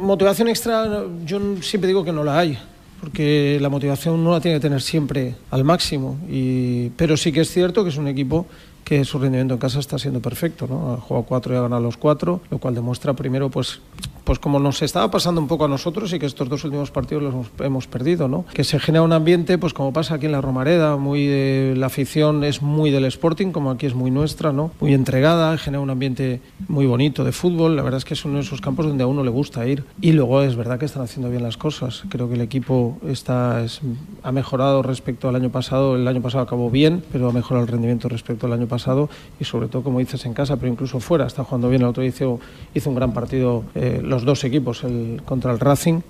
Motivación 0.00 0.48
extra, 0.48 1.04
yo 1.24 1.40
siempre 1.60 1.88
digo 1.88 2.04
que 2.04 2.12
no 2.12 2.24
la 2.24 2.38
hay, 2.38 2.58
porque 3.00 3.58
la 3.60 3.68
motivación 3.68 4.22
no 4.22 4.32
la 4.32 4.40
tiene 4.40 4.56
que 4.58 4.62
tener 4.62 4.80
siempre 4.80 5.34
al 5.50 5.64
máximo. 5.64 6.18
Y, 6.28 6.90
pero 6.90 7.16
sí 7.16 7.32
que 7.32 7.40
es 7.40 7.50
cierto 7.50 7.82
que 7.82 7.90
es 7.90 7.96
un 7.96 8.08
equipo 8.08 8.46
que 8.84 9.04
su 9.04 9.18
rendimiento 9.18 9.54
en 9.54 9.60
casa 9.60 9.80
está 9.80 9.98
siendo 9.98 10.20
perfecto, 10.20 10.66
¿no? 10.66 10.94
Ha 10.94 10.96
jugado 10.98 11.26
cuatro 11.26 11.54
y 11.54 11.56
ha 11.56 11.62
ganado 11.62 11.82
los 11.82 11.96
cuatro, 11.96 12.40
lo 12.50 12.58
cual 12.58 12.74
demuestra 12.74 13.14
primero, 13.14 13.48
pues, 13.48 13.80
pues 14.24 14.38
como 14.38 14.58
nos 14.58 14.82
estaba 14.82 15.10
pasando 15.10 15.40
un 15.40 15.48
poco 15.48 15.64
a 15.64 15.68
nosotros 15.68 16.12
y 16.12 16.18
que 16.18 16.26
estos 16.26 16.48
dos 16.48 16.64
últimos 16.64 16.90
partidos 16.90 17.22
los 17.22 17.34
hemos, 17.60 17.86
perdido, 17.86 18.28
¿no? 18.28 18.44
Que 18.54 18.64
se 18.64 18.78
genera 18.78 19.02
un 19.02 19.12
ambiente, 19.12 19.58
pues 19.58 19.74
como 19.74 19.92
pasa 19.92 20.14
aquí 20.14 20.26
en 20.26 20.32
la 20.32 20.40
Romareda, 20.40 20.96
muy 20.96 21.26
de, 21.26 21.74
la 21.76 21.86
afición 21.86 22.44
es 22.44 22.62
muy 22.62 22.90
del 22.90 23.04
Sporting, 23.06 23.52
como 23.52 23.70
aquí 23.70 23.86
es 23.86 23.94
muy 23.94 24.10
nuestra, 24.10 24.52
¿no? 24.52 24.70
Muy 24.80 24.94
entregada, 24.94 25.56
genera 25.58 25.80
un 25.80 25.90
ambiente 25.90 26.40
muy 26.68 26.86
bonito 26.86 27.24
de 27.24 27.32
fútbol. 27.32 27.76
La 27.76 27.82
verdad 27.82 27.98
es 27.98 28.04
que 28.04 28.14
es 28.14 28.24
uno 28.24 28.36
de 28.36 28.40
esos 28.42 28.60
campos 28.60 28.86
donde 28.86 29.04
a 29.04 29.06
uno 29.06 29.24
le 29.24 29.30
gusta 29.30 29.66
ir. 29.66 29.84
Y 30.00 30.12
luego 30.12 30.42
es 30.42 30.56
verdad 30.56 30.78
que 30.78 30.84
están 30.86 31.02
haciendo 31.02 31.28
bien 31.30 31.42
las 31.42 31.56
cosas. 31.56 32.04
Creo 32.08 32.28
que 32.28 32.34
el 32.34 32.40
equipo 32.40 32.98
está, 33.08 33.62
es- 33.64 33.80
ha 34.22 34.32
mejorado 34.32 34.82
respecto 34.82 35.28
al 35.28 35.36
año 35.36 35.50
pasado. 35.50 35.96
El 35.96 36.06
año 36.06 36.22
pasado 36.22 36.44
acabó 36.44 36.70
bien, 36.70 37.02
pero 37.12 37.28
ha 37.28 37.32
mejorado 37.32 37.64
el 37.64 37.70
rendimiento 37.72 38.08
respecto 38.08 38.46
al 38.46 38.52
año 38.52 38.66
pasado. 38.66 39.08
Y 39.40 39.44
sobre 39.44 39.68
todo, 39.68 39.82
como 39.82 39.98
dices, 39.98 40.24
en 40.26 40.34
casa, 40.34 40.56
pero 40.56 40.70
incluso 40.72 41.00
fuera. 41.00 41.26
Está 41.26 41.44
jugando 41.44 41.68
bien. 41.68 41.82
El 41.82 41.88
otro 41.88 42.02
día 42.02 42.10
hizo, 42.10 42.38
hizo 42.74 42.88
un 42.90 42.96
gran 42.96 43.12
partido 43.12 43.64
eh, 43.74 44.00
los 44.12 44.24
dos 44.24 44.44
equipos 44.44 44.84
el, 44.84 45.22
contra 45.24 45.52
el 45.52 45.58
Racing 45.58 46.00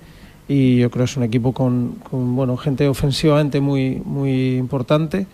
y 0.47 0.77
yo 0.77 0.91
creo 0.91 1.05
que 1.05 1.11
es 1.11 1.17
un 1.17 1.23
equipo 1.23 1.53
con, 1.53 1.95
bueno 2.11 2.57
gente 2.57 2.87
ofensivamente 2.87 3.61
muy 3.61 4.01
muy 4.03 4.57
importante 4.57 5.25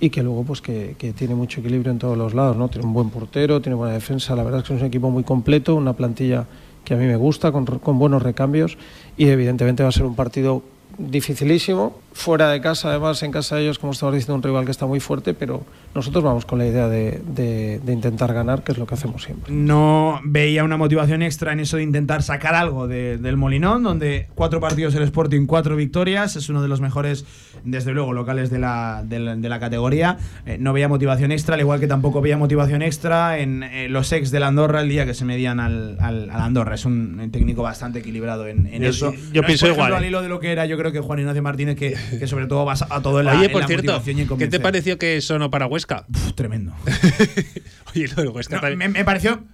y 0.00 0.10
que 0.10 0.22
luego 0.22 0.44
pues 0.44 0.60
que, 0.60 0.94
que 0.96 1.12
tiene 1.12 1.34
mucho 1.34 1.60
equilibrio 1.60 1.90
en 1.90 1.98
todos 1.98 2.16
los 2.16 2.34
lados 2.34 2.56
no 2.56 2.68
tiene 2.68 2.86
un 2.86 2.94
buen 2.94 3.10
portero 3.10 3.60
tiene 3.60 3.74
buena 3.74 3.94
defensa 3.94 4.36
la 4.36 4.44
verdad 4.44 4.60
es 4.60 4.68
que 4.68 4.74
es 4.74 4.80
un 4.80 4.86
equipo 4.86 5.10
muy 5.10 5.24
completo 5.24 5.74
una 5.74 5.94
plantilla 5.94 6.46
que 6.84 6.94
a 6.94 6.96
mí 6.96 7.06
me 7.06 7.16
gusta 7.16 7.50
con, 7.50 7.64
con 7.64 7.98
buenos 7.98 8.22
recambios 8.22 8.78
y 9.16 9.26
evidentemente 9.26 9.82
va 9.82 9.88
a 9.88 9.92
ser 9.92 10.04
un 10.04 10.14
partido 10.14 10.62
dificilísimo 10.98 11.96
fuera 12.14 12.48
de 12.50 12.60
casa 12.60 12.88
además 12.90 13.22
en 13.24 13.32
casa 13.32 13.56
de 13.56 13.62
ellos 13.64 13.78
como 13.78 13.92
estamos 13.92 14.14
diciendo 14.14 14.36
un 14.36 14.42
rival 14.42 14.64
que 14.64 14.70
está 14.70 14.86
muy 14.86 15.00
fuerte 15.00 15.34
pero 15.34 15.64
nosotros 15.94 16.22
vamos 16.24 16.46
con 16.46 16.58
la 16.60 16.66
idea 16.66 16.88
de, 16.88 17.20
de- 17.26 17.80
de 17.84 17.92
intentar 17.92 18.32
ganar 18.32 18.62
que 18.62 18.72
es 18.72 18.78
lo 18.78 18.86
que 18.86 18.94
hacemos 18.94 19.24
siempre 19.24 19.52
no 19.52 20.20
veía 20.24 20.64
una 20.64 20.76
motivación 20.76 21.22
extra 21.22 21.52
en 21.52 21.60
eso 21.60 21.76
de 21.76 21.82
intentar 21.82 22.22
sacar 22.22 22.54
algo 22.54 22.86
de- 22.86 23.18
del 23.18 23.36
Molinón, 23.36 23.82
donde 23.82 24.28
cuatro 24.34 24.60
partidos 24.60 24.94
el 24.94 25.02
Sporting, 25.02 25.46
cuatro 25.46 25.74
victorias, 25.76 26.36
es 26.36 26.48
uno 26.48 26.62
de 26.62 26.68
los 26.68 26.80
mejores, 26.80 27.24
desde 27.64 27.92
luego, 27.92 28.12
locales 28.12 28.48
de 28.50 28.58
la, 28.58 29.02
de 29.04 29.18
la, 29.18 29.34
de 29.36 29.48
la 29.48 29.58
categoría. 29.60 30.18
Eh, 30.46 30.56
no 30.60 30.72
veía 30.72 30.88
motivación 30.88 31.32
extra, 31.32 31.54
al 31.54 31.60
igual 31.60 31.80
que 31.80 31.86
tampoco 31.86 32.20
veía 32.20 32.36
motivación 32.38 32.82
extra 32.82 33.38
en 33.38 33.62
eh, 33.64 33.88
los 33.88 34.12
ex 34.12 34.30
del 34.30 34.44
Andorra 34.44 34.80
el 34.80 34.88
día 34.88 35.04
que 35.06 35.14
se 35.14 35.24
medían 35.24 35.58
al, 35.60 35.96
al- 36.00 36.30
al 36.30 36.40
Andorra. 36.40 36.74
Es 36.76 36.84
un 36.84 37.28
técnico 37.32 37.62
bastante 37.62 37.98
equilibrado 37.98 38.46
en, 38.46 38.66
en 38.68 38.82
Yo- 38.82 38.88
eso. 38.90 39.12
yo 39.32 39.40
No 39.40 39.40
es, 39.40 39.46
pienso 39.46 39.66
por 39.66 39.72
ejemplo, 39.72 39.72
igual, 39.72 39.92
al 39.94 40.04
¿eh? 40.04 40.08
hilo 40.08 40.22
de 40.22 40.28
lo 40.28 40.40
que 40.40 40.52
era, 40.52 40.66
yo 40.66 40.76
creo 40.78 40.92
que 40.92 41.00
Juan 41.00 41.18
Ignacio 41.18 41.42
Martínez, 41.42 41.76
que, 41.76 41.94
que 42.18 42.26
sobre 42.26 42.46
todo 42.46 42.64
basa 42.64 42.86
a 42.90 43.00
todo 43.02 43.20
en 43.20 43.26
la, 43.26 43.36
Oye, 43.36 43.46
en 43.46 43.52
por 43.52 43.60
la 43.62 43.66
cierto, 43.66 44.02
en 44.06 44.38
¿qué 44.38 44.46
te 44.48 44.60
pareció 44.60 44.98
que 44.98 45.20
sonó 45.20 45.50
para 45.50 45.66
Huesca? 45.66 46.06
Puf, 46.06 46.32
tremendo. 46.34 46.72
Oye, 47.94 48.08
lo 48.08 48.22
de 48.22 48.28
Huesca 48.28 48.56
No, 48.56 48.60
también. 48.60 48.78
me, 48.78 48.88
me 48.88 49.04
pareció 49.04 49.44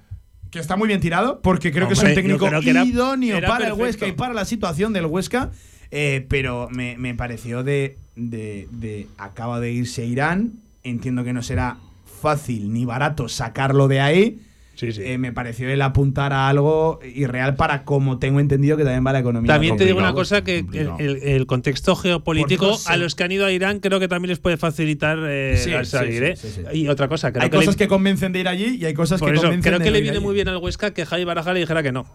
que 0.51 0.59
está 0.59 0.77
muy 0.77 0.89
bien 0.89 1.01
tirado, 1.01 1.41
porque 1.43 1.71
creo 1.73 1.87
que 1.87 1.95
es 1.95 2.03
un 2.03 2.15
técnico 2.15 2.47
era- 2.49 2.85
idóneo 2.85 3.37
era 3.37 3.49
para 3.49 3.69
el. 3.69 3.73
Huesca 3.75 4.07
y 4.07 4.13
para 4.13 4.35
la 4.35 4.45
situación 4.45 4.93
del 4.93 5.07
Huesca. 5.07 5.51
eh, 5.93 6.27
pero 6.29 6.69
me, 6.71 6.97
me 6.99 7.15
pareció 7.15 7.63
de, 7.63 7.99
de, 8.17 8.67
de- 8.73 9.07
Acaba 9.19 9.61
de 9.61 9.73
irse 9.73 10.03
a 10.03 10.05
Irán. 10.07 10.55
Entiendo 10.83 11.23
que 11.25 11.33
no 11.33 11.43
será 11.43 11.77
fácil 12.21 12.73
ni 12.73 12.85
barato 12.85 13.29
sacarlo 13.29 13.87
de 13.89 14.01
ahí. 14.01 14.41
Sí, 14.81 14.93
sí. 14.93 15.03
Eh, 15.05 15.19
me 15.19 15.31
pareció 15.31 15.69
el 15.69 15.83
apuntar 15.83 16.33
a 16.33 16.49
algo 16.49 17.01
irreal 17.05 17.55
para 17.55 17.85
como 17.85 18.19
tengo 18.19 18.41
entendido 18.41 18.79
que 18.79 18.85
también 18.85 19.07
va 19.07 19.13
la 19.13 19.19
economía. 19.19 19.53
También 19.53 19.77
te 19.77 19.85
digo 19.85 19.99
una 19.99 20.15
cosa 20.15 20.43
que 20.43 20.59
el, 20.61 20.65
complicado. 20.65 20.97
el- 21.01 21.23
el 21.23 21.47
contexto 21.47 21.95
geopolítico 21.97 22.79
a 22.87 22.97
los 22.97 23.15
que 23.15 23.25
han 23.25 23.33
ido 23.33 23.45
a 23.45 23.53
Irán 23.53 23.81
creo 23.81 24.01
que 24.01 24.09
también 24.09 24.31
les 24.31 24.39
puede 24.39 24.57
facilitar 24.57 25.19
eh, 25.23 25.57
Sí, 25.63 25.75
al 25.75 25.85
sí, 25.85 25.91
salir. 25.93 26.23
sí, 26.23 26.25
¿eh? 26.25 26.37
sí, 26.37 26.63
sí. 26.73 26.79
Y 26.79 26.89
otra 26.89 27.09
cosa, 27.09 27.31
creo 27.31 27.43
hay 27.43 27.51
que 27.51 27.57
cosas 27.59 27.75
le, 27.75 27.79
que 27.79 27.89
convencen 27.89 28.33
de 28.33 28.39
ir 28.41 28.49
allí 28.49 28.77
y 28.81 28.87
hay 28.87 28.95
cosas 28.95 29.21
por 29.21 29.29
que 29.29 29.35
eso, 29.35 29.43
convencen 29.43 29.71
creo 29.75 29.85
que 29.85 29.91
le 29.91 30.01
viene 30.01 30.17
allí. 30.17 30.25
muy 30.25 30.35
bien 30.35 30.49
al 30.49 30.57
Huesca 30.57 30.93
que 30.95 31.05
Javi 31.05 31.25
Baraja 31.25 31.53
le 31.53 31.61
dijera 31.61 31.83
que 31.83 31.93
no. 31.93 32.07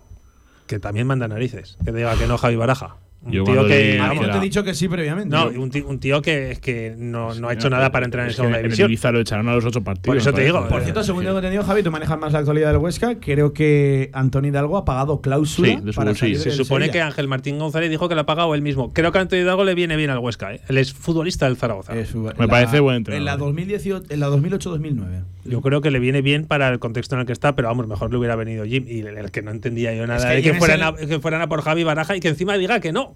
Que 0.65 0.79
también 0.79 1.05
manda 1.05 1.27
narices. 1.27 1.77
Que 1.85 1.91
te 1.91 1.97
diga 1.99 2.17
que 2.17 2.25
no 2.25 2.39
Javi 2.39 2.55
Baraja. 2.55 2.95
Un 3.25 3.31
Yo 3.31 3.43
tío 3.43 3.65
que. 3.65 3.99
Ah, 3.99 4.13
no 4.13 4.29
te 4.31 4.37
he 4.37 4.41
dicho 4.41 4.63
que 4.63 4.73
sí 4.75 4.87
previamente. 4.87 5.35
no, 5.35 5.47
un 5.47 5.71
tío, 5.71 5.87
un 5.87 5.99
tío 5.99 6.21
que, 6.21 6.57
que 6.61 6.93
no, 6.97 7.33
no 7.33 7.47
ha 7.49 7.53
hecho 7.53 7.67
Sí, 7.67 7.71
nada 7.71 7.91
para 7.91 8.05
entrar 8.05 8.23
en 8.25 8.29
es 8.29 8.35
que 8.35 8.41
segunda 8.41 8.59
en 8.59 8.63
división. 8.65 8.89
Ibiza 8.91 9.11
lo 9.11 9.19
echaron 9.19 9.49
a 9.49 9.55
los 9.55 9.65
ocho 9.65 9.81
partidos. 9.83 10.05
Por 10.05 10.17
eso 10.17 10.31
te 10.31 10.43
digo. 10.43 10.67
Por 10.67 10.81
cierto, 10.83 11.03
según 11.03 11.21
Sí. 11.21 11.25
tengo 11.25 11.39
entendido, 11.39 11.63
Javi, 11.63 11.81
tú 11.81 11.89
manejas 11.91 12.19
más 12.19 12.33
la 12.33 12.39
actualidad 12.39 12.67
del 12.71 12.77
Huesca. 12.77 13.15
Creo 13.19 13.51
que 13.51 14.11
Antonio 14.13 14.51
Hidalgo 14.51 14.77
ha 14.77 14.85
pagado 14.85 15.21
cláusula 15.21 15.67
Sí, 15.69 15.75
de 15.83 15.91
su 15.91 15.97
para 15.97 16.11
bolsillo. 16.11 16.37
salir 16.39 16.51
Se 16.57 16.63
supone 16.63 16.91
que. 16.91 17.01
Ángel 17.01 17.27
Martín 17.27 17.57
González 17.57 17.89
dijo 17.89 18.07
que 18.07 18.15
lo 18.15 18.21
ha 18.21 18.25
pagado 18.25 18.53
él 18.53 18.61
mismo. 18.61 18.93
Creo 18.93 19.11
que 19.11 19.17
a 19.17 19.21
Antonio 19.21 19.43
Hidalgo 19.43 19.63
le 19.63 19.73
viene 19.75 19.95
bien 19.95 20.11
al 20.11 20.19
Huesca. 20.19 20.53
¿eh? 20.53 20.61
Él 20.69 20.77
es 20.77 20.93
futbolista 20.93 21.45
del 21.47 21.57
Zaragoza. 21.57 21.97
Eh, 21.97 22.05
Me 22.13 22.29
en 22.29 22.49
parece 22.49 22.75
la- 22.75 22.81
buen 22.81 22.95
entrenador. 22.97 23.19
En 23.21 23.25
la 23.25 23.37
2018, 23.37 24.05
en 24.13 24.19
la 24.19 24.27
2008-2009. 24.27 25.23
Yo 25.45 25.61
creo 25.61 25.81
que 25.81 25.91
le 25.91 25.99
viene 25.99 26.21
bien 26.21 26.45
para 26.45 26.69
el 26.69 26.79
contexto 26.79 27.15
en 27.15 27.21
el 27.21 27.27
que 27.27 27.33
está, 27.33 27.55
pero 27.55 27.67
vamos, 27.67 27.87
mejor 27.87 28.11
le 28.11 28.17
hubiera 28.17 28.35
venido 28.35 28.65
Jim. 28.65 28.85
Y 28.87 28.99
el, 29.01 29.17
el 29.17 29.31
que 29.31 29.41
no 29.41 29.51
entendía 29.51 29.93
yo 29.93 30.05
nada 30.07 30.27
que 30.29 30.35
de 30.35 30.41
que 30.41 30.49
Jim 30.49 30.53
es 30.53 30.59
fueran, 30.59 30.79
el- 30.79 30.83
a, 30.85 31.07
que 31.07 31.19
fueran 31.19 31.41
a 31.41 31.49
por 31.49 31.61
Javi 31.61 31.83
Baraja 31.83 32.15
y 32.15 32.19
que 32.19 32.27
encima 32.29 32.57
diga 32.57 32.79
que 32.79 32.91
no. 32.91 33.14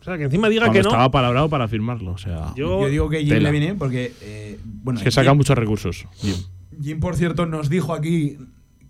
O 0.00 0.04
sea, 0.04 0.16
que 0.18 0.24
encima 0.24 0.48
diga 0.48 0.62
Cuando 0.66 0.78
que 0.78 0.82
no. 0.82 0.88
estaba 0.90 1.10
palabrado 1.10 1.48
para 1.48 1.68
firmarlo. 1.68 2.12
O 2.12 2.18
sea, 2.18 2.52
Yo- 2.56 2.82
Yo 2.82 2.88
digo 2.88 3.08
que 3.08 3.20
Jim 3.20 3.28
Tela. 3.30 3.50
le 3.52 3.58
viene 3.58 3.74
porque. 3.74 4.12
eh, 4.22 4.58
bueno, 4.64 4.98
es 5.00 5.04
que 5.04 5.10
saca 5.10 5.30
Jim- 5.30 5.36
muchos 5.38 5.56
recursos. 5.58 6.06
Jim. 6.16 6.34
Jim, 6.82 7.00
por 7.00 7.16
cierto, 7.16 7.46
nos 7.46 7.68
dijo 7.68 7.92
aquí 7.94 8.36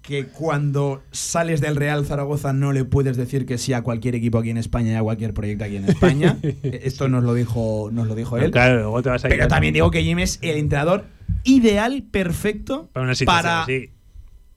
que 0.03 0.27
cuando 0.27 1.03
sales 1.11 1.61
del 1.61 1.77
Real 1.77 2.07
Zaragoza 2.07 2.53
no 2.55 2.73
le 2.73 2.85
puedes 2.85 3.17
decir 3.19 3.45
que 3.45 3.59
sí 3.59 3.73
a 3.75 3.83
cualquier 3.83 4.15
equipo 4.15 4.39
aquí 4.39 4.49
en 4.51 4.57
España 4.57 4.93
y 4.93 4.95
a 4.95 5.03
cualquier 5.03 5.35
proyecto 5.35 5.65
aquí 5.65 5.77
en 5.77 5.85
España. 5.85 6.39
Esto 6.63 7.09
nos 7.09 7.25
lo 7.25 7.35
dijo, 7.35 7.91
nos 7.93 8.07
lo 8.07 8.15
dijo 8.15 8.39
él. 8.39 8.51
Claro, 8.51 8.77
luego 8.81 9.03
te 9.03 9.11
vas 9.11 9.25
a 9.25 9.29
ir 9.29 9.35
Pero 9.35 9.49
también 9.49 9.75
digo 9.75 9.91
que 9.91 10.03
Jim 10.03 10.19
es 10.19 10.39
el 10.43 10.57
entrenador 10.57 11.05
ideal, 11.45 12.05
perfecto 12.11 12.89
para 12.93 13.05
una 13.05 13.15
situación 13.15 13.43
para 13.43 13.63
así. 13.65 13.91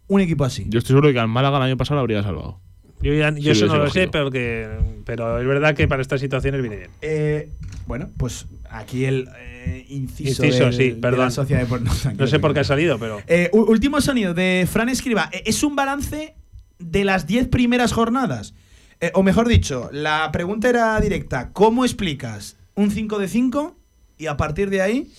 un 0.07 0.21
equipo 0.21 0.45
así. 0.45 0.65
Yo 0.69 0.79
estoy 0.79 0.89
seguro 0.89 1.07
de 1.09 1.13
que 1.15 1.19
al 1.19 1.27
Málaga 1.27 1.57
el 1.57 1.63
año 1.63 1.77
pasado 1.77 1.95
lo 1.95 2.01
habría 2.01 2.23
salvado. 2.23 2.59
Yo, 3.01 3.13
ya- 3.13 3.31
yo 3.31 3.53
Sí, 3.55 3.63
eso 3.63 3.65
no 3.67 3.77
lo 3.77 3.89
sé, 3.89 4.07
pero, 4.07 4.29
que, 4.31 4.67
pero 5.05 5.39
es 5.39 5.47
verdad 5.47 5.75
que 5.75 5.87
para 5.87 6.01
estas 6.01 6.21
situaciones 6.21 6.61
viene 6.61 6.77
bien. 6.77 6.89
Eh, 7.01 7.49
Bueno, 7.87 8.09
pues 8.17 8.45
aquí 8.69 9.05
el 9.05 9.27
eh, 9.37 9.85
inciso, 9.89 10.45
Inciso, 10.45 10.65
del- 10.65 10.73
sí, 10.73 10.91
de 10.91 11.11
la 11.11 11.29
sociedad 11.31 11.61
de 11.61 11.65
por- 11.67 11.81
no, 11.81 11.91
No 12.17 12.27
sé 12.27 12.39
por 12.39 12.53
qué 12.53 12.61
ha 12.61 12.63
salido, 12.63 12.97
pero. 12.99 13.19
Eh, 13.27 13.49
último 13.53 13.99
sonido 14.01 14.33
de 14.33 14.67
Fran 14.71 14.87
Escriba. 14.89 15.29
Eh, 15.33 15.43
Es 15.45 15.63
un 15.63 15.75
balance 15.75 16.35
de 16.79 17.03
las 17.03 17.27
10 17.27 17.47
primeras 17.47 17.91
jornadas. 17.91 18.53
Eh, 19.01 19.11
o 19.15 19.23
mejor 19.23 19.47
dicho, 19.47 19.89
la 19.91 20.29
pregunta 20.31 20.69
era 20.69 20.99
directa. 21.01 21.49
¿Cómo 21.53 21.83
explicas 21.85 22.55
un 22.75 22.91
5 22.91 23.17
de 23.19 23.27
5 23.27 23.75
y 24.17 24.27
a 24.27 24.37
partir 24.37 24.69
de 24.69 24.81
ahí 24.83 25.11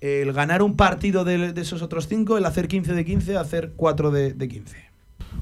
el 0.00 0.32
ganar 0.32 0.62
un 0.62 0.76
partido 0.76 1.24
de, 1.24 1.52
de 1.52 1.60
esos 1.60 1.82
otros 1.82 2.08
5, 2.08 2.38
el 2.38 2.46
hacer 2.46 2.68
15 2.68 2.94
de 2.94 3.04
15, 3.04 3.36
hacer 3.36 3.72
4 3.76 4.10
de, 4.10 4.32
de 4.32 4.48
15? 4.48 4.76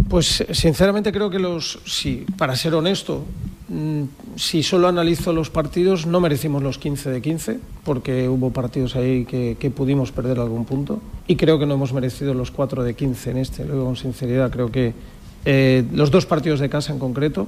Pues 0.08 0.44
sinceramente 0.52 1.12
creo 1.12 1.28
que 1.28 1.38
los, 1.38 1.80
sí, 1.84 2.24
para 2.38 2.56
ser 2.56 2.74
honesto, 2.74 3.24
mm, 3.68 4.02
si 4.36 4.62
solo 4.62 4.88
analizo 4.88 5.32
los 5.32 5.50
partidos, 5.50 6.06
no 6.06 6.20
merecimos 6.20 6.62
los 6.62 6.78
15 6.78 7.10
de 7.10 7.20
15, 7.20 7.58
porque 7.84 8.28
hubo 8.28 8.50
partidos 8.50 8.96
ahí 8.96 9.24
que, 9.24 9.72
pudimos 9.74 10.12
perder 10.12 10.38
algún 10.38 10.64
punto. 10.64 11.00
Y 11.26 11.36
creo 11.36 11.58
que 11.58 11.66
no 11.66 11.74
hemos 11.74 11.92
merecido 11.92 12.32
los 12.32 12.50
4 12.50 12.84
de 12.84 12.94
15 12.94 13.30
en 13.32 13.36
este, 13.38 13.64
lo 13.64 13.72
digo 13.74 13.84
con 13.84 13.96
sinceridad. 13.96 14.50
Creo 14.50 14.70
que 14.70 14.94
eh, 15.44 15.84
los 15.92 16.10
dos 16.10 16.24
partidos 16.24 16.60
de 16.60 16.70
casa 16.70 16.92
en 16.92 16.98
concreto, 16.98 17.46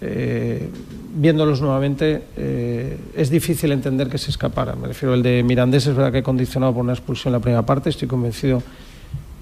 eh, 0.00 0.68
viéndolos 1.14 1.60
nuevamente, 1.60 2.22
eh, 2.36 2.98
es 3.14 3.30
difícil 3.30 3.70
entender 3.70 4.08
que 4.08 4.18
se 4.18 4.30
escapara. 4.30 4.74
Me 4.74 4.88
refiero 4.88 5.12
al 5.12 5.22
de 5.22 5.44
Mirandés, 5.44 5.86
es 5.86 5.94
verdad 5.94 6.10
que 6.10 6.24
condicionado 6.24 6.72
por 6.72 6.82
una 6.82 6.94
expulsión 6.94 7.32
en 7.32 7.38
la 7.38 7.42
primera 7.42 7.64
parte, 7.64 7.90
estoy 7.90 8.08
convencido, 8.08 8.62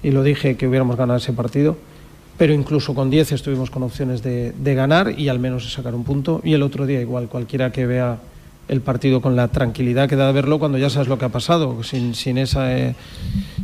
y 0.03 0.11
lo 0.11 0.21
dije, 0.21 0.57
que 0.57 0.67
hubiéramos 0.67 0.97
ganado 0.97 1.17
ese 1.17 1.33
partido 1.33 1.77
pero 2.41 2.55
incluso 2.55 2.95
con 2.95 3.11
10 3.11 3.33
estuvimos 3.33 3.69
con 3.69 3.83
opciones 3.83 4.23
de, 4.23 4.51
de 4.51 4.73
ganar 4.73 5.13
y 5.15 5.29
al 5.29 5.37
menos 5.37 5.63
de 5.63 5.69
sacar 5.69 5.93
un 5.93 6.03
punto. 6.03 6.41
Y 6.43 6.53
el 6.53 6.63
otro 6.63 6.87
día 6.87 6.99
igual, 6.99 7.27
cualquiera 7.27 7.71
que 7.71 7.85
vea 7.85 8.17
el 8.67 8.81
partido 8.81 9.21
con 9.21 9.35
la 9.35 9.49
tranquilidad 9.49 10.09
que 10.09 10.15
da 10.15 10.31
verlo 10.31 10.57
cuando 10.57 10.79
ya 10.79 10.89
sabes 10.89 11.07
lo 11.07 11.19
que 11.19 11.25
ha 11.25 11.29
pasado, 11.29 11.83
sin, 11.83 12.15
sin, 12.15 12.39
esa, 12.39 12.75
eh, 12.75 12.95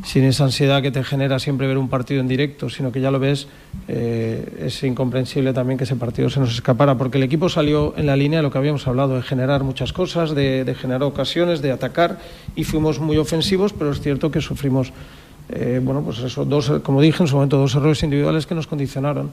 sin 0.05 0.25
esa 0.25 0.43
ansiedad 0.43 0.84
que 0.84 0.91
te 0.91 1.03
genera 1.03 1.39
siempre 1.39 1.65
ver 1.65 1.80
un 1.80 1.89
partido 1.89 2.21
en 2.21 2.28
directo, 2.28 2.69
sino 2.69 2.91
que 2.91 3.01
ya 3.01 3.09
lo 3.09 3.17
ves, 3.17 3.47
eh, 3.88 4.65
es 4.67 4.84
incomprensible 4.84 5.53
también 5.53 5.80
que 5.80 5.86
ese 5.86 5.95
partido 5.95 6.30
se 6.30 6.39
nos 6.39 6.53
escapara, 6.53 6.99
porque 6.99 7.17
el 7.17 7.23
equipo 7.23 7.49
salió 7.49 7.95
en 7.97 8.05
la 8.05 8.15
línea 8.15 8.39
de 8.39 8.43
lo 8.43 8.51
que 8.51 8.59
habíamos 8.59 8.86
hablado, 8.86 9.15
de 9.15 9.23
generar 9.23 9.63
muchas 9.63 9.91
cosas, 9.91 10.36
de, 10.36 10.65
de 10.65 10.75
generar 10.75 11.01
ocasiones, 11.01 11.63
de 11.63 11.71
atacar, 11.71 12.19
y 12.55 12.63
fuimos 12.63 12.99
muy 12.99 13.17
ofensivos, 13.17 13.73
pero 13.73 13.89
es 13.89 14.01
cierto 14.01 14.30
que 14.30 14.39
sufrimos 14.39 14.93
eh, 15.49 15.79
bueno, 15.83 16.01
pues 16.01 16.19
eso, 16.19 16.45
dos, 16.45 16.71
como 16.83 17.01
dije 17.01 17.23
en 17.23 17.27
su 17.27 17.35
momento, 17.35 17.57
dos 17.57 17.73
errores 17.75 18.01
individuales 18.03 18.45
que 18.45 18.55
nos 18.55 18.67
condicionaron. 18.67 19.31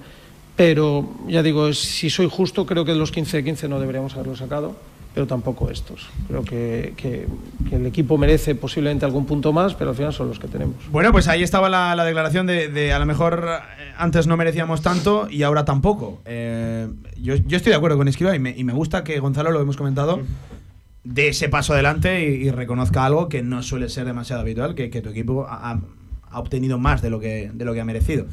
Pero 0.57 1.09
ya 1.29 1.43
digo, 1.43 1.73
si 1.73 2.11
soy 2.11 2.29
justo, 2.31 2.65
creo 2.65 2.85
que 2.85 2.93
de 2.93 2.99
los 2.99 3.11
15 3.11 3.39
de 3.39 3.45
15 3.45 3.69
no 3.69 3.81
deberíamos 3.81 4.15
haberlo 4.15 4.37
sacado, 4.37 4.77
pero 5.13 5.27
tampoco 5.27 5.69
estos. 5.69 6.07
Creo 6.29 6.45
que, 6.45 6.95
que- 6.97 7.27
el 7.73 7.87
equipo 7.87 8.17
merece 8.19 8.55
posiblemente 8.55 9.05
algún 9.05 9.27
punto 9.27 9.53
más, 9.53 9.75
pero 9.75 9.91
al 9.91 9.97
final 9.97 10.13
son 10.13 10.29
los 10.29 10.39
que 10.39 10.47
tenemos. 10.47 10.77
Bueno, 10.93 11.11
pues 11.11 11.27
ahí 11.27 11.43
estaba 11.43 11.69
la, 11.69 11.97
la 11.97 12.05
declaración 12.05 12.47
de, 12.47 12.69
de 12.69 12.93
a 12.93 13.01
lo 13.01 13.07
mejor 13.07 13.49
eh, 13.49 13.93
antes 13.99 14.29
no 14.29 14.37
merecíamos 14.37 14.81
tanto 14.81 15.27
y 15.29 15.43
ahora 15.43 15.65
tampoco. 15.65 16.21
Eh, 16.25 16.87
yo, 17.21 17.35
yo 17.35 17.57
estoy 17.57 17.71
de 17.71 17.77
acuerdo 17.77 17.97
con 17.97 18.07
Esquiva 18.07 18.37
y 18.37 18.39
me, 18.39 18.55
y 18.57 18.63
me 18.63 18.73
gusta 18.75 19.03
que 19.03 19.19
Gonzalo, 19.19 19.51
lo 19.51 19.61
hemos 19.61 19.77
comentado, 19.77 20.21
dé 21.03 21.29
ese 21.29 21.49
paso 21.49 21.73
adelante 21.73 22.23
y, 22.29 22.47
y 22.47 22.51
reconozca 22.53 23.05
algo 23.05 23.29
que 23.29 23.43
no 23.43 23.63
suele 23.65 23.89
ser 23.89 24.05
demasiado 24.05 24.43
habitual, 24.43 24.77
que, 24.77 24.89
que 24.91 25.01
tu 25.01 25.09
equipo 25.09 25.47
ha, 25.49 25.81
ha- 26.35 26.39
obtenido 26.39 26.79
más 26.79 27.03
de 27.03 27.11
lo, 27.11 27.21
que, 27.21 27.51
de 27.53 27.65
lo 27.65 27.73
que 27.75 27.81
ha 27.81 27.85
merecido. 27.85 28.27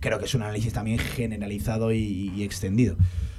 Creo 0.00 0.18
que 0.18 0.24
es 0.24 0.34
un 0.34 0.42
análisis 0.42 0.72
también 0.72 0.98
generalizado 0.98 1.92
y, 1.92 2.32
y 2.36 2.42
extendido. 2.42 2.96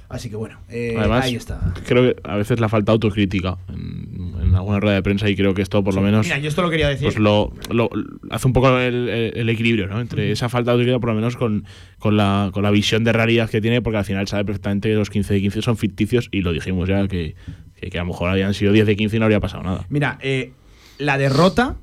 Así 0.08 0.28
que 0.28 0.36
bueno, 0.36 0.58
eh, 0.68 0.94
Además, 0.98 1.24
ahí 1.24 1.36
está. 1.36 1.72
creo 1.86 2.02
que 2.14 2.20
a 2.28 2.36
veces 2.36 2.60
la 2.60 2.68
falta 2.68 2.92
autocrítica 2.92 3.56
en, 3.70 4.34
en 4.42 4.54
alguna 4.54 4.78
rueda 4.78 4.96
de 4.96 5.02
prensa 5.02 5.26
y 5.30 5.34
creo 5.34 5.54
que 5.54 5.62
esto 5.62 5.82
por 5.82 5.94
lo 5.94 6.02
menos 6.02 6.26
Mira, 6.26 6.36
yo 6.38 6.48
esto 6.48 6.60
lo 6.60 6.68
quería 6.68 6.86
decir. 6.90 7.06
pues 7.06 7.18
lo, 7.18 7.54
lo- 7.70 7.88
hace 8.30 8.46
un 8.46 8.52
poco 8.52 8.78
el 8.78 9.48
equilibrio 9.48 9.86
¿no? 9.86 10.02
entre 10.02 10.30
esa 10.30 10.50
falta 10.50 10.70
de 10.70 10.74
autocrítica 10.74 11.00
por 11.00 11.08
lo 11.08 11.14
menos 11.14 11.36
con, 11.36 11.64
con, 11.98 12.18
la, 12.18 12.50
con 12.52 12.62
la 12.62 12.70
visión 12.70 13.04
de 13.04 13.12
realidad 13.14 13.48
que 13.48 13.62
tiene 13.62 13.80
porque 13.80 13.96
al 13.96 14.04
final 14.04 14.28
sabe 14.28 14.44
perfectamente 14.44 14.90
que 14.90 14.96
los 14.96 15.08
15 15.08 15.32
de 15.32 15.40
15 15.40 15.62
son 15.62 15.78
ficticios 15.78 16.28
y 16.30 16.42
lo 16.42 16.52
dijimos 16.52 16.90
ya 16.90 17.08
que, 17.08 17.34
que, 17.80 17.88
que 17.88 17.98
a 17.98 18.02
lo 18.02 18.08
mejor 18.08 18.28
habían 18.28 18.52
sido 18.52 18.72
10 18.74 18.84
de 18.84 18.96
15 18.96 19.16
y 19.16 19.18
no 19.18 19.24
habría 19.24 19.40
pasado 19.40 19.62
nada. 19.62 19.86
Mira, 19.88 20.18
eh, 20.20 20.52
la 20.98 21.16
derrota, 21.16 21.76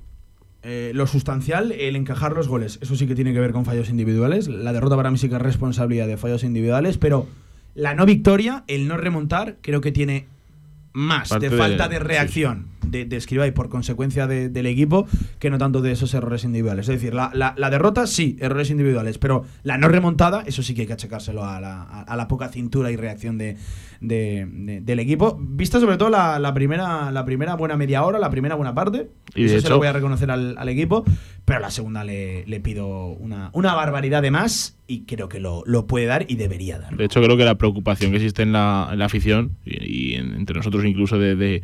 eh, 0.64 0.92
lo 0.94 1.08
sustancial, 1.08 1.72
el 1.72 1.96
encajar 1.96 2.34
los 2.34 2.48
goles, 2.48 2.80
eso 2.82 2.96
sí 2.96 3.08
que 3.08 3.16
tiene 3.16 3.34
que 3.34 3.40
ver 3.40 3.52
con 3.52 3.66
fallos 3.66 3.90
individuales. 3.90 4.48
La 4.48 4.74
derrota 4.74 4.96
para 4.96 5.12
mí 5.12 5.18
sí 5.18 5.30
que 5.30 5.36
es 5.36 5.42
responsabilidad 5.42 6.08
de 6.08 6.18
fallos 6.18 6.44
individuales, 6.44 6.98
pero 6.98 7.28
la 7.76 7.94
no 7.94 8.06
victoria, 8.06 8.64
el 8.68 8.88
no 8.88 8.98
remontar, 8.98 9.58
creo 9.62 9.82
que 9.82 9.92
tiene 9.92 10.28
más 10.92 11.30
Parte 11.30 11.50
de 11.50 11.58
falta 11.58 11.88
de 11.88 12.00
reacción 12.00 12.79
de, 12.92 13.06
y 13.48 13.52
por 13.52 13.70
consecuencia 13.70 14.28
de- 14.28 14.50
del 14.50 14.66
equipo 14.66 15.08
que 15.40 15.50
no 15.50 15.58
tanto 15.58 15.82
de 15.82 15.92
esos 15.92 16.14
errores 16.14 16.44
individuales. 16.44 16.88
Es 16.90 16.96
decir, 16.96 17.14
la, 17.14 17.32
la- 17.34 17.54
la 17.58 17.70
derrota 17.70 18.08
sí, 18.08 18.38
errores 18.40 18.70
individuales, 18.70 19.18
pero 19.18 19.44
la 19.64 19.78
no 19.78 19.88
remontada, 19.88 20.44
eso 20.46 20.64
sí 20.64 20.74
que 20.74 20.82
hay 20.82 20.88
que 20.88 20.94
achacárselo 20.94 21.44
a 21.46 21.60
la, 21.62 21.84
a- 21.84 22.02
a 22.04 22.16
la 22.16 22.28
poca 22.28 22.50
cintura 22.50 22.92
y 22.92 22.96
reacción 22.96 23.38
de, 23.38 23.58
de- 24.02 24.48
de- 24.52 24.82
del 24.82 25.00
equipo. 25.00 25.38
Vista 25.42 25.80
sobre 25.80 25.98
todo 25.98 26.10
la, 26.10 26.40
primera, 26.54 27.12
la 27.12 27.26
primera 27.26 27.56
buena 27.56 27.78
media 27.78 28.04
hora, 28.04 28.20
la 28.20 28.30
primera 28.30 28.56
buena 28.56 28.74
parte, 28.74 29.10
Y 29.36 29.46
eso 29.46 29.62
se 29.62 29.70
lo 29.70 29.78
voy 29.78 29.88
a 29.88 29.94
reconocer 29.94 30.32
al, 30.32 30.58
al 30.58 30.70
equipo, 30.70 31.04
pero 31.46 31.60
la 31.60 31.72
segunda 31.72 32.04
le, 32.04 32.46
le 32.46 32.60
pido 32.60 32.88
una, 33.08 33.50
una 33.54 33.74
barbaridad 33.74 34.22
de 34.22 34.32
más 34.32 34.78
y 34.88 35.02
creo 35.06 35.30
que 35.30 35.40
lo, 35.40 35.62
lo 35.66 35.86
puede 35.86 36.06
dar 36.08 36.26
y 36.28 36.36
debería 36.36 36.80
dar. 36.80 36.96
De 36.98 37.06
hecho, 37.06 37.22
creo 37.22 37.38
que 37.38 37.46
la 37.46 37.56
preocupación 37.60 38.12
que 38.12 38.18
existe 38.18 38.42
en 38.42 38.52
la, 38.54 38.90
en 38.92 39.00
la 39.00 39.06
afición 39.06 39.52
y, 39.66 40.12
y 40.12 40.16
en- 40.16 40.34
entre 40.34 40.56
nosotros 40.58 40.84
incluso 40.86 41.20
de, 41.20 41.36
de- 41.36 41.62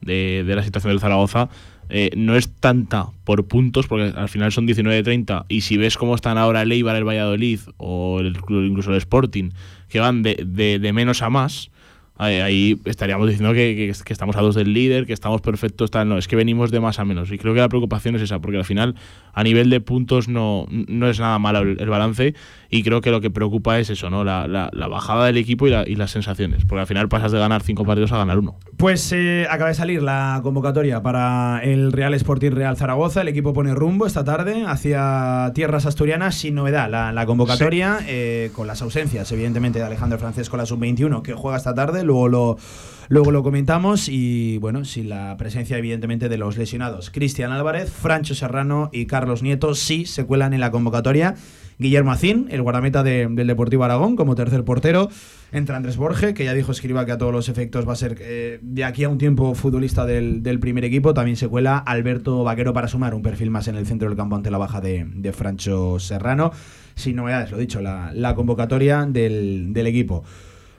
de- 0.00 0.44
de 0.46 0.56
la 0.56 0.62
situación 0.62 0.92
del 0.92 1.00
Zaragoza 1.00 1.48
eh, 1.90 2.10
no 2.16 2.36
es 2.36 2.50
tanta 2.50 3.06
por 3.24 3.46
puntos, 3.48 3.86
porque 3.86 4.12
al 4.14 4.28
final 4.28 4.52
son 4.52 4.66
19-30 4.66 5.46
y 5.48 5.62
si 5.62 5.76
ves 5.78 5.96
cómo 5.96 6.14
están 6.14 6.36
ahora 6.36 6.60
el 6.62 6.70
Eibar, 6.72 6.94
el 6.96 7.04
Valladolid 7.08 7.60
o 7.78 8.20
el, 8.20 8.36
incluso 8.48 8.90
el 8.90 8.98
Sporting, 8.98 9.50
que 9.88 9.98
van 10.00 10.22
de, 10.22 10.42
de- 10.46 10.78
de 10.78 10.92
menos 10.92 11.22
a 11.22 11.30
más, 11.30 11.70
ahí, 12.18 12.80
estaríamos 12.84 13.28
diciendo 13.28 13.52
que, 13.54 13.74
que- 13.76 14.04
que 14.04 14.12
estamos 14.12 14.36
a 14.36 14.40
dos 14.40 14.54
del 14.54 14.72
líder, 14.72 15.06
que 15.06 15.12
estamos 15.12 15.40
perfectos, 15.40 15.90
tal. 15.90 16.08
No, 16.08 16.18
es 16.18 16.26
que 16.28 16.36
venimos 16.36 16.70
de 16.70 16.80
más 16.80 16.98
a 16.98 17.04
menos. 17.04 17.30
Y 17.30 17.38
creo 17.38 17.54
que 17.54 17.60
la 17.60 17.68
preocupación 17.68 18.16
es 18.16 18.22
esa, 18.22 18.40
porque 18.40 18.58
al 18.58 18.64
final, 18.64 18.94
a 19.32 19.42
nivel 19.44 19.70
de 19.70 19.80
puntos, 19.80 20.28
no, 20.28 20.66
no 20.70 21.08
es 21.08 21.20
nada 21.20 21.38
malo 21.38 21.60
el, 21.60 21.80
el 21.80 21.88
balance. 21.88 22.34
Y 22.70 22.82
creo 22.82 23.00
que 23.00 23.10
lo 23.10 23.20
que 23.20 23.30
preocupa 23.30 23.78
es 23.78 23.88
eso, 23.88 24.10
¿no? 24.10 24.24
La, 24.24 24.46
la- 24.48 24.68
la 24.72 24.88
bajada 24.88 25.26
del 25.26 25.36
equipo 25.38 25.66
y, 25.66 25.70
la- 25.70 25.84
y 25.88 25.94
las 25.94 26.10
sensaciones. 26.10 26.64
Porque 26.64 26.80
al 26.80 26.86
final 26.86 27.08
pasas 27.08 27.32
de 27.32 27.38
ganar 27.38 27.62
cinco 27.62 27.84
partidos 27.84 28.12
a 28.12 28.18
ganar 28.18 28.38
uno. 28.38 28.56
Pues 28.76 29.10
eh, 29.12 29.46
acaba 29.48 29.68
de 29.68 29.74
salir 29.74 30.02
la 30.02 30.40
convocatoria 30.42 31.02
para 31.02 31.60
el 31.62 31.92
Real 31.92 32.14
Sporting 32.14 32.50
Real 32.50 32.76
Zaragoza. 32.76 33.22
El 33.22 33.28
equipo 33.28 33.52
pone 33.52 33.74
rumbo 33.74 34.06
esta 34.06 34.24
tarde 34.24 34.64
hacia 34.66 35.52
tierras 35.54 35.86
asturianas 35.86 36.34
sin 36.34 36.54
novedad. 36.54 36.90
La, 36.90 37.12
la 37.12 37.26
convocatoria 37.26 37.98
eh, 38.06 38.50
con 38.54 38.66
las 38.66 38.82
ausencias, 38.82 39.30
evidentemente, 39.32 39.78
de 39.78 39.84
Alejandro 39.84 40.18
Francesco, 40.18 40.56
la 40.56 40.66
sub-21, 40.66 41.22
que 41.22 41.34
juega 41.34 41.56
esta 41.56 41.74
tarde. 41.74 42.04
Luego 42.08 42.28
lo, 42.28 42.56
luego 43.08 43.30
lo 43.30 43.42
comentamos. 43.44 44.08
Y 44.08 44.58
bueno, 44.58 44.84
sin 44.84 45.08
la 45.08 45.36
presencia, 45.36 45.78
evidentemente, 45.78 46.28
de 46.28 46.38
los 46.38 46.56
lesionados. 46.58 47.10
Cristian 47.10 47.52
Álvarez, 47.52 47.90
Francho 47.92 48.34
Serrano 48.34 48.90
y 48.92 49.06
Carlos 49.06 49.42
Nieto 49.42 49.74
sí 49.74 50.04
se 50.06 50.24
cuelan 50.24 50.52
en 50.54 50.60
la 50.60 50.70
convocatoria. 50.72 51.34
Guillermo 51.80 52.10
Acín, 52.10 52.48
el 52.50 52.60
guardameta 52.62 53.04
de- 53.04 53.28
del 53.30 53.46
Deportivo 53.46 53.84
Aragón, 53.84 54.16
como 54.16 54.34
tercer 54.34 54.64
portero. 54.64 55.08
Entra 55.52 55.76
Andrés 55.76 55.96
Borge, 55.96 56.34
que 56.34 56.44
ya 56.44 56.52
dijo 56.52 56.72
Escriba 56.72 57.06
que 57.06 57.12
a 57.12 57.18
todos 57.18 57.32
los 57.32 57.48
efectos 57.48 57.86
va 57.88 57.92
a 57.92 57.96
ser 57.96 58.16
eh, 58.20 58.58
de 58.62 58.82
aquí 58.84 59.04
a 59.04 59.08
un 59.08 59.16
tiempo 59.16 59.54
futbolista 59.54 60.04
del, 60.04 60.42
del 60.42 60.58
primer 60.58 60.84
equipo. 60.84 61.14
También 61.14 61.36
se 61.36 61.46
cuela 61.46 61.78
Alberto 61.78 62.42
Vaquero 62.42 62.72
para 62.72 62.88
sumar 62.88 63.14
un 63.14 63.22
perfil 63.22 63.50
más 63.50 63.68
en 63.68 63.76
el 63.76 63.86
centro 63.86 64.08
del 64.08 64.16
campo 64.18 64.34
ante 64.34 64.50
la 64.50 64.58
baja 64.58 64.80
de, 64.80 65.06
de 65.08 65.32
Francho 65.32 66.00
Serrano. 66.00 66.50
Sin 66.96 67.14
novedades, 67.14 67.52
lo 67.52 67.58
dicho, 67.58 67.80
la, 67.80 68.10
la 68.12 68.34
convocatoria 68.34 69.06
del, 69.08 69.72
del 69.72 69.86
equipo. 69.86 70.24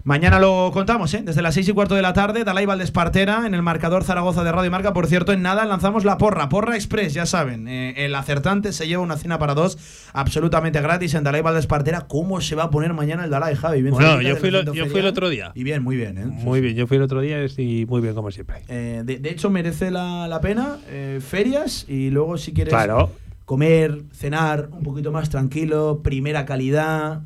Mañana 0.03 0.39
lo 0.39 0.71
contamos, 0.73 1.13
¿eh? 1.13 1.21
desde 1.25 1.41
las 1.41 1.53
6 1.53 1.69
y 1.69 1.71
cuarto 1.73 1.93
de 1.93 2.01
la 2.01 2.13
tarde, 2.13 2.43
Dalai 2.45 2.65
Valdespartera 2.65 3.45
en 3.45 3.53
el 3.53 3.61
marcador 3.61 4.03
Zaragoza 4.05 4.43
de 4.43 4.51
Radio 4.51 4.71
Marca. 4.71 4.93
Por 4.93 5.07
cierto, 5.07 5.33
en 5.33 5.41
nada 5.41 5.65
lanzamos 5.65 6.05
la 6.05 6.17
porra, 6.17 6.47
porra 6.49 6.75
express, 6.75 7.13
ya 7.13 7.25
saben. 7.25 7.67
eh, 7.67 7.93
el 8.05 8.15
acertante 8.15 8.71
se 8.71 8.87
lleva 8.87 9.03
una 9.03 9.17
cena 9.17 9.37
para 9.39 9.53
dos 9.55 9.77
absolutamente 10.13 10.79
gratis 10.81 11.13
en 11.15 11.23
Dalai 11.23 11.41
Valdespartera. 11.41 12.01
¿Cómo 12.07 12.39
se 12.41 12.55
va 12.55 12.63
a 12.63 12.69
poner 12.69 12.93
mañana 12.93 13.25
el 13.25 13.29
Dalai, 13.29 13.55
Javi? 13.55 13.81
Bien 13.81 13.93
Bueno, 13.93 14.21
yo 14.21 14.35
fui, 14.37 14.51
lo- 14.51 14.63
yo 14.73 14.85
fui 14.85 14.99
el 15.01 15.05
otro 15.05 15.29
día. 15.29 15.51
Y 15.53 15.63
bien, 15.63 15.83
muy 15.83 15.97
bien, 15.97 16.17
¿eh? 16.17 16.25
Muy 16.25 16.61
bien, 16.61 16.75
yo 16.75 16.87
fui 16.87 16.97
el 16.97 17.03
otro 17.03 17.19
día 17.21 17.43
y 17.57 17.85
muy 17.85 18.01
bien, 18.01 18.15
como 18.15 18.31
siempre. 18.31 18.63
Eh, 18.69 19.01
de, 19.03 19.19
de 19.19 19.29
hecho, 19.29 19.49
merece 19.49 19.91
la, 19.91 20.27
la 20.27 20.39
pena 20.41 20.77
ferias 21.19 21.85
y 21.89 22.09
luego 22.09 22.37
si 22.37 22.53
quieres 22.53 22.73
Claro. 22.73 23.11
comer, 23.45 24.03
cenar 24.13 24.69
un 24.71 24.83
poquito 24.83 25.11
más 25.11 25.29
tranquilo, 25.29 25.99
primera 26.03 26.45
calidad, 26.45 27.21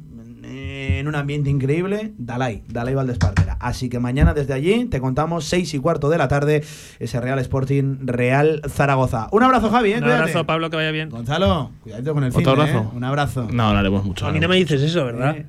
eh, 0.46 0.98
en 1.00 1.08
un 1.08 1.16
ambiente 1.16 1.50
increíble, 1.50 2.14
Dalai, 2.18 2.64
Dalai 2.68 2.94
Valdespartera. 2.94 3.58
Así 3.60 3.89
que 3.89 4.00
mañana 4.00 4.34
desde 4.34 4.54
allí 4.54 4.86
te 4.86 5.00
contamos 5.00 5.46
seis 5.46 5.74
y 5.74 5.80
cuarto 5.80 6.10
de 6.10 6.18
la 6.18 6.28
tarde 6.28 6.64
ese 7.00 7.20
Real 7.22 7.39
Sporting 7.39 7.98
Real 8.02 8.62
Zaragoza. 8.68 9.28
Un 9.32 9.44
abrazo, 9.44 9.70
Javi, 9.70 9.91
¿eh? 9.91 9.96
Un 9.96 10.02
Cuídate. 10.02 10.22
abrazo, 10.22 10.46
Pablo, 10.46 10.70
que 10.70 10.76
vaya 10.76 10.91
bien. 10.91 11.10
Gonzalo, 11.10 11.72
cuidadito 11.82 12.14
con 12.14 12.24
el 12.24 12.30
¿Otro 12.30 12.41
fin, 12.41 12.50
abrazo? 12.50 12.91
Un 12.96 13.04
abrazo. 13.04 13.48
No, 13.52 13.74
no 13.74 13.80
haremos 13.80 14.04
mucho. 14.04 14.26
A 14.28 14.32
mí 14.32 14.39
no 14.39 14.48
me 14.48 14.56
dices 14.58 14.82
eso, 14.82 15.06
¿verdad? 15.06 15.38
Eh, 15.38 15.46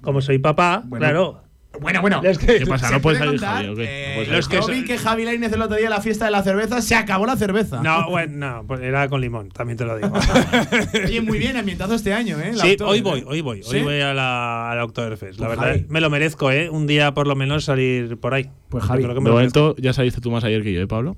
Como 0.00 0.20
soy 0.20 0.38
papá, 0.38 0.82
Bueno, 0.86 1.04
claro. 1.04 1.42
Bueno, 1.80 2.00
bueno. 2.02 2.20
¿Qué 2.20 2.64
pasa? 2.66 2.88
¿Se 2.88 2.94
¿No 2.94 3.00
puede 3.00 3.18
puede 3.18 3.18
salir 3.18 3.40
contar? 3.40 3.54
Javi 3.56 3.68
o 3.68 3.74
qué? 3.76 3.84
Eh, 3.84 4.26
No 4.28 4.32
Los 4.36 4.44
salir. 4.46 4.60
que 4.60 4.66
yo 4.66 4.72
vi 4.80 4.84
que 4.84 4.98
Javi 4.98 5.24
Lainez 5.24 5.52
el 5.52 5.62
otro 5.62 5.76
día 5.76 5.86
en 5.86 5.90
la 5.90 6.00
fiesta 6.00 6.26
de 6.26 6.30
la 6.30 6.42
cerveza 6.42 6.82
se 6.82 6.94
acabó 6.94 7.26
la 7.26 7.36
cerveza. 7.36 7.82
No, 7.82 8.10
bueno, 8.10 8.36
no, 8.60 8.66
pues 8.66 8.80
era 8.80 9.08
con 9.08 9.20
limón, 9.20 9.48
también 9.50 9.76
te 9.78 9.84
lo 9.84 9.96
digo. 9.96 10.12
Oye, 11.06 11.20
muy 11.22 11.38
bien, 11.38 11.56
ambientazo 11.56 11.94
este 11.94 12.12
año, 12.12 12.38
¿eh? 12.38 12.52
La 12.54 12.62
Sí, 12.64 12.72
Oktober, 12.72 12.92
hoy 12.92 12.98
¿eh? 12.98 13.02
voy, 13.02 13.24
hoy 13.26 13.40
voy. 13.40 13.62
¿Sí? 13.62 13.76
Hoy 13.78 13.82
voy 13.82 14.00
a 14.00 14.12
la, 14.14 14.70
a 14.70 14.74
la 14.74 14.84
Oktoberfest. 14.84 15.40
La 15.40 15.46
Pues, 15.46 15.58
verdad, 15.58 15.74
Javi. 15.74 15.86
me 15.88 16.00
lo 16.00 16.10
merezco, 16.10 16.50
¿eh? 16.50 16.68
Un 16.68 16.86
día 16.86 17.14
por 17.14 17.26
lo 17.26 17.34
menos 17.34 17.64
salir 17.64 18.16
por 18.18 18.34
ahí. 18.34 18.50
Pues, 18.68 18.84
Javi, 18.84 19.02
creo 19.02 19.14
que 19.14 19.20
De 19.20 19.24
me 19.30 19.30
merezco. 19.34 19.60
momento, 19.60 19.82
ya 19.82 19.92
saliste 19.92 20.20
tú 20.20 20.30
más 20.30 20.44
ayer 20.44 20.62
que 20.62 20.72
yo, 20.72 20.80
¿eh, 20.82 20.86
Pablo? 20.86 21.16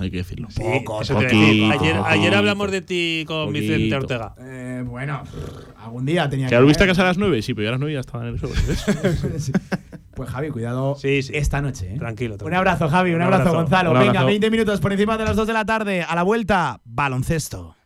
Hay 0.00 0.12
que 0.12 0.18
decirlo. 0.18 0.46
Sí, 0.48 0.62
Poco, 0.62 1.02
te 1.04 1.12
a 1.12 1.16
decir. 1.18 1.28
poquito, 1.28 1.72
Ayer, 1.82 1.96
ayer 1.96 2.18
poquito. 2.20 2.36
hablamos 2.36 2.70
de 2.70 2.82
ti 2.82 3.24
con 3.26 3.52
Vicente 3.52 3.96
Poquito. 3.96 3.96
Ortega. 3.96 4.34
Eh, 4.40 4.82
bueno, 4.86 5.24
algún 5.76 6.06
día 6.06 6.30
tenía 6.30 6.46
¿Que 6.46 6.54
lo 6.54 6.66
viste 6.66 6.84
a 6.84 6.86
casa 6.86 7.02
a 7.02 7.06
las 7.06 7.18
9? 7.18 7.42
Sí, 7.42 7.52
pero 7.52 7.64
yo 7.64 7.68
a 7.70 7.72
las 7.72 7.80
9 7.80 7.94
ya 7.94 8.00
estaba 8.00 8.28
en 8.28 8.34
el 8.34 8.40
show. 8.40 8.48
Sí. 9.38 9.52
Pues 10.18 10.28
Javi, 10.30 10.50
cuidado 10.50 10.96
Sí, 11.00 11.22
sí. 11.22 11.32
esta 11.34 11.62
noche. 11.62 11.94
¿eh? 11.94 11.98
Tranquilo, 11.98 12.34
Un 12.34 12.38
tranquilo. 12.38 12.58
abrazo, 12.58 12.88
Javi. 12.88 13.10
Un, 13.10 13.16
Un 13.16 13.22
abrazo, 13.22 13.42
abrazo. 13.42 13.56
Gonzalo. 13.58 13.90
Un 13.92 13.98
Venga, 14.00 14.10
abrazo. 14.10 14.26
20 14.26 14.50
minutos 14.50 14.80
por 14.80 14.92
encima 14.92 15.16
de 15.16 15.24
las 15.24 15.36
2 15.36 15.46
de 15.46 15.52
la 15.52 15.64
tarde. 15.64 16.02
A 16.02 16.14
la 16.16 16.24
vuelta, 16.24 16.80
baloncesto. 16.84 17.76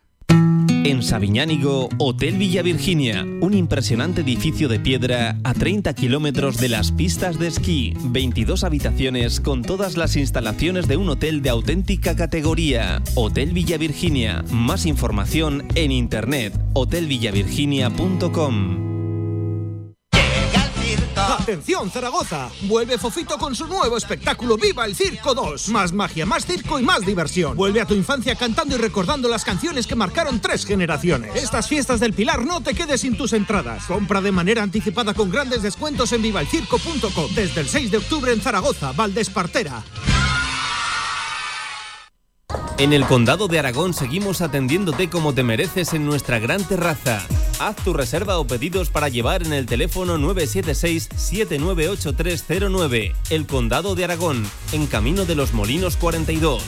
En 0.85 1.01
Sabiñánigo, 1.03 1.87
Hotel 1.99 2.37
Villa 2.37 2.61
Virginia, 2.63 3.23
un 3.39 3.53
impresionante 3.53 4.21
edificio 4.21 4.67
de 4.67 4.79
piedra 4.79 5.37
a 5.43 5.53
30 5.53 5.93
kilómetros 5.93 6.57
de 6.57 6.67
las 6.69 6.91
pistas 6.91 7.37
de 7.39 7.47
esquí, 7.47 7.93
22 8.05 8.63
habitaciones 8.65 9.39
con 9.39 9.61
todas 9.61 9.95
las 9.95 10.15
instalaciones 10.17 10.87
de 10.87 10.97
un 10.97 11.07
hotel 11.09 11.41
de 11.43 11.51
auténtica 11.51 12.15
categoría. 12.15 13.01
Hotel 13.15 13.53
Villa 13.53 13.77
Virginia, 13.77 14.43
más 14.51 14.85
información 14.87 15.65
en 15.75 15.91
internet, 15.91 16.51
hotelvillavirginia.com. 16.73 19.02
Atención 21.43 21.91
Zaragoza, 21.91 22.49
vuelve 22.61 22.97
Fofito 22.97 23.37
con 23.37 23.53
su 23.53 23.67
nuevo 23.67 23.97
espectáculo 23.97 24.55
Viva 24.55 24.85
el 24.85 24.95
Circo 24.95 25.33
2. 25.33 25.67
Más 25.69 25.91
magia, 25.91 26.25
más 26.25 26.45
circo 26.45 26.79
y 26.79 26.83
más 26.83 27.05
diversión. 27.05 27.57
Vuelve 27.57 27.81
a 27.81 27.85
tu 27.85 27.93
infancia 27.93 28.33
cantando 28.35 28.75
y 28.75 28.77
recordando 28.77 29.27
las 29.27 29.43
canciones 29.43 29.85
que 29.85 29.93
marcaron 29.93 30.39
tres 30.39 30.65
generaciones. 30.65 31.35
Estas 31.35 31.67
fiestas 31.67 31.99
del 31.99 32.13
Pilar 32.13 32.45
no 32.45 32.61
te 32.61 32.73
quedes 32.73 33.01
sin 33.01 33.17
tus 33.17 33.33
entradas. 33.33 33.83
Compra 33.87 34.21
de 34.21 34.31
manera 34.31 34.63
anticipada 34.63 35.13
con 35.13 35.29
grandes 35.29 35.61
descuentos 35.61 36.13
en 36.13 36.21
vivalcirco.com. 36.21 37.35
Desde 37.35 37.59
el 37.59 37.67
6 37.67 37.91
de 37.91 37.97
octubre 37.97 38.31
en 38.31 38.39
Zaragoza, 38.39 38.93
Valdespartera. 38.93 39.83
En 42.79 42.91
el 42.91 43.05
Condado 43.05 43.47
de 43.47 43.59
Aragón 43.59 43.93
seguimos 43.93 44.41
atendiéndote 44.41 45.07
como 45.07 45.35
te 45.35 45.43
mereces 45.43 45.93
en 45.93 46.07
nuestra 46.07 46.39
gran 46.39 46.63
terraza. 46.63 47.23
Haz 47.59 47.75
tu 47.77 47.93
reserva 47.93 48.39
o 48.39 48.47
pedidos 48.47 48.89
para 48.89 49.09
llevar 49.09 49.43
en 49.43 49.53
el 49.53 49.67
teléfono 49.67 50.17
976-798309. 50.17 53.13
El 53.29 53.45
Condado 53.45 53.93
de 53.93 54.05
Aragón, 54.05 54.43
en 54.71 54.87
Camino 54.87 55.25
de 55.25 55.35
los 55.35 55.53
Molinos 55.53 55.97
42. 55.97 56.63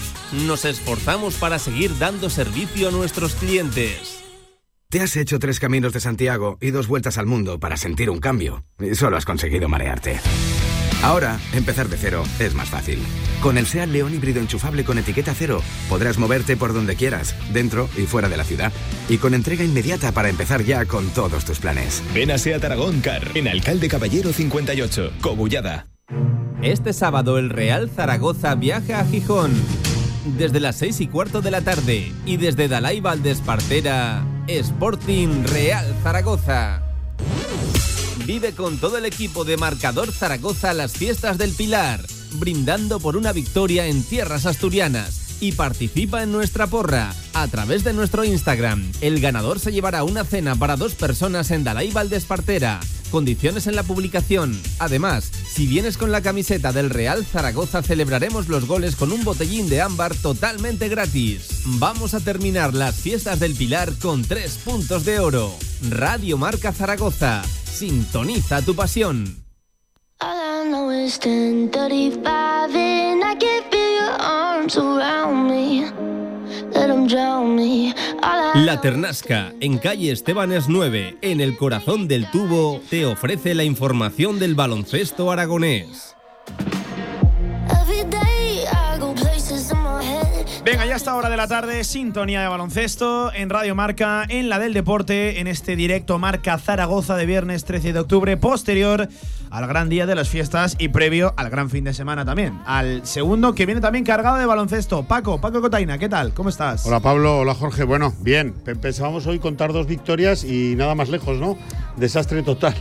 Nos 0.46 0.66
esforzamos 0.66 1.34
para 1.36 1.58
seguir 1.58 1.98
dando 1.98 2.30
servicio 2.30 2.90
a 2.90 2.92
nuestros 2.92 3.34
clientes. 3.34 4.20
Te 4.90 5.02
has 5.02 5.18
hecho 5.18 5.40
tres 5.40 5.60
caminos 5.60 5.92
de 5.92 6.02
Santiago 6.02 6.60
y 6.62 6.70
dos 6.70 6.88
vueltas 6.88 7.18
al 7.18 7.26
mundo 7.26 7.60
para 7.60 7.78
sentir 7.78 8.12
un 8.12 8.20
cambio. 8.20 8.64
Y 8.80 8.94
solo 8.94 9.18
has 9.18 9.26
conseguido 9.26 9.68
marearte. 9.68 10.20
Ahora, 11.04 11.40
empezar 11.54 11.88
de 11.88 11.98
cero 11.98 12.24
es 12.40 12.54
más 12.56 12.70
fácil. 12.70 13.00
Con 13.42 13.58
el 13.58 13.68
SEAT 13.68 13.90
León 13.90 14.14
híbrido 14.14 14.40
enchufable 14.40 14.84
con 14.84 14.98
etiqueta 14.98 15.34
cero, 15.38 15.62
podrás 15.88 16.18
moverte 16.18 16.58
por 16.58 16.74
donde 16.74 16.96
quieras, 16.96 17.36
dentro 17.54 17.88
y 17.96 18.04
fuera 18.04 18.28
de 18.28 18.38
la 18.38 18.44
ciudad. 18.44 18.72
Y 19.08 19.18
con 19.18 19.34
entrega 19.34 19.64
inmediata 19.64 20.12
para 20.12 20.30
empezar 20.30 20.64
ya 20.64 20.86
con 20.86 21.10
todos 21.10 21.46
tus 21.46 21.60
planes. 21.60 22.02
Ven 22.14 22.32
a 22.32 22.38
Seat 22.38 22.64
Aragón 22.64 23.02
Car, 23.02 23.24
en 23.36 23.48
Alcalde 23.48 23.88
Caballero 23.88 24.34
58, 24.34 25.14
Cogullada. 25.22 25.88
Este 26.62 26.94
sábado 26.94 27.38
el 27.38 27.50
Real 27.50 27.90
Zaragoza 27.90 28.56
viaja 28.56 29.00
a 29.00 29.06
Gijón. 29.06 29.54
Desde 30.38 30.60
las 30.60 30.78
6 30.78 31.02
y 31.02 31.08
cuarto 31.08 31.42
de 31.42 31.52
la 31.52 31.62
tarde 31.62 32.12
y 32.26 32.38
desde 32.38 32.68
Dalai 32.68 33.00
Valdespartera, 33.00 34.26
Sporting 34.48 35.44
Real 35.44 35.86
Zaragoza. 36.02 36.85
Vive 38.26 38.54
con 38.54 38.80
todo 38.80 38.98
el 38.98 39.06
equipo 39.06 39.46
de 39.46 39.56
Marcador 39.56 40.12
Zaragoza 40.12 40.74
las 40.74 40.94
fiestas 40.94 41.38
del 41.38 41.52
Pilar, 41.52 42.04
brindando 42.34 43.00
por 43.00 43.18
una 43.18 43.32
victoria 43.32 43.86
en 43.86 44.02
tierras 44.02 44.48
asturianas. 44.48 45.38
Y 45.42 45.52
participa 45.52 46.24
en 46.24 46.32
nuestra 46.32 46.66
porra 46.66 47.14
a 47.34 47.48
través 47.50 47.84
de 47.84 47.94
nuestro 47.94 48.24
Instagram. 48.24 48.92
El 49.02 49.20
ganador 49.20 49.60
se 49.60 49.72
llevará 49.72 50.04
una 50.04 50.24
cena 50.24 50.56
para 50.56 50.76
dos 50.76 50.96
personas 50.96 51.52
en 51.52 51.64
Dalai 51.64 51.92
Valdespartera. 51.92 52.80
Condiciones 53.12 53.68
en 53.68 53.76
la 53.76 53.84
publicación. 53.84 54.60
Además, 54.80 55.32
si 55.48 55.68
vienes 55.68 55.98
con 55.98 56.12
la 56.12 56.22
camiseta 56.22 56.72
del 56.72 56.90
Real 56.90 57.26
Zaragoza, 57.26 57.82
celebraremos 57.82 58.48
los 58.48 58.66
goles 58.66 58.96
con 58.96 59.12
un 59.12 59.24
botellín 59.24 59.70
de 59.70 59.82
ámbar 59.82 60.16
totalmente 60.16 60.90
gratis. 60.90 61.62
Vamos 61.66 62.14
a 62.14 62.20
terminar 62.20 62.74
las 62.74 62.96
fiestas 62.96 63.40
del 63.40 63.56
Pilar 63.56 63.94
con 64.02 64.24
tres 64.24 64.58
puntos 64.64 65.06
de 65.06 65.20
oro. 65.20 65.54
Radio 65.90 66.38
Marca 66.38 66.72
Zaragoza. 66.72 67.44
Sintoniza 67.66 68.62
tu 68.62 68.76
pasión. 68.76 69.44
All 70.22 70.56
I 75.02 76.15
know 76.46 76.64
is 76.64 76.74
10:35 76.74 76.74
and 76.74 76.78
I 76.78 76.88
can 76.88 76.88
feel 76.88 76.88
your 76.88 76.92
arms 76.92 77.14
around 77.14 77.56
me. 77.56 77.94
Let 77.94 78.56
'em 78.56 78.66
La 78.66 78.82
Ternasca, 78.82 79.54
en 79.60 79.78
calle 79.78 80.12
Estebanes 80.12 80.70
9, 80.70 81.18
en 81.22 81.42
el 81.42 81.58
corazón 81.58 82.08
del 82.08 82.30
tubo, 82.32 82.82
te 82.90 83.06
ofrece 83.06 83.54
la 83.54 83.64
información 83.64 84.40
del 84.40 84.56
baloncesto 84.56 85.32
aragonés. 85.32 86.16
Venga, 90.66 90.84
ya 90.88 90.96
está 90.96 91.16
hora 91.16 91.30
de 91.30 91.38
la 91.38 91.48
tarde, 91.48 91.84
sintonía 91.84 92.42
de 92.42 92.48
baloncesto 92.48 93.32
en 93.32 93.52
Radio 93.52 93.76
Marca, 93.76 94.26
en 94.28 94.50
la 94.50 94.58
del 94.58 94.74
deporte, 94.74 95.40
en 95.40 95.46
este 95.46 95.76
directo 95.76 96.18
Marca 96.18 96.58
Zaragoza 96.58 97.16
de 97.16 97.28
viernes 97.28 97.66
13 97.66 97.94
de 97.94 98.00
octubre, 98.00 98.36
posterior 98.36 99.08
al 99.52 99.68
gran 99.68 99.90
día 99.90 100.08
de 100.08 100.16
las 100.16 100.28
fiestas 100.28 100.76
y 100.80 100.88
previo 100.88 101.36
al 101.38 101.52
gran 101.52 101.70
fin 101.70 101.84
de 101.84 101.94
semana 101.94 102.26
también. 102.26 102.60
Al 102.66 103.06
segundo 103.06 103.54
que 103.54 103.68
viene 103.68 103.80
también 103.80 104.04
cargado 104.04 104.38
de 104.38 104.48
baloncesto. 104.48 105.04
Paco, 105.04 105.40
Paco 105.40 105.62
Cotaina, 105.62 106.00
¿qué 106.00 106.10
tal? 106.10 106.34
¿Cómo 106.34 106.50
estás? 106.50 106.84
Hola 106.88 107.00
Pablo, 107.00 107.38
hola 107.38 107.54
Jorge. 107.54 107.84
Bueno, 107.84 108.12
bien. 108.22 108.52
Pe- 108.54 108.76
Pensábamos 108.76 109.28
hoy 109.28 109.38
contar 109.38 109.72
dos 109.72 109.86
victorias 109.86 110.44
y 110.44 110.74
nada 110.76 110.96
más 110.96 111.10
lejos, 111.10 111.38
¿no? 111.40 111.60
Desastre 111.96 112.42
total. 112.42 112.74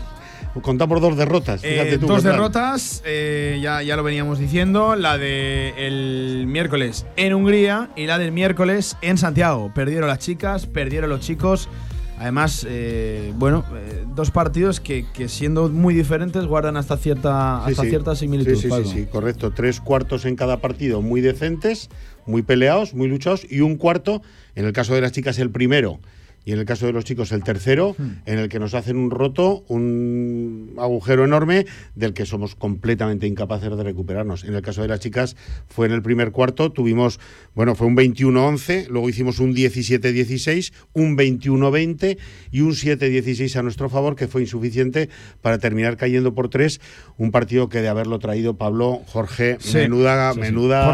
Contamos 0.62 1.00
dos 1.00 1.16
derrotas. 1.16 1.62
Eh, 1.64 1.72
Fíjate 1.72 1.98
tú. 1.98 2.07
dos 2.07 2.18
¿qué 2.18 2.22
tal? 2.22 2.32
derrotas, 2.32 3.02
eh, 3.05 3.59
ya, 3.62 3.82
ya 3.82 3.96
lo 3.96 4.02
veníamos 4.05 4.38
diciendo, 4.38 4.94
la 4.94 5.18
de 5.18 5.74
el 5.76 6.46
miércoles 6.46 7.07
en 7.16 7.34
Hungría 7.34 7.90
y 7.96 8.07
la 8.07 8.18
del 8.18 8.30
miércoles 8.32 8.96
en 9.02 9.18
Santiago. 9.18 9.72
Perdieron 9.74 10.09
las 10.09 10.20
chicas, 10.20 10.66
perdieron 10.66 11.11
los 11.11 11.20
chicos. 11.20 11.68
Además, 12.16 12.64
eh, 12.68 13.32
bueno, 13.34 13.64
eh, 13.74 14.05
dos 14.14 14.30
partidos 14.30 14.78
que, 14.78 15.05
que 15.12 15.28
siendo 15.28 15.68
muy 15.68 15.92
diferentes 15.94 16.46
guardan 16.46 16.76
hasta 16.76 16.96
cierta, 16.96 17.62
Sí, 17.64 17.72
hasta 17.72 17.82
sí. 17.82 17.88
cierta 17.90 18.14
similitud. 18.14 18.55
Sí, 18.55 18.68
sí, 18.70 18.84
sí, 18.92 19.07
correcto. 19.07 19.50
Tres 19.50 19.80
cuartos 19.80 20.24
en 20.24 20.36
cada 20.36 20.59
partido 20.59 21.02
muy 21.02 21.20
decentes, 21.20 21.90
muy 22.26 22.42
peleados, 22.42 22.94
muy 22.94 23.09
luchados 23.09 23.44
y 23.50 23.61
un 23.61 23.76
cuarto, 23.76 24.22
en 24.55 24.64
el 24.64 24.72
caso 24.72 24.94
de 24.94 25.00
las 25.00 25.11
chicas 25.11 25.40
el 25.40 25.50
primero 25.50 25.98
y 26.45 26.53
en 26.53 26.59
el 26.59 26.64
caso 26.64 26.86
de 26.86 26.92
los 26.92 27.05
chicos 27.05 27.32
el 27.32 27.42
tercero, 27.42 27.95
Hmm. 27.99 28.11
en 28.26 28.38
el 28.38 28.49
que 28.49 28.59
nos 28.59 28.74
hacen 28.74 28.97
un 28.97 29.11
roto, 29.11 29.64
un 29.68 30.74
agujero 30.78 31.24
enorme 31.24 31.66
del 31.95 32.12
que 32.14 32.26
somos 32.26 32.55
completamente 32.55 33.26
incapaces 33.26 33.74
de 33.76 33.82
recuperarnos. 33.82 34.45
En 34.45 34.55
el 34.55 34.62
caso 34.62 34.82
de 34.82 34.88
las 34.88 35.01
chicas 35.01 35.36
fue 35.68 35.86
en 35.86 35.92
el 35.92 36.03
primer 36.03 36.32
cuarto, 36.32 36.70
tuvimos, 36.72 37.20
bueno, 37.55 37.74
fue 37.74 37.86
un 37.86 37.97
21-11, 37.97 38.86
luego 38.88 39.09
hicimos 39.09 39.38
un 39.40 39.55
17-16, 39.55 40.72
un 40.92 41.16
21-20 41.16 42.18
y 42.51 42.61
un 42.61 42.72
7-16 42.72 43.57
a 43.57 43.62
nuestro 43.62 43.88
favor, 43.88 44.16
que 44.16 44.28
fue 44.28 44.42
insuficiente 44.42 45.09
para 45.40 45.59
terminar 45.59 45.97
cayendo 45.97 46.34
por 46.34 46.49
tres, 46.49 46.80
un 47.16 47.30
partido 47.30 47.68
que 47.68 47.80
de 47.80 47.88
haberlo 47.88 48.18
traído 48.18 48.57
Pablo, 48.57 49.01
Jorge, 49.07 49.57
Sí. 49.61 49.76
menuda, 49.78 50.32
Sí, 50.32 50.34
sí. 50.36 50.40
menuda, 50.40 50.84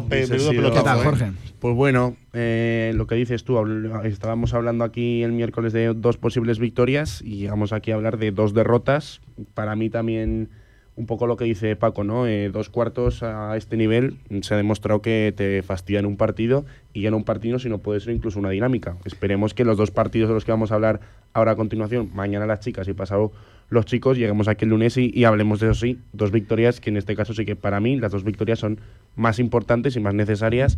Jorge. 0.00 0.08
pe- 0.08 0.16
Hubiese 0.16 0.32
menudo 0.32 0.50
sido- 0.50 0.62
pelotazo, 0.62 0.82
¿Qué 0.84 0.84
tal, 0.84 1.00
¿eh? 1.00 1.04
Jorge? 1.04 1.32
Pues 1.60 1.74
bueno, 1.74 2.16
eh, 2.32 2.92
lo 2.94 3.06
que 3.06 3.16
dices 3.16 3.44
tú, 3.44 3.58
estábamos 4.04 4.54
hablando 4.54 4.82
aquí 4.82 5.22
el 5.22 5.32
miércoles 5.32 5.74
de 5.74 5.92
dos 5.92 6.16
posibles 6.16 6.58
victorias 6.58 7.20
y 7.20 7.36
llegamos 7.36 7.74
aquí 7.74 7.90
a 7.90 7.96
hablar 7.96 8.16
de 8.16 8.30
dos 8.30 8.54
derrotas. 8.54 9.20
Para 9.52 9.76
mí 9.76 9.90
también 9.90 10.48
un 10.96 11.04
poco 11.04 11.26
lo 11.26 11.36
que 11.36 11.44
dice 11.44 11.76
Paco, 11.76 12.02
¿no? 12.02 12.26
Eh, 12.26 12.48
dos 12.50 12.70
cuartos 12.70 13.22
a 13.22 13.58
este 13.58 13.76
nivel 13.76 14.16
se 14.40 14.54
ha 14.54 14.56
demostrado 14.56 15.02
que 15.02 15.34
te 15.36 15.62
fastidian 15.62 16.06
un 16.06 16.16
partido 16.16 16.64
y 16.94 17.02
ya 17.02 17.10
no 17.10 17.18
un 17.18 17.24
partido, 17.24 17.58
sino 17.58 17.78
puede 17.78 18.00
ser 18.00 18.14
incluso 18.14 18.38
una 18.38 18.50
dinámica. 18.50 18.96
Esperemos 19.04 19.52
que 19.52 19.66
los 19.66 19.76
dos 19.76 19.90
partidos 19.90 20.28
de 20.28 20.34
los 20.34 20.46
que 20.46 20.52
vamos 20.52 20.72
a 20.72 20.76
hablar 20.76 21.00
ahora 21.34 21.52
a 21.52 21.56
continuación, 21.56 22.10
mañana 22.14 22.46
las 22.46 22.60
chicas 22.60 22.88
y 22.88 22.94
pasado 22.94 23.32
los 23.68 23.84
chicos, 23.84 24.18
lleguemos 24.18 24.48
aquí 24.48 24.64
el 24.64 24.70
lunes 24.70 24.96
y, 24.96 25.12
y 25.14 25.24
hablemos 25.24 25.60
de 25.60 25.70
eso 25.70 25.80
sí, 25.80 25.98
dos 26.12 26.32
victorias 26.32 26.80
que 26.80 26.90
en 26.90 26.96
este 26.96 27.14
caso 27.14 27.34
sí 27.34 27.44
que 27.44 27.54
para 27.54 27.80
mí 27.80 27.96
las 28.00 28.10
dos 28.10 28.24
victorias 28.24 28.58
son 28.58 28.80
más 29.14 29.38
importantes 29.38 29.94
y 29.94 30.00
más 30.00 30.12
necesarias 30.12 30.76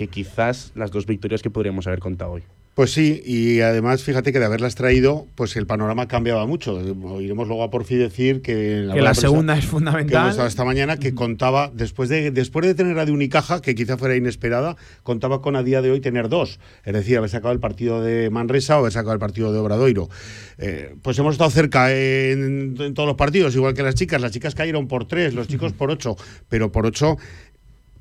que 0.00 0.08
quizás 0.08 0.72
las 0.74 0.90
dos 0.90 1.04
victorias 1.04 1.42
que 1.42 1.50
podríamos 1.50 1.86
haber 1.86 1.98
contado 1.98 2.32
hoy. 2.32 2.42
Pues 2.72 2.92
sí, 2.92 3.20
y 3.26 3.60
además 3.60 4.02
fíjate 4.02 4.32
que 4.32 4.38
de 4.38 4.46
haberlas 4.46 4.74
traído, 4.74 5.26
pues 5.34 5.54
el 5.56 5.66
panorama 5.66 6.08
cambiaba 6.08 6.46
mucho. 6.46 6.76
Oiremos 6.76 7.48
luego 7.48 7.64
a 7.64 7.70
Porfi 7.70 7.96
decir 7.96 8.40
que 8.40 8.76
la, 8.76 8.94
que 8.94 9.02
la 9.02 9.12
segunda 9.12 9.58
es 9.58 9.66
fundamental. 9.66 10.34
Que 10.34 10.46
esta 10.46 10.64
mañana 10.64 10.96
que 10.96 11.14
contaba, 11.14 11.70
después 11.74 12.08
de, 12.08 12.30
después 12.30 12.64
de 12.64 12.74
tener 12.74 12.98
a 12.98 13.04
de 13.04 13.12
Unicaja, 13.12 13.60
que 13.60 13.74
quizá 13.74 13.98
fuera 13.98 14.16
inesperada, 14.16 14.76
contaba 15.02 15.42
con 15.42 15.56
a 15.56 15.62
día 15.62 15.82
de 15.82 15.90
hoy 15.90 16.00
tener 16.00 16.30
dos. 16.30 16.60
Es 16.86 16.94
decir, 16.94 17.18
haber 17.18 17.28
sacado 17.28 17.52
el 17.52 17.60
partido 17.60 18.00
de 18.00 18.30
Manresa 18.30 18.76
o 18.76 18.78
haber 18.78 18.92
sacado 18.92 19.12
el 19.12 19.18
partido 19.18 19.52
de 19.52 19.58
Obradoiro. 19.58 20.08
Eh, 20.56 20.94
pues 21.02 21.18
hemos 21.18 21.34
estado 21.34 21.50
cerca 21.50 21.92
en, 21.92 22.76
en, 22.78 22.94
todos 22.94 23.06
los 23.06 23.16
partidos, 23.16 23.54
igual 23.54 23.74
que 23.74 23.82
las 23.82 23.96
chicas. 23.96 24.22
Las 24.22 24.32
chicas 24.32 24.54
cayeron 24.54 24.88
por 24.88 25.06
tres, 25.06 25.34
los 25.34 25.48
chicos 25.48 25.74
por 25.74 25.90
ocho, 25.90 26.16
pero 26.48 26.72
por 26.72 26.86
ocho 26.86 27.18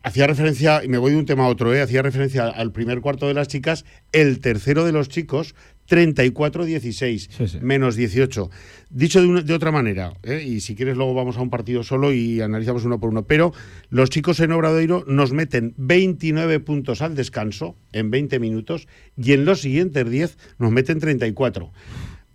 hacía 0.03 0.27
referencia, 0.27 0.83
y 0.83 0.87
me 0.87 0.97
voy 0.97 1.11
de 1.11 1.17
un 1.17 1.25
tema 1.25 1.45
a 1.45 1.47
otro, 1.47 1.73
¿eh? 1.73 1.81
hacía 1.81 2.01
referencia 2.01 2.47
al 2.47 2.71
primer 2.71 3.01
cuarto 3.01 3.27
de 3.27 3.33
las 3.33 3.47
chicas, 3.47 3.85
el 4.11 4.39
tercero 4.39 4.85
de 4.85 4.91
los 4.91 5.09
chicos, 5.09 5.55
34-16, 5.89 7.61
menos 7.61 7.95
18. 7.95 8.49
Dicho 8.91 9.21
de, 9.21 9.53
otra 9.53 9.71
manera, 9.71 10.13
¿eh? 10.23 10.43
y 10.45 10.61
si 10.61 10.75
quieres 10.75 10.95
luego 10.95 11.13
vamos 11.13 11.37
a 11.37 11.41
un 11.41 11.49
partido 11.49 11.83
solo 11.83 12.13
y 12.13 12.41
analizamos 12.41 12.85
uno 12.85 12.99
por 12.99 13.09
uno, 13.09 13.23
pero 13.23 13.53
los 13.89 14.09
chicos 14.09 14.39
en 14.39 14.51
Obradoiro 14.51 15.03
nos 15.07 15.33
meten 15.33 15.73
29 15.77 16.59
puntos 16.59 17.01
al 17.01 17.15
descanso 17.15 17.75
en 17.91 18.11
20 18.11 18.39
minutos 18.39 18.87
y 19.17 19.33
en 19.33 19.45
los 19.45 19.61
siguientes 19.61 20.09
10 20.09 20.37
nos 20.59 20.71
meten 20.71 20.99
34. 20.99 21.71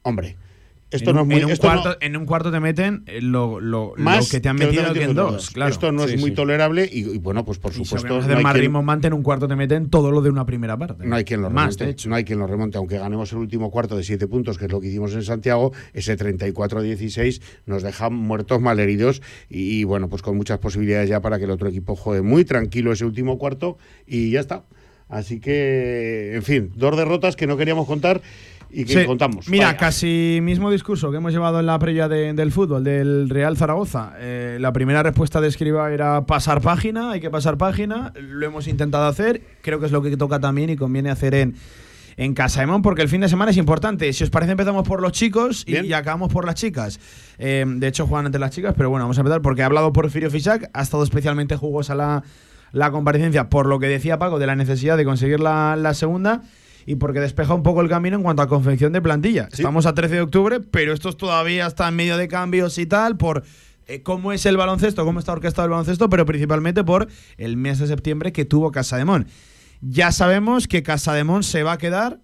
Hombre, 0.03 0.37
esto 0.91 1.11
en, 1.11 1.17
no 1.17 1.23
es 1.23 1.27
muy, 1.27 1.37
en, 1.37 1.45
un 1.47 1.57
cuarto, 1.57 1.97
en 2.01 2.17
un 2.17 2.27
cuarto 2.27 2.53
te 2.53 2.61
meten 2.61 3.03
eh, 3.07 3.21
lo, 3.21 3.61
lo, 3.61 3.95
más 3.97 4.27
lo 4.27 4.31
que 4.31 4.41
te 4.41 4.49
han 4.49 4.57
metido 4.57 4.93
que, 4.93 5.03
en 5.03 5.15
dos. 5.15 5.51
Claro. 5.51 5.71
Esto 5.71 5.93
no 5.93 6.07
sí, 6.07 6.15
es 6.15 6.21
muy 6.21 6.31
sí. 6.31 6.37
tolerable 6.37 6.89
y, 6.91 7.01
y, 7.01 7.19
bueno, 7.19 7.45
pues 7.45 7.59
por 7.59 7.73
y 7.73 7.85
supuesto. 7.85 8.23
Si 8.23 8.29
no 8.29 8.41
más 8.41 8.57
ritmo 8.57 8.85
en 9.03 9.13
un 9.13 9.23
cuarto 9.23 9.49
te 9.49 9.57
meten 9.57 9.91
todo 9.91 10.11
lo 10.11 10.23
de 10.23 10.31
una 10.31 10.47
primera 10.47 10.77
parte. 10.77 11.07
No 11.07 11.17
hay 11.17 11.25
quien 11.25 11.43
lo 11.43 11.51
más, 11.51 11.77
remonte. 11.77 12.09
No 12.09 12.15
hay 12.15 12.25
quien 12.25 12.39
lo 12.39 12.47
remonte. 12.47 12.79
Aunque 12.79 12.99
ganemos 12.99 13.33
el 13.33 13.39
último 13.39 13.71
cuarto 13.71 13.97
de 13.97 14.05
siete 14.05 14.27
puntos, 14.29 14.59
que 14.59 14.67
es 14.67 14.73
lo 14.73 14.81
que 14.81 14.89
hicimos 14.89 15.15
en 15.15 15.23
Santiago, 15.23 15.73
ese 15.93 16.17
34-16 16.17 17.43
nos 17.67 17.83
deja 17.83 18.11
muertos, 18.11 18.61
malheridos 18.61 19.23
y, 19.49 19.81
y 19.81 19.85
bueno, 19.85 20.09
pues 20.09 20.23
con 20.23 20.37
muchas 20.37 20.59
posibilidades 20.59 21.09
ya 21.09 21.21
para 21.21 21.39
que 21.39 21.45
el 21.45 21.51
otro 21.51 21.69
equipo 21.69 21.97
juegue 21.97 22.23
muy 22.23 22.45
tranquilo 22.45 22.93
ese 22.93 23.05
último 23.05 23.39
cuarto 23.39 23.79
y 24.07 24.31
ya 24.31 24.41
está. 24.41 24.65
Así 25.09 25.39
que, 25.39 26.35
en 26.35 26.43
fin, 26.43 26.73
dos 26.75 26.97
derrotas 26.97 27.37
que 27.37 27.47
no 27.47 27.57
queríamos 27.57 27.87
contar 27.87 28.23
y 28.75 28.85
que 28.85 29.01
Sí. 29.01 29.07
contamos. 29.07 29.49
Mira, 29.49 29.67
Vaya. 29.67 29.77
casi 29.79 30.41
mismo 30.43 30.71
discurso 30.71 31.11
que 31.11 31.19
hemos 31.19 31.33
llevado 31.33 31.61
en 31.61 31.67
la 31.67 31.79
previa 31.79 32.09
de- 32.09 32.33
del 32.33 32.51
fútbol, 32.53 32.83
del 32.85 33.31
Real 33.31 33.57
Zaragoza. 33.57 34.13
Eh, 34.19 34.59
la 34.61 34.73
primera 34.73 35.03
respuesta 35.03 35.41
de 35.41 35.49
Escriba 35.49 35.93
era 35.93 36.27
pasar 36.27 36.61
página, 36.61 37.13
hay 37.13 37.21
que 37.21 37.31
pasar 37.31 37.57
página. 37.57 38.13
Lo 38.21 38.45
hemos 38.47 38.67
intentado 38.67 39.07
hacer, 39.07 39.43
creo 39.63 39.79
que 39.81 39.87
es 39.87 39.93
lo 39.93 40.03
que 40.03 40.17
toca 40.17 40.41
también 40.41 40.71
y 40.71 40.77
conviene 40.77 41.11
hacer 41.11 41.35
en, 41.35 41.55
en 42.17 42.33
Casa 42.35 42.61
de 42.61 42.67
Mon, 42.67 42.81
porque 42.83 43.03
el 43.03 43.09
fin 43.09 43.21
de 43.21 43.29
semana 43.29 43.51
es 43.51 43.57
importante. 43.57 44.13
Si 44.13 44.23
os 44.25 44.31
parece, 44.31 44.53
empezamos 44.53 44.87
por 44.87 45.01
los 45.03 45.13
chicos 45.13 45.65
y, 45.67 45.79
y 45.87 45.93
acabamos 45.93 46.33
por 46.33 46.45
las 46.47 46.55
chicas. 46.55 47.01
Eh, 47.39 47.65
de 47.67 47.87
hecho, 47.89 48.07
juegan 48.07 48.27
entre 48.27 48.41
las 48.41 48.51
chicas, 48.53 48.75
pero 48.77 48.89
bueno, 48.91 49.05
vamos 49.05 49.19
a 49.19 49.21
empezar 49.21 49.43
porque 49.43 49.63
ha 49.63 49.67
hablado 49.67 49.93
Porfirio 49.93 50.31
Fisac, 50.31 50.71
ha 50.73 50.83
estado 50.83 51.03
especialmente 51.03 51.57
jugosa 51.57 51.95
la, 51.95 52.23
la 52.73 52.91
comparecencia 52.91 53.49
por 53.49 53.67
lo 53.67 53.79
que 53.79 53.87
decía 53.89 54.19
Paco 54.19 54.39
de 54.39 54.47
la 54.47 54.55
necesidad 54.57 54.97
de 54.97 55.05
conseguir 55.05 55.41
la, 55.41 55.75
la 55.77 55.93
segunda 55.95 56.43
y 56.87 56.97
porque 56.97 57.21
despeja 57.21 57.55
un 57.55 57.63
poco 57.63 57.81
el 57.81 57.89
camino 57.89 58.17
en 58.17 58.23
cuanto 58.23 58.43
a 58.43 58.49
confección 58.49 58.93
de 58.93 59.01
plantilla. 59.01 59.49
Estamos 59.51 59.87
a 59.87 59.95
13 59.95 60.15
de 60.15 60.21
octubre, 60.21 60.61
pero 60.61 60.93
estos 60.93 61.17
todavía 61.17 61.67
están 61.67 61.91
en 61.91 61.97
medio 61.97 62.17
de 62.17 62.29
cambios 62.29 62.79
y 62.79 62.87
tal 62.87 63.17
por 63.17 63.43
eh, 63.87 64.03
cómo 64.03 64.33
es 64.33 64.47
el 64.47 64.57
baloncesto, 64.57 65.05
cómo 65.05 65.19
está 65.19 65.33
orquestado 65.33 65.67
el 65.67 65.71
baloncesto, 65.71 66.09
pero 66.09 66.25
principalmente 66.27 66.85
por 66.85 67.09
el 67.37 67.57
mes 67.57 67.79
de 67.79 67.87
septiembre 67.87 68.33
que 68.33 68.45
tuvo 68.45 68.71
Casa 68.71 68.97
de 68.97 69.05
Mon. 69.05 69.27
Ya 69.81 70.13
sabemos 70.13 70.69
que 70.69 70.83
Casa 70.83 71.13
de 71.13 71.25
Mon 71.25 71.43
se 71.43 71.63
va 71.63 71.73
a 71.73 71.79
quedar 71.79 72.21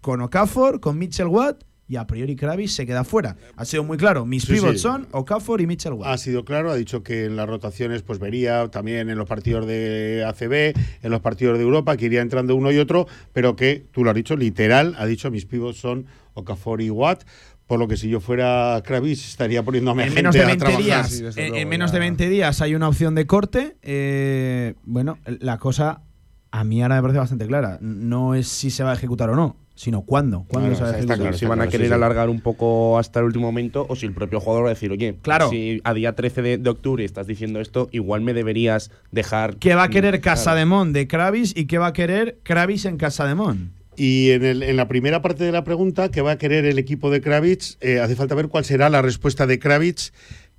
con 0.00 0.20
Okafor, 0.20 0.80
con 0.80 0.98
Mitchell 0.98 1.26
Watt 1.26 1.67
y 1.88 1.96
a 1.96 2.06
priori 2.06 2.36
Kravis 2.36 2.74
se 2.74 2.84
queda 2.86 3.02
fuera. 3.02 3.36
Ha 3.56 3.64
sido 3.64 3.82
muy 3.82 3.96
claro, 3.96 4.26
mis 4.26 4.44
Sí, 4.44 4.52
pivots 4.52 4.74
sí. 4.74 4.78
son 4.78 5.08
Okafor 5.10 5.60
y 5.60 5.66
Mitchell 5.66 5.94
Watt. 5.94 6.08
Ha 6.10 6.18
sido 6.18 6.44
claro, 6.44 6.70
ha 6.70 6.76
dicho 6.76 7.02
que 7.02 7.24
en 7.24 7.34
las 7.36 7.48
rotaciones 7.48 8.02
pues 8.02 8.18
vería 8.18 8.68
también 8.68 9.08
en 9.10 9.16
los 9.18 9.26
partidos 9.28 9.66
de 9.66 10.24
ACB, 10.28 10.78
en 11.02 11.10
los 11.10 11.20
partidos 11.20 11.56
de 11.58 11.64
Europa, 11.64 11.96
que 11.96 12.04
iría 12.06 12.20
entrando 12.20 12.54
uno 12.54 12.70
y 12.70 12.78
otro, 12.78 13.06
pero 13.32 13.56
que, 13.56 13.86
tú 13.90 14.04
lo 14.04 14.10
has 14.10 14.16
dicho, 14.16 14.36
literal, 14.36 14.94
ha 14.98 15.06
dicho 15.06 15.30
mis 15.30 15.46
pivots 15.46 15.78
son 15.78 16.06
Okafor 16.34 16.80
y 16.82 16.90
Watt, 16.90 17.24
por 17.66 17.78
lo 17.78 17.88
que 17.88 17.96
si 17.96 18.08
yo 18.08 18.20
fuera 18.20 18.80
Kravis 18.84 19.28
estaría 19.28 19.62
poniéndome 19.62 20.04
en 20.04 20.08
gente 20.12 20.22
menos 20.22 20.34
de 20.34 20.42
a 20.42 20.46
20 20.46 20.64
trabajar. 20.64 20.84
días, 21.08 21.36
en, 21.36 21.54
en 21.54 21.68
menos 21.68 21.92
de 21.92 21.98
20 21.98 22.28
días 22.28 22.60
hay 22.62 22.74
una 22.74 22.88
opción 22.88 23.14
de 23.14 23.26
corte. 23.26 23.76
eh, 23.82 24.74
bueno, 24.84 25.18
la 25.40 25.58
cosa 25.58 26.02
a 26.50 26.64
mí 26.64 26.82
ahora 26.82 26.96
me 26.96 27.02
parece 27.02 27.18
bastante 27.18 27.46
clara. 27.46 27.78
No 27.82 28.34
es 28.34 28.48
si 28.48 28.70
se 28.70 28.82
va 28.84 28.92
a 28.92 28.94
ejecutar 28.94 29.28
o 29.28 29.36
no, 29.36 29.56
sino 29.78 30.02
cuándo. 30.02 30.44
¿Cuándo 30.48 30.74
se 30.74 30.82
va 30.82 30.88
a 30.88 30.98
ejecutar? 30.98 31.34
si 31.36 31.46
van 31.46 31.60
a 31.60 31.68
querer 31.68 31.92
alargar 31.92 32.28
un 32.28 32.40
poco 32.40 32.98
hasta 32.98 33.20
el 33.20 33.26
último 33.26 33.46
momento 33.46 33.86
o 33.88 33.94
si 33.94 34.06
el 34.06 34.12
propio 34.12 34.40
jugador 34.40 34.64
va 34.64 34.70
a 34.70 34.74
decir, 34.74 34.90
oye, 34.90 35.16
Claro. 35.22 35.48
si 35.50 35.80
a 35.84 35.94
día 35.94 36.16
13 36.16 36.42
de, 36.42 36.58
de 36.58 36.68
octubre 36.70 37.04
estás 37.04 37.28
diciendo 37.28 37.60
esto, 37.60 37.88
igual 37.92 38.20
me 38.22 38.34
deberías 38.34 38.90
dejar. 39.12 39.54
¿Qué 39.58 39.76
va 39.76 39.84
a 39.84 39.88
querer 39.88 40.20
Casa 40.20 40.42
Claro. 40.42 40.58
de 40.58 40.66
Mon 40.66 40.92
de 40.92 41.06
Kravis 41.06 41.52
y 41.56 41.66
qué 41.66 41.78
va 41.78 41.86
a 41.86 41.92
querer 41.92 42.38
Kravis 42.42 42.86
en 42.86 42.96
Casa 42.96 43.24
de 43.28 43.36
Mon? 43.36 43.70
Y 43.96 44.30
en, 44.30 44.44
el- 44.44 44.62
en 44.62 44.76
la 44.76 44.86
primera 44.88 45.22
parte 45.22 45.42
de 45.44 45.50
la 45.52 45.64
pregunta, 45.64 46.08
que 46.10 46.22
va 46.22 46.32
a 46.32 46.38
querer 46.38 46.64
el 46.66 46.78
equipo 46.78 47.10
de 47.10 47.20
Kravitz, 47.20 47.78
eh, 47.80 47.98
hace 48.00 48.14
falta 48.16 48.34
ver 48.36 48.46
cuál 48.48 48.64
será 48.64 48.88
la 48.90 49.02
respuesta 49.02 49.46
de 49.46 49.58
Kravitz 49.58 50.12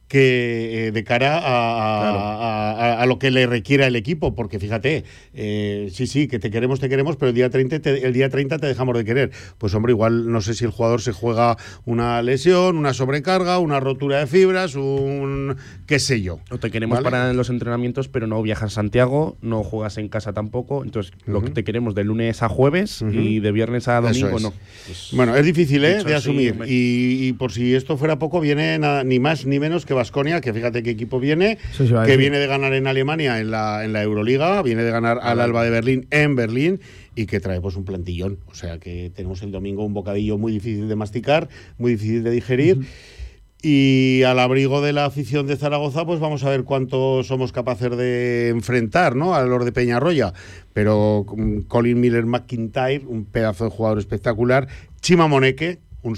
que 0.09 0.87
eh, 0.87 0.91
de 0.91 1.03
cara 1.05 1.37
a, 1.37 2.09
a- 2.09 2.71
a- 2.71 3.01
a 3.01 3.05
lo 3.05 3.19
que 3.19 3.31
le 3.31 3.45
requiera 3.47 3.87
el 3.87 3.95
equipo, 3.95 4.35
porque 4.35 4.59
fíjate, 4.59 5.05
eh, 5.33 5.89
sí, 5.93 6.07
sí, 6.07 6.27
que 6.27 6.39
te 6.39 6.51
queremos, 6.51 6.79
te 6.79 6.89
queremos, 6.89 7.15
pero 7.15 7.29
el 7.29 7.35
día 7.35 7.49
30 7.49 7.79
te, 7.79 8.05
el 8.05 8.11
día 8.11 8.29
30 8.29 8.57
te 8.59 8.67
dejamos 8.67 8.97
de 8.97 9.05
querer. 9.05 9.31
Pues 9.57 9.73
hombre, 9.75 9.93
igual 9.93 10.29
no 10.31 10.41
sé 10.41 10.53
si 10.55 10.65
el 10.65 10.71
jugador 10.71 11.01
se 11.01 11.11
juega 11.13 11.57
una 11.85 12.21
lesión, 12.21 12.77
una 12.77 12.93
sobrecarga, 12.93 13.59
una 13.59 13.79
rotura 13.79 14.19
de 14.19 14.27
fibras, 14.27 14.75
un 14.75 15.55
qué 15.85 15.99
sé 15.99 16.21
yo. 16.21 16.39
O 16.49 16.57
te 16.57 16.71
queremos 16.71 16.97
¿Vale? 16.97 17.03
para 17.09 17.33
los 17.33 17.49
entrenamientos, 17.49 18.07
pero 18.09 18.27
no 18.27 18.41
viajas 18.41 18.71
a 18.71 18.75
Santiago, 18.75 19.37
no 19.41 19.63
juegas 19.63 19.97
en 19.99 20.09
casa 20.09 20.33
tampoco. 20.33 20.83
Entonces, 20.83 21.13
lo 21.27 21.41
que 21.43 21.51
te 21.51 21.63
queremos 21.63 21.93
de 21.95 22.03
lunes 22.03 22.41
a 22.41 22.49
jueves 22.49 23.03
y 23.11 23.39
de 23.39 23.51
viernes 23.51 23.87
a 23.87 24.01
domingo 24.01 24.37
es. 24.37 24.41
no. 24.43 24.53
Pues, 24.87 25.09
Bueno, 25.13 25.35
es 25.35 25.45
difícil 25.45 25.85
¿eh? 25.85 26.03
de 26.03 26.15
asumir. 26.15 26.53
hombre. 26.53 26.67
y, 26.69 27.27
y 27.27 27.33
por 27.33 27.51
si 27.51 27.75
esto 27.75 27.95
fuera 27.95 28.17
poco, 28.17 28.39
viene 28.41 28.77
nada- 28.79 29.03
ni 29.03 29.19
más 29.19 29.45
ni 29.45 29.59
menos 29.59 29.85
que 29.85 29.93
Vasconia, 29.99 30.41
que 30.41 30.53
fíjate 30.53 30.81
qué 30.81 30.89
equipo 30.91 31.19
viene, 31.19 31.57
que 31.77 32.17
viene 32.17 32.39
de 32.39 32.47
ganar 32.47 32.73
en 32.73 32.87
Alemania 32.87 33.39
en 33.39 33.51
la, 33.51 33.83
en 33.83 33.93
la 33.93 34.01
Euroliga, 34.01 34.61
viene 34.61 34.83
de 34.83 34.91
ganar 34.91 35.19
al 35.21 35.39
Alba 35.39 35.63
de 35.63 35.69
Berlín 35.69 36.07
en 36.09 36.35
Berlín 36.35 36.79
y 37.15 37.25
que 37.25 37.39
trae 37.39 37.59
pues 37.59 37.75
un 37.75 37.85
plantillón. 37.85 38.39
O 38.47 38.55
sea 38.55 38.79
que 38.79 39.11
tenemos 39.13 39.41
el 39.41 39.51
domingo 39.51 39.83
un 39.83 39.93
bocadillo 39.93 40.37
muy 40.37 40.53
difícil 40.53 40.87
de 40.87 40.95
masticar, 40.95 41.49
muy 41.77 41.91
difícil 41.91 42.23
de 42.23 42.31
digerir. 42.31 42.79
Y 43.61 44.23
al 44.23 44.39
abrigo 44.39 44.81
de 44.81 44.93
la 44.93 45.03
afición 45.03 45.45
de 45.45 45.57
Zaragoza, 45.57 46.05
pues 46.05 46.21
vamos 46.21 46.45
a 46.45 46.49
ver 46.49 46.63
cuánto 46.63 47.23
somos 47.23 47.51
capaces 47.51 47.95
de 47.97 48.47
enfrentar, 48.47 49.17
¿no? 49.17 49.35
A 49.35 49.43
los 49.43 49.65
de 49.65 49.73
Peñarroya. 49.73 50.33
Pero 50.71 51.25
con 51.27 51.63
Colin 51.63 51.99
Miller 51.99 52.25
McIntyre, 52.25 53.03
un 53.05 53.25
pedazo 53.25 53.65
de 53.65 53.71
jugador 53.71 53.99
espectacular. 53.99 54.69
Chima 55.01 55.27
Moneque, 55.27 55.79
un, 56.01 56.15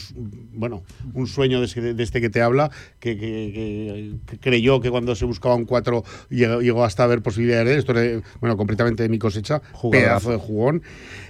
bueno, 0.53 0.84
un 1.14 1.28
sueño 1.28 1.60
de, 1.62 1.95
este 2.03 2.22
que 2.22 2.30
te 2.30 2.41
habla, 2.41 2.70
que, 2.99 3.18
que- 3.18 3.52
que- 3.53 4.16
que 4.28 4.40
creyó 4.40 4.80
que 4.82 4.90
cuando 4.90 5.16
se 5.16 5.26
buscaba 5.26 5.56
un 5.56 5.66
4 5.66 6.03
llegó, 6.30 6.62
llegó 6.62 6.84
hasta 6.84 7.03
a 7.03 7.08
ver 7.08 7.22
posibilidades 7.22 7.68
de 7.68 7.78
esto, 7.78 7.98
era, 7.98 8.22
bueno, 8.40 8.58
completamente 8.58 9.03
de 9.03 9.10
mi 9.10 9.18
cosecha, 9.20 9.62
pedazo 9.91 10.32
de 10.32 10.38
jugón. 10.38 10.84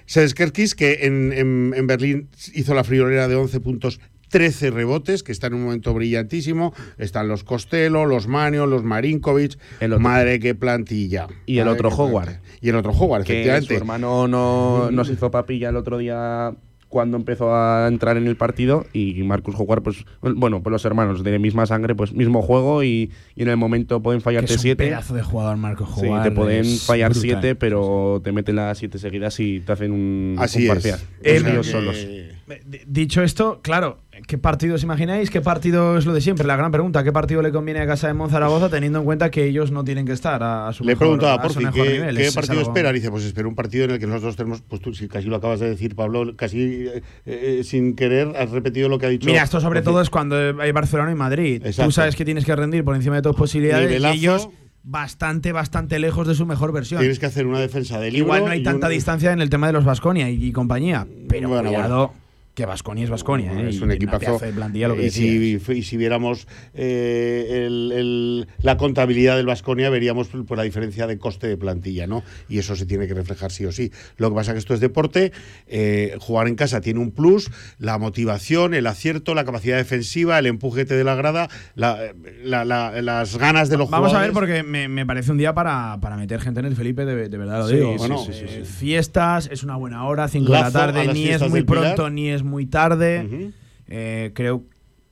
Seskerkis, 0.05 0.75
que 0.75 0.99
en, 1.03 1.31
en- 1.33 1.73
en 1.75 1.87
Berlín 1.87 2.29
hizo 2.53 2.73
la 2.73 2.83
friolera 2.83 3.27
de 3.27 3.35
11 3.35 3.59
puntos 3.61 3.99
13 4.29 4.71
rebotes, 4.71 5.23
que 5.23 5.33
está 5.33 5.47
en 5.47 5.55
un 5.55 5.63
momento 5.65 5.93
brillantísimo. 5.93 6.73
Están 6.97 7.27
los 7.27 7.43
Costello, 7.43 8.05
los 8.05 8.27
Manio, 8.27 8.65
los 8.65 8.81
Marinkovic. 8.81 9.57
Madre 9.99 10.39
qué 10.39 10.55
plantilla. 10.55 11.27
Y 11.45 11.57
el 11.57 11.67
otro 11.67 11.89
Howard. 11.89 12.27
plantilla. 12.27 12.57
Y 12.61 12.69
el 12.69 12.75
otro 12.77 12.91
Howard, 12.93 13.25
que 13.25 13.33
efectivamente. 13.33 13.67
su 13.67 13.73
hermano 13.73 14.29
no, 14.29 14.89
nos 14.89 15.09
hizo 15.09 15.29
papilla 15.31 15.67
el 15.69 15.75
otro 15.75 15.97
día 15.97 16.55
cuando 16.91 17.17
empezó 17.17 17.55
a 17.55 17.87
entrar 17.87 18.17
en 18.17 18.27
el 18.27 18.35
partido 18.35 18.85
y 18.93 19.23
Marcus 19.23 19.55
Howard, 19.57 19.81
pues 19.81 20.05
bueno, 20.21 20.61
pues 20.61 20.71
los 20.71 20.85
hermanos 20.85 21.23
de 21.23 21.39
misma 21.39 21.65
sangre, 21.65 21.95
pues 21.95 22.13
mismo 22.13 22.43
juego 22.43 22.83
y, 22.83 23.09
y 23.35 23.41
en 23.41 23.47
el 23.47 23.57
momento 23.57 24.01
pueden 24.03 24.19
Que 24.19 24.25
fallarte 24.25 24.51
es 24.53 24.57
un 24.57 24.61
siete. 24.61 24.83
pedazo 24.85 25.15
de 25.15 25.23
jugador 25.23 25.57
Marco 25.57 25.87
Sí, 25.95 26.05
Jugar. 26.05 26.23
te 26.23 26.31
pueden 26.31 26.65
es 26.65 26.83
fallar 26.85 27.11
brutal. 27.11 27.21
siete, 27.41 27.55
pero 27.55 28.21
te 28.23 28.31
meten 28.31 28.57
las 28.57 28.77
siete 28.77 28.99
seguidas 28.99 29.39
y 29.39 29.61
te 29.61 29.71
hacen 29.71 29.91
un, 29.91 30.35
Así 30.37 30.59
un 30.59 30.63
es. 30.65 30.69
parcial. 30.69 30.99
Pues 31.23 31.43
ellos 31.43 31.67
eh, 31.67 31.71
solos. 31.71 31.97
Dicho 32.85 33.21
esto, 33.23 33.59
claro, 33.61 33.99
¿qué 34.27 34.37
partido 34.37 34.75
os 34.75 34.83
imagináis? 34.83 35.29
¿Qué 35.29 35.39
partido 35.41 35.97
es 35.97 36.05
lo 36.05 36.13
de 36.13 36.19
siempre? 36.21 36.45
La 36.45 36.55
gran 36.57 36.71
pregunta, 36.71 37.03
¿qué 37.03 37.11
partido 37.11 37.41
le 37.41 37.51
conviene 37.51 37.79
a 37.79 37.87
Casa 37.87 38.07
de 38.07 38.13
Monzaragoza 38.13 38.69
teniendo 38.69 38.99
en 38.99 39.05
cuenta 39.05 39.31
que 39.31 39.45
ellos 39.45 39.71
no 39.71 39.83
tienen 39.83 40.05
que 40.05 40.11
estar 40.11 40.41
a, 40.43 40.73
su 40.73 40.83
Le 40.83 40.91
he 40.91 40.95
mejor, 40.95 41.07
preguntado 41.19 41.31
a 41.33 41.35
su 41.35 41.41
Porfi 41.53 41.65
mejor 41.65 41.83
¿qué, 41.87 41.93
nivel? 41.93 42.17
qué 42.17 42.31
partido 42.33 42.59
algo- 42.59 42.69
espera. 42.71 42.91
Dice, 42.91 43.09
pues 43.09 43.23
espero 43.23 43.47
un 43.47 43.55
partido 43.55 43.85
en 43.85 43.91
el 43.91 43.99
que 43.99 44.07
nosotros 44.07 44.35
tenemos, 44.35 44.61
pues 44.61 44.81
tú, 44.81 44.93
si 44.93 45.07
casi 45.07 45.27
lo 45.27 45.37
acabas 45.37 45.59
de 45.61 45.69
decir, 45.69 45.95
Pablo, 45.95 46.35
casi 46.35 46.87
eh, 46.87 47.01
eh, 47.25 47.61
sin 47.63 47.95
querer 47.95 48.35
has 48.35 48.49
repetido 48.51 48.89
lo 48.89 48.97
que 48.99 49.05
ha 49.05 49.09
dicho. 49.09 49.27
Mira, 49.27 49.43
esto 49.43 49.61
sobre 49.61 49.81
todo 49.81 50.01
es 50.01 50.09
cuando 50.09 50.35
hay 50.61 50.71
Barcelona 50.71 51.11
y 51.11 51.15
Madrid. 51.15 51.61
Exacto. 51.65 51.87
Tú 51.87 51.91
sabes 51.91 52.15
que 52.15 52.25
tienes 52.25 52.43
que 52.45 52.55
rendir 52.55 52.83
por 52.83 52.95
encima 52.95 53.15
de 53.15 53.21
tus 53.21 53.35
posibilidades 53.35 53.87
Nivelazo. 53.87 54.15
y 54.15 54.17
ellos 54.17 54.49
bastante, 54.83 55.51
bastante 55.51 55.99
lejos 55.99 56.27
de 56.27 56.33
su 56.35 56.45
mejor 56.45 56.71
versión. 56.73 56.99
Tienes 56.99 57.19
que 57.19 57.27
hacer 57.27 57.45
una 57.45 57.59
defensa 57.59 57.99
de 57.99 58.11
libro. 58.11 58.25
Igual 58.25 58.45
no 58.45 58.51
hay 58.51 58.63
tanta 58.63 58.89
distancia 58.89 59.31
en 59.31 59.39
el 59.41 59.49
tema 59.49 59.67
de 59.67 59.73
los 59.73 59.85
Vasconia 59.85 60.29
y, 60.29 60.43
y 60.43 60.51
compañía, 60.51 61.05
pero 61.29 61.49
Bueno, 61.49 61.69
cuidado, 61.69 62.07
bueno. 62.07 62.20
Que 62.61 62.65
Vasconia 62.67 63.03
es 63.03 63.09
Vasconia. 63.09 63.51
¿eh? 63.53 63.69
es 63.69 63.81
un 63.81 63.91
equipazo. 63.91 64.37
de 64.39 64.53
plantilla, 64.53 64.87
lo 64.87 64.95
que 64.95 65.07
y, 65.07 65.09
si, 65.11 65.59
y 65.73 65.83
si 65.83 65.97
viéramos 65.97 66.47
eh, 66.73 67.65
el- 67.67 67.91
el- 67.91 68.47
la 68.61 68.77
contabilidad 68.77 69.35
del 69.37 69.45
Vasconia, 69.45 69.89
veríamos 69.89 70.27
pues, 70.27 70.57
la 70.57 70.63
diferencia 70.63 71.07
de 71.07 71.17
coste 71.17 71.47
de 71.47 71.57
plantilla, 71.57 72.07
¿no? 72.07 72.23
Y 72.49 72.59
eso 72.59 72.75
se 72.75 72.85
tiene 72.85 73.07
que 73.07 73.13
reflejar 73.13 73.51
sí 73.51 73.65
o 73.65 73.71
sí. 73.71 73.91
Lo 74.17 74.29
que 74.29 74.35
pasa 74.35 74.51
es 74.51 74.55
que 74.55 74.59
esto 74.59 74.73
es 74.73 74.79
deporte, 74.79 75.31
eh, 75.67 76.15
jugar 76.19 76.47
en 76.47 76.55
casa 76.55 76.81
tiene 76.81 76.99
un 76.99 77.11
plus, 77.11 77.49
la 77.79 77.97
motivación, 77.97 78.73
el 78.73 78.87
acierto, 78.87 79.33
la 79.35 79.45
capacidad 79.45 79.77
defensiva, 79.77 80.37
el 80.39 80.45
empuje 80.45 80.81
que 80.81 80.85
te 80.85 80.95
dé 80.95 81.03
la 81.03 81.15
grada, 81.15 81.49
la- 81.75 81.97
la- 82.43 82.65
la- 82.65 83.01
las 83.01 83.37
ganas 83.37 83.69
de 83.69 83.77
los 83.77 83.89
Vamos 83.89 84.13
a 84.13 84.19
ver 84.21 84.31
jugadores. 84.31 84.59
porque 84.59 84.69
me, 84.69 84.87
me 84.87 85.05
parece 85.05 85.31
un 85.31 85.37
día 85.37 85.53
para, 85.53 85.97
para 86.01 86.17
meter 86.17 86.39
gente 86.41 86.59
en 86.59 86.65
el 86.65 86.75
Felipe, 86.75 87.05
de, 87.05 87.29
de 87.29 87.37
verdad 87.37 87.59
lo 87.59 87.67
Sí, 87.67 87.75
digo. 87.75 87.95
Bueno, 87.97 88.17
sí, 88.25 88.33
sí, 88.33 88.45
eh, 88.47 88.61
sí. 88.65 88.71
fiestas, 88.71 89.49
es 89.51 89.63
una 89.63 89.75
buena 89.75 90.05
hora, 90.05 90.27
5 90.27 90.51
de 90.51 90.59
la 90.59 90.71
tarde, 90.71 91.07
ni 91.13 91.27
es 91.29 91.41
muy 91.41 91.63
Pilar. 91.63 91.95
pronto 91.95 92.09
ni 92.09 92.29
es 92.29 92.43
muy 92.43 92.50
tarde. 92.65 93.51
Eh, 93.87 94.31
creo 94.33 94.63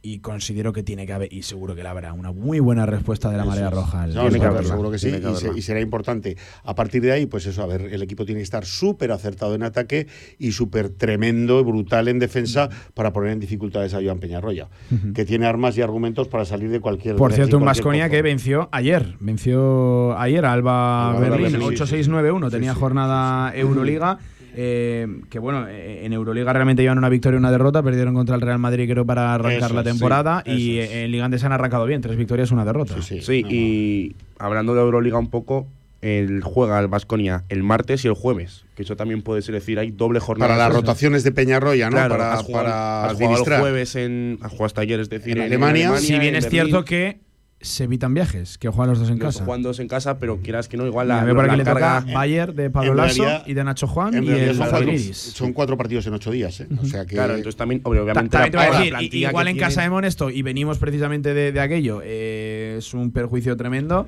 y 0.02 0.20
considero 0.20 0.72
que 0.72 0.82
tiene 0.82 1.06
que 1.06 1.11
haber, 1.11 1.34
y 1.34 1.41
seguro 1.44 1.76
que 1.76 1.84
la 1.84 1.91
habrá, 1.91 2.14
una 2.14 2.32
muy 2.32 2.61
buena 2.61 2.86
respuesta 2.86 3.30
de 3.30 3.36
la 3.36 3.44
Marea 3.44 3.70
Roja. 3.70 4.07
No, 4.07 4.32
seguro, 4.32 4.40
partido. 4.53 4.64
seguro 4.72 4.91
que 4.91 4.98
sí, 4.98 5.10
y, 5.10 5.36
se- 5.36 5.52
y 5.57 5.61
será 5.61 5.82
importante. 5.82 6.38
A 6.64 6.74
partir 6.74 7.02
de 7.02 7.11
ahí, 7.11 7.26
pues 7.26 7.45
eso, 7.48 7.61
a 7.64 7.66
ver, 7.66 7.82
el 7.82 8.02
equipo 8.02 8.24
tiene 8.24 8.40
que 8.40 8.44
estar 8.45 8.64
súper 8.66 9.11
acertado 9.11 9.56
en 9.56 9.64
ataque 9.64 10.07
y 10.38 10.53
súper 10.53 10.88
tremendo, 10.88 11.66
brutal 11.66 12.07
en 12.07 12.18
defensa 12.18 12.70
para 12.94 13.11
poner 13.11 13.32
en 13.34 13.41
dificultades 13.41 13.94
a 13.94 13.99
Joan 14.02 14.20
Peñarroya, 14.20 14.70
Ujú. 14.90 15.11
que 15.11 15.26
tiene 15.26 15.48
armas 15.48 15.78
y 15.78 15.82
argumentos 15.82 16.30
para 16.30 16.45
salir 16.45 16.70
de 16.70 16.80
cualquier. 16.80 17.18
Por 17.18 17.34
cierto, 17.34 17.57
un 17.57 17.66
Vasconia 17.66 18.10
que 18.10 18.22
venció 18.22 18.70
ayer. 18.72 19.16
Venció 19.20 20.18
ayer 20.18 20.45
a 20.45 20.53
Alba 20.53 21.10
Alba 21.10 21.20
Berlín, 21.20 21.52
Berlín, 21.60 21.76
sí, 21.78 21.84
8-6-9-1. 21.84 22.49
Tenía 22.49 22.74
jornada 22.74 23.53
Euroliga. 23.53 24.18
Eh, 24.56 25.08
que 25.30 25.40
bueno, 25.40 25.68
eh, 25.68 26.06
en 26.06 26.14
Euroliga 26.14 26.54
realmente 26.54 26.82
llevan 26.82 26.98
una 26.98 27.10
victoria 27.10 27.38
y 27.38 27.40
una 27.40 27.52
derrota. 27.52 27.84
Perdieron 27.84 28.14
contra 28.14 28.36
el 28.36 28.42
Real 28.42 28.60
Madrid, 28.60 28.90
creo, 28.90 29.06
para 29.06 29.34
arrancar 29.34 29.66
Eso 29.66 29.74
la 29.74 29.84
temporada. 29.84 30.44
sí, 30.46 30.52
y 30.52 30.80
eh, 30.80 31.04
en 31.06 31.12
Liga 31.12 31.26
Andesa 31.26 31.48
han 31.48 31.54
arrancado 31.54 31.86
bien. 31.86 32.02
Tres 32.02 32.18
victorias, 32.18 32.52
una 32.52 32.66
derrota. 32.66 32.96
Sí, 33.02 33.44
y 33.50 34.16
hablando 34.38 34.76
de 34.76 34.82
Euroliga 34.82 35.18
un 35.18 35.30
poco, 35.30 35.68
el 36.02 36.42
juega 36.44 36.80
el 36.80 36.88
Vasconia 36.88 37.44
el 37.50 37.64
martes 37.64 38.06
y 38.06 38.08
el 38.08 38.14
jueves, 38.14 38.66
que 38.76 38.84
eso 38.84 38.96
también 38.96 39.22
puede 39.22 39.42
ser 39.42 39.56
decir, 39.56 39.80
hay 39.80 39.92
doble 39.92 40.20
jornada. 40.20 40.54
Para 40.54 40.68
las 40.68 40.74
rotaciones 40.74 41.24
de 41.24 41.32
Peñarroya, 41.32 41.90
¿no? 41.90 41.98
Claro, 41.98 42.16
para 42.16 42.34
has 42.34 42.44
jugado, 42.44 42.66
para 42.66 43.06
has 43.06 43.18
jugado 43.18 43.44
el 43.46 43.60
jueves 43.60 43.96
en. 43.96 44.38
Has 44.42 44.52
jugado 44.52 44.66
hasta 44.66 44.82
ayer, 44.82 45.00
es 45.00 45.10
decir, 45.10 45.38
En 45.38 45.44
Alemania. 45.44 45.98
Si 45.98 46.14
bien 46.14 46.24
en 46.24 46.36
es 46.36 46.46
Berlín. 46.46 46.62
cierto 46.62 46.86
que 46.86 47.20
se 47.61 47.84
evitan 47.84 48.14
viajes, 48.14 48.57
que 48.57 48.69
juegan 48.69 48.90
los 48.91 48.99
dos 48.99 49.10
en 49.10 49.19
Los 49.19 49.36
casa. 49.36 49.45
Juegan 49.45 49.61
dos 49.64 49.80
en 49.80 49.88
casa, 49.90 50.18
pero 50.18 50.38
quieras 50.41 50.68
que 50.69 50.77
no, 50.77 50.86
igual 50.86 51.07
Mira, 51.07 51.23
la, 51.26 51.34
por 51.34 51.40
aquí 51.41 51.49
la 51.52 51.57
le 51.57 51.64
carga. 51.64 51.99
toca 52.02 52.14
Bayer 52.14 52.53
de 52.53 52.69
Pablo 52.69 52.94
Lasso 52.94 53.23
realidad- 53.23 53.44
y 53.48 53.53
de 53.53 53.64
Nacho 53.65 53.88
Juan 53.88 54.14
y 54.14 54.30
el 54.30 54.48
son, 54.56 54.57
cuatro, 54.57 54.77
Zalgiris. 54.80 55.18
son 55.18 55.53
cuatro 55.53 55.77
partidos 55.77 56.07
en 56.07 56.14
ocho 56.14 56.31
días, 56.31 56.60
¿eh? 56.61 56.68
O 56.81 56.86
sea 56.86 57.06
que. 57.06 57.15
Claro, 57.15 57.36
entonces 57.36 57.57
también, 57.57 57.81
Ta- 57.81 57.90
obviamente. 57.90 58.30
También 58.30 58.52
te 58.52 58.57
voy 58.57 58.65
a 58.65 58.69
la- 58.69 58.80
la 58.80 58.99
decir, 58.99 59.14
igual 59.15 59.45
que 59.45 59.49
en 59.52 59.56
tienen- 59.57 59.69
casa 59.69 59.81
de 59.81 59.90
Monesto 59.90 60.30
y 60.30 60.41
venimos 60.41 60.77
precisamente 60.77 61.34
de, 61.34 61.52
de 61.52 61.60
aquello, 61.60 62.02
eh, 62.03 62.76
es 62.77 62.94
un 62.94 63.11
perjuicio 63.11 63.57
tremendo. 63.57 64.07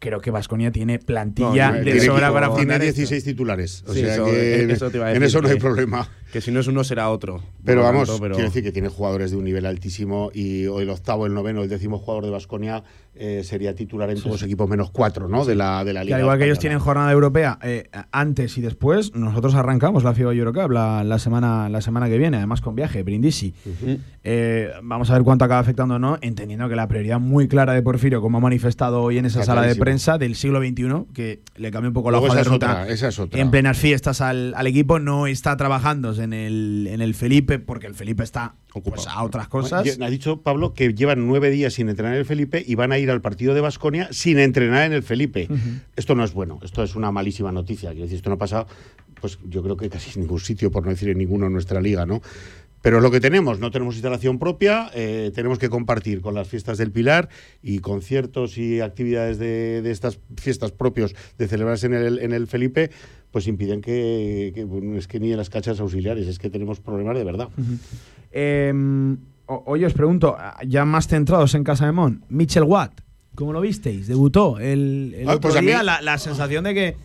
Creo 0.00 0.20
que 0.20 0.30
Vasconia 0.30 0.70
tiene 0.70 1.00
plantilla 1.00 1.72
No, 1.72 1.78
de 1.78 1.82
tiene 1.82 1.98
sobra 2.02 2.28
equipo, 2.28 2.32
para 2.34 2.46
tiene 2.46 2.54
afrontar 2.74 2.82
esto. 2.82 2.94
16 2.98 3.24
titulares. 3.24 3.84
O 3.88 3.92
Sí, 3.92 3.98
sea 4.02 4.14
eso- 4.14 4.24
que 4.26 4.62
en- 4.62 4.70
eso 4.70 4.90
te 4.92 4.96
iba 4.98 5.06
a 5.06 5.12
en 5.12 5.22
eso 5.24 5.42
no 5.42 5.48
hay 5.48 5.54
que- 5.54 5.60
problema. 5.60 6.08
Que 6.32 6.40
si 6.40 6.50
no 6.52 6.60
es 6.60 6.66
uno, 6.66 6.84
será 6.84 7.08
otro. 7.10 7.42
Pero 7.64 7.82
vamos, 7.82 8.06
tanto, 8.08 8.20
pero- 8.22 8.34
quiero 8.34 8.48
decir 8.50 8.62
que 8.62 8.72
tiene 8.72 8.88
jugadores 8.88 9.30
de 9.30 9.36
un 9.36 9.44
nivel 9.44 9.64
altísimo 9.66 10.30
y 10.34 10.66
o 10.66 10.80
el 10.80 10.90
octavo, 10.90 11.26
el 11.26 11.34
noveno, 11.34 11.62
el 11.62 11.68
décimo 11.68 11.98
jugador 11.98 12.24
de 12.24 12.30
Vasconia 12.30 12.82
sería 13.42 13.74
titular 13.74 14.08
en 14.10 14.16
todos 14.18 14.30
los 14.30 14.42
equipos 14.44 14.68
menos 14.68 14.90
cuatro, 14.92 15.26
¿no? 15.26 15.44
De 15.44 15.56
la 15.56 15.82
de 15.84 15.92
la 15.92 16.00
Que 16.00 16.04
liga. 16.04 16.16
al 16.18 16.22
igual 16.22 16.38
que 16.38 16.44
ellos 16.44 16.60
tienen 16.60 16.78
jornada 16.78 17.10
europea 17.10 17.58
eh, 17.64 17.88
antes 18.12 18.56
y 18.58 18.60
después, 18.60 19.12
nosotros 19.16 19.56
arrancamos 19.56 20.04
la 20.04 20.14
FIBA 20.14 20.34
Eurocup 20.34 20.70
la, 20.70 21.02
la 21.02 21.18
semana, 21.18 21.68
la 21.68 21.80
semana 21.80 22.08
que 22.08 22.16
viene, 22.16 22.36
además 22.36 22.60
con 22.60 22.76
viaje, 22.76 23.02
Brindisi. 23.02 23.54
Eh, 24.24 24.70
vamos 24.82 25.10
a 25.10 25.14
ver 25.14 25.22
cuánto 25.22 25.44
acaba 25.44 25.60
afectando 25.60 25.94
o 25.96 25.98
no, 25.98 26.18
entendiendo 26.20 26.68
que 26.68 26.76
la 26.76 26.86
prioridad 26.86 27.18
muy 27.18 27.48
clara 27.48 27.72
de 27.72 27.82
Porfirio, 27.82 28.20
como 28.20 28.38
ha 28.38 28.40
manifestado 28.40 29.02
hoy 29.02 29.18
en 29.18 29.26
esa 29.26 29.40
Está 29.40 29.54
sala 29.54 29.66
de 29.66 29.74
prensa 29.76 30.18
del 30.18 30.34
siglo 30.36 30.60
XXI, 30.60 31.12
que 31.12 31.40
le 31.56 31.70
cambia 31.70 31.88
un 31.88 31.94
poco 31.94 32.10
la 32.10 32.18
Luego 32.18 32.32
hoja 32.32 32.42
de 32.42 32.48
ruta 32.48 32.70
otra, 32.82 32.88
esa 32.88 33.08
es 33.08 33.18
otra. 33.18 33.40
en 33.40 33.50
plenas 33.50 33.76
fiestas 33.78 34.20
al, 34.20 34.54
al 34.54 34.66
equipo, 34.66 34.98
no 34.98 35.26
está 35.26 35.56
trabajando 35.56 36.12
en 36.18 36.32
el, 36.32 36.88
en 36.90 37.00
el 37.00 37.14
Felipe, 37.14 37.58
porque 37.58 37.86
el 37.86 37.94
Felipe 37.94 38.22
está 38.22 38.54
pues, 38.84 39.06
a 39.06 39.22
otras 39.22 39.48
cosas. 39.48 39.84
Bueno, 39.84 40.04
Ha 40.04 40.10
dicho 40.10 40.42
Pablo 40.42 40.74
que 40.74 40.94
llevan 40.94 41.26
nueve 41.26 41.50
días 41.50 41.74
sin 41.74 41.88
entrenar 41.88 42.14
en 42.14 42.20
el 42.20 42.26
Felipe 42.26 42.62
y 42.66 42.74
van 42.74 42.92
a 42.92 42.98
ir 42.98 43.10
al 43.10 43.20
partido 43.20 43.54
de 43.54 43.60
Basconia 43.60 44.08
sin 44.12 44.38
entrenar 44.38 44.86
en 44.86 44.92
el 44.92 45.02
Felipe. 45.02 45.48
Esto 45.96 46.14
no 46.14 46.24
es 46.24 46.32
bueno, 46.32 46.58
esto 46.62 46.82
es 46.82 46.94
una 46.94 47.10
malísima 47.10 47.52
noticia. 47.52 47.90
Quiero 47.90 48.04
decir, 48.04 48.16
esto 48.16 48.30
no 48.30 48.34
ha 48.34 48.38
pasado, 48.38 48.66
pues 49.20 49.38
yo 49.48 49.62
creo 49.62 49.76
que 49.76 49.88
casi 49.88 50.10
en 50.14 50.22
ningún 50.22 50.40
sitio, 50.40 50.70
por 50.70 50.84
no 50.84 50.90
decir 50.90 51.08
en 51.08 51.18
ninguno 51.18 51.46
en 51.46 51.52
nuestra 51.52 51.80
liga, 51.80 52.06
¿no? 52.06 52.20
Pero 52.82 52.98
es 52.98 53.02
lo 53.02 53.10
que 53.10 53.20
tenemos, 53.20 53.58
no 53.58 53.70
tenemos 53.70 53.94
instalación 53.96 54.38
propia, 54.38 54.90
eh, 54.94 55.32
tenemos 55.34 55.58
que 55.58 55.68
compartir 55.68 56.20
con 56.20 56.34
las 56.34 56.46
fiestas 56.48 56.78
del 56.78 56.92
Pilar 56.92 57.28
y 57.62 57.80
conciertos 57.80 58.56
y 58.56 58.80
actividades 58.80 59.38
de, 59.38 59.82
de 59.82 59.90
estas 59.90 60.20
fiestas 60.36 60.70
propios 60.70 61.14
de 61.38 61.48
celebrarse 61.48 61.86
en 61.86 61.94
el, 61.94 62.18
en 62.20 62.32
el 62.32 62.46
Felipe, 62.46 62.90
pues 63.32 63.46
impiden 63.48 63.80
que, 63.80 64.52
que, 64.54 64.64
bueno, 64.64 64.96
es 64.96 65.08
que 65.08 65.18
ni 65.20 65.32
en 65.32 65.36
las 65.38 65.50
cachas 65.50 65.80
auxiliares, 65.80 66.26
es 66.28 66.38
que 66.38 66.50
tenemos 66.50 66.78
problemas 66.80 67.16
de 67.16 67.24
verdad. 67.24 67.48
Eh, 68.32 68.72
o- 69.46 69.62
oye, 69.66 69.86
os 69.86 69.92
pregunto, 69.94 70.36
ya 70.66 70.84
más 70.84 71.08
centrados 71.08 71.54
en 71.54 71.64
Casa 71.64 71.86
de 71.86 71.92
Mon, 71.92 72.24
Mitchell 72.28 72.62
Watt, 72.64 73.00
¿cómo 73.34 73.52
lo 73.52 73.60
visteis? 73.60 74.06
Debutó 74.06 74.58
el, 74.58 75.14
el 75.18 75.28
Ah, 75.28 75.34
otro 75.36 75.50
pues 75.50 75.62
mí- 75.62 75.68
día, 75.68 75.82
la, 75.82 76.00
la 76.02 76.18
sensación 76.18 76.64
de 76.64 76.74
que, 76.74 76.96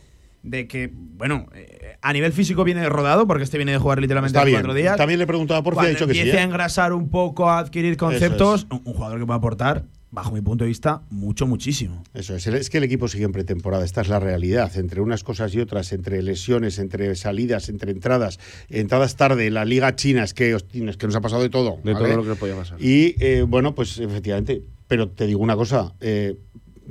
de 0.43 0.67
que 0.67 0.91
bueno, 0.93 1.47
eh, 1.55 1.95
a 2.01 2.13
nivel 2.13 2.33
físico 2.33 2.63
viene 2.63 2.87
rodado, 2.89 3.25
porque 3.25 3.43
este 3.43 3.57
viene 3.57 3.71
de 3.71 3.77
jugar 3.77 3.99
literalmente 3.99 4.37
Está 4.37 4.45
bien. 4.45 4.57
cuatro 4.57 4.73
días. 4.73 4.97
También 4.97 5.17
le 5.19 5.23
he 5.23 5.27
preguntado 5.27 5.59
a 5.59 5.63
Porfi, 5.63 5.79
ha 5.79 5.81
Cuando 5.83 5.93
dicho 5.93 6.07
que 6.07 6.13
sí. 6.13 6.19
empiece 6.19 6.37
¿eh? 6.37 6.41
a 6.41 6.43
engrasar 6.43 6.93
un 6.93 7.09
poco, 7.09 7.49
a 7.49 7.59
adquirir 7.59 7.97
conceptos, 7.97 8.67
un, 8.69 8.81
un 8.83 8.93
jugador 8.93 9.19
que 9.19 9.25
puede 9.25 9.37
aportar, 9.37 9.85
bajo 10.11 10.31
mi 10.31 10.41
punto 10.41 10.63
de 10.63 10.67
vista, 10.67 11.01
mucho, 11.09 11.47
muchísimo. 11.47 12.03
Eso 12.13 12.35
es, 12.35 12.45
es 12.45 12.69
que 12.69 12.77
el 12.77 12.83
equipo 12.83 13.07
sigue 13.07 13.23
en 13.25 13.31
pretemporada, 13.31 13.83
esta 13.83 14.01
es 14.01 14.09
la 14.09 14.19
realidad, 14.19 14.71
entre 14.77 15.01
unas 15.01 15.23
cosas 15.23 15.55
y 15.55 15.59
otras, 15.59 15.91
entre 15.91 16.21
lesiones, 16.21 16.77
entre 16.77 17.15
salidas, 17.15 17.67
entre 17.69 17.91
entradas, 17.91 18.39
entradas 18.69 19.15
tarde, 19.15 19.49
la 19.49 19.65
liga 19.65 19.95
china, 19.95 20.23
es 20.23 20.33
que, 20.35 20.53
es 20.53 20.97
que 20.97 21.07
nos 21.07 21.15
ha 21.15 21.21
pasado 21.21 21.41
de 21.41 21.49
todo. 21.49 21.79
De 21.83 21.93
¿vale? 21.93 22.09
todo 22.09 22.23
lo 22.23 22.33
que 22.33 22.39
podía 22.39 22.55
pasar. 22.55 22.79
Y 22.79 23.15
eh, 23.23 23.43
bueno, 23.47 23.73
pues 23.73 23.97
efectivamente, 23.97 24.61
pero 24.87 25.09
te 25.09 25.25
digo 25.25 25.41
una 25.41 25.55
cosa, 25.55 25.93
eh, 25.99 26.37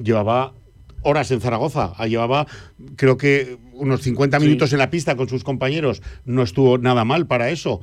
llevaba 0.03 0.53
horas 1.03 1.31
en 1.31 1.41
Zaragoza, 1.41 1.93
ah, 1.97 2.07
llevaba 2.07 2.47
creo 2.97 3.17
que 3.17 3.59
unos 3.75 4.03
50 4.03 4.39
minutos 4.39 4.73
en 4.73 4.79
la 4.79 4.91
pista 4.91 5.17
con 5.17 5.29
sus 5.29 5.43
compañeros, 5.45 6.03
no 6.25 6.43
estuvo 6.43 6.79
nada 6.79 7.05
mal 7.05 7.27
para 7.27 7.51
eso, 7.51 7.81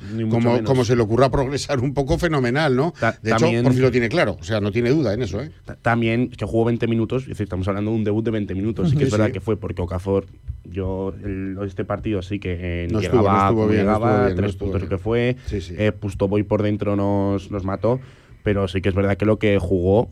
como, 0.64 0.86
se 0.86 0.96
le 0.96 1.02
ocurra 1.02 1.30
progresar 1.30 1.80
un 1.82 1.94
poco 1.94 2.18
fenomenal, 2.18 2.76
¿no? 2.76 2.94
de 3.22 3.32
hecho, 3.32 3.40
también- 3.40 3.64
Porfi 3.64 3.80
lo 3.80 3.92
tiene 3.92 4.08
claro, 4.08 4.38
o 4.40 4.44
sea, 4.44 4.62
no 4.62 4.72
tiene 4.72 4.92
duda 4.92 5.14
en 5.14 5.22
eso, 5.24 5.42
¿eh? 5.42 5.52
Ta- 5.66 5.76
También 5.76 6.30
que 6.30 6.46
jugó 6.46 6.66
20 6.66 6.88
minutos, 6.88 7.24
es 7.24 7.30
decir, 7.30 7.44
estamos 7.44 7.68
hablando 7.68 7.92
de 7.92 7.98
un 7.98 8.04
debut 8.04 8.24
de 8.24 8.32
20 8.32 8.56
minutos. 8.56 8.90
Sí 8.90 8.96
que 8.96 9.00
Sí, 9.00 9.06
es 9.08 9.12
verdad 9.12 9.28
sí. 9.28 9.34
que 9.34 9.42
fue 9.42 9.58
porque 9.58 9.82
Okafor, 9.82 10.26
yo 10.64 11.14
el- 11.24 11.58
este 11.66 11.84
partido 11.86 12.22
sí 12.22 12.40
que 12.40 12.58
eh, 12.60 12.88
No 12.92 13.00
estuvo, 13.00 13.22
llegaba, 13.22 13.40
no 13.44 13.50
estuvo 13.50 13.68
bien, 13.68 13.86
no 13.86 13.94
llegaba, 13.94 14.26
bien, 14.26 14.36
no 14.36 14.42
tres 14.42 14.56
puntos 14.56 14.82
bien. 14.82 14.90
que 14.90 14.98
fue, 14.98 15.36
Sí, 15.48 15.60
sí. 15.62 15.76
eh, 15.78 15.92
Pustoboy 15.92 16.44
por 16.44 16.64
dentro 16.64 16.96
nos, 16.96 17.52
nos 17.52 17.64
mató, 17.66 18.00
pero 18.44 18.68
sí 18.68 18.82
que 18.82 18.90
es 18.90 18.96
verdad 18.96 19.18
que 19.18 19.26
lo 19.26 19.38
que 19.40 19.58
jugó, 19.60 20.10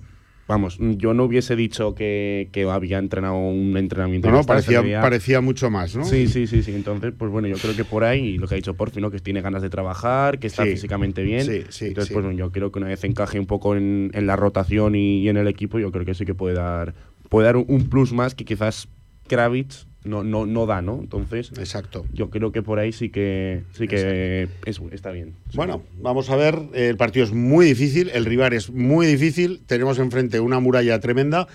vamos, 0.48 0.78
yo 0.80 1.14
no 1.14 1.26
hubiese 1.26 1.56
dicho 1.56 1.94
que, 1.94 2.50
que 2.52 2.64
había 2.64 2.98
entrenado 3.00 3.36
un 3.38 3.76
entrenamiento. 3.78 4.30
No, 4.30 4.38
no, 4.38 4.44
parecía, 4.44 5.42
mucho 5.42 5.70
más, 5.70 5.96
¿no? 5.96 6.06
Sí, 6.06 6.28
sí, 6.28 6.48
sí, 6.48 6.64
sí. 6.64 6.74
Entonces, 6.74 7.14
pues 7.18 7.32
bueno, 7.32 7.48
yo 7.48 7.58
creo 7.58 7.76
que 7.76 7.84
por 7.84 8.04
ahí 8.04 8.38
lo 8.38 8.48
que 8.48 8.56
ha 8.56 8.58
dicho 8.58 8.74
Porfi, 8.76 9.02
¿no? 9.02 9.12
Que 9.12 9.20
tiene 9.20 9.42
ganas 9.42 9.62
de 9.62 9.70
trabajar, 9.70 10.40
que 10.40 10.48
está 10.48 10.64
Sí. 10.64 10.72
físicamente 10.72 11.24
bien. 11.24 11.42
Sí, 11.46 11.64
sí, 11.70 11.86
Entonces, 11.88 12.08
sí. 12.10 12.14
pues 12.14 12.26
bueno, 12.26 12.38
yo 12.38 12.52
creo 12.52 12.72
que 12.72 12.80
una 12.80 12.88
vez 12.88 13.04
encaje 13.04 13.40
un 13.40 13.46
poco 13.48 13.76
en, 13.76 14.12
en 14.14 14.28
la 14.28 14.36
rotación 14.36 14.96
y, 14.96 15.22
y 15.22 15.30
en 15.30 15.38
el 15.38 15.48
equipo, 15.48 15.80
yo 15.80 15.92
creo 15.92 16.06
que 16.06 16.14
sí 16.14 16.26
que 16.26 16.34
puede 16.36 16.56
dar, 16.56 16.94
puede 17.30 17.46
dar 17.48 17.58
un, 17.58 17.66
un 17.68 17.90
plus 17.90 18.14
más 18.14 18.36
que 18.36 18.46
quizás 18.46 18.88
Kravitz 19.28 19.87
no, 20.08 20.24
no, 20.24 20.46
no 20.46 20.66
da, 20.66 20.82
¿no? 20.82 21.00
Entonces, 21.00 21.52
Exacto. 21.58 22.06
yo 22.14 22.30
creo 22.30 22.52
que 22.52 22.62
por 22.62 22.80
ahí 22.80 22.92
sí 22.92 23.10
que 23.10 23.64
sí 23.74 23.88
que 23.88 24.48
es- 24.66 24.82
está 24.92 25.12
bien. 25.12 25.34
Bueno, 25.54 25.84
vamos 26.02 26.30
a 26.30 26.36
ver, 26.36 26.60
el 26.74 26.98
partido 26.98 27.26
es 27.26 27.34
muy 27.34 27.66
difícil, 27.66 28.10
el 28.14 28.26
rival 28.26 28.54
es 28.54 28.70
muy 28.72 29.06
difícil, 29.08 29.62
tenemos 29.66 30.00
enfrente 30.00 30.40
una 30.40 30.60
muralla 30.60 31.00
tremenda, 31.00 31.48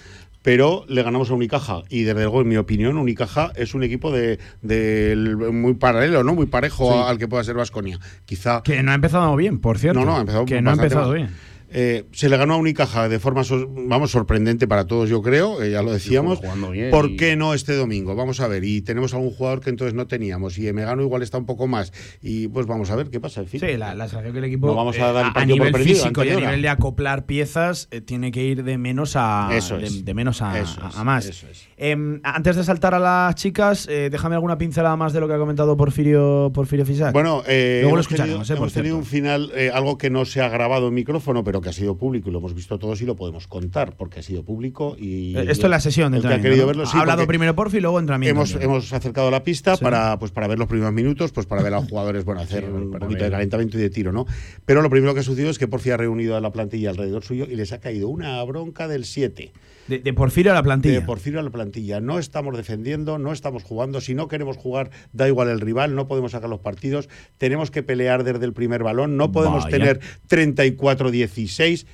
pero 0.43 0.85
le 0.89 1.05
ganamos 1.05 1.31
a 1.31 1.35
Unicaja 1.35 1.83
y 1.89 2.03
desde 2.03 2.21
luego, 2.23 2.41
en 2.41 2.49
mi 2.49 2.57
opinión, 2.57 2.97
Unicaja 2.97 3.53
es 3.55 3.75
un 3.75 3.85
equipo 3.85 4.11
de, 4.11 4.41
del- 4.61 5.37
muy 5.37 5.75
paralelo, 5.75 6.25
¿no? 6.25 6.35
Muy 6.35 6.47
parejo 6.47 6.93
Sí. 6.93 6.99
al 7.11 7.19
que 7.19 7.29
pueda 7.29 7.45
ser 7.45 7.55
Vasconia. 7.55 8.01
Quizá 8.25 8.63
Que 8.65 8.83
no 8.83 8.91
ha 8.91 8.95
empezado 8.97 9.37
bien, 9.37 9.61
por 9.61 9.79
cierto. 9.79 10.01
No, 10.01 10.05
no, 10.07 10.17
ha 10.17 10.21
empezado 10.21 10.45
Que 10.45 10.61
no 10.61 10.71
ha 10.71 10.73
empezado 10.75 11.09
mal. 11.09 11.17
bien. 11.17 11.31
Eh, 11.75 12.05
se 12.13 12.29
le 12.29 12.37
ganó 12.37 12.55
a 12.55 12.57
Unicaja 12.59 13.09
de 13.09 13.19
forma, 13.19 13.43
vamos, 13.87 14.11
sorprendente 14.11 14.69
para 14.69 14.87
todos, 14.87 15.09
yo 15.09 15.23
creo, 15.23 15.63
eh, 15.63 15.71
ya 15.71 15.83
lo 15.83 15.93
decíamos. 15.93 16.41
bien 16.71 16.91
¿Por 16.91 17.11
y- 17.11 17.17
qué 17.17 17.37
no 17.37 17.55
este 17.55 17.75
domingo? 17.75 18.15
Vamos 18.15 18.41
a 18.41 18.49
ver, 18.49 18.65
y 18.65 18.83
tenemos 18.83 19.15
algún 19.15 19.31
jugador 19.31 19.61
que 19.61 19.71
entonces 19.71 19.95
no 19.95 20.07
teníamos, 20.07 20.59
y 20.59 20.73
Megano 20.73 21.03
igual 21.03 21.23
está 21.23 21.39
un 21.39 21.47
poco 21.47 21.67
más, 21.67 21.93
y 22.21 22.49
pues 22.49 22.67
vamos 22.67 22.91
a 22.91 22.97
ver 22.97 23.09
qué 23.11 23.21
pasa. 23.21 23.41
En 23.41 23.47
fin. 23.49 23.61
Sí, 23.61 23.77
la, 23.77 23.95
la 23.95 24.07
sensación 24.09 24.33
que 24.33 24.39
el 24.39 24.45
equipo 24.45 24.67
No 24.67 24.75
vamos 24.75 24.99
a 24.99 25.11
eh, 25.11 25.13
dar 25.13 25.25
el 25.25 25.31
a 25.31 25.33
partido 25.33 25.57
por 25.57 25.67
nivel 25.67 25.73
perdido 25.73 25.97
físico 26.03 26.25
y 26.25 26.31
a 26.31 26.37
nivel 26.37 26.63
de 26.63 26.69
acoplar 26.69 27.27
piezas 27.27 27.89
eh, 27.91 28.01
tiene 28.01 28.31
que 28.33 28.43
ir 28.45 28.65
de 28.65 28.79
menos 28.79 29.15
a 29.17 29.49
Eso 29.53 29.79
de, 29.79 29.85
es. 29.87 30.05
de 30.05 30.15
menos 30.15 30.43
a, 30.43 30.59
Eso 30.61 30.81
a- 30.85 30.89
es, 30.89 30.97
a 30.97 31.05
más. 31.05 31.27
eso 31.27 31.47
es. 31.51 31.67
Em, 31.79 32.21
antes 32.23 32.55
de 32.57 32.65
saltar 32.65 32.95
a 32.95 32.99
las 32.99 33.35
chicas, 33.35 33.89
eh, 33.91 34.09
déjame 34.11 34.35
alguna 34.35 34.59
pincelada 34.59 34.97
más 34.97 35.13
de 35.13 35.21
lo 35.21 35.27
que 35.29 35.35
ha 35.35 35.39
comentado 35.39 35.77
Porfirio 35.77 36.51
Porfirio 36.55 36.85
Fisac. 36.87 37.13
Bueno, 37.13 37.43
eh, 37.47 37.79
luego 37.83 37.97
lo 37.97 38.03
hemos 38.03 38.09
tenido, 38.09 38.25
escucharemos, 38.43 38.51
eh, 38.51 38.53
por 38.55 38.59
hemos 38.63 38.73
tenido 38.73 38.97
un 38.99 39.05
final, 39.05 39.51
eh, 39.55 39.71
algo 39.73 39.99
que 39.99 40.11
no 40.11 40.25
se 40.25 40.41
ha 40.43 40.49
grabado 40.49 40.89
en 40.89 40.95
micrófono, 40.95 41.43
pero 41.45 41.61
que 41.63 41.71
ha 41.71 41.73
sido 41.73 41.97
público 41.97 42.29
y 42.29 42.33
lo 42.33 42.39
hemos 42.41 42.55
visto 42.55 42.79
todos 42.79 43.01
y 43.01 43.07
lo 43.07 43.17
podemos 43.17 43.47
contar, 43.47 43.97
porque 43.97 44.21
ha 44.21 44.23
sido 44.23 44.45
público 44.45 44.97
y... 44.99 45.37
Eh, 45.37 45.47
Esto 45.49 45.67
es 45.67 45.71
la 45.71 45.81
sesión 45.81 46.13
de 46.13 46.19
el 46.19 46.23
que 46.25 46.29
ha 46.35 46.41
querido 46.43 46.63
¿no? 46.63 46.67
verlo, 46.67 46.87
sí, 46.87 46.97
ha 46.97 47.01
hablado 47.01 47.27
primero 47.27 47.55
Porfi 47.55 47.79
y 47.79 47.81
luego 47.81 47.99
entrenamiento. 47.99 48.41
Hemos, 48.41 48.55
hemos 48.57 48.93
acercado 48.93 49.31
la 49.31 49.43
pista 49.43 49.77
Sí. 49.77 49.83
para, 49.85 50.19
pues, 50.19 50.31
para 50.33 50.47
ver 50.49 50.59
los 50.59 50.69
primeros 50.69 50.93
minutos, 50.93 51.33
pues 51.33 51.47
para 51.47 51.63
ver 51.63 51.73
a 51.75 51.81
los 51.81 51.89
jugadores, 51.91 52.25
bueno, 52.25 52.41
hacer 52.43 52.65
un 52.71 52.91
poquito 52.91 53.09
ver. 53.21 53.23
de 53.25 53.31
calentamiento 53.31 53.79
y 53.79 53.81
de 53.81 53.91
tiro, 53.91 54.13
¿no? 54.13 54.27
Pero 54.67 54.83
lo 54.83 54.91
primero 54.91 55.15
que 55.15 55.21
ha 55.21 55.23
sucedido 55.23 55.51
es 55.51 55.59
que 55.59 55.69
Porfi 55.69 55.91
ha 55.91 55.97
reunido 55.97 56.37
a 56.37 56.41
la 56.41 56.51
plantilla 56.53 56.91
alrededor 56.91 57.23
suyo 57.25 57.47
y 57.51 57.55
les 57.57 57.73
ha 57.73 57.81
caído 57.81 58.09
una 58.09 58.43
bronca 58.45 58.89
del 58.89 59.05
7. 59.05 59.53
De, 59.89 59.99
de 59.99 60.13
Porfirio 60.13 60.53
a 60.53 60.55
la 60.55 60.63
plantilla. 60.63 60.95
De 61.01 61.03
Porfirio 61.07 61.41
a 61.41 61.43
la 61.43 61.51
plantilla. 61.51 62.01
No 62.01 62.19
estamos 62.19 62.57
defendiendo, 62.57 63.19
no 63.19 63.33
estamos 63.33 63.63
jugando. 63.63 64.01
Si 64.01 64.15
no 64.15 64.29
queremos 64.29 64.57
jugar, 64.57 64.91
da 65.13 65.27
igual 65.29 65.49
el 65.49 65.61
rival, 65.61 65.95
no 65.95 66.07
podemos 66.09 66.33
sacar 66.33 66.49
los 66.51 66.61
partidos. 66.61 67.09
Tenemos 67.39 67.71
que 67.71 67.83
pelear 67.83 68.25
desde 68.25 68.45
el 68.45 68.53
primer 68.53 68.83
balón. 68.83 69.17
No 69.17 69.33
podemos 69.33 69.65
Vaya. 69.65 69.77
tener 69.79 70.01
34-16. 70.29 71.87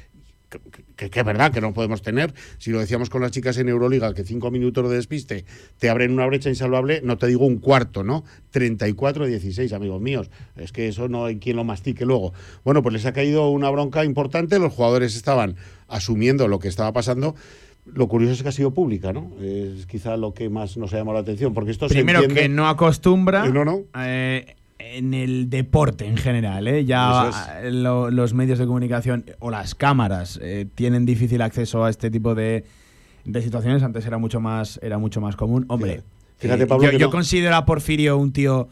Que, 0.48 0.58
que- 0.96 1.10
que 1.10 1.20
es 1.20 1.26
verdad 1.26 1.52
que 1.52 1.60
no 1.60 1.74
podemos 1.74 2.00
tener. 2.00 2.32
Si 2.56 2.70
lo 2.70 2.80
decíamos 2.80 3.10
con 3.10 3.20
las 3.20 3.30
chicas 3.32 3.58
en 3.58 3.68
Euroliga, 3.68 4.14
que 4.14 4.24
cinco 4.24 4.50
minutos 4.50 4.88
de 4.88 4.96
despiste 4.96 5.44
te 5.78 5.90
abren 5.90 6.10
una 6.10 6.24
brecha 6.26 6.48
insalvable, 6.48 7.02
no 7.04 7.18
te 7.18 7.26
digo 7.26 7.44
un 7.44 7.58
cuarto, 7.58 8.02
¿no? 8.02 8.24
34-16, 8.54 9.72
amigos 9.74 10.00
míos. 10.00 10.30
Es 10.56 10.72
que 10.72 10.88
eso 10.88 11.08
no 11.08 11.26
hay 11.26 11.38
quien 11.38 11.56
lo 11.56 11.64
mastique 11.64 12.04
luego. 12.06 12.32
Bueno, 12.64 12.82
pues 12.82 12.94
les 12.94 13.04
ha 13.06 13.12
caído 13.12 13.50
una 13.50 13.68
bronca 13.70 14.04
importante. 14.04 14.58
Los 14.58 14.72
jugadores 14.72 15.14
estaban 15.16 15.56
asumiendo 15.86 16.48
lo 16.48 16.58
que 16.58 16.68
estaba 16.68 16.92
pasando. 16.92 17.34
Lo 17.94 18.06
curioso 18.08 18.32
es 18.34 18.42
que 18.42 18.48
ha 18.48 18.52
sido 18.52 18.72
pública, 18.72 19.12
¿no? 19.12 19.30
Es 19.40 19.86
quizá 19.86 20.16
lo 20.16 20.34
que 20.34 20.48
más 20.48 20.76
nos 20.76 20.92
ha 20.92 20.98
llamado 20.98 21.14
la 21.14 21.22
atención, 21.22 21.54
porque 21.54 21.70
esto 21.70 21.88
Primero 21.88 22.20
se 22.20 22.26
entiende... 22.26 22.42
que 22.42 22.48
no 22.54 22.68
acostumbra 22.68 23.46
Eh, 23.46 23.50
no, 23.52 23.64
no. 23.64 23.80
eh, 23.98 24.54
en 24.78 25.14
el 25.14 25.50
deporte 25.50 26.06
en 26.06 26.16
general. 26.16 26.68
¿eh? 26.68 26.84
Ya 26.84 27.30
lo- 27.70 28.10
los 28.10 28.34
medios 28.34 28.58
de 28.58 28.66
comunicación 28.66 29.24
o 29.40 29.50
las 29.50 29.74
cámaras 29.74 30.38
eh, 30.42 30.66
tienen 30.74 31.04
difícil 31.06 31.42
acceso 31.42 31.84
a 31.84 31.90
este 31.90 32.10
tipo 32.10 32.34
de, 32.34 32.64
de 33.24 33.42
situaciones. 33.42 33.82
Antes 33.82 34.06
era 34.06 34.18
mucho 34.18 34.40
más, 34.40 34.78
era 34.82 34.98
mucho 34.98 35.20
más 35.20 35.34
común. 35.36 35.64
Hombre, 35.68 36.02
Fíjate, 36.38 36.66
Pablo, 36.68 36.84
yo, 36.84 36.90
que 36.92 36.98
yo 36.98 37.06
no- 37.06 37.10
considero 37.12 37.56
a 37.56 37.64
Porfirio 37.66 38.16
un 38.16 38.32
tío 38.32 38.68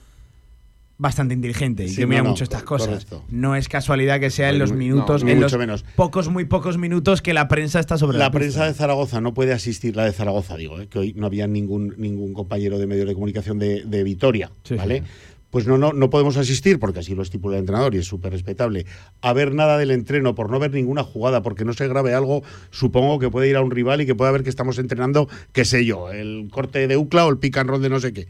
bastante 0.99 1.35
inteligente 1.35 1.85
y 1.85 1.89
Sí, 1.91 1.97
que 1.97 2.07
mira 2.07 2.19
no, 2.23 2.25
no, 2.25 2.31
mucho 2.31 2.45
estas 2.45 2.63
cosas. 2.63 2.89
correcto. 2.89 3.23
No 3.29 3.55
es 3.55 3.69
casualidad 3.69 4.19
que 4.21 4.31
sea 4.31 4.49
en 4.51 4.59
los 4.59 4.73
minutos, 4.73 5.25
no, 5.25 5.31
en 5.31 5.37
mucho 5.37 5.57
los 5.57 5.59
menos. 5.59 5.85
pocos, 5.95 6.29
muy 6.29 6.45
pocos 6.47 6.79
minutos 6.79 7.21
que 7.23 7.35
la 7.35 7.49
prensa 7.49 7.81
está 7.81 7.99
sobre 7.99 8.17
la, 8.19 8.25
La 8.27 8.31
prensa 8.31 8.61
pista. 8.61 8.67
de 8.69 8.75
Zaragoza 8.75 9.21
no 9.21 9.35
puede 9.35 9.53
asistir, 9.53 9.95
la 9.97 10.05
de 10.05 10.13
Zaragoza 10.13 10.57
digo, 10.57 10.81
¿eh? 10.81 10.89
que 10.89 10.99
hoy 10.99 11.13
no 11.15 11.27
había 11.27 11.47
ningún, 11.47 11.95
ningún 11.99 12.33
compañero 12.33 12.79
de 12.79 12.87
medios 12.87 13.07
de 13.07 13.15
comunicación 13.15 13.59
de, 13.59 13.85
de 13.85 14.05
Vitoria, 14.05 14.51
Sí, 14.65 14.75
¿vale? 14.77 15.01
sí. 15.01 15.05
Pues 15.51 15.67
no, 15.67 15.79
no, 15.79 15.93
no 15.93 16.11
podemos 16.11 16.37
asistir, 16.37 16.79
porque 16.81 16.99
así 16.99 17.15
lo 17.15 17.23
estipula 17.23 17.57
el 17.57 17.61
entrenador 17.61 17.95
y 17.95 17.99
es 17.99 18.07
súper 18.07 18.33
respetable, 18.33 18.85
a 19.23 19.33
ver 19.33 19.55
nada 19.55 19.79
del 19.79 19.91
entreno 19.91 20.35
por 20.35 20.51
no 20.51 20.59
ver 20.59 20.73
ninguna 20.73 21.03
jugada, 21.05 21.43
porque 21.43 21.65
no 21.65 21.73
se 21.73 21.87
grabe 21.89 22.13
algo, 22.15 22.43
supongo 22.71 23.19
que 23.21 23.31
puede 23.31 23.49
ir 23.49 23.57
a 23.57 23.63
un 23.63 23.71
rival 23.71 24.01
y 24.01 24.07
que 24.07 24.15
pueda 24.15 24.33
ver 24.33 24.43
que 24.43 24.51
estamos 24.51 24.79
entrenando, 24.79 25.29
qué 25.53 25.65
sé 25.65 25.85
yo, 25.87 26.11
el 26.11 26.49
corte 26.51 26.87
de 26.89 26.97
UCLA 26.97 27.27
o 27.27 27.31
el 27.31 27.39
pick 27.39 27.57
and 27.59 27.71
roll 27.71 27.81
de 27.81 27.89
no 27.89 28.01
sé 28.01 28.13
qué. 28.13 28.27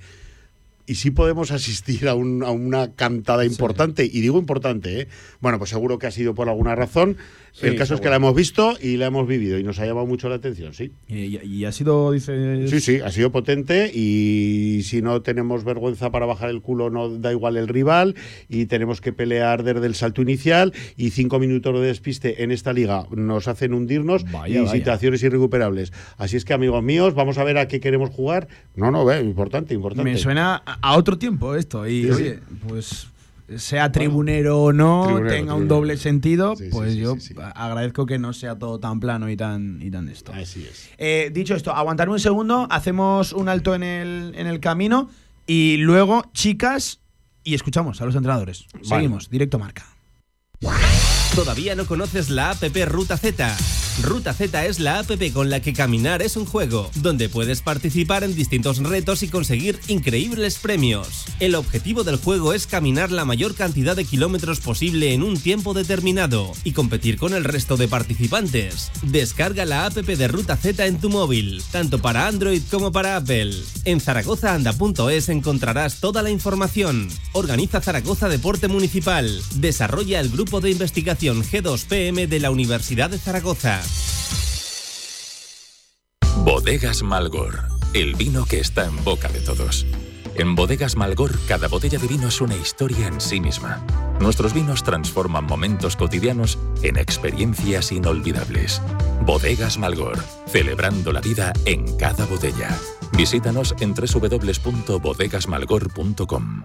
Y 0.87 0.95
sí 0.97 1.11
podemos 1.11 1.51
asistir 1.51 2.07
a, 2.09 2.15
un- 2.15 2.43
a 2.45 2.51
una 2.51 2.93
cantada 2.93 3.45
importante, 3.45 4.05
y 4.05 4.21
digo 4.21 4.39
importante, 4.39 5.01
¿eh? 5.01 5.09
Bueno, 5.41 5.59
pues 5.59 5.71
seguro 5.71 5.99
que 5.99 6.07
ha 6.07 6.11
sido 6.11 6.35
por 6.35 6.49
alguna 6.49 6.75
razón. 6.75 7.17
Sí, 7.53 7.67
el 7.67 7.77
caso 7.77 7.95
es 7.95 8.03
que 8.03 8.11
la 8.11 8.17
hemos 8.17 8.35
visto 8.35 8.77
y 8.83 8.99
la 8.99 9.07
hemos 9.07 9.27
vivido 9.27 9.59
y 9.59 9.63
nos 9.65 9.79
ha 9.79 9.87
llamado 9.87 10.05
mucho 10.07 10.29
la 10.29 10.35
atención, 10.35 10.75
sí. 10.75 10.93
Y, 11.09 11.39
y 11.43 11.65
ha 11.65 11.73
sido, 11.73 12.13
dice. 12.13 12.69
Sí, 12.69 12.81
sí, 12.81 13.01
ha 13.03 13.11
sido 13.11 13.33
potente 13.33 13.91
y 13.95 14.83
si 14.85 15.01
no 15.01 15.23
tenemos 15.23 15.65
vergüenza 15.65 16.11
para 16.11 16.27
bajar 16.27 16.51
el 16.51 16.61
culo 16.61 16.91
no 16.91 17.09
da 17.09 17.33
igual 17.33 17.57
el 17.57 17.67
rival 17.67 18.15
y 18.51 18.67
tenemos 18.67 19.01
que 19.01 19.15
pelear 19.15 19.63
desde 19.63 19.87
el 19.87 19.95
salto 19.95 20.21
inicial 20.21 20.75
y 20.99 21.11
cinco 21.11 21.39
minutos 21.39 21.81
de 21.81 21.87
despiste 21.87 22.43
en 22.43 22.51
esta 22.51 22.75
liga 22.75 23.07
nos 23.11 23.49
hacen 23.49 23.73
hundirnos 23.73 24.31
Vaya, 24.31 24.55
y 24.55 24.59
vaya. 24.61 24.73
situaciones 24.73 25.23
irrecuperables. 25.23 25.95
Así 26.19 26.37
es 26.37 26.45
que 26.45 26.53
amigos 26.53 26.83
míos, 26.83 27.15
vamos 27.15 27.39
a 27.39 27.45
ver 27.45 27.57
a 27.57 27.69
qué 27.69 27.81
queremos 27.81 28.11
jugar. 28.11 28.49
No, 28.75 28.91
no, 28.91 29.11
importante, 29.19 29.73
importante. 29.73 30.11
Me 30.11 30.19
suena 30.19 30.57
a 30.67 30.76
a 30.81 30.97
otro 30.97 31.19
tiempo 31.19 31.55
esto. 31.55 31.87
Y 31.87 32.03
Sí, 32.03 32.09
sí. 32.09 32.13
oye, 32.13 32.41
pues 32.69 33.09
sea 33.57 33.93
tribunero 33.93 34.61
o 34.61 34.73
no, 34.73 35.05
Tribunero, 35.05 35.31
tenga 35.31 35.55
un 35.55 35.69
doble 35.69 35.97
sentido, 35.97 36.57
Sí, 36.57 36.65
pues 36.71 36.95
sí, 36.95 36.99
yo 36.99 37.15
sí, 37.21 37.35
agradezco 37.55 38.05
que 38.05 38.19
no 38.19 38.33
sea 38.33 38.59
todo 38.59 38.81
tan 38.81 38.99
plano 38.99 39.31
y 39.31 39.37
tan, 39.37 39.81
y 39.83 39.91
tan 39.91 40.09
esto. 40.09 40.33
Así 40.33 40.65
es. 40.65 40.91
Eh, 40.99 41.31
dicho 41.33 41.55
esto, 41.55 41.73
aguantar 41.73 42.09
un 42.09 42.19
segundo, 42.19 42.67
hacemos 42.71 43.33
un 43.33 43.49
alto 43.49 43.75
en 43.77 43.85
el, 43.85 44.33
en 44.37 44.49
el 44.49 44.59
camino 44.59 45.09
y 45.47 45.77
luego, 45.77 46.25
chicas, 46.33 47.01
y 47.45 47.55
escuchamos 47.55 48.01
a 48.01 48.07
los 48.07 48.17
entrenadores. 48.17 48.67
Seguimos, 48.83 49.31
directo 49.31 49.61
marca. 49.61 49.87
¿Todavía 51.37 51.75
no 51.75 51.85
conoces 51.85 52.31
la 52.31 52.53
APP 52.53 52.87
Ruta 52.87 53.19
Z? 53.19 53.55
Ruta 54.03 54.33
Z 54.33 54.67
es 54.67 54.79
la 54.79 54.99
APP 54.99 55.33
con 55.33 55.51
la 55.51 55.61
que 55.61 55.75
caminar 55.75 56.23
es 56.23 56.37
un 56.37 56.47
juego, 56.47 56.91
donde 56.97 57.29
puedes 57.29 57.61
participar 57.61 58.25
en 58.25 58.35
distintos 58.35 58.79
retos 58.79 59.23
y 59.23 59.29
conseguir 59.29 59.79
increíbles 59.89 60.59
premios. 60.59 61.27
El 61.41 61.55
objetivo 61.55 62.05
del 62.05 62.17
juego 62.17 62.55
es 62.55 62.67
caminar 62.67 63.11
la 63.11 63.27
mayor 63.27 63.55
cantidad 63.55 63.95
de 63.97 64.07
kilómetros 64.07 64.61
posible 64.61 65.13
en 65.13 65.23
un 65.23 65.39
tiempo 65.39 65.75
determinado 65.75 66.53
y 66.65 66.73
competir 66.73 67.19
con 67.19 67.35
el 67.35 67.45
resto 67.45 67.77
de 67.77 67.89
participantes. 67.89 68.91
Descarga 69.03 69.67
la 69.67 69.87
APP 69.87 70.07
de 70.07 70.29
Ruta 70.29 70.57
Z 70.57 70.87
en 70.87 71.01
tu 71.01 71.11
móvil, 71.11 71.63
tanto 71.71 72.01
para 72.01 72.27
Android 72.29 72.63
como 72.71 72.93
para 72.93 73.17
Apple. 73.17 73.55
En 73.85 74.01
zaragozaanda.es 74.01 75.29
encontrarás 75.29 76.01
toda 76.01 76.23
la 76.23 76.31
información. 76.31 77.09
Organiza 77.33 77.83
Zaragoza 77.83 78.29
Deporte 78.29 78.69
Municipal. 78.69 79.43
Desarrolla 79.57 80.21
el 80.21 80.31
grupo 80.31 80.61
de 80.61 80.71
investigación 80.71 81.26
G2PM 81.35 82.29
de 82.29 82.41
la 82.41 82.51
Universidad 82.51 83.11
de 83.11 83.19
Zaragoza. 83.19 83.83
Bodegas 86.45 87.03
Malgor, 87.03 87.65
el 87.95 88.15
vino 88.15 88.45
que 88.45 88.61
está 88.61 88.85
en 88.85 89.03
boca 89.03 89.29
de 89.29 89.41
todos. 89.41 89.87
En 90.37 90.55
Bodegas 90.55 90.97
Malgor, 90.97 91.37
cada 91.49 91.67
botella 91.67 91.99
de 91.99 92.07
vino 92.07 92.29
es 92.29 92.41
una 92.41 92.55
historia 92.57 93.09
en 93.09 93.21
sí 93.21 93.41
misma. 93.41 93.85
Nuestros 94.21 94.55
vinos 94.55 94.85
transforman 94.85 95.47
momentos 95.47 95.97
cotidianos 95.97 96.59
en 96.83 96.99
experiencias 96.99 97.91
inolvidables. 97.91 98.81
Bodegas 99.23 99.79
Malgor, 99.79 100.23
celebrando 100.47 101.13
la 101.13 101.21
vida 101.21 101.53
en 101.65 101.97
cada 101.97 102.25
botella. 102.27 102.79
Visítanos 103.17 103.75
en 103.81 103.95
www.bodegasmalgor.com. 103.95 106.65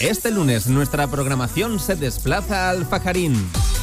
Este 0.00 0.32
lunes 0.32 0.66
nuestra 0.66 1.06
programación 1.06 1.78
se 1.78 1.94
desplaza 1.94 2.66
a 2.66 2.70
Alfajarín. 2.70 3.34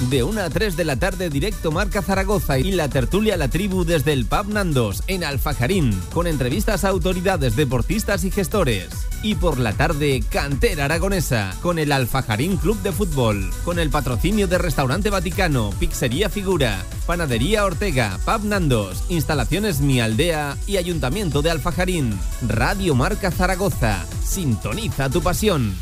De 0.10 0.24
1 0.24 0.42
a 0.42 0.50
3 0.50 0.76
de 0.76 0.84
la 0.84 0.98
tarde 0.98 1.30
directo 1.30 1.72
Marca 1.72 2.02
Zaragoza 2.02 2.60
y 2.60 2.72
la 2.74 2.90
tertulia 2.90 3.38
La 3.38 3.48
Tribu 3.48 3.86
desde 3.86 4.12
el 4.12 4.26
Pub 4.26 4.48
Nandos 4.50 5.04
en 5.08 5.24
Alfajarín, 5.24 5.98
con 6.14 6.28
entrevistas 6.28 6.84
a 6.84 6.90
autoridades, 6.90 7.56
deportistas 7.56 8.26
y 8.26 8.32
gestores. 8.32 8.90
Y 9.24 9.36
por 9.36 9.58
la 9.58 9.72
tarde 9.74 10.22
Cantera 10.30 10.86
Aragonesa, 10.86 11.56
con 11.62 11.80
el 11.80 11.92
Alfajarín 11.94 12.58
Club 12.58 12.82
de 12.82 12.92
Fútbol, 12.92 13.50
con 13.64 13.80
el 13.80 13.90
patrocinio 13.90 14.48
de 14.48 14.58
Restaurante 14.58 15.10
Vaticano, 15.10 15.70
Pizzería 15.80 16.30
Figura, 16.30 16.84
Panadería 17.08 17.64
Ortega, 17.64 18.20
Pub 18.26 18.44
Nandos, 18.44 19.06
Instalaciones 19.10 19.80
Mi 19.80 20.02
Aldea 20.02 20.58
y 20.68 20.76
Ayuntamiento 20.76 21.42
de 21.42 21.52
Alfajarín. 21.52 22.20
Radio 22.48 22.96
Marca 22.96 23.32
Zaragoza. 23.32 24.06
Sintoniza 24.24 25.10
tu 25.10 25.22
pasión. 25.22 25.74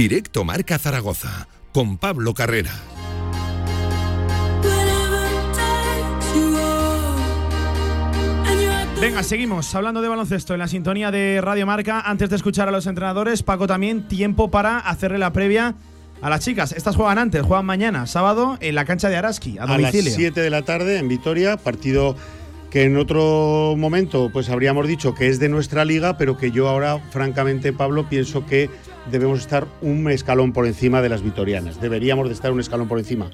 Directo 0.00 0.44
Marca 0.44 0.78
Zaragoza 0.78 1.46
con 1.74 1.98
Pablo 1.98 2.32
Carrera. 2.32 2.72
Venga, 8.98 9.22
seguimos 9.22 9.74
hablando 9.74 10.00
de 10.00 10.08
baloncesto 10.08 10.54
en 10.54 10.60
la 10.60 10.68
sintonía 10.68 11.10
de 11.10 11.42
Radio 11.42 11.66
Marca. 11.66 12.00
Antes 12.00 12.30
de 12.30 12.36
escuchar 12.36 12.66
a 12.66 12.70
los 12.70 12.86
entrenadores, 12.86 13.42
Paco 13.42 13.66
también 13.66 14.08
tiempo 14.08 14.50
para 14.50 14.78
hacerle 14.78 15.18
la 15.18 15.34
previa 15.34 15.74
A 16.22 16.30
las 16.30 16.42
chicas, 16.46 16.72
estas 16.72 16.96
juegan 16.96 17.18
antes, 17.18 17.42
juegan 17.42 17.66
mañana, 17.66 18.06
sábado, 18.06 18.56
en 18.60 18.76
la 18.76 18.86
cancha 18.86 19.10
de 19.10 19.18
Araski, 19.18 19.58
a 19.58 19.64
a 19.64 19.66
las 19.66 19.76
domicilio. 19.76 20.12
7 20.16 20.40
de 20.40 20.48
la 20.48 20.62
tarde 20.62 20.96
en 20.96 21.08
Vitoria, 21.08 21.58
partido 21.58 22.16
que 22.70 22.84
en 22.84 22.96
otro 22.96 23.74
momento 23.76 24.30
pues 24.32 24.48
habríamos 24.48 24.86
dicho 24.86 25.14
que 25.14 25.28
es 25.28 25.38
de 25.40 25.48
nuestra 25.48 25.84
liga, 25.84 26.16
pero 26.16 26.36
que 26.36 26.50
yo 26.52 26.68
ahora, 26.68 26.98
francamente, 27.10 27.72
Pablo, 27.72 28.08
pienso 28.08 28.46
que 28.46 28.70
debemos 29.10 29.40
estar 29.40 29.66
un 29.80 30.08
escalón 30.10 30.52
por 30.52 30.66
encima 30.66 31.02
de 31.02 31.08
las 31.08 31.22
vitorianas. 31.22 31.80
Deberíamos 31.80 32.28
de 32.28 32.34
estar 32.34 32.52
un 32.52 32.60
escalón 32.60 32.88
por 32.88 32.98
encima. 32.98 33.30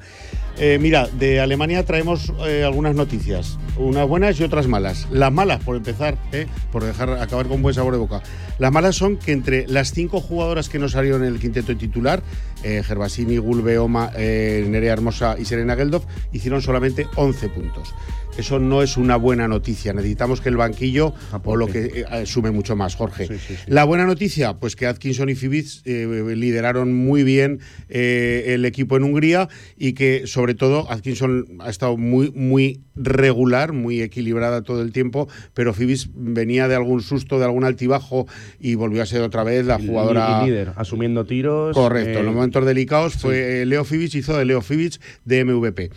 Eh, 0.59 0.79
mira, 0.81 1.07
de 1.07 1.41
Alemania 1.41 1.85
traemos 1.85 2.33
eh, 2.47 2.65
algunas 2.65 2.95
noticias, 2.95 3.59
unas 3.77 4.09
buenas 4.09 4.41
y 4.41 4.45
otras 4.45 4.67
malas. 4.69 5.07
Las 5.11 5.31
malas, 5.31 5.63
por 5.63 5.77
empezar, 5.77 6.17
eh, 6.33 6.47
por 6.73 6.83
dejar 6.83 7.11
acabar 7.11 7.47
con 7.47 7.61
buen 7.61 7.75
sabor 7.75 7.93
de 7.93 7.99
boca. 7.99 8.23
Las 8.59 8.73
malas 8.73 8.97
son 8.97 9.19
que 9.19 9.33
entre 9.33 9.69
las 9.69 9.93
cinco 9.93 10.21
jugadoras 10.21 10.71
que 10.71 10.79
nos 10.79 10.93
salieron 10.93 11.25
en 11.25 11.35
el 11.35 11.41
quinteto 11.41 11.77
titular, 11.77 12.23
Gervasini, 12.63 13.37
Gulbe, 13.37 13.79
Oma, 13.79 14.11
Nerea 14.17 14.95
Hermosa 14.95 15.37
y 15.39 15.45
Serena 15.45 15.77
Geldof, 15.77 16.05
hicieron 16.33 16.63
solamente 16.63 17.07
11 17.15 17.49
puntos. 17.51 17.95
Eso 18.39 18.59
no 18.59 18.83
es 18.83 18.97
una 18.97 19.17
buena 19.17 19.49
noticia. 19.49 19.93
Necesitamos 19.93 20.41
que 20.41 20.49
el 20.49 20.57
banquillo 20.57 21.15
o 21.45 21.57
lo 21.57 21.67
que 21.67 22.05
eh, 22.11 22.27
sume 22.27 22.51
mucho 22.51 22.77
más, 22.77 22.95
Jorge. 22.95 23.29
La 23.67 23.85
buena 23.85 24.05
noticia, 24.05 24.55
pues 24.55 24.77
que 24.77 24.87
Atkinson 24.87 25.29
y 25.29 25.35
Fibic 25.35 25.67
eh, 25.85 26.35
lideraron 26.37 26.93
muy 26.93 27.23
bien 27.23 27.61
eh, 27.89 28.45
el 28.49 28.65
equipo 28.65 28.97
en 28.97 29.05
Hungría 29.05 29.49
y 29.77 29.93
que 29.93 30.27
sobre 30.27 30.55
todo 30.55 30.91
Atkinson 30.91 31.47
ha 31.61 31.71
estado 31.71 31.97
muy 31.97 32.31
muy 32.33 32.81
regular, 32.97 33.73
muy 33.73 34.01
equilibrada 34.01 34.63
todo 34.63 34.83
el 34.83 34.93
tiempo, 34.93 35.29
pero 35.55 35.75
Fibic 35.75 36.09
venía 36.15 36.69
de 36.69 36.75
algún 36.75 37.03
susto, 37.03 37.39
de 37.39 37.45
algún 37.45 37.65
altibajo 37.65 38.27
y 38.59 38.75
volvió 38.75 39.03
a 39.03 39.07
ser 39.07 39.23
otra 39.23 39.45
vez 39.45 39.67
la 39.67 39.79
jugadora 39.79 40.43
Y 40.43 40.47
líder, 40.47 40.73
asumiendo 40.77 41.25
tiros. 41.25 41.75
Correcto, 41.75 42.11
eh, 42.11 42.21
en 42.21 42.27
los 42.27 42.35
momentos 42.35 42.65
delicados 42.65 43.15
fue 43.15 43.63
eh, 43.63 43.67
Leo 43.67 43.85
Fibic, 43.85 44.15
hizo 44.15 44.37
de 44.37 44.45
Leo 44.45 44.63
Fibic 44.63 45.01
de 45.25 45.45
MVP. 45.45 45.91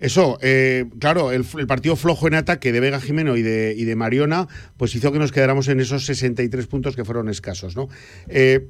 Eso, 0.00 0.38
eh, 0.42 0.86
claro, 0.98 1.30
el, 1.30 1.44
el 1.58 1.66
partido 1.66 1.94
flojo 1.94 2.26
en 2.26 2.34
ataque 2.34 2.72
de 2.72 2.80
Vega 2.80 3.00
Jimeno 3.00 3.36
y 3.36 3.42
de, 3.42 3.74
y 3.76 3.84
de 3.84 3.96
Mariona, 3.96 4.48
pues 4.76 4.94
hizo 4.94 5.12
que 5.12 5.18
nos 5.18 5.30
quedáramos 5.30 5.68
en 5.68 5.78
esos 5.80 6.06
63 6.06 6.66
puntos 6.66 6.96
que 6.96 7.04
fueron 7.04 7.28
escasos, 7.28 7.76
¿no? 7.76 7.88
Eh, 8.28 8.66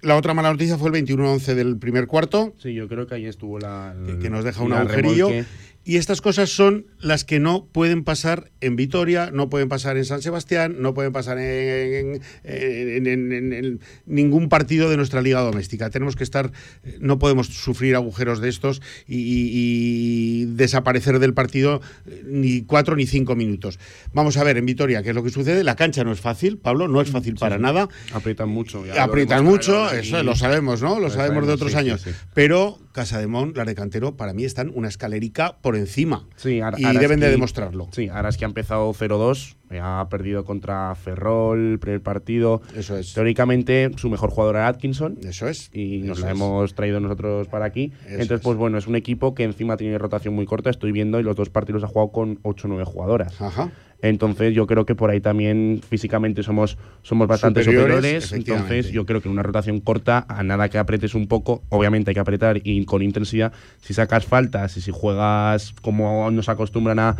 la 0.00 0.16
otra 0.16 0.34
mala 0.34 0.50
noticia 0.50 0.76
fue 0.78 0.90
el 0.90 1.06
21-11 1.06 1.54
del 1.54 1.78
primer 1.78 2.08
cuarto, 2.08 2.54
Sí, 2.58 2.74
yo 2.74 2.88
creo 2.88 3.06
que 3.06 3.14
ahí 3.14 3.26
estuvo 3.26 3.60
la. 3.60 3.94
que, 4.04 4.18
que 4.18 4.30
nos 4.30 4.44
deja 4.44 4.62
un 4.64 4.72
agujerillo. 4.72 5.28
remolque. 5.28 5.48
Y 5.84 5.96
estas 5.96 6.20
cosas 6.20 6.50
son 6.50 6.86
las 7.00 7.24
que 7.24 7.40
no 7.40 7.66
pueden 7.72 8.04
pasar 8.04 8.52
en 8.60 8.76
Vitoria, 8.76 9.30
no 9.32 9.48
pueden 9.50 9.68
pasar 9.68 9.96
en 9.96 10.04
San 10.04 10.22
Sebastián, 10.22 10.76
no 10.78 10.94
pueden 10.94 11.12
pasar 11.12 11.38
en, 11.38 12.20
en- 12.44 13.06
en- 13.06 13.32
en- 13.32 13.52
en 13.52 13.80
ningún 14.06 14.48
partido 14.48 14.88
de 14.90 14.96
nuestra 14.96 15.22
liga 15.22 15.40
doméstica. 15.40 15.90
Tenemos 15.90 16.14
que 16.14 16.22
estar, 16.24 16.52
no 17.00 17.18
podemos 17.18 17.48
sufrir 17.48 17.96
agujeros 17.96 18.40
de 18.40 18.48
estos 18.48 18.80
y, 19.08 19.16
y- 19.18 20.42
y 20.42 20.44
desaparecer 20.46 21.18
del 21.18 21.34
partido 21.34 21.80
eh, 22.06 22.22
ni 22.26 22.62
cuatro 22.62 22.94
ni 22.94 23.06
cinco 23.06 23.34
minutos. 23.34 23.78
Vamos 24.12 24.36
a 24.36 24.44
ver 24.44 24.56
en 24.58 24.66
Vitoria 24.66 25.02
qué 25.02 25.08
es 25.10 25.14
lo 25.14 25.22
que 25.24 25.30
sucede. 25.30 25.64
La 25.64 25.74
cancha 25.76 26.04
no 26.04 26.12
es 26.12 26.20
fácil, 26.20 26.58
Pablo, 26.58 26.86
no 26.88 27.00
es 27.00 27.10
fácil 27.10 27.34
para 27.34 27.58
nada. 27.58 27.88
Aprietan 28.12 28.48
mucho. 28.48 28.86
ya 28.86 29.02
Aprietan 29.02 29.44
mucho, 29.44 29.90
eso 29.92 30.22
lo 30.22 30.36
sabemos, 30.36 30.80
¿no? 30.80 30.96
Lo 31.00 31.08
Lo 31.08 31.10
sabemos 31.10 31.46
de 31.46 31.52
otros 31.54 31.72
sí, 31.72 31.78
años. 31.78 32.00
sí, 32.02 32.10
sí. 32.10 32.16
Pero 32.34 32.78
Casa 32.92 33.18
de 33.18 33.26
Mon, 33.26 33.52
la 33.56 33.64
de 33.64 33.74
Cantero, 33.74 34.16
para 34.16 34.32
mí 34.34 34.44
están 34.44 34.70
una 34.74 34.88
escalerica 34.88 35.56
por 35.62 35.76
encima. 35.76 36.26
Sí, 36.36 36.60
Ar- 36.60 36.74
y 36.78 36.84
deben 36.98 37.20
de 37.20 37.30
demostrarlo. 37.30 37.88
Sí, 37.92 38.08
ahora 38.08 38.28
es 38.28 38.36
que 38.36 38.44
ha 38.44 38.48
empezado 38.48 38.92
0-2, 38.92 39.56
ha 39.80 40.06
perdido 40.10 40.44
contra 40.44 40.94
Ferrol 40.94 41.78
primer 41.80 42.02
partido. 42.02 42.60
Eso 42.76 42.96
es. 42.98 43.14
Teóricamente, 43.14 43.90
su 43.96 44.10
mejor 44.10 44.30
jugador 44.30 44.56
era 44.56 44.68
Atkinson. 44.68 45.16
Eso 45.24 45.48
es. 45.48 45.70
Y 45.72 45.98
nos 46.02 46.18
Eso 46.18 46.26
la 46.26 46.32
es. 46.32 46.36
hemos 46.38 46.74
traído 46.74 47.00
nosotros 47.00 47.48
para 47.48 47.64
aquí. 47.64 47.92
Eso 48.04 48.10
Entonces, 48.10 48.36
es. 48.40 48.42
pues 48.42 48.58
bueno, 48.58 48.76
es 48.76 48.86
un 48.86 48.96
equipo 48.96 49.34
que 49.34 49.44
encima 49.44 49.76
tiene 49.78 49.96
rotación 49.96 50.34
muy 50.34 50.44
corta, 50.44 50.68
estoy 50.70 50.92
viendo, 50.92 51.18
y 51.18 51.22
los 51.22 51.34
dos 51.36 51.48
partidos 51.48 51.82
ha 51.84 51.86
jugado 51.88 52.12
con 52.12 52.38
8 52.42 52.66
o 52.66 52.68
9 52.68 52.84
jugadoras. 52.84 53.40
Ajá. 53.40 53.70
Entonces 54.02 54.52
yo 54.54 54.66
creo 54.66 54.84
que 54.84 54.94
por 54.94 55.10
ahí 55.10 55.20
también 55.20 55.80
físicamente 55.88 56.42
somos, 56.42 56.76
somos 57.02 57.28
bastante 57.28 57.62
Superiores. 57.64 58.32
Entonces 58.32 58.90
yo 58.90 59.06
creo 59.06 59.20
que 59.20 59.28
en 59.28 59.32
una 59.32 59.42
rotación 59.44 59.80
corta, 59.80 60.26
a 60.28 60.42
nada 60.42 60.68
que 60.68 60.78
apretes 60.78 61.14
un 61.14 61.28
poco, 61.28 61.62
obviamente 61.68 62.10
hay 62.10 62.14
que 62.14 62.20
apretar 62.20 62.60
y 62.64 62.84
con 62.84 63.00
intensidad. 63.02 63.52
Si 63.80 63.94
sacas 63.94 64.26
faltas 64.26 64.76
y 64.76 64.80
si 64.80 64.90
juegas 64.90 65.72
como 65.82 66.30
nos 66.32 66.48
acostumbran 66.48 66.98
a, 66.98 67.16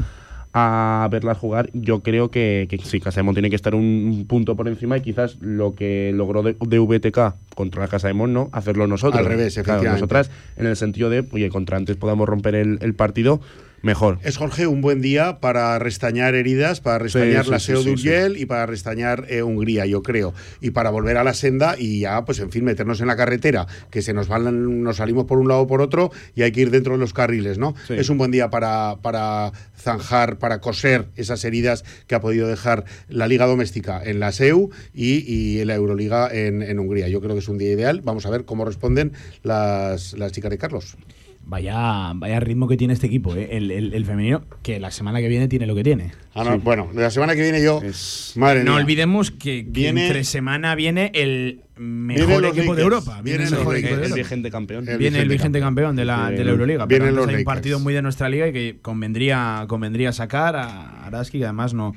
a 0.55 1.09
verlas 1.11 1.39
jugar, 1.39 1.71
yo 1.73 2.01
creo 2.03 2.31
que, 2.31 2.67
que 2.69 2.77
sí, 2.79 3.01
Casa 3.01 3.21
de 3.21 3.23
Mon 3.25 3.35
tiene 3.35 3.49
que 3.49 3.57
estar 3.57 3.75
un, 3.75 3.85
un 3.85 4.27
punto 4.27 4.55
por 4.57 4.69
encima 4.69 4.99
y 4.99 5.01
quizás 5.01 5.37
lo 5.41 5.75
que 5.75 6.11
logró 6.15 6.43
de, 6.43 6.57
de 6.61 6.79
VTK 6.79 7.35
contra 7.55 7.81
la 7.83 7.89
Casa 7.89 8.09
de 8.09 8.15
Mon, 8.15 8.33
¿no? 8.33 8.51
Hacerlo 8.53 8.87
nosotros. 8.87 9.19
Al 9.21 9.27
revés, 9.27 9.55
Claro, 9.55 9.63
efectivamente. 9.63 9.93
nosotras 10.01 10.31
en 10.57 10.67
el 10.67 10.77
sentido 10.77 11.09
de, 11.11 11.25
oye, 11.31 11.49
contra 11.49 11.77
antes 11.79 11.97
podamos 11.97 12.29
romper 12.29 12.55
el, 12.57 12.79
el 12.83 12.95
partido, 12.95 13.41
mejor. 13.83 14.19
Es 14.23 14.37
Jorge 14.37 14.67
un 14.67 14.81
buen 14.81 15.01
día 15.01 15.41
para 15.41 15.79
restañar 15.79 16.35
heridas, 16.35 16.81
para 16.81 16.99
restañar 16.99 17.45
sí, 17.45 17.51
la 17.51 17.59
SEO 17.59 17.83
sí, 17.83 17.85
de. 17.85 17.91
Urgel 17.93 18.37
y 18.37 18.47
para 18.47 18.67
restañar 18.67 19.27
eh, 19.29 19.43
Hungría, 19.43 19.87
yo 19.87 20.03
creo. 20.03 20.35
Y 20.61 20.71
para 20.71 20.91
volver 20.91 21.17
a 21.17 21.25
la 21.25 21.35
senda 21.35 21.75
y 21.79 22.01
ya, 22.01 22.25
pues 22.25 22.39
en 22.39 22.51
fin, 22.51 22.65
meternos 22.65 23.01
en 23.01 23.07
la 23.09 23.17
carretera, 23.17 23.67
que 23.91 24.03
se 24.03 24.13
nos 24.13 24.29
van, 24.29 24.83
nos 24.83 24.97
salimos 24.97 25.27
por 25.27 25.39
un 25.39 25.49
lado 25.49 25.63
o 25.63 25.67
por 25.67 25.81
otro 25.81 26.11
y 26.35 26.43
hay 26.43 26.53
que 26.53 26.63
ir 26.63 26.71
dentro 26.71 26.95
de 26.95 26.99
los 26.99 27.13
carriles, 27.13 27.59
¿no? 27.59 27.75
Es 27.89 28.09
un 28.09 28.19
buen 28.19 28.31
día 28.31 28.51
para, 28.51 28.97
para 29.03 29.53
zanjar, 29.77 30.39
para 30.39 30.61
coser 30.61 31.09
esas 31.17 31.45
heridas 31.45 31.85
que 32.07 32.15
ha 32.15 32.21
podido 32.21 32.49
dejar 32.49 32.85
la 33.09 33.27
Liga 33.27 33.47
Doméstica 33.47 34.03
en 34.05 34.21
la 34.21 34.33
SEU 34.33 34.71
y, 34.95 35.25
y 35.27 35.65
la 35.65 35.75
Euroliga 35.75 36.29
en, 36.33 36.63
en 36.63 36.79
Hungría. 36.79 37.09
Yo 37.09 37.21
creo 37.21 37.35
que 37.35 37.41
es 37.41 37.49
un 37.49 37.59
día 37.59 37.73
ideal. 37.73 38.01
Vamos 38.03 38.27
a 38.27 38.31
ver 38.31 38.45
cómo 38.45 38.65
responden 38.65 39.13
las, 39.43 40.15
las 40.15 40.33
chicas 40.33 40.51
de 40.51 40.59
Carlos. 40.59 40.97
Vaya, 41.45 42.13
vaya 42.15 42.41
ritmo 42.41 42.69
que 42.69 42.77
tiene 42.77 42.95
este 42.95 43.09
equipo, 43.09 43.35
¿eh? 43.35 43.49
el, 43.53 43.71
el- 43.71 43.93
el 43.95 44.05
femenino, 44.07 44.43
que 44.63 44.79
la 44.81 44.91
semana 44.91 45.21
que 45.21 45.29
viene 45.29 45.49
tiene 45.49 45.67
lo 45.67 45.75
que 45.75 45.83
tiene. 45.83 46.13
Ah, 46.35 46.45
no, 46.45 46.59
Bueno, 46.61 46.89
la 46.95 47.11
semana 47.11 47.35
que 47.35 47.43
viene 47.43 47.63
yo. 47.63 47.81
Madre 48.37 48.65
No 48.65 48.73
mía. 48.73 48.81
olvidemos 48.81 49.31
que, 49.33 49.65
que 49.65 49.71
Viene- 49.71 50.07
entre 50.07 50.25
semana 50.25 50.75
viene 50.77 51.11
el 51.15 51.61
mejor 51.77 52.45
equipo 52.47 52.75
de 52.77 52.83
Europa. 52.83 53.21
vienen 53.23 53.49
el 53.49 53.53
mejor 53.55 53.77
equipo 53.77 53.91
de 53.97 53.97
El 53.97 54.03
Europa. 54.05 54.17
vigente 54.17 54.51
campeón. 54.51 54.89
El 54.89 54.99
Viene 54.99 55.19
el 55.21 55.29
vigente 55.29 55.59
campeón 55.61 55.97
de 55.97 56.05
la, 56.05 56.31
de 56.31 56.45
la 56.45 56.53
Euroliga. 56.53 56.87
Pero 56.87 57.05
antes 57.05 57.17
los 57.17 57.29
hay 57.29 57.35
un 57.35 57.45
partido 57.45 57.81
muy 57.81 57.93
de 57.93 58.03
nuestra 58.03 58.29
liga 58.29 58.47
y 58.49 58.53
que 58.53 58.79
convendría, 58.81 59.65
convendría 59.69 60.13
sacar 60.13 60.55
a 60.57 61.05
Araski, 61.07 61.39
que 61.39 61.45
además 61.45 61.75
no, 61.75 61.93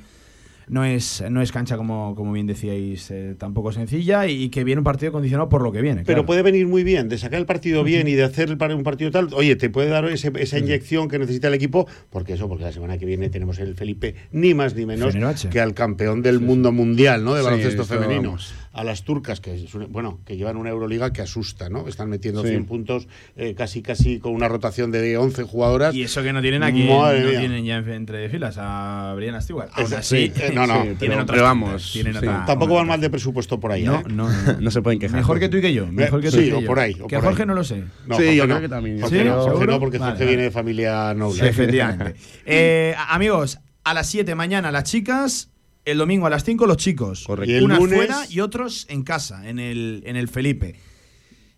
no, 0.67 0.83
es, 0.85 1.23
no 1.29 1.41
es 1.41 1.51
cancha, 1.51 1.77
como, 1.77 2.15
como 2.15 2.31
bien 2.33 2.47
decíais, 2.47 3.09
eh, 3.11 3.35
tampoco 3.37 3.71
sencilla 3.71 4.27
y 4.27 4.49
que 4.49 4.63
viene 4.63 4.79
un 4.79 4.83
partido 4.83 5.11
condicionado 5.11 5.49
por 5.49 5.61
lo 5.61 5.71
que 5.71 5.81
viene. 5.81 6.01
Pero 6.05 6.17
claro. 6.17 6.25
puede 6.25 6.41
venir 6.41 6.67
muy 6.67 6.83
bien, 6.83 7.09
de 7.09 7.17
sacar 7.17 7.39
el 7.39 7.45
partido 7.45 7.83
bien 7.83 8.07
y 8.07 8.13
de 8.13 8.23
hacer 8.23 8.51
un 8.51 8.83
partido 8.83 9.11
tal. 9.11 9.29
Oye, 9.33 9.55
te 9.55 9.69
puede 9.69 9.89
dar 9.89 10.05
ese- 10.05 10.31
esa 10.39 10.57
inyección 10.59 11.07
que 11.07 11.19
necesita 11.19 11.47
el 11.47 11.53
equipo, 11.53 11.87
porque 12.09 12.33
eso, 12.33 12.47
porque 12.47 12.63
la 12.63 12.71
semana 12.71 12.97
que 12.97 13.05
viene 13.05 13.29
tenemos 13.29 13.59
el 13.59 13.75
Felipe, 13.75 14.15
ni 14.31 14.53
más 14.53 14.75
ni 14.75 14.85
menos 14.85 15.15
que 15.49 15.59
al 15.59 15.73
campeón 15.73 16.21
del 16.21 16.39
mundo 16.39 16.71
mundial, 16.71 17.23
¿no? 17.23 17.33
De 17.35 17.41
baloncesto 17.41 17.83
esto, 17.83 17.93
femenino. 17.93 18.29
vamos. 18.29 18.53
A 18.77 18.83
las 18.83 19.03
turcas, 19.05 19.39
que 19.39 19.55
es 19.55 19.73
una- 19.73 19.85
bueno, 19.85 20.19
que 20.25 20.35
llevan 20.35 20.57
una 20.57 20.69
Euroliga 20.69 21.13
que 21.13 21.21
asusta, 21.21 21.69
¿no? 21.69 21.87
Están 21.87 22.09
metiendo 22.09 22.41
Sí. 22.41 22.49
100 22.49 22.65
puntos, 22.65 23.07
eh, 23.37 23.55
casi 23.55 23.81
casi 23.81 24.19
con 24.19 24.33
una 24.33 24.49
rotación 24.49 24.91
de 24.91 25.17
11 25.17 25.43
jugadoras. 25.43 25.95
Y 25.95 26.03
eso 26.03 26.21
que 26.23 26.33
no 26.33 26.41
tienen 26.41 26.61
aquí, 26.61 26.83
Madre 26.83 27.21
no 27.21 27.29
mía. 27.29 27.39
tienen 27.39 27.63
ya 27.63 27.77
en- 27.77 27.89
entre 27.89 28.27
filas 28.27 28.57
a 28.59 29.13
Brianna 29.15 29.39
Stewart. 29.39 29.69
Aún 29.71 29.93
así, 29.93 30.27
sí, 30.27 30.41
eh, 30.41 30.51
no, 30.53 30.67
no, 30.67 30.73
tienen 30.83 30.97
pero- 30.99 31.13
otras 31.21 31.25
pero 31.35 31.43
vamos, 31.43 31.89
tienen 31.93 32.13
sí. 32.13 32.17
otra- 32.19 32.43
Tampoco 32.45 32.73
van 32.73 32.87
mal 32.87 32.99
de 32.99 33.09
presupuesto 33.09 33.59
por 33.61 33.71
ahí, 33.71 33.83
No, 33.83 33.99
¿eh? 34.01 34.03
no, 34.09 34.27
No 34.59 34.69
se 34.71 34.81
pueden 34.81 34.99
quejar. 34.99 35.15
Mejor 35.17 35.39
que 35.39 35.47
tú 35.47 35.55
y 35.55 35.61
que 35.61 35.73
yo. 35.73 35.87
Mejor 35.87 36.19
que 36.19 36.29
tú 36.29 36.35
sí, 36.35 36.43
y 36.43 36.49
que 36.49 36.55
o 36.55 36.59
yo. 36.59 36.67
por 36.67 36.79
ahí, 36.79 36.95
o 36.99 37.07
Que 37.07 37.15
por 37.15 37.23
a 37.25 37.27
Jorge 37.29 37.43
ahí. 37.43 37.47
no 37.47 37.53
lo 37.55 37.63
sé. 37.63 37.77
No, 38.07 38.17
Sí, 38.17 38.23
Jorge 38.23 38.35
yo 38.35 38.43
no. 38.47 38.55
creo 38.55 38.61
que 38.61 38.75
también. 38.75 38.99
Jorge 38.99 39.19
¿Sí? 39.19 39.23
no, 39.23 39.35
no, 39.65 39.79
porque 39.79 39.97
Vale, 39.99 40.11
Jorge 40.11 40.25
vale. 40.25 40.25
viene 40.25 40.43
de 40.43 40.51
familia 40.51 41.13
noble. 41.13 41.47
Efectivamente. 41.47 42.15
Eh, 42.45 42.93
amigos, 43.07 43.57
a 43.85 43.93
las 43.93 44.07
7 44.07 44.35
mañana 44.35 44.69
las 44.71 44.83
chicas, 44.83 45.49
el 45.85 45.97
domingo 45.97 46.25
a 46.27 46.29
las 46.29 46.43
5 46.43 46.65
los 46.67 46.77
chicos. 46.77 47.23
Correcto. 47.25 47.51
Y 47.51 47.55
el 47.55 47.63
Unas 47.63 47.79
lunes- 47.79 47.95
fuera 47.97 48.25
y 48.29 48.39
otros 48.41 48.85
en 48.89 49.03
casa, 49.03 49.47
en 49.47 49.59
el, 49.59 50.03
en 50.05 50.15
el 50.15 50.27
Felipe. 50.27 50.75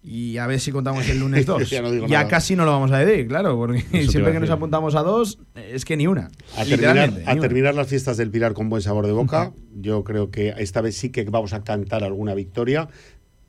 Y 0.03 0.37
a 0.37 0.47
ver 0.47 0.59
si 0.61 0.71
contamos 0.71 1.07
el 1.09 1.19
lunes 1.19 1.45
2. 1.47 1.69
Ya 1.69 1.81
no 1.81 2.29
casi 2.29 2.55
no 2.55 2.63
lo 2.65 2.71
vamos 2.71 2.91
a 2.91 2.99
decir, 2.99 3.27
claro, 3.27 3.57
porque 3.57 3.81
siempre 4.07 4.31
que 4.31 4.39
nos 4.39 4.49
apuntamos 4.49 4.95
a 4.95 5.01
dos, 5.01 5.39
es 5.55 5.83
que 5.83 5.97
ni 5.97 6.07
una. 6.07 6.29
A 6.55 6.63
terminar, 6.63 7.11
a 7.25 7.31
una. 7.33 7.41
terminar 7.41 7.75
las 7.75 7.87
fiestas 7.87 8.15
del 8.17 8.29
Pilar 8.31 8.53
con 8.53 8.69
buen 8.69 8.81
sabor 8.81 9.05
de 9.05 9.11
boca. 9.11 9.51
Yo 9.75 10.03
creo 10.03 10.31
que 10.31 10.53
esta 10.57 10.81
vez 10.81 10.95
sí 10.97 11.09
que 11.09 11.23
vamos 11.25 11.53
a 11.53 11.63
cantar 11.63 12.03
alguna 12.03 12.35
victoria. 12.35 12.87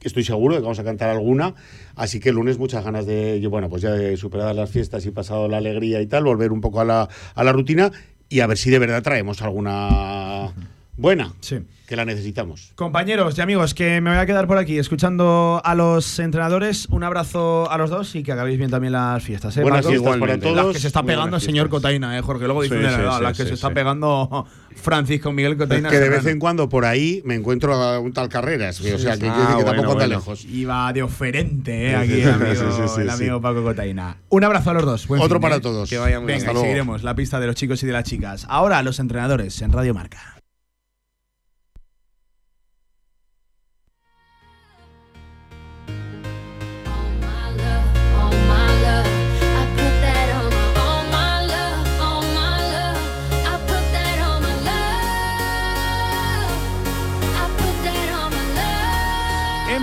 Estoy 0.01 0.23
seguro 0.25 0.55
de 0.55 0.61
que 0.61 0.65
vamos 0.65 0.79
a 0.79 0.85
cantar 0.85 1.11
alguna. 1.11 1.55
Así 1.97 2.19
que 2.21 2.29
el 2.31 2.37
lunes 2.37 2.59
muchas 2.59 2.85
ganas 2.85 3.05
de, 3.07 3.45
bueno, 3.49 3.69
pues 3.69 3.83
ya 3.83 3.93
de 3.93 4.17
superadas 4.17 4.55
las 4.57 4.71
fiestas 4.71 5.05
y 5.07 5.11
pasado 5.11 5.49
la 5.49 5.59
alegría 5.59 6.01
y 6.01 6.07
tal, 6.07 6.25
volver 6.25 6.51
un 6.53 6.61
poco 6.61 6.81
a 6.81 6.85
la, 6.85 7.09
a 7.35 7.45
la 7.45 7.53
rutina 7.53 7.91
y 8.29 8.41
a 8.41 8.47
ver 8.47 8.59
si 8.59 8.71
de 8.71 8.79
verdad 8.79 9.03
traemos 9.03 9.43
alguna 9.43 10.53
buena. 10.97 11.33
Sí. 11.41 11.61
Que 11.89 11.97
la 11.97 12.05
necesitamos. 12.05 12.73
Compañeros 12.75 13.39
y 13.39 13.41
amigos, 13.41 13.73
que 13.73 14.03
me 14.03 14.11
voy 14.11 14.19
a 14.19 14.27
quedar 14.27 14.47
por 14.47 14.59
aquí 14.59 14.79
escuchando 14.79 15.63
a 15.65 15.75
los 15.75 16.19
entrenadores. 16.19 16.87
Un 16.91 17.03
abrazo 17.03 17.71
a 17.71 17.79
los 17.79 17.89
dos 17.89 18.15
y 18.15 18.23
que 18.23 18.31
acabéis 18.33 18.59
bien 18.59 18.71
también 18.71 18.93
las 18.93 19.23
fiestas. 19.23 19.57
¿eh, 19.57 19.63
Buenas 19.63 19.87
fiestas 19.87 20.19
para 20.19 20.39
todos. 20.39 20.55
Las 20.55 20.67
que 20.75 20.81
se 20.81 20.87
está 20.87 21.03
pegando 21.03 21.37
el 21.37 21.43
señor. 21.43 21.71
Cotaina, 21.71 22.19
¿eh, 22.19 22.21
Jorge? 22.21 22.45
Luego 22.45 22.63
Sí, 22.63 22.69
dice 22.69 22.79
sí, 22.79 23.03
la, 23.03 23.17
sí, 23.17 23.23
la 23.23 23.33
que 23.33 23.47
se 23.47 23.55
está 23.55 23.71
pegando 23.71 24.47
Francisco 24.77 25.33
Miguel 25.33 25.57
Cotaina. 25.57 25.89
que 25.89 25.99
de 25.99 26.11
vez 26.11 26.27
en 26.27 26.39
cuando 26.39 26.69
por 26.69 26.85
ahí 26.85 27.23
me 27.25 27.35
encuentro 27.37 27.73
a 27.73 27.99
un 28.01 28.13
tal 28.13 28.29
Carreras. 28.29 28.79
o 28.83 28.99
sea, 28.99 29.17
que, 29.17 29.27
Ah, 29.27 29.55
que 29.57 29.65
bueno, 29.65 29.71
tampoco 29.73 29.95
bueno. 29.95 30.09
lejos. 30.09 30.45
Iba 30.45 30.93
de 30.93 31.03
oferente, 31.03 31.91
¿eh? 31.93 31.97
Aquí 31.97 32.21
el 32.21 32.29
amigo, 32.29 32.99
el 32.99 33.09
amigo 33.11 33.41
Paco 33.41 33.63
Cotaina. 33.63 34.19
Un 34.29 34.45
abrazo 34.45 34.71
a 34.71 34.75
los 34.75 34.85
dos. 34.85 35.07
Buen 35.09 35.23
Otro 35.23 35.37
fin, 35.39 35.43
para 35.43 35.57
¿eh? 35.57 35.61
todos. 35.61 35.89
Que 35.89 35.97
vaya 35.97 36.19
muy 36.21 36.27
bien. 36.27 36.39
Hasta 36.41 36.51
y 36.51 36.53
luego. 36.53 36.67
seguiremos 36.67 37.03
la 37.03 37.15
pista 37.15 37.41
de 37.41 37.47
los 37.47 37.57
chicos 37.57 37.83
y 37.83 37.87
de 37.87 37.93
las 37.95 38.05
chicas. 38.05 38.45
Ahora 38.51 38.83
los 38.83 38.99
entrenadores 39.01 39.63
en 39.63 39.73
Radio 39.73 39.95
Marca. 39.95 40.38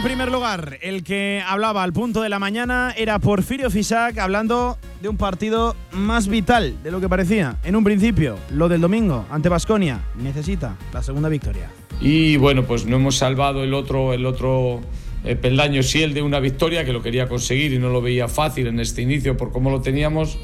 Primer 0.06 0.32
lugar, 0.32 0.78
el 0.84 1.04
que 1.04 1.42
hablaba 1.48 1.82
al 1.82 1.92
punto 1.92 2.22
de 2.22 2.30
la 2.30 2.38
mañana 2.38 2.94
era 2.96 3.18
Porfirio 3.18 3.72
Fisac 3.72 4.20
hablando 4.20 4.78
de 5.02 5.10
un 5.10 5.18
partido 5.18 5.76
más 5.94 6.28
vital 6.28 6.76
de 6.84 6.92
lo 6.92 7.02
que 7.02 7.10
parecía. 7.10 7.58
En 7.64 7.76
un 7.76 7.84
principio, 7.84 8.38
lo 8.52 8.70
del 8.70 8.82
domingo 8.82 9.26
ante 9.32 9.50
Basconia 9.50 10.02
necesita 10.16 10.78
la 10.94 11.02
segunda 11.02 11.28
victoria. 11.28 11.72
Y 12.00 12.38
bueno, 12.38 12.66
pues 12.66 12.86
no 12.86 12.98
hemos 12.98 13.18
salvado 13.18 13.64
el 13.64 13.74
otro, 13.74 14.14
el 14.14 14.28
otro 14.28 14.82
eh, 15.24 15.36
peldaño, 15.36 15.82
sí 15.82 16.04
el 16.04 16.14
de 16.14 16.22
una 16.22 16.40
victoria, 16.40 16.86
que 16.86 16.94
lo 16.94 17.02
quería 17.02 17.28
conseguir 17.28 17.74
y 17.74 17.80
no 17.80 17.90
lo 17.90 18.00
veía 18.00 18.28
fácil 18.28 18.68
en 18.68 18.80
este 18.80 19.02
inicio 19.02 19.36
por 19.38 19.52
cómo 19.52 19.72
lo 19.72 19.82
teníamos, 19.82 20.38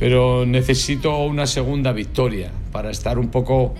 pero 0.00 0.44
necesito 0.44 1.16
una 1.18 1.46
segunda 1.46 1.92
victoria 1.92 2.50
para 2.72 2.90
estar 2.90 3.20
un 3.20 3.28
poco 3.28 3.76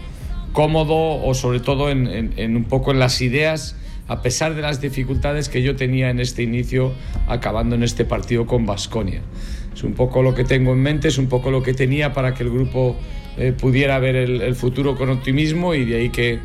cómodo 0.53 0.95
o 0.95 1.35
sobre 1.35 1.59
todo 1.59 1.90
en, 1.90 2.57
un 2.57 2.65
poco 2.65 2.93
en 2.93 3.01
las 3.01 3.20
ideas, 3.20 3.74
a 4.09 4.23
pesar 4.23 4.55
de 4.55 4.63
las 4.63 4.81
dificultades 4.81 5.49
que 5.49 5.63
yo 5.63 5.77
tenía 5.77 6.11
en 6.11 6.19
este 6.19 6.43
inicio, 6.43 6.93
acabando 7.29 7.77
en 7.77 7.83
este 7.83 8.05
partido 8.05 8.47
con 8.47 8.67
Basconia. 8.67 9.23
Es 9.73 9.85
un 9.85 9.93
poco 9.93 10.23
lo 10.23 10.35
que 10.35 10.45
tengo 10.45 10.73
en 10.73 10.81
mente, 10.81 11.09
es 11.09 11.19
un 11.19 11.29
poco 11.29 11.51
lo 11.51 11.63
que 11.63 11.75
tenía 11.75 12.13
para 12.13 12.35
que 12.35 12.43
el 12.43 12.51
grupo 12.51 12.97
eh, 13.37 13.53
pudiera 13.53 13.99
ver 13.99 14.17
el, 14.17 14.43
el 14.43 14.55
futuro 14.57 14.97
con 14.97 15.11
optimismo 15.11 15.75
y 15.75 15.85
de 15.85 15.97
ahí 15.97 16.09
que 16.09 16.41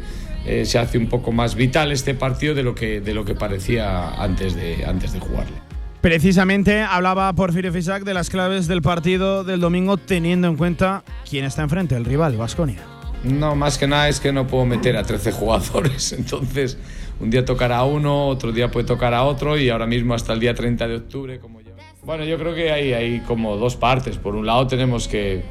eh, 0.45 0.65
se 0.65 0.77
hace 0.77 0.97
un 0.97 1.07
poco 1.07 1.31
más 1.31 1.55
vital 1.55 1.91
este 1.91 2.15
partido 2.15 2.53
de 2.53 2.63
lo 2.63 2.75
que, 2.75 2.99
de 2.99 3.13
lo 3.13 3.23
que 3.23 3.33
parecía 3.33 4.09
antes 4.21 4.55
de, 4.55 4.85
antes 4.85 5.13
de 5.13 5.19
jugarle. 5.19 5.55
Precisamente 6.01 6.81
hablaba 6.81 7.31
Porfirio 7.31 7.71
Fisac 7.71 8.03
de 8.03 8.13
las 8.13 8.29
claves 8.29 8.67
del 8.67 8.81
partido 8.81 9.45
del 9.45 9.61
domingo 9.61 9.95
teniendo 9.95 10.49
en 10.49 10.57
cuenta 10.57 11.05
quién 11.29 11.45
está 11.45 11.63
enfrente, 11.63 11.95
el 11.95 12.03
rival, 12.03 12.35
Basconia. 12.35 12.81
No, 13.23 13.55
más 13.55 13.77
que 13.77 13.87
nada 13.87 14.09
es 14.09 14.19
que 14.19 14.33
no 14.33 14.47
puedo 14.47 14.65
meter 14.65 14.97
a 14.97 15.03
13 15.03 15.31
jugadores, 15.31 16.11
entonces 16.17 16.77
un 17.19 17.29
día 17.29 17.45
tocará 17.45 17.77
a 17.77 17.85
uno, 17.85 18.27
otro 18.27 18.51
día 18.51 18.69
puede 18.69 18.85
tocar 18.85 19.13
a 19.13 19.23
otro 19.23 19.57
y 19.57 19.69
ahora 19.69 19.85
mismo 19.87 20.13
hasta 20.13 20.33
el 20.33 20.39
día 20.39 20.53
30 20.53 20.87
de 20.87 20.95
octubre, 20.95 21.39
como 21.39 21.61
ya... 21.61 21.71
Bueno, 22.03 22.25
yo 22.25 22.37
creo 22.37 22.53
que 22.53 22.71
hay, 22.71 22.93
hay 22.93 23.19
como 23.21 23.55
dos 23.55 23.75
partes. 23.77 24.17
Por 24.17 24.35
un 24.35 24.45
lado 24.45 24.67
tenemos 24.67 25.07
que, 25.07 25.41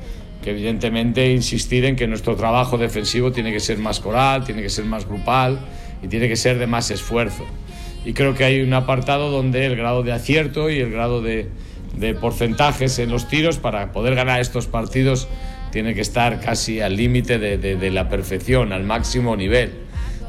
que 0.43 0.51
evidentemente 0.51 1.33
insistir 1.33 1.85
en 1.87 1.97
que 1.97 2.07
nuestro 2.07 2.37
trabajo 2.37 2.77
defensivo 2.77 3.33
tiene 3.33 3.53
que 3.53 3.61
ser 3.61 3.79
más 3.79 4.01
coral, 4.01 4.45
tiene 4.45 4.61
que 4.63 4.69
ser 4.69 4.85
más 4.85 5.07
grupal 5.09 5.61
y 6.03 6.09
tiene 6.09 6.29
que 6.29 6.37
ser 6.37 6.59
de 6.59 6.67
más 6.67 6.91
esfuerzo. 6.91 7.45
Y 8.05 8.13
creo 8.13 8.35
que 8.35 8.45
hay 8.45 8.61
un 8.61 8.75
apartado 8.75 9.31
donde 9.31 9.65
el 9.65 9.77
grado 9.77 10.03
de 10.03 10.13
acierto 10.13 10.69
y 10.69 10.81
el 10.81 10.91
grado 10.91 11.23
de, 11.23 11.49
de 11.97 12.15
porcentajes 12.15 12.99
en 12.99 13.11
los 13.11 13.29
tiros 13.29 13.59
para 13.59 13.93
poder 13.93 14.15
ganar 14.15 14.41
estos 14.41 14.67
partidos 14.67 15.29
tiene 15.71 15.95
que 15.95 16.01
estar 16.03 16.41
casi 16.41 16.81
al 16.81 16.97
límite 16.97 17.39
de, 17.39 17.57
de- 17.57 17.77
de 17.77 17.91
la 17.91 18.11
perfección, 18.11 18.73
al 18.75 18.83
máximo 18.85 19.37
nivel. 19.37 19.71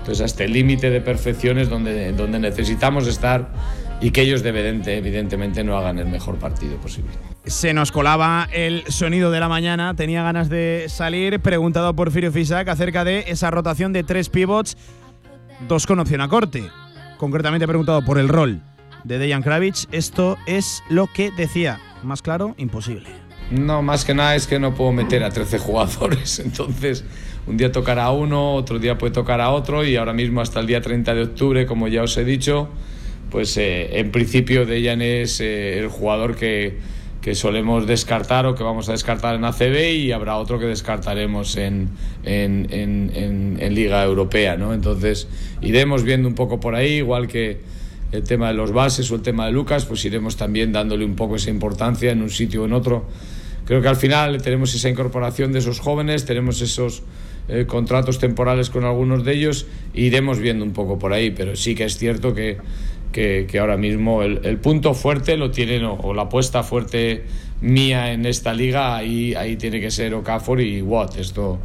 Entonces, 0.04 0.26
hasta 0.26 0.44
el 0.44 0.52
límite 0.52 0.90
de 0.90 1.00
perfección 1.00 1.58
es 1.58 1.70
donde, 1.70 2.12
donde 2.12 2.38
necesitamos 2.38 3.08
estar 3.08 3.54
y 4.02 4.12
que 4.12 4.20
ellos 4.24 4.44
evidente- 4.44 4.98
evidentemente 4.98 5.64
no 5.64 5.78
hagan 5.78 5.98
el 5.98 6.08
mejor 6.08 6.36
partido 6.36 6.76
posible. 6.76 7.12
Se 7.46 7.74
nos 7.74 7.94
colaba 7.94 8.50
el 8.52 8.84
sonido 8.90 9.32
de 9.32 9.40
la 9.40 9.48
mañana, 9.48 9.94
tenía 9.96 10.22
ganas 10.22 10.50
de 10.50 10.88
salir, 10.90 11.40
preguntado 11.40 11.88
a 11.88 11.94
Porfirio 11.94 12.34
Fisac 12.34 12.68
acerca 12.68 13.06
de 13.06 13.24
esa 13.28 13.50
rotación 13.50 13.94
de 13.94 14.04
tres 14.04 14.28
pivots, 14.28 14.76
dos 15.70 15.88
con 15.88 16.00
opción 16.00 16.20
a 16.20 16.28
corte. 16.28 16.66
Concretamente 17.18 17.66
preguntado 17.66 18.04
por 18.04 18.18
el 18.18 18.28
rol 18.28 18.62
de 19.06 19.18
Dejan 19.20 19.42
Kravitz, 19.42 19.88
esto 19.94 20.36
es 20.48 20.84
lo 20.90 21.08
que 21.08 21.32
decía. 21.32 21.80
Más 22.04 22.22
claro, 22.22 22.56
imposible. 22.58 23.08
No, 23.52 23.82
más 23.82 24.04
que 24.04 24.14
nada 24.14 24.36
es 24.36 24.48
que 24.48 24.60
no 24.60 24.74
puedo 24.76 24.92
meter 24.92 25.24
a 25.24 25.30
13 25.30 25.60
jugadores. 25.60 26.40
Entonces, 26.46 27.06
un 27.48 27.58
día 27.58 27.72
tocará 27.72 28.06
a 28.06 28.12
uno, 28.12 28.54
otro 28.56 28.80
día 28.80 28.98
puede 28.98 29.14
tocar 29.14 29.42
a 29.42 29.50
otro 29.52 29.84
y 29.86 29.96
ahora 29.96 30.14
mismo 30.14 30.42
hasta 30.42 30.60
el 30.60 30.68
día 30.68 30.82
30 30.82 31.14
de 31.14 31.22
octubre, 31.24 31.66
como 31.66 31.88
ya 31.88 32.04
os 32.04 32.16
he 32.18 32.24
dicho, 32.24 32.70
pues 33.32 33.58
eh, 33.58 34.00
en 34.00 34.12
principio 34.12 34.66
Dejan 34.66 35.02
es 35.02 35.40
eh, 35.42 35.80
el 35.80 35.88
jugador 35.88 36.36
que, 36.36 36.78
que 37.22 37.36
solemos 37.36 37.88
descartar 37.88 38.46
o 38.46 38.56
que 38.56 38.64
vamos 38.64 38.88
a 38.90 38.94
descartar 38.94 39.36
en 39.36 39.44
ACB 39.44 39.94
y 39.96 40.12
habrá 40.12 40.38
otro 40.38 40.60
que 40.60 40.66
descartaremos 40.68 41.58
en, 41.58 41.90
en, 42.24 42.68
en- 42.72 43.58
en- 43.60 43.74
Liga 43.76 44.04
Europea, 44.04 44.56
¿no? 44.56 44.74
Entonces, 44.74 45.28
iremos 45.62 46.04
viendo 46.04 46.28
un 46.28 46.36
poco 46.36 46.60
por 46.60 46.76
ahí, 46.76 46.98
igual 46.98 47.28
que 47.28 47.60
el 48.12 48.24
tema 48.24 48.50
de 48.50 48.54
los 48.54 48.72
bases 48.72 49.10
o 49.12 49.16
el 49.16 49.22
tema 49.24 49.48
de 49.48 49.52
Lucas, 49.52 49.86
pues 49.86 50.06
iremos 50.06 50.38
también 50.38 50.72
dándole 50.72 51.04
un 51.06 51.16
poco 51.16 51.36
esa 51.38 51.50
importancia 51.50 52.12
en 52.12 52.22
un 52.22 52.30
sitio 52.30 52.62
o 52.62 52.66
en 52.66 52.74
otro. 52.74 53.06
Creo 53.66 53.82
que 53.82 53.88
al 53.88 53.96
final 53.96 54.40
tenemos 54.44 54.76
esa 54.76 54.90
incorporación 54.90 55.52
de 55.52 55.60
esos 55.60 55.80
jóvenes, 55.80 56.26
tenemos 56.26 56.62
esos 56.62 57.02
eh, 57.48 57.66
contratos 57.66 58.20
temporales 58.20 58.70
con 58.70 58.84
algunos 58.84 59.24
de 59.24 59.34
ellos, 59.34 59.68
iremos 59.94 60.40
viendo 60.40 60.64
un 60.64 60.74
poco 60.74 61.00
por 61.00 61.14
ahí, 61.14 61.32
pero 61.32 61.56
sí 61.56 61.76
que 61.76 61.86
es 61.86 61.98
cierto 61.98 62.34
que, 62.34 62.58
que, 63.12 63.48
que 63.50 63.60
ahora 63.60 63.78
mismo 63.78 64.24
el, 64.24 64.42
el 64.44 64.58
punto 64.58 64.94
fuerte 64.94 65.38
lo 65.38 65.52
tienen, 65.52 65.84
o, 65.86 65.94
o 65.96 66.14
la 66.14 66.24
apuesta 66.24 66.64
fuerte 66.64 67.24
mía 67.62 68.12
en 68.12 68.26
esta 68.26 68.54
liga, 68.54 68.96
ahí, 68.96 69.34
ahí 69.36 69.56
tiene 69.56 69.80
que 69.80 69.90
ser 69.92 70.14
Okafor 70.14 70.62
y 70.62 70.82
Watt. 70.82 71.18
Esto 71.18 71.60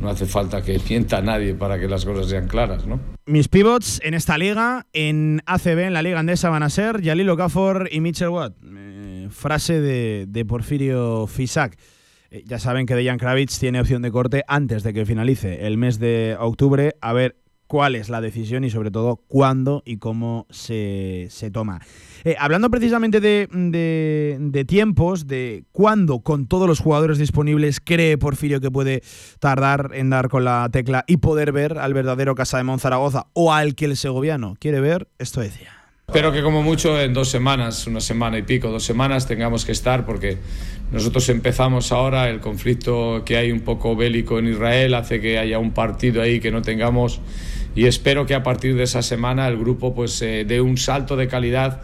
no 0.00 0.08
hace 0.08 0.26
falta 0.26 0.62
que 0.62 0.80
mienta 0.88 1.18
a 1.18 1.22
nadie 1.22 1.54
para 1.54 1.78
que 1.78 1.88
las 1.88 2.04
cosas 2.04 2.28
sean 2.28 2.48
claras, 2.48 2.86
¿no? 2.86 3.00
Mis 3.26 3.48
pivots 3.48 4.00
en 4.04 4.14
esta 4.14 4.36
liga, 4.36 4.86
en 4.92 5.40
ACB, 5.46 5.78
en 5.78 5.92
la 5.94 6.02
liga 6.02 6.18
andesa, 6.18 6.50
van 6.50 6.62
a 6.62 6.70
ser 6.70 7.00
Yalil 7.00 7.30
Okafor 7.30 7.88
y 7.90 8.00
Mitchell 8.00 8.28
Watt. 8.28 8.54
Eh, 8.64 9.28
frase 9.30 9.80
de, 9.80 10.26
de 10.28 10.44
Porfirio 10.44 11.26
Fisac. 11.26 11.76
Eh, 12.34 12.42
ya 12.46 12.58
saben 12.58 12.84
que 12.86 12.96
Dejan 12.96 13.18
Kravitz 13.18 13.60
tiene 13.60 13.80
opción 13.80 14.02
de 14.02 14.10
corte 14.10 14.42
antes 14.48 14.82
de 14.82 14.92
que 14.92 15.06
finalice 15.06 15.66
el 15.68 15.78
mes 15.78 16.00
de 16.00 16.36
octubre. 16.40 16.94
A 17.00 17.12
ver 17.12 17.36
cuál 17.68 17.94
es 17.94 18.08
la 18.08 18.20
decisión 18.20 18.64
y 18.64 18.70
sobre 18.70 18.90
todo 18.90 19.16
cuándo 19.28 19.82
y 19.86 19.98
cómo 19.98 20.46
se, 20.50 21.28
se 21.30 21.52
toma. 21.52 21.80
Eh, 22.24 22.34
hablando 22.38 22.70
precisamente 22.70 23.20
de, 23.20 23.48
de- 23.52 24.64
tiempos, 24.64 25.26
de 25.28 25.64
cuándo 25.72 26.20
con 26.20 26.46
todos 26.46 26.66
los 26.66 26.80
jugadores 26.80 27.18
disponibles 27.18 27.80
cree 27.80 28.18
Porfirio 28.18 28.60
que 28.60 28.70
puede 28.70 29.02
tardar 29.38 29.90
en 29.94 30.10
dar 30.10 30.28
con 30.28 30.44
la 30.44 30.68
tecla 30.72 31.04
y 31.06 31.18
poder 31.18 31.52
ver 31.52 31.78
al 31.78 31.94
verdadero 31.94 32.34
Casa 32.34 32.58
de 32.58 32.64
Monzaragoza 32.64 33.26
o 33.32 33.52
al 33.52 33.74
que 33.76 33.84
el 33.84 33.96
segoviano 33.96 34.56
quiere 34.58 34.80
ver, 34.80 35.08
esto 35.18 35.40
decía. 35.40 35.70
Espero 36.06 36.30
que 36.32 36.42
como 36.42 36.62
mucho 36.62 37.00
en 37.00 37.12
dos 37.12 37.28
semanas, 37.28 37.88
una 37.88 38.00
semana 38.00 38.38
y 38.38 38.42
pico, 38.42 38.68
dos 38.68 38.84
semanas 38.84 39.26
tengamos 39.26 39.64
que 39.64 39.72
estar 39.72 40.06
porque 40.06 40.38
nosotros 40.92 41.28
empezamos 41.28 41.90
ahora, 41.90 42.28
el 42.30 42.38
conflicto 42.38 43.22
que 43.24 43.36
hay 43.36 43.50
un 43.50 43.62
poco 43.62 43.96
bélico 43.96 44.38
en 44.38 44.46
Israel 44.46 44.94
hace 44.94 45.20
que 45.20 45.38
haya 45.38 45.58
un 45.58 45.72
partido 45.72 46.22
ahí 46.22 46.38
que 46.38 46.52
no 46.52 46.62
tengamos 46.62 47.20
y 47.74 47.86
espero 47.86 48.26
que 48.26 48.34
a 48.36 48.44
partir 48.44 48.76
de 48.76 48.84
esa 48.84 49.02
semana 49.02 49.48
el 49.48 49.58
grupo 49.58 49.92
pues 49.92 50.22
eh, 50.22 50.44
dé 50.46 50.60
un 50.60 50.76
salto 50.76 51.16
de 51.16 51.26
calidad, 51.26 51.80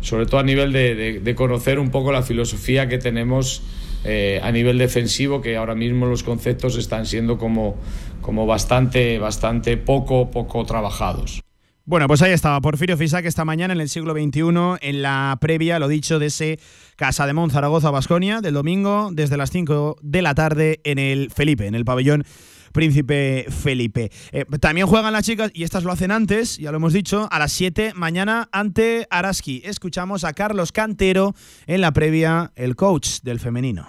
sobre 0.00 0.26
todo 0.26 0.40
a 0.40 0.44
nivel 0.44 0.72
de, 0.72 1.34
conocer 1.36 1.78
un 1.78 1.90
poco 1.90 2.10
la 2.10 2.22
filosofía 2.22 2.88
que 2.88 2.98
tenemos 2.98 3.62
eh, 4.04 4.40
a 4.42 4.50
nivel 4.50 4.78
defensivo, 4.78 5.40
que 5.40 5.56
ahora 5.56 5.76
mismo 5.76 6.06
los 6.06 6.24
conceptos 6.24 6.76
están 6.76 7.06
siendo 7.06 7.38
como, 7.38 7.76
como 8.22 8.44
bastante, 8.44 9.20
bastante 9.20 9.76
poco, 9.76 10.32
poco 10.32 10.64
trabajados. 10.64 11.42
Bueno, 11.90 12.06
pues 12.06 12.20
ahí 12.20 12.32
estaba 12.32 12.60
Porfirio 12.60 12.98
Fisac 12.98 13.24
esta 13.24 13.46
mañana 13.46 13.72
en 13.72 13.80
el 13.80 13.88
siglo 13.88 14.12
XXI, 14.12 14.42
en 14.82 15.00
la 15.00 15.38
previa, 15.40 15.78
lo 15.78 15.88
dicho, 15.88 16.18
de 16.18 16.26
ese 16.26 16.58
Casa 16.96 17.26
de 17.26 17.32
Mon 17.32 17.50
Zaragoza 17.50 17.90
Basconia 17.90 18.42
del 18.42 18.52
domingo, 18.52 19.08
desde 19.10 19.38
las 19.38 19.50
5 19.50 19.96
de 20.02 20.20
la 20.20 20.34
tarde 20.34 20.82
en 20.84 20.98
el 20.98 21.30
Felipe, 21.30 21.66
en 21.66 21.74
el 21.74 21.86
pabellón 21.86 22.24
Príncipe 22.72 23.46
Felipe. 23.48 24.10
Eh, 24.32 24.44
también 24.60 24.86
juegan 24.86 25.14
las 25.14 25.24
chicas, 25.24 25.50
y 25.54 25.62
estas 25.62 25.82
lo 25.84 25.90
hacen 25.90 26.10
antes, 26.10 26.58
ya 26.58 26.70
lo 26.72 26.76
hemos 26.76 26.92
dicho, 26.92 27.26
a 27.30 27.38
las 27.38 27.52
7 27.52 27.92
mañana 27.94 28.50
ante 28.52 29.06
Araski. 29.08 29.62
Escuchamos 29.64 30.24
a 30.24 30.34
Carlos 30.34 30.72
Cantero 30.72 31.34
en 31.66 31.80
la 31.80 31.92
previa, 31.92 32.52
el 32.56 32.76
coach 32.76 33.20
del 33.22 33.40
femenino. 33.40 33.86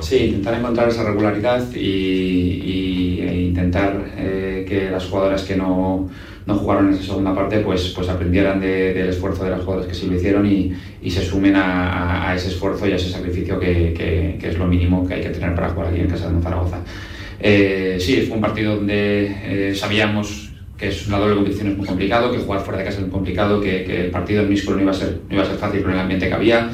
Sí, 0.00 0.16
intentar 0.16 0.54
encontrar 0.54 0.88
esa 0.88 1.04
regularidad 1.04 1.72
y, 1.72 1.78
y- 1.78 3.44
intentar 3.48 4.12
que 4.16 4.88
las 4.90 5.04
jugadoras 5.06 5.44
que 5.44 5.56
no, 5.56 6.10
no, 6.48 6.54
jugaron 6.54 6.92
esa 6.92 7.02
segunda 7.02 7.34
parte 7.34 7.60
pues, 7.60 7.92
pues 7.94 8.08
aprendieran 8.08 8.60
del 8.60 9.08
esfuerzo 9.08 9.44
de 9.44 9.50
las 9.50 9.60
jugadoras 9.60 9.86
que 9.86 9.94
sí 9.94 10.06
lo 10.06 10.16
hicieron 10.16 10.46
y, 10.46 10.72
y 11.02 11.10
se 11.10 11.24
sumen 11.24 11.54
a, 11.56 12.32
ese 12.34 12.48
esfuerzo 12.48 12.88
y 12.88 12.92
a 12.92 12.96
ese 12.96 13.10
sacrificio 13.10 13.60
que, 13.60 13.94
que, 14.40 14.48
es 14.48 14.58
lo 14.58 14.66
mínimo 14.66 15.06
que 15.06 15.14
hay 15.14 15.22
que 15.22 15.30
tener 15.30 15.54
para 15.54 15.70
jugar 15.70 15.88
aquí 15.88 16.00
en 16.00 16.08
Casa 16.08 16.30
de 16.30 16.42
Zaragoza. 16.42 16.78
sí, 17.40 18.24
fue 18.26 18.36
un 18.36 18.40
partido 18.40 18.76
donde 18.76 19.74
sabíamos 19.76 20.48
que 20.78 20.88
es 20.88 21.08
una 21.08 21.18
doble 21.18 21.34
competición 21.34 21.68
es 21.68 21.76
muy 21.76 21.86
complicado, 21.86 22.30
que 22.30 22.38
jugar 22.38 22.60
fuera 22.60 22.78
de 22.78 22.84
casa 22.84 22.98
es 22.98 23.02
muy 23.02 23.10
complicado, 23.10 23.60
que, 23.60 23.84
que 23.84 24.04
el 24.04 24.10
partido 24.10 24.42
en 24.42 24.48
Míscolo 24.48 24.76
no 24.76 24.84
no 24.84 24.90
iba 25.30 25.42
a 25.42 25.46
ser 25.46 25.56
fácil 25.56 25.82
con 25.82 25.92
el 25.92 25.98
ambiente 25.98 26.28
que 26.28 26.34
había. 26.34 26.70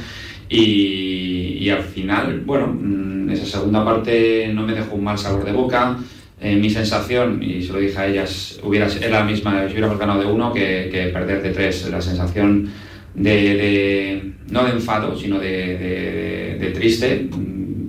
Y, 0.48 1.56
y, 1.58 1.70
al 1.70 1.82
final, 1.82 2.42
bueno, 2.44 2.66
mm, 2.66 3.30
esa 3.30 3.46
segunda 3.46 3.82
parte 3.82 4.50
no 4.52 4.62
me 4.66 4.74
dejó 4.74 4.96
un 4.96 5.04
mal 5.04 5.16
sabor 5.16 5.44
de 5.44 5.52
boca. 5.52 5.96
Eh, 6.44 6.56
mi 6.56 6.68
sensación, 6.68 7.42
y 7.42 7.62
se 7.62 7.72
lo 7.72 7.78
dije 7.78 7.98
a 7.98 8.06
ellas, 8.06 8.60
hubiera, 8.62 8.86
era 8.86 9.20
la 9.20 9.24
misma 9.24 9.64
si 9.66 9.72
hubiéramos 9.72 9.98
ganado 9.98 10.20
de 10.20 10.26
uno 10.26 10.52
que, 10.52 11.10
perder 11.10 11.42
de 11.42 11.50
tres. 11.52 11.88
La 11.90 12.02
sensación 12.02 12.70
de, 13.14 14.34
no 14.50 14.64
de 14.64 14.72
enfado, 14.72 15.16
sino 15.16 15.38
de, 15.38 16.70
triste, 16.74 17.30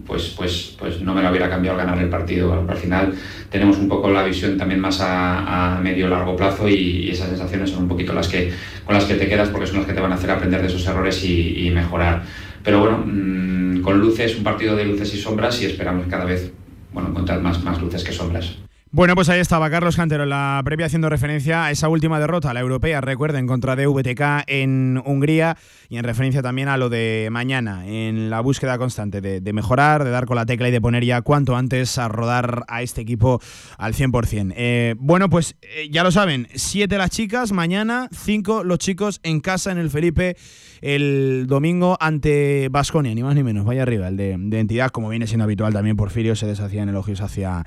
pues, 0.08 0.34
pues, 0.38 0.74
pues 0.80 1.02
no 1.02 1.14
me 1.14 1.22
lo 1.22 1.32
hubiera 1.32 1.50
cambiado 1.50 1.78
ganar 1.78 2.02
el 2.02 2.08
partido. 2.08 2.54
Al 2.54 2.78
final 2.78 3.14
tenemos 3.50 3.78
un 3.78 3.90
poco 3.90 4.10
la 4.10 4.24
visión 4.24 4.58
también 4.58 4.80
más 4.80 5.00
a, 5.02 5.78
medio 5.84 6.08
largo 6.08 6.38
plazo 6.38 6.70
y, 6.70 7.10
esas 7.10 7.28
sensaciones 7.28 7.72
son 7.72 7.84
un 7.84 7.90
poquito 7.90 8.14
las 8.14 8.30
que 8.30 8.54
con 8.86 8.96
las 8.96 9.04
que 9.04 9.16
te 9.16 9.28
quedas 9.28 9.50
porque 9.50 9.68
son 9.68 9.80
las 9.80 9.86
que 9.86 9.92
te 9.92 10.00
van 10.00 10.14
a 10.14 10.16
hacer 10.16 10.32
aprender 10.32 10.62
de 10.62 10.68
esos 10.68 10.88
errores 10.88 11.22
y, 11.26 11.70
mejorar. 11.72 12.24
Pero 12.64 12.80
bueno, 12.80 13.04
mmm, 13.06 13.82
con 13.82 14.00
luces, 14.00 14.38
un 14.38 14.46
partido 14.46 14.78
de 14.78 14.86
luces 14.86 15.14
y 15.14 15.18
sombras 15.18 15.62
y 15.62 15.66
esperamos 15.66 16.08
cada 16.08 16.24
vez 16.24 16.54
bueno, 16.96 17.10
encontrar 17.10 17.42
más, 17.42 17.62
más 17.64 17.80
luces 17.82 18.04
que 18.04 18.14
sombras. 18.14 18.58
Bueno, 18.92 19.14
pues 19.14 19.28
ahí 19.28 19.42
estaba 19.42 19.70
Carlos 19.70 19.98
Cantero 19.98 20.24
en 20.24 20.30
la 20.30 20.62
previa 20.64 20.86
haciendo 20.86 21.10
referencia 21.10 21.66
a 21.66 21.72
esa 21.72 21.90
última 21.90 22.18
derrota, 22.18 22.54
la 22.54 22.62
europea, 22.62 23.02
recuerden, 23.02 23.46
contra 23.46 23.76
DVTK 23.76 24.46
en 24.48 25.02
Hungría 25.06 25.58
y 25.90 25.98
en 25.98 26.06
referencia 26.06 26.42
también 26.42 26.70
a 26.70 26.78
lo 26.78 26.88
de 26.88 27.28
mañana, 27.30 27.86
en 27.86 28.30
la 28.30 28.40
búsqueda 28.40 28.78
constante 28.78 29.20
de, 29.20 29.54
mejorar, 29.54 30.06
de 30.06 30.12
dar 30.12 30.26
con 30.26 30.38
la 30.38 30.46
tecla 30.46 30.70
y 30.70 30.72
de 30.72 30.80
poner 30.80 31.04
ya 31.04 31.22
cuanto 31.24 31.58
antes 31.58 31.98
a 31.98 32.08
rodar 32.08 32.64
a 32.70 32.84
este 32.84 33.02
equipo 33.02 33.42
al 33.78 33.94
100%. 33.94 34.54
Eh, 34.56 34.96
bueno, 34.98 35.30
pues 35.30 35.58
eh, 35.62 35.90
ya 35.92 36.02
lo 36.06 36.12
saben, 36.12 36.48
siete 36.56 36.98
las 36.98 37.10
chicas, 37.10 37.52
mañana 37.52 38.08
cinco 38.14 38.64
los 38.64 38.80
chicos 38.80 39.20
en 39.24 39.42
casa 39.42 39.74
en 39.74 39.78
el 39.78 39.90
Felipe 39.90 40.38
el 40.86 41.46
domingo 41.48 41.98
ante 42.00 42.70
Basconia, 42.70 43.16
ni 43.16 43.24
más 43.24 43.34
ni 43.34 43.42
menos, 43.42 43.66
vaya 43.66 43.82
arriba, 43.82 44.08
el 44.08 44.18
de, 44.18 44.60
entidad, 44.60 44.92
como 44.92 45.10
viene 45.10 45.26
siendo 45.26 45.46
habitual 45.46 45.74
también, 45.74 45.96
Porfirio 45.96 46.36
se 46.36 46.46
deshacían 46.46 46.90
elogios 46.90 47.22
hacia 47.22 47.66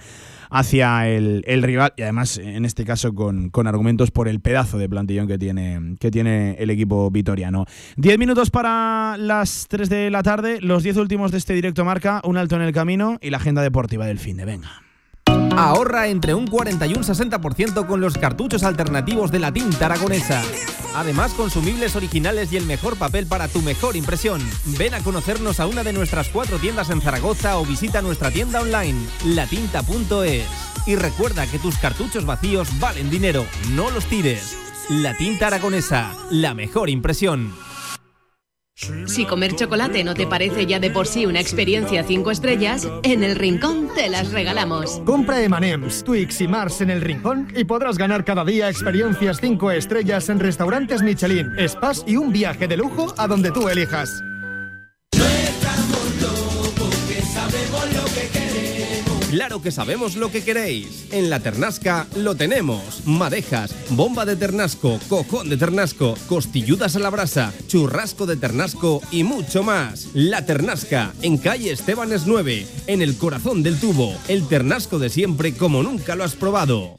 hacia 0.51 1.07
el, 1.09 1.45
el, 1.47 1.63
rival 1.63 1.93
y 1.97 2.03
además 2.03 2.39
en 2.39 2.65
este 2.65 2.87
caso 2.87 3.15
con, 3.15 3.51
con, 3.51 3.67
argumentos 3.67 4.11
por 4.11 4.29
el 4.29 4.41
pedazo 4.41 4.79
de 4.79 4.89
plantillón 4.89 5.27
que 5.27 5.37
tiene, 5.37 5.97
que 6.01 6.11
tiene 6.11 6.57
el 6.59 6.71
equipo 6.71 7.11
vitoriano. 7.11 7.67
Diez 7.97 8.19
minutos 8.19 8.51
para 8.51 9.17
las 9.19 9.67
3 9.69 9.91
de 9.91 10.11
la 10.11 10.23
tarde, 10.23 10.61
los 10.63 10.85
diez 10.85 10.97
últimos 10.97 11.33
de 11.33 11.39
este 11.39 11.53
directo 11.53 11.85
marca, 11.85 12.23
un 12.25 12.39
alto 12.39 12.57
en 12.57 12.63
el 12.63 12.73
camino 12.73 13.19
y 13.21 13.29
la 13.29 13.37
agenda 13.37 13.61
deportiva 13.61 14.07
del 14.07 14.19
fin 14.19 14.39
de 14.39 14.47
venga. 14.47 14.88
Ahorra 15.57 16.07
entre 16.07 16.35
un 16.35 16.47
40 16.47 16.87
y 16.87 16.95
un 16.95 17.03
60% 17.03 17.87
con 17.87 18.01
los 18.01 18.17
cartuchos 18.17 18.63
alternativos 18.63 19.33
de 19.33 19.41
la 19.41 19.53
tinta 19.53 19.87
aragonesa. 19.87 20.41
Además, 20.95 21.33
consumibles 21.35 21.97
originales 21.97 22.53
y 22.53 22.57
el 22.57 22.65
mejor 22.65 22.97
papel 22.97 23.27
para 23.27 23.49
tu 23.49 23.61
mejor 23.63 23.97
impresión. 23.97 24.41
Ven 24.79 24.95
a 24.95 25.01
conocernos 25.01 25.59
a 25.59 25.67
una 25.67 25.83
de 25.83 25.93
nuestras 25.93 26.29
cuatro 26.29 26.59
tiendas 26.59 26.91
en 26.91 27.01
Zaragoza 27.01 27.59
o 27.59 27.67
visita 27.67 28.03
nuestra 28.03 28.31
tienda 28.31 28.61
online, 28.61 28.99
latinta.es. 29.27 30.47
Y 30.87 30.97
recuerda 30.97 31.47
que 31.47 31.59
tus 31.59 31.77
cartuchos 31.79 32.25
vacíos 32.25 32.69
valen 32.79 33.11
dinero, 33.11 33.45
no 33.73 33.91
los 33.91 34.07
tires. 34.07 34.57
La 34.89 35.17
tinta 35.17 35.49
aragonesa, 35.49 36.15
la 36.31 36.55
mejor 36.55 36.89
impresión. 36.89 37.53
Si 39.07 39.25
comer 39.25 39.57
chocolate 39.57 40.05
no 40.05 40.15
te 40.15 40.27
parece 40.27 40.65
ya 40.65 40.79
de 40.79 40.91
por 40.91 41.09
sí 41.09 41.27
una 41.27 41.41
experiencia 41.41 42.05
5 42.05 42.31
estrellas, 42.31 42.89
en 43.03 43.25
el 43.25 43.35
Rincón 43.35 43.89
te 43.95 44.09
las 44.09 44.31
regalamos. 44.31 45.01
Compra 45.05 45.43
M&M's, 45.43 46.05
Twix 46.05 46.41
y 46.41 46.47
Mars 46.47 46.81
en 46.81 46.91
el 46.91 47.01
Rincón 47.01 47.49
y 47.57 47.65
podrás 47.65 47.99
ganar 47.99 48.25
cada 48.25 48.45
día 48.45 48.71
experiencias 48.71 49.39
5 49.41 49.73
estrellas 49.73 50.29
en 50.29 50.39
restaurantes 50.39 51.03
Michelin, 51.03 51.51
spas 51.67 52.05
y 52.07 52.17
un 52.17 52.33
viaje 52.33 52.69
de 52.69 52.77
lujo 52.77 53.13
a 53.19 53.27
donde 53.27 53.51
tú 53.51 53.69
elijas. 53.69 54.23
Claro 59.31 59.61
que 59.61 59.71
sabemos 59.71 60.17
lo 60.17 60.31
que 60.31 60.43
queréis. 60.43 61.07
En 61.13 61.29
la 61.29 61.41
Ternasca 61.41 62.07
lo 62.17 62.35
tenemos. 62.35 63.07
Madejas, 63.07 63.75
bomba 63.91 64.25
de 64.25 64.37
ternasco, 64.37 64.99
cojón 65.07 65.51
de 65.51 65.59
ternasco, 65.59 66.15
costilludas 66.29 66.97
a 66.97 66.99
la 66.99 67.11
brasa, 67.11 67.53
churrasco 67.67 68.25
de 68.25 68.39
ternasco 68.39 69.03
y 69.11 69.25
mucho 69.25 69.63
más. 69.63 70.09
La 70.15 70.47
Ternasca, 70.47 71.13
en 71.21 71.37
calle 71.37 71.73
Estebanes 71.73 72.27
9, 72.27 72.67
en 72.87 73.03
el 73.03 73.19
corazón 73.19 73.63
del 73.63 73.79
tubo. 73.79 74.17
El 74.29 74.49
ternasco 74.49 74.99
de 74.99 75.11
siempre 75.11 75.53
como 75.53 75.83
nunca 75.83 76.17
lo 76.17 76.25
has 76.25 76.35
probado. 76.35 76.99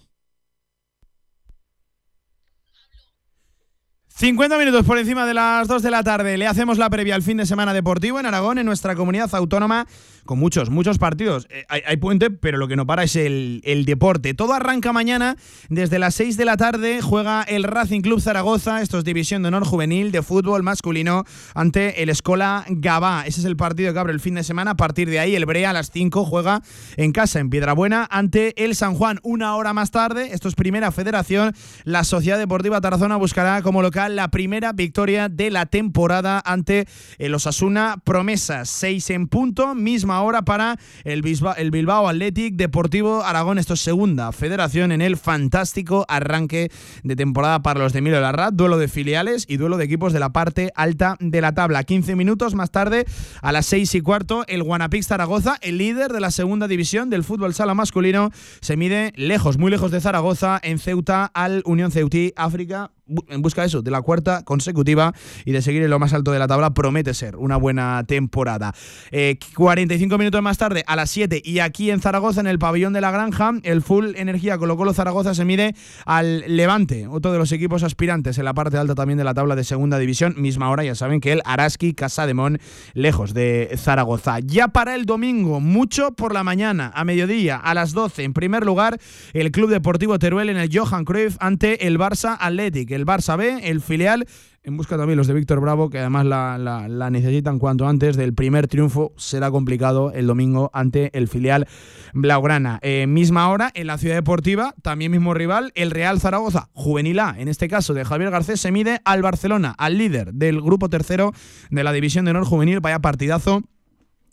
50 4.20 4.58
minutos 4.58 4.86
por 4.86 4.98
encima 4.98 5.26
de 5.26 5.34
las 5.34 5.70
2 5.70 5.82
de 5.82 5.92
la 5.92 6.04
tarde. 6.04 6.38
Le 6.38 6.46
hacemos 6.46 6.78
la 6.78 6.90
previa 6.90 7.16
al 7.16 7.24
fin 7.24 7.38
de 7.38 7.46
semana 7.46 7.74
deportivo 7.74 8.20
en 8.20 8.26
Aragón, 8.26 8.58
en 8.58 8.66
nuestra 8.66 8.94
comunidad 8.94 9.34
autónoma, 9.34 9.88
con 10.30 10.38
muchos, 10.38 10.70
muchos 10.70 11.00
partidos. 11.00 11.48
Eh, 11.50 11.66
hay, 11.70 11.98
puente, 11.98 12.30
pero 12.30 12.60
lo 12.60 12.68
que 12.68 12.76
no 12.76 12.86
para 12.86 13.02
es 13.02 13.16
el, 13.16 13.62
el, 13.66 13.84
deporte. 13.84 14.36
Todo 14.36 14.54
arranca 14.54 14.94
mañana. 14.94 15.36
Desde 15.70 15.98
las 15.98 16.14
6 16.14 16.38
de 16.38 16.46
la 16.46 16.56
tarde 16.56 17.02
juega 17.02 17.42
el 17.42 17.64
Racing 17.64 18.02
Club 18.02 18.22
Zaragoza. 18.22 18.84
Esto 18.84 19.00
es 19.00 19.04
División 19.04 19.42
de 19.42 19.48
Honor 19.48 19.66
Juvenil 19.66 20.12
de 20.12 20.22
fútbol 20.22 20.62
masculino 20.62 21.24
ante 21.56 22.04
el 22.04 22.10
Escola 22.10 22.64
Gabá. 22.70 23.24
Ese 23.26 23.40
es 23.40 23.46
el 23.48 23.58
partido 23.58 23.92
que 23.92 23.98
abre 23.98 24.14
el 24.14 24.20
fin 24.20 24.36
de 24.36 24.44
semana. 24.44 24.72
A 24.72 24.78
partir 24.78 25.10
de 25.10 25.18
ahí, 25.18 25.36
el 25.36 25.48
Brea 25.48 25.72
a 25.72 25.74
las 25.74 25.90
5 25.90 26.24
juega 26.26 26.62
en 26.96 27.12
casa, 27.12 27.40
en 27.40 27.50
Piedrabuena, 27.50 28.08
ante 28.12 28.64
el 28.64 28.76
San 28.76 28.94
Juan. 28.94 29.20
Una 29.24 29.56
hora 29.56 29.74
más 29.74 29.90
tarde, 29.90 30.30
esto 30.32 30.48
es 30.48 30.54
Primera 30.54 30.92
Federación, 30.92 31.56
la 31.86 32.04
Sociedad 32.04 32.38
Deportiva 32.38 32.80
Tarazona 32.82 33.16
buscará 33.16 33.64
como 33.64 33.82
local 33.82 34.16
la 34.16 34.30
primera 34.30 34.74
victoria 34.74 35.28
de 35.28 35.50
la 35.50 35.66
temporada 35.66 36.40
ante 36.46 36.86
el 37.18 37.34
Osasuna 37.34 37.96
Promesas. 38.04 38.70
6 38.70 39.10
en 39.10 39.28
punto, 39.28 39.74
misma 39.74 40.19
hora 40.22 40.44
para 40.44 40.78
el 41.04 41.22
Bilbao, 41.22 41.56
el 41.56 41.72
Bilbao 41.72 42.08
Athletic 42.08 42.56
Deportivo 42.56 43.24
Aragón. 43.24 43.58
Esto 43.58 43.74
es 43.74 43.82
segunda 43.82 44.32
federación 44.32 44.92
en 44.92 45.02
el 45.02 45.18
fantástico 45.18 46.06
arranque 46.08 46.72
de 47.04 47.16
temporada 47.16 47.62
para 47.62 47.80
los 47.80 47.94
de 47.94 48.00
Emilio 48.00 48.22
Larrat. 48.22 48.54
Duelo 48.54 48.78
de 48.78 48.88
filiales 48.88 49.46
y 49.48 49.58
duelo 49.58 49.78
de 49.78 49.86
equipos 49.86 50.14
de 50.14 50.20
la 50.20 50.30
parte 50.30 50.72
alta 50.76 51.16
de 51.20 51.42
la 51.42 51.54
tabla. 51.54 51.84
15 51.84 52.16
minutos 52.16 52.56
más 52.56 52.72
tarde, 52.72 53.06
a 53.42 53.52
las 53.52 53.66
6 53.68 53.96
y 53.96 54.02
cuarto, 54.02 54.44
el 54.48 54.64
Guanapix 54.64 55.08
Zaragoza, 55.08 55.58
el 55.62 55.78
líder 55.78 56.14
de 56.14 56.20
la 56.20 56.32
segunda 56.32 56.68
división 56.68 57.10
del 57.10 57.24
fútbol 57.24 57.54
sala 57.54 57.74
masculino, 57.74 58.32
se 58.62 58.78
mide 58.78 59.14
lejos, 59.16 59.58
muy 59.58 59.72
lejos 59.72 59.92
de 59.92 60.02
Zaragoza, 60.02 60.60
en 60.64 60.80
Ceuta 60.80 61.26
al 61.34 61.62
Unión 61.66 61.92
Ceutí 61.92 62.34
África 62.36 62.92
en 63.28 63.42
busca 63.42 63.62
de 63.62 63.68
eso, 63.68 63.82
de 63.82 63.92
la 63.92 64.02
cuarta 64.02 64.44
consecutiva 64.44 65.14
y 65.46 65.52
de 65.52 65.62
seguir 65.62 65.84
en 65.84 65.90
lo 65.90 66.00
más 66.00 66.14
alto 66.14 66.32
de 66.32 66.40
la 66.40 66.48
tabla, 66.48 66.74
promete 66.74 67.14
ser 67.14 67.36
una 67.36 67.58
buena 67.58 68.04
temporada. 68.06 68.74
Eh, 69.12 69.38
45 69.56 70.18
minutos 70.18 70.42
más 70.42 70.58
tarde, 70.58 70.84
a 70.88 70.96
las 70.96 71.10
7, 71.10 71.42
y 71.44 71.60
aquí 71.60 71.92
en 71.92 72.00
Zaragoza, 72.00 72.42
en 72.42 72.48
el 72.48 72.60
pabellón 72.60 72.94
de 72.94 73.02
la 73.02 73.12
Granja, 73.12 73.54
el 73.64 73.82
Full 73.82 74.16
Energía 74.16 74.58
Colo 74.58 74.78
Colo 74.78 74.94
Zaragoza 74.94 75.34
se 75.34 75.46
mide 75.46 75.76
al 76.06 76.44
Levante, 76.48 77.08
otro 77.08 77.32
de 77.32 77.38
los 77.38 77.52
equipos 77.52 77.84
aspirantes 77.84 78.38
en 78.38 78.46
la 78.46 78.54
parte 78.54 78.78
alta 78.78 78.96
también 78.96 79.18
de 79.18 79.24
la 79.24 79.34
tabla 79.34 79.56
de 79.56 79.64
segunda 79.64 79.98
división. 79.98 80.36
Misma 80.38 80.70
hora, 80.70 80.84
ya 80.84 80.96
saben 80.96 81.22
que 81.22 81.32
el 81.32 81.42
Araski 81.46 81.94
Casa 81.94 82.28
de 82.28 82.34
Mon, 82.34 82.60
lejos 82.94 83.34
de 83.34 83.72
Zaragoza. 83.78 84.40
Ya 84.40 84.70
para 84.70 84.96
el 84.96 85.06
domingo, 85.06 85.60
mucho 85.60 86.12
por 86.12 86.34
la 86.34 86.44
mañana, 86.44 86.92
a 86.94 87.04
mediodía, 87.04 87.58
a 87.58 87.74
las 87.74 87.94
12, 87.94 88.24
en 88.24 88.34
primer 88.34 88.66
lugar, 88.66 89.00
el 89.34 89.52
Club 89.52 89.70
Deportivo 89.70 90.20
Teruel 90.20 90.50
en 90.50 90.58
el 90.58 90.70
Johan 90.72 91.06
Cruyff 91.06 91.38
ante 91.40 91.88
el 91.88 91.98
Barça 91.98 92.38
Athletic 92.40 92.92
el 93.00 93.06
Barça 93.06 93.38
B, 93.38 93.70
el 93.70 93.82
filial, 93.82 94.28
en 94.62 94.76
busca 94.76 94.98
también 94.98 95.18
los 95.18 95.28
de 95.28 95.34
Víctor 95.34 95.62
Bravo, 95.62 95.90
que 95.90 96.00
además 96.00 96.26
la, 96.26 97.10
necesitan 97.10 97.60
cuanto 97.60 97.88
antes 97.88 98.18
del 98.18 98.34
primer 98.34 98.68
triunfo. 98.68 99.14
Será 99.18 99.50
complicado 99.52 100.12
el 100.12 100.28
domingo 100.28 100.70
ante 100.74 101.18
el 101.18 101.28
filial 101.28 101.68
Blaugrana. 102.14 102.80
Eh, 102.82 103.08
misma 103.08 103.50
hora, 103.50 103.72
en 103.74 103.88
la 103.88 103.98
Ciudad 103.98 104.16
Deportiva, 104.16 104.76
también 104.82 105.12
mismo 105.12 105.34
rival, 105.34 105.72
el 105.76 105.92
Real 105.92 106.20
Zaragoza, 106.20 106.70
juvenil 106.74 107.20
A, 107.20 107.36
en 107.38 107.48
este 107.48 107.68
caso 107.70 107.94
de 107.94 108.04
Javier 108.04 108.32
Garcés, 108.32 108.60
se 108.60 108.72
mide 108.72 109.00
al 109.06 109.22
Barcelona, 109.22 109.74
al 109.78 109.98
líder 109.98 110.34
del 110.34 110.62
grupo 110.62 110.90
tercero 110.90 111.32
de 111.70 111.84
la 111.84 111.94
División 111.94 112.26
de 112.26 112.32
Honor 112.32 112.46
Juvenil. 112.46 112.82
Vaya 112.82 113.00
partidazo 113.00 113.64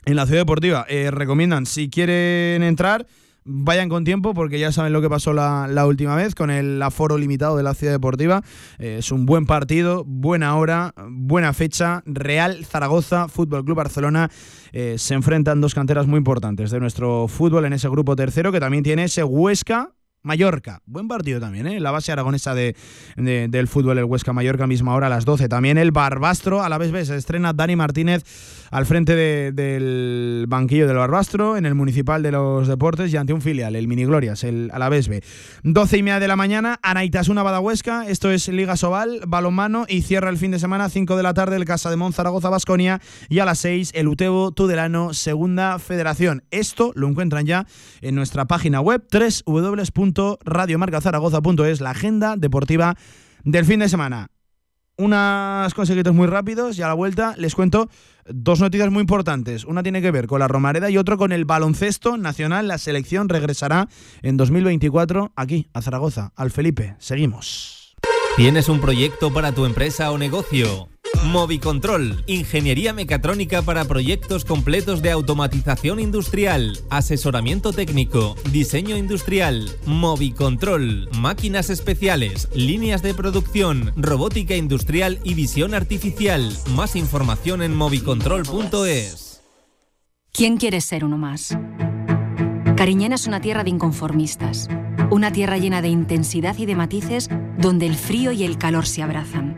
en 0.05 0.17
la 0.17 0.27
Ciudad 0.27 0.41
Deportiva. 0.41 0.87
Eh, 0.89 1.11
recomiendan, 1.13 1.67
si 1.67 1.89
quieren 1.89 2.63
entrar 2.65 3.07
vayan 3.47 3.89
con 3.89 4.05
tiempo 4.05 4.35
porque 4.35 4.59
ya 4.59 4.73
saben 4.73 4.93
lo 4.93 5.01
que 5.01 5.09
pasó 5.09 5.33
la, 5.33 5.69
la 5.69 5.87
última 5.87 6.15
vez 6.17 6.35
con 6.35 6.51
el 6.51 6.83
aforo 6.83 7.17
limitado 7.17 7.57
de 7.57 7.63
la 7.63 7.75
ciudad 7.75 7.93
deportiva. 7.93 8.43
Eh, 8.79 8.97
es 8.99 9.13
un 9.13 9.25
buen 9.25 9.47
partido, 9.47 10.05
buena 10.05 10.57
hora, 10.57 10.93
buena 11.09 11.53
fecha. 11.53 12.03
Real 12.07 12.65
Zaragoza, 12.65 13.29
Fútbol 13.29 13.65
Club 13.65 13.77
Barcelona. 13.77 14.31
eh, 14.73 14.97
se 14.99 15.15
enfrentan 15.15 15.61
dos 15.61 15.75
canteras 15.75 16.07
muy 16.07 16.19
importantes 16.19 16.71
de 16.71 16.81
nuestro 16.81 17.29
fútbol 17.29 17.65
en 17.65 17.73
ese 17.73 17.89
grupo 17.89 18.17
tercero 18.17 18.53
que 18.53 18.61
también 18.61 18.83
tiene 18.83 19.05
ese 19.05 19.25
Huesca 19.25 19.93
Mallorca, 20.27 20.83
buen 20.87 21.07
partido 21.07 21.39
también, 21.41 21.69
¿eh? 21.69 21.79
la 21.79 21.93
base 21.93 22.11
aragonesa 22.11 22.55
de, 22.55 22.75
de- 23.17 23.47
del 23.49 23.69
fútbol, 23.69 23.97
el 23.99 24.05
Huesca 24.05 24.33
Mallorca, 24.33 24.67
misma 24.67 24.93
hora 24.95 25.07
a 25.07 25.11
las 25.11 25.25
12. 25.25 25.49
También 25.49 25.79
el 25.79 25.93
Barbastro, 25.93 26.63
a 26.65 26.69
la 26.69 26.79
vez 26.79 26.91
ves, 26.91 27.09
se 27.09 27.17
estrena 27.17 27.53
Dani 27.53 27.77
Martínez 27.77 28.25
al 28.73 28.85
frente 28.87 29.15
de- 29.15 29.53
del 29.53 30.47
banquillo 30.49 30.89
del 30.89 30.97
Barbastro, 30.97 31.57
en 31.57 31.65
el 31.65 31.77
Municipal 31.77 32.23
de 32.25 32.33
los 32.33 32.67
Deportes 32.67 33.13
y 33.13 33.17
ante 33.17 33.33
un 33.33 33.41
filial, 33.41 33.77
el 33.77 33.87
Miniglorias, 33.87 34.43
el 34.43 34.71
Alavés 34.75 35.07
B. 35.09 35.23
12 35.63 35.99
y 35.99 36.03
media 36.03 36.19
de 36.19 36.27
la 36.29 36.35
mañana, 36.37 36.81
Anaitasuna 36.83 37.45
Badahuesca, 37.45 38.09
esto 38.09 38.31
es 38.33 38.49
Liga 38.49 38.77
Sobal, 38.77 39.21
balonmano 39.29 39.85
y 39.89 40.03
cierra 40.03 40.29
el 40.31 40.39
fin 40.39 40.51
de 40.51 40.59
semana, 40.59 40.89
5 40.89 41.17
de 41.17 41.23
la 41.23 41.35
tarde, 41.35 41.55
el 41.55 41.65
Casa 41.65 41.89
de 41.91 41.97
Mon 41.97 42.13
Zaragoza 42.13 42.51
Basconia 42.51 43.01
y 43.29 43.39
a 43.39 43.45
las 43.45 43.59
6 43.61 43.93
el 43.95 44.09
Utebo 44.09 44.51
Tudelano 44.51 45.15
Segunda 45.15 45.79
Federación. 45.79 46.43
Esto 46.51 46.91
lo 46.97 47.07
encuentran 47.07 47.47
ya 47.47 47.67
en 48.01 48.17
nuestra 48.17 48.47
página 48.47 48.81
web 48.81 49.05
www.radiomarcazaragoza.es, 50.17 51.81
la 51.81 51.91
agenda 51.91 52.37
deportiva 52.37 52.97
del 53.45 53.65
fin 53.65 53.81
de 53.81 53.89
semana. 53.89 54.31
Unas 54.99 55.75
consejitos 55.75 56.15
muy 56.15 56.27
rápidos 56.27 56.79
y 56.79 56.83
a 56.83 56.89
la 56.89 56.95
vuelta 56.95 57.35
les 57.37 57.55
cuento 57.55 57.91
dos 58.25 58.61
noticias 58.61 58.91
muy 58.91 59.03
importantes. 59.03 59.65
Una 59.67 59.83
tiene 59.83 60.01
que 60.01 60.11
ver 60.11 60.27
con 60.27 60.41
la 60.41 60.49
Romareda 60.49 60.89
y 60.89 60.97
otro 60.97 61.19
con 61.19 61.33
el 61.33 61.45
baloncesto 61.45 62.17
nacional. 62.17 62.67
La 62.67 62.79
selección 62.79 63.29
regresará 63.29 63.89
en 64.23 64.39
2024 64.39 65.33
aquí, 65.37 65.69
a 65.75 65.83
Zaragoza, 65.83 66.33
al 66.35 66.51
Felipe. 66.51 66.97
Seguimos. 66.99 67.95
¿Tienes 68.37 68.69
un 68.69 68.81
proyecto 68.81 69.33
para 69.33 69.53
tu 69.53 69.67
empresa 69.67 70.11
o 70.11 70.19
negocio? 70.19 70.89
Movicontrol, 71.25 72.23
ingeniería 72.27 72.93
mecatrónica 72.93 73.63
para 73.63 73.85
proyectos 73.85 74.45
completos 74.45 75.03
de 75.03 75.11
automatización 75.11 76.01
industrial, 76.01 76.79
asesoramiento 76.89 77.73
técnico, 77.73 78.37
diseño 78.53 78.97
industrial, 78.97 79.71
Movicontrol, 79.87 81.09
máquinas 81.19 81.71
especiales, 81.71 82.49
líneas 82.55 83.03
de 83.03 83.15
producción, 83.15 83.93
robótica 83.97 84.55
industrial 84.55 85.19
y 85.25 85.35
visión 85.35 85.75
artificial. 85.75 86.57
Más 86.75 86.97
información 86.97 87.63
en 87.63 87.75
movicontrol.es. 87.75 89.43
¿Quién 90.33 90.59
quiere 90.59 90.81
ser 90.81 91.05
uno 91.05 91.19
más? 91.19 91.57
Cariñena 92.77 93.15
es 93.15 93.27
una 93.27 93.41
tierra 93.41 93.65
de 93.65 93.71
inconformistas, 93.71 94.69
una 95.11 95.33
tierra 95.33 95.57
llena 95.57 95.81
de 95.81 95.89
intensidad 95.89 96.57
y 96.59 96.67
de 96.67 96.77
matices 96.77 97.31
donde 97.59 97.87
el 97.87 97.97
frío 97.97 98.33
y 98.33 98.45
el 98.45 98.59
calor 98.59 98.87
se 98.87 99.03
abrazan. 99.03 99.56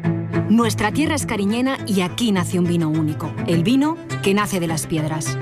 Nuestra 0.48 0.92
tierra 0.92 1.14
es 1.14 1.26
cariñena 1.26 1.76
y 1.86 2.00
aquí 2.00 2.32
nace 2.32 2.58
un 2.58 2.64
vino 2.64 2.88
único, 2.88 3.34
el 3.46 3.62
vino 3.62 3.98
que 4.22 4.32
nace 4.32 4.60
de 4.60 4.66
las 4.66 4.86
piedras. 4.86 5.36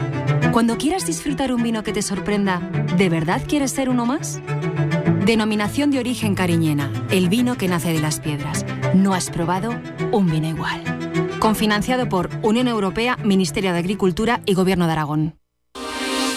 Cuando 0.53 0.79
quieras 0.79 1.07
disfrutar 1.07 1.53
un 1.53 1.63
vino 1.63 1.85
que 1.85 1.93
te 1.93 2.03
sorprenda, 2.03 2.59
¿de 2.97 3.09
verdad 3.09 3.41
quieres 3.47 3.71
ser 3.71 3.89
uno 3.89 4.05
más? 4.05 4.41
Denominación 5.25 5.93
de 5.93 6.01
origen 6.01 6.35
cariñena, 6.35 6.91
el 7.11 7.29
vino 7.29 7.57
que 7.57 7.69
nace 7.69 7.93
de 7.93 8.01
las 8.01 8.19
piedras. 8.19 8.67
No 8.95 9.15
has 9.15 9.31
probado 9.31 9.71
un 10.11 10.29
vino 10.29 10.49
igual. 10.49 10.83
Confinanciado 11.39 12.09
por 12.09 12.29
Unión 12.43 12.67
Europea, 12.67 13.17
Ministerio 13.25 13.73
de 13.73 13.79
Agricultura 13.79 14.41
y 14.45 14.55
Gobierno 14.55 14.87
de 14.87 14.93
Aragón. 14.93 15.46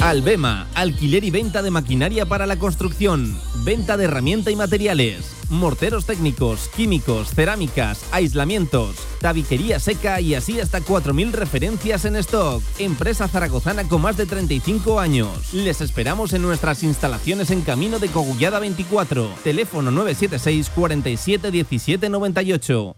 Albema, 0.01 0.65
alquiler 0.75 1.25
y 1.25 1.29
venta 1.29 1.61
de 1.61 1.71
maquinaria 1.71 2.25
para 2.25 2.47
la 2.47 2.57
construcción, 2.57 3.37
venta 3.65 3.97
de 3.97 4.05
herramienta 4.05 4.49
y 4.49 4.55
materiales, 4.55 5.35
morteros 5.49 6.05
técnicos, 6.05 6.69
químicos, 6.69 7.31
cerámicas, 7.35 8.05
aislamientos, 8.13 8.95
tabiquería 9.19 9.77
seca 9.77 10.21
y 10.21 10.35
así 10.35 10.61
hasta 10.61 10.79
4.000 10.79 11.31
referencias 11.31 12.05
en 12.05 12.15
stock. 12.15 12.63
Empresa 12.79 13.27
zaragozana 13.27 13.83
con 13.89 14.01
más 14.01 14.15
de 14.15 14.25
35 14.25 15.01
años. 15.01 15.53
Les 15.53 15.81
esperamos 15.81 16.31
en 16.31 16.43
nuestras 16.43 16.81
instalaciones 16.83 17.51
en 17.51 17.61
Camino 17.61 17.99
de 17.99 18.07
Cogullada 18.07 18.59
24, 18.59 19.29
teléfono 19.43 19.91
976 19.91 20.71
47 20.73 21.51
17 21.51 22.09
98. 22.09 22.95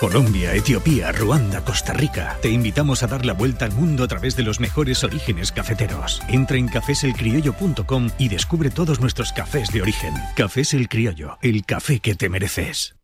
Colombia, 0.00 0.54
Etiopía, 0.54 1.12
Ruanda, 1.12 1.64
Costa 1.64 1.92
Rica. 1.92 2.36
Te 2.42 2.50
invitamos 2.50 3.02
a 3.02 3.06
dar 3.06 3.24
la 3.24 3.32
vuelta 3.32 3.64
al 3.64 3.72
mundo 3.72 4.04
a 4.04 4.08
través 4.08 4.36
de 4.36 4.42
los 4.42 4.58
mejores 4.60 5.04
orígenes 5.04 5.52
cafeteros. 5.52 6.20
Entra 6.28 6.56
en 6.56 6.68
cafeselcriollo.com 6.68 8.10
y 8.18 8.28
descubre 8.28 8.70
todos 8.70 9.00
nuestros 9.00 9.32
cafés 9.32 9.70
de 9.72 9.82
origen. 9.82 10.14
Cafés 10.36 10.74
El 10.74 10.88
Criollo, 10.88 11.38
el 11.42 11.64
café 11.64 12.00
que 12.00 12.14
te 12.14 12.28
mereces. 12.28 12.96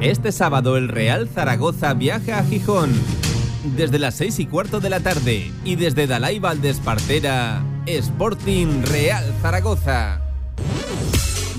Este 0.00 0.32
sábado 0.32 0.76
el 0.76 0.88
Real 0.88 1.28
Zaragoza 1.28 1.94
viaja 1.94 2.38
a 2.38 2.44
Gijón. 2.44 2.92
Desde 3.76 3.98
las 3.98 4.16
6 4.16 4.40
y 4.40 4.46
cuarto 4.46 4.80
de 4.80 4.90
la 4.90 5.00
tarde 5.00 5.50
y 5.64 5.76
desde 5.76 6.06
Dalai 6.06 6.38
Valdespartera, 6.38 7.64
Sporting 7.86 8.82
Real 8.82 9.32
Zaragoza. 9.40 10.20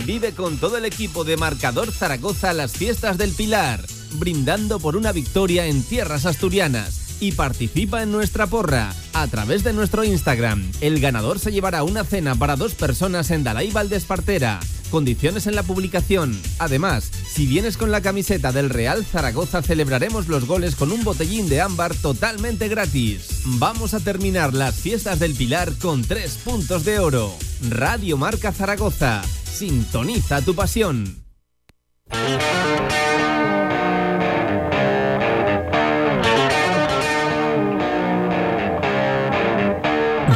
Vive 0.06 0.32
con 0.34 0.58
todo 0.58 0.78
el 0.78 0.86
equipo 0.86 1.24
de 1.24 1.36
Marcador 1.36 1.92
Zaragoza 1.92 2.54
las 2.54 2.74
fiestas 2.74 3.18
del 3.18 3.32
Pilar, 3.32 3.82
brindando 4.14 4.80
por 4.80 4.96
una 4.96 5.12
victoria 5.12 5.68
en 5.68 5.84
tierras 5.84 6.26
asturianas. 6.26 7.18
Y 7.20 7.32
participa 7.32 8.04
en 8.04 8.12
nuestra 8.12 8.46
porra 8.46 8.94
a 9.14 9.28
través 9.28 9.64
de 9.64 9.74
nuestro 9.74 10.04
Instagram. 10.04 10.72
El 10.82 11.00
ganador 11.00 11.40
se 11.40 11.52
llevará 11.52 11.84
una 11.84 12.04
cena 12.04 12.36
para 12.36 12.56
dos 12.56 12.76
personas 12.76 13.32
en 13.32 13.44
Dalai 13.44 13.72
Valdespartera. 13.72 14.60
Condiciones 14.92 15.48
en 15.48 15.56
la 15.56 15.64
publicación. 15.64 16.40
Además, 16.60 17.12
si 17.28 17.46
vienes 17.46 17.76
con 17.76 17.92
la 17.92 18.02
camiseta 18.02 18.52
del 18.52 18.70
Real 18.70 19.04
Zaragoza, 19.04 19.62
celebraremos 19.62 20.28
los 20.28 20.46
goles 20.46 20.76
con 20.76 20.92
un 20.92 21.04
botellín 21.04 21.50
de 21.50 21.62
ámbar 21.62 21.96
totalmente 21.96 22.68
gratis. 22.68 23.42
Vamos 23.46 23.94
a 23.94 24.00
terminar 24.00 24.54
las 24.54 24.76
fiestas 24.76 25.20
del 25.20 25.34
Pilar 25.34 25.74
con 25.82 26.04
tres 26.04 26.38
puntos 26.38 26.86
de 26.86 27.00
oro. 27.00 27.36
Radio 27.70 28.18
Marca 28.18 28.52
Zaragoza. 28.52 29.24
Sintoniza 29.52 30.42
tu 30.42 30.54
pasión. 30.54 31.24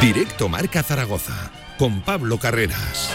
Directo 0.02 0.48
Marca 0.48 0.82
Zaragoza 0.82 1.52
con 1.78 2.00
Pablo 2.00 2.36
Carreras. 2.36 3.08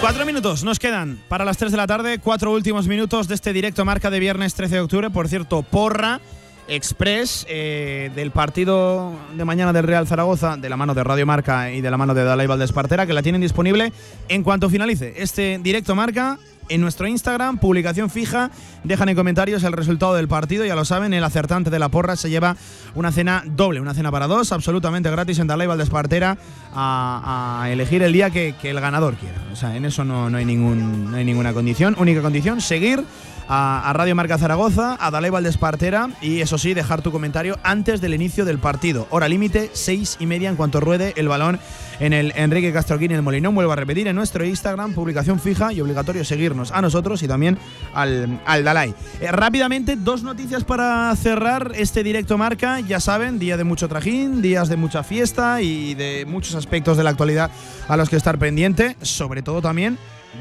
Cuatro 0.00 0.24
minutos 0.24 0.64
nos 0.64 0.78
quedan 0.78 1.18
para 1.28 1.44
las 1.44 1.58
3 1.58 1.72
de 1.72 1.76
la 1.76 1.86
tarde. 1.86 2.18
Cuatro 2.20 2.50
últimos 2.52 2.88
minutos 2.88 3.28
de 3.28 3.34
este 3.34 3.52
directo 3.52 3.84
marca 3.84 4.08
de 4.08 4.18
viernes 4.18 4.54
13 4.54 4.76
de 4.76 4.80
octubre. 4.80 5.10
Por 5.10 5.28
cierto, 5.28 5.60
porra 5.60 6.22
express 6.68 7.44
eh, 7.50 8.10
del 8.14 8.30
partido 8.30 9.12
de 9.36 9.44
mañana 9.44 9.74
del 9.74 9.86
Real 9.86 10.06
Zaragoza, 10.06 10.56
de 10.56 10.70
la 10.70 10.78
mano 10.78 10.94
de 10.94 11.04
Radio 11.04 11.26
Marca 11.26 11.70
y 11.70 11.82
de 11.82 11.90
la 11.90 11.98
mano 11.98 12.14
de 12.14 12.24
Dalai 12.24 12.46
Valdespartera, 12.46 13.06
que 13.06 13.12
la 13.12 13.22
tienen 13.22 13.42
disponible 13.42 13.92
en 14.28 14.42
cuanto 14.42 14.70
finalice 14.70 15.12
este 15.18 15.58
directo 15.62 15.94
marca. 15.94 16.38
En 16.70 16.80
nuestro 16.80 17.08
Instagram, 17.08 17.58
publicación 17.58 18.10
fija, 18.10 18.52
dejan 18.84 19.08
en 19.08 19.16
comentarios 19.16 19.64
el 19.64 19.72
resultado 19.72 20.14
del 20.14 20.28
partido. 20.28 20.64
Ya 20.64 20.76
lo 20.76 20.84
saben, 20.84 21.12
el 21.12 21.24
acertante 21.24 21.68
de 21.68 21.80
la 21.80 21.88
porra 21.88 22.14
se 22.14 22.30
lleva 22.30 22.56
una 22.94 23.10
cena 23.10 23.42
doble, 23.44 23.80
una 23.80 23.92
cena 23.92 24.12
para 24.12 24.28
dos, 24.28 24.52
absolutamente 24.52 25.10
gratis 25.10 25.40
en 25.40 25.48
Dalai 25.48 25.66
Valdespartera, 25.66 26.38
a, 26.72 27.60
a 27.60 27.70
elegir 27.72 28.04
el 28.04 28.12
día 28.12 28.30
que, 28.30 28.54
el 28.62 28.80
ganador 28.80 29.16
quiera. 29.16 29.34
O 29.52 29.56
sea, 29.56 29.74
en 29.74 29.84
eso 29.84 30.04
no, 30.04 30.30
no 30.30 30.38
hay, 30.38 30.44
ningún, 30.44 31.10
no 31.10 31.16
hay 31.16 31.24
ninguna 31.24 31.52
condición. 31.52 31.96
Única 31.98 32.22
condición, 32.22 32.60
seguir 32.60 33.02
a, 33.48 33.90
a 33.90 33.92
Radio 33.92 34.14
Marca 34.14 34.38
Zaragoza, 34.38 34.96
a 35.00 35.10
Dalai 35.10 35.30
Valdespartera 35.30 36.10
y 36.22 36.40
eso 36.40 36.56
sí, 36.56 36.72
dejar 36.72 37.02
tu 37.02 37.10
comentario 37.10 37.58
antes 37.64 38.00
del 38.00 38.14
inicio 38.14 38.44
del 38.44 38.60
partido. 38.60 39.08
Hora 39.10 39.28
límite, 39.28 39.70
seis 39.72 40.16
y 40.20 40.26
media 40.26 40.48
en 40.48 40.54
cuanto 40.54 40.78
ruede 40.78 41.14
el 41.16 41.26
balón 41.26 41.58
en 42.00 42.12
el 42.12 42.32
Enrique 42.34 42.72
Castroquín 42.72 43.12
el 43.12 43.22
Molinón. 43.22 43.54
Vuelvo 43.54 43.72
a 43.72 43.76
repetir 43.76 44.08
en 44.08 44.16
nuestro 44.16 44.44
Instagram, 44.44 44.94
publicación 44.94 45.38
fija 45.38 45.72
y 45.72 45.80
obligatorio 45.80 46.24
seguirnos 46.24 46.72
a 46.72 46.80
nosotros 46.82 47.22
y 47.22 47.28
también 47.28 47.58
al, 47.94 48.40
al 48.46 48.64
Dalai. 48.64 48.94
Eh, 49.20 49.30
rápidamente, 49.30 49.96
dos 49.96 50.22
noticias 50.22 50.64
para 50.64 51.14
cerrar 51.14 51.72
este 51.76 52.02
directo 52.02 52.38
marca. 52.38 52.80
Ya 52.80 52.98
saben, 52.98 53.38
día 53.38 53.56
de 53.56 53.64
mucho 53.64 53.88
trajín, 53.88 54.42
días 54.42 54.68
de 54.68 54.76
mucha 54.76 55.02
fiesta 55.02 55.62
y 55.62 55.94
de 55.94 56.24
muchos 56.26 56.54
aspectos 56.54 56.96
de 56.96 57.04
la 57.04 57.10
actualidad 57.10 57.50
a 57.86 57.96
los 57.96 58.08
que 58.08 58.16
estar 58.16 58.38
pendiente, 58.38 58.96
sobre 59.02 59.42
todo 59.42 59.60
también 59.60 59.98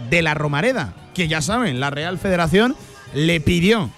de 0.09 0.21
la 0.21 0.33
Romareda, 0.33 0.93
que 1.13 1.27
ya 1.27 1.41
saben, 1.41 1.79
la 1.79 1.89
Real 1.89 2.17
Federación 2.17 2.75
le 3.13 3.41
pidió 3.41 3.89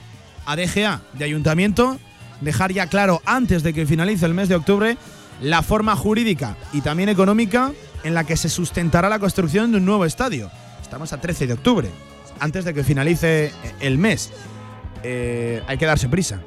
a 0.45 0.55
DGA 0.55 1.01
de 1.13 1.25
Ayuntamiento 1.25 1.99
dejar 2.39 2.71
ya 2.71 2.87
claro 2.87 3.21
antes 3.25 3.61
de 3.61 3.73
que 3.73 3.85
finalice 3.85 4.25
el 4.25 4.33
mes 4.33 4.49
de 4.49 4.55
octubre 4.55 4.97
la 5.41 5.63
forma 5.63 5.95
jurídica 5.95 6.55
y 6.71 6.81
también 6.81 7.09
económica 7.09 7.71
en 8.03 8.13
la 8.13 8.23
que 8.23 8.37
se 8.37 8.49
sustentará 8.49 9.09
la 9.09 9.19
construcción 9.19 9.71
de 9.71 9.77
un 9.77 9.85
nuevo 9.85 10.05
estadio. 10.05 10.49
Estamos 10.81 11.13
a 11.13 11.19
13 11.19 11.47
de 11.47 11.53
octubre, 11.53 11.89
antes 12.39 12.65
de 12.65 12.73
que 12.73 12.83
finalice 12.83 13.51
el 13.79 13.97
mes. 13.97 14.31
Eh, 15.03 15.61
hay 15.67 15.77
que 15.77 15.85
darse 15.85 16.07
prisa. 16.09 16.41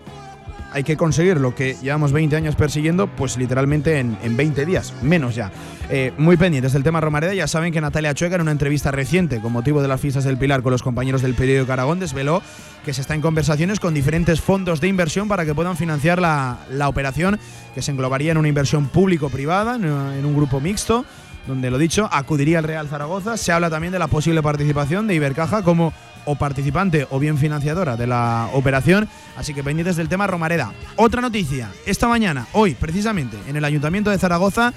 Hay 0.74 0.82
que 0.82 0.96
conseguir 0.96 1.38
lo 1.38 1.54
que 1.54 1.76
llevamos 1.80 2.12
20 2.12 2.34
años 2.34 2.56
persiguiendo, 2.56 3.06
pues 3.06 3.38
literalmente 3.38 4.00
en, 4.00 4.18
en 4.22 4.36
20 4.36 4.66
días, 4.66 4.92
menos 5.02 5.36
ya. 5.36 5.52
Eh, 5.88 6.12
muy 6.18 6.36
pendientes 6.36 6.72
del 6.72 6.82
tema 6.82 7.00
Romareda, 7.00 7.32
ya 7.32 7.46
saben 7.46 7.72
que 7.72 7.80
Natalia 7.80 8.12
Chueca 8.12 8.34
en 8.34 8.40
una 8.40 8.50
entrevista 8.50 8.90
reciente 8.90 9.40
con 9.40 9.52
motivo 9.52 9.82
de 9.82 9.88
las 9.88 10.00
fiestas 10.00 10.24
del 10.24 10.36
Pilar 10.36 10.62
con 10.62 10.72
los 10.72 10.82
compañeros 10.82 11.22
del 11.22 11.34
periódico 11.34 11.72
Aragón 11.72 12.00
desveló 12.00 12.42
que 12.84 12.92
se 12.92 13.02
está 13.02 13.14
en 13.14 13.20
conversaciones 13.20 13.78
con 13.78 13.94
diferentes 13.94 14.40
fondos 14.40 14.80
de 14.80 14.88
inversión 14.88 15.28
para 15.28 15.44
que 15.44 15.54
puedan 15.54 15.76
financiar 15.76 16.20
la, 16.20 16.58
operación, 16.88 17.38
que 17.74 17.80
se 17.80 17.92
englobaría 17.92 18.32
en 18.32 18.38
una 18.38 18.48
inversión 18.48 18.88
público-privada, 18.88 19.76
en 19.76 20.24
un 20.24 20.34
grupo 20.34 20.60
mixto 20.60 21.04
donde 21.46 21.70
lo 21.70 21.78
dicho, 21.78 22.08
acudiría 22.10 22.58
el 22.58 22.64
Real 22.64 22.88
Zaragoza. 22.88 23.36
Se 23.36 23.52
habla 23.52 23.70
también 23.70 23.92
de 23.92 23.98
la 23.98 24.08
posible 24.08 24.42
participación 24.42 25.06
de 25.06 25.14
Ibercaja 25.14 25.62
como 25.62 25.92
o 26.26 26.36
participante 26.36 27.06
o 27.10 27.18
bien 27.18 27.36
financiadora 27.36 27.96
de 27.96 28.06
la 28.06 28.48
operación, 28.54 29.08
así 29.36 29.52
que 29.52 29.62
pendientes 29.62 29.96
del 29.96 30.08
tema 30.08 30.26
Romareda. 30.26 30.72
Otra 30.96 31.20
noticia, 31.20 31.70
esta 31.86 32.08
mañana, 32.08 32.46
hoy 32.52 32.74
precisamente, 32.74 33.36
en 33.46 33.56
el 33.56 33.64
Ayuntamiento 33.64 34.10
de 34.10 34.18
Zaragoza, 34.18 34.72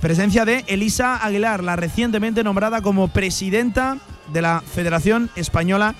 presencia 0.00 0.44
de 0.44 0.64
Elisa 0.68 1.16
Aguilar, 1.16 1.62
la 1.64 1.76
recientemente 1.76 2.44
nombrada 2.44 2.82
como 2.82 3.08
presidenta 3.08 3.98
de 4.32 4.42
la 4.42 4.62
Federación 4.64 5.30
Española 5.36 5.94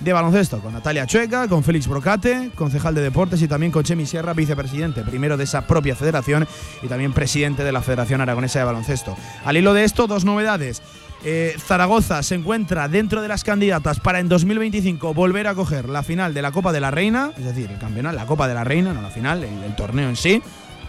de 0.00 0.12
baloncesto, 0.12 0.60
con 0.60 0.72
Natalia 0.72 1.06
Chueca, 1.06 1.48
con 1.48 1.64
Félix 1.64 1.86
Brocate, 1.88 2.50
concejal 2.54 2.94
de 2.94 3.00
deportes 3.00 3.40
y 3.42 3.48
también 3.48 3.72
con 3.72 3.82
Chemi 3.82 4.06
Sierra, 4.06 4.34
vicepresidente 4.34 5.02
primero 5.02 5.36
de 5.36 5.44
esa 5.44 5.66
propia 5.66 5.96
federación 5.96 6.46
y 6.82 6.88
también 6.88 7.12
presidente 7.12 7.64
de 7.64 7.72
la 7.72 7.82
Federación 7.82 8.20
Aragonesa 8.20 8.58
de 8.58 8.64
Baloncesto. 8.64 9.16
Al 9.44 9.56
hilo 9.56 9.74
de 9.74 9.84
esto, 9.84 10.06
dos 10.06 10.24
novedades. 10.24 10.82
Eh, 11.24 11.56
Zaragoza 11.58 12.22
se 12.22 12.34
encuentra 12.34 12.88
dentro 12.88 13.22
de 13.22 13.28
las 13.28 13.42
candidatas 13.42 14.00
para 14.00 14.20
en 14.20 14.28
2025 14.28 15.14
volver 15.14 15.46
a 15.46 15.54
coger 15.54 15.88
la 15.88 16.02
final 16.02 16.34
de 16.34 16.42
la 16.42 16.52
Copa 16.52 16.72
de 16.72 16.80
la 16.80 16.90
Reina, 16.90 17.32
es 17.36 17.44
decir, 17.44 17.70
el 17.70 17.78
campeonato, 17.78 18.16
la 18.16 18.26
Copa 18.26 18.46
de 18.46 18.54
la 18.54 18.64
Reina, 18.64 18.92
no 18.92 19.02
la 19.02 19.10
final, 19.10 19.42
el, 19.42 19.74
torneo 19.76 20.08
en 20.08 20.16
sí. 20.16 20.42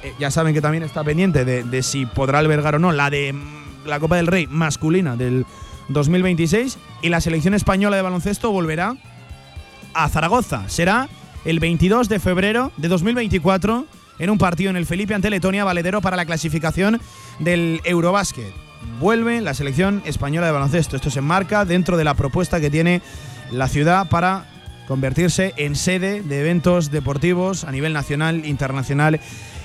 Eh, 0.04 0.14
ya 0.20 0.30
saben 0.30 0.54
que 0.54 0.62
también 0.62 0.84
está 0.84 1.04
pendiente 1.04 1.46
de, 1.46 1.64
de 1.64 1.82
si 1.82 2.06
podrá 2.06 2.40
albergar 2.40 2.76
o 2.76 2.80
no 2.80 2.92
la 2.92 3.10
de 3.10 3.34
mm, 3.34 3.88
la 3.88 4.00
Copa 4.00 4.18
del 4.18 4.28
Rey 4.28 4.48
masculina 4.48 5.16
del 5.16 5.46
2026 5.90 6.78
y 7.02 7.10
la 7.10 7.22
selección 7.22 7.54
española 7.54 7.96
de 7.96 8.02
baloncesto 8.02 8.52
volverá 8.52 8.96
a 9.94 10.10
Zaragoza. 10.10 10.68
Será 10.68 11.10
el 11.46 11.60
22 11.60 12.10
de 12.10 12.20
febrero 12.20 12.72
de 12.78 12.88
2024 12.88 13.86
en 14.20 14.30
un 14.30 14.38
partido 14.38 14.70
en 14.70 14.78
el 14.78 14.86
Felipe 14.86 15.14
ante 15.14 15.30
Letonia, 15.30 15.64
valedero 15.64 16.02
para 16.02 16.18
la 16.18 16.26
clasificación 16.26 17.00
del 17.40 17.82
Eurobásquet. 17.84 18.52
Vuelve 19.00 19.42
la 19.42 19.54
selección 19.54 20.02
española 20.06 20.48
de 20.48 20.54
baloncesto. 20.54 20.96
Esto 20.96 21.10
se 21.10 21.20
enmarca 21.20 21.66
dentro 21.66 21.98
de 21.98 22.04
la 22.04 22.16
propuesta 22.16 22.60
que 22.60 22.70
tiene 22.70 23.02
la 23.52 23.68
ciudad 23.68 24.10
para 24.10 24.46
convertirse 24.88 25.54
en 25.58 25.76
sede 25.76 26.22
de 26.22 26.40
eventos 26.40 26.92
deportivos 26.92 27.64
a 27.64 27.72
nivel 27.72 27.94
nacional, 27.94 28.46
internacional 28.46 29.20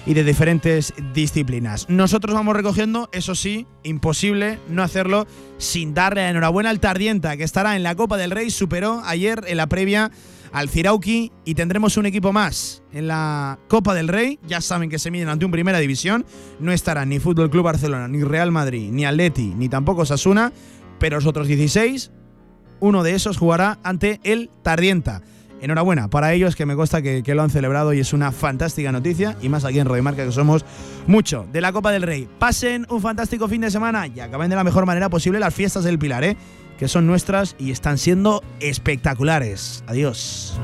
y 0.06 0.14
de 0.14 0.24
diferentes 0.24 0.94
disciplinas. 1.14 1.86
Nosotros 1.88 2.34
vamos 2.34 2.56
recogiendo, 2.56 3.08
eso 3.12 3.34
sí, 3.34 3.66
imposible 3.82 4.58
no 4.68 4.82
hacerlo 4.82 5.26
sin 5.58 5.94
darle 5.94 6.22
la 6.22 6.30
enhorabuena 6.30 6.70
al 6.70 6.80
Tardienta, 6.80 7.36
que 7.36 7.44
estará 7.44 7.76
en 7.76 7.82
la 7.82 7.94
Copa 7.94 8.16
del 8.16 8.30
Rey, 8.30 8.50
superó 8.50 9.02
ayer 9.04 9.44
en 9.46 9.56
la 9.56 9.68
previa 9.68 10.10
al 10.52 10.68
Cirauqui 10.68 11.32
y 11.44 11.54
tendremos 11.54 11.96
un 11.96 12.06
equipo 12.06 12.32
más 12.32 12.82
en 12.92 13.08
la 13.08 13.58
Copa 13.68 13.94
del 13.94 14.08
Rey. 14.08 14.38
Ya 14.46 14.60
saben 14.60 14.90
que 14.90 14.98
se 14.98 15.10
miden 15.10 15.28
ante 15.28 15.44
un 15.44 15.50
Primera 15.50 15.78
División. 15.78 16.26
No 16.60 16.72
estarán 16.72 17.08
ni 17.08 17.18
Fútbol 17.18 17.50
Club 17.50 17.64
Barcelona, 17.64 18.06
ni 18.06 18.22
Real 18.22 18.52
Madrid, 18.52 18.90
ni 18.92 19.04
Atleti, 19.04 19.54
ni 19.56 19.68
tampoco 19.68 20.04
Sasuna, 20.04 20.52
pero 20.98 21.16
los 21.16 21.26
otros 21.26 21.48
16, 21.48 22.10
uno 22.80 23.02
de 23.02 23.14
esos 23.14 23.38
jugará 23.38 23.78
ante 23.82 24.20
el 24.24 24.50
Tardienta. 24.62 25.22
Enhorabuena 25.62 26.09
para 26.09 26.32
ellos, 26.32 26.56
que 26.56 26.66
me 26.66 26.74
consta 26.74 27.01
que, 27.02 27.22
lo 27.34 27.43
han 27.43 27.51
celebrado 27.51 27.93
y 27.93 28.01
es 28.01 28.12
una 28.12 28.32
fantástica 28.32 28.90
noticia. 28.90 29.36
Y 29.40 29.48
más 29.48 29.64
aquí 29.64 29.78
en 29.78 29.86
Radio 29.86 30.02
Marca, 30.02 30.24
que 30.24 30.32
somos 30.32 30.64
mucho 31.06 31.47
de 31.52 31.60
la 31.60 31.72
Copa 31.72 31.93
del 31.93 32.02
Rey. 32.02 32.28
Pasen 32.39 32.84
un 32.90 33.01
fantástico 33.01 33.47
fin 33.47 33.60
de 33.60 33.70
semana 33.70 34.09
y 34.09 34.18
acaben 34.18 34.51
de 34.51 34.56
la 34.56 34.64
mejor 34.64 34.86
manera 34.86 35.09
posible 35.09 35.39
las 35.39 35.55
fiestas 35.55 35.84
del 35.84 36.01
Pilar, 36.01 36.24
¿eh? 36.24 36.36
que 36.78 36.89
son 36.89 37.06
nuestras 37.06 37.55
y 37.60 37.70
están 37.70 37.97
siendo 37.97 38.43
espectaculares. 38.59 39.84
Adiós. 39.86 40.59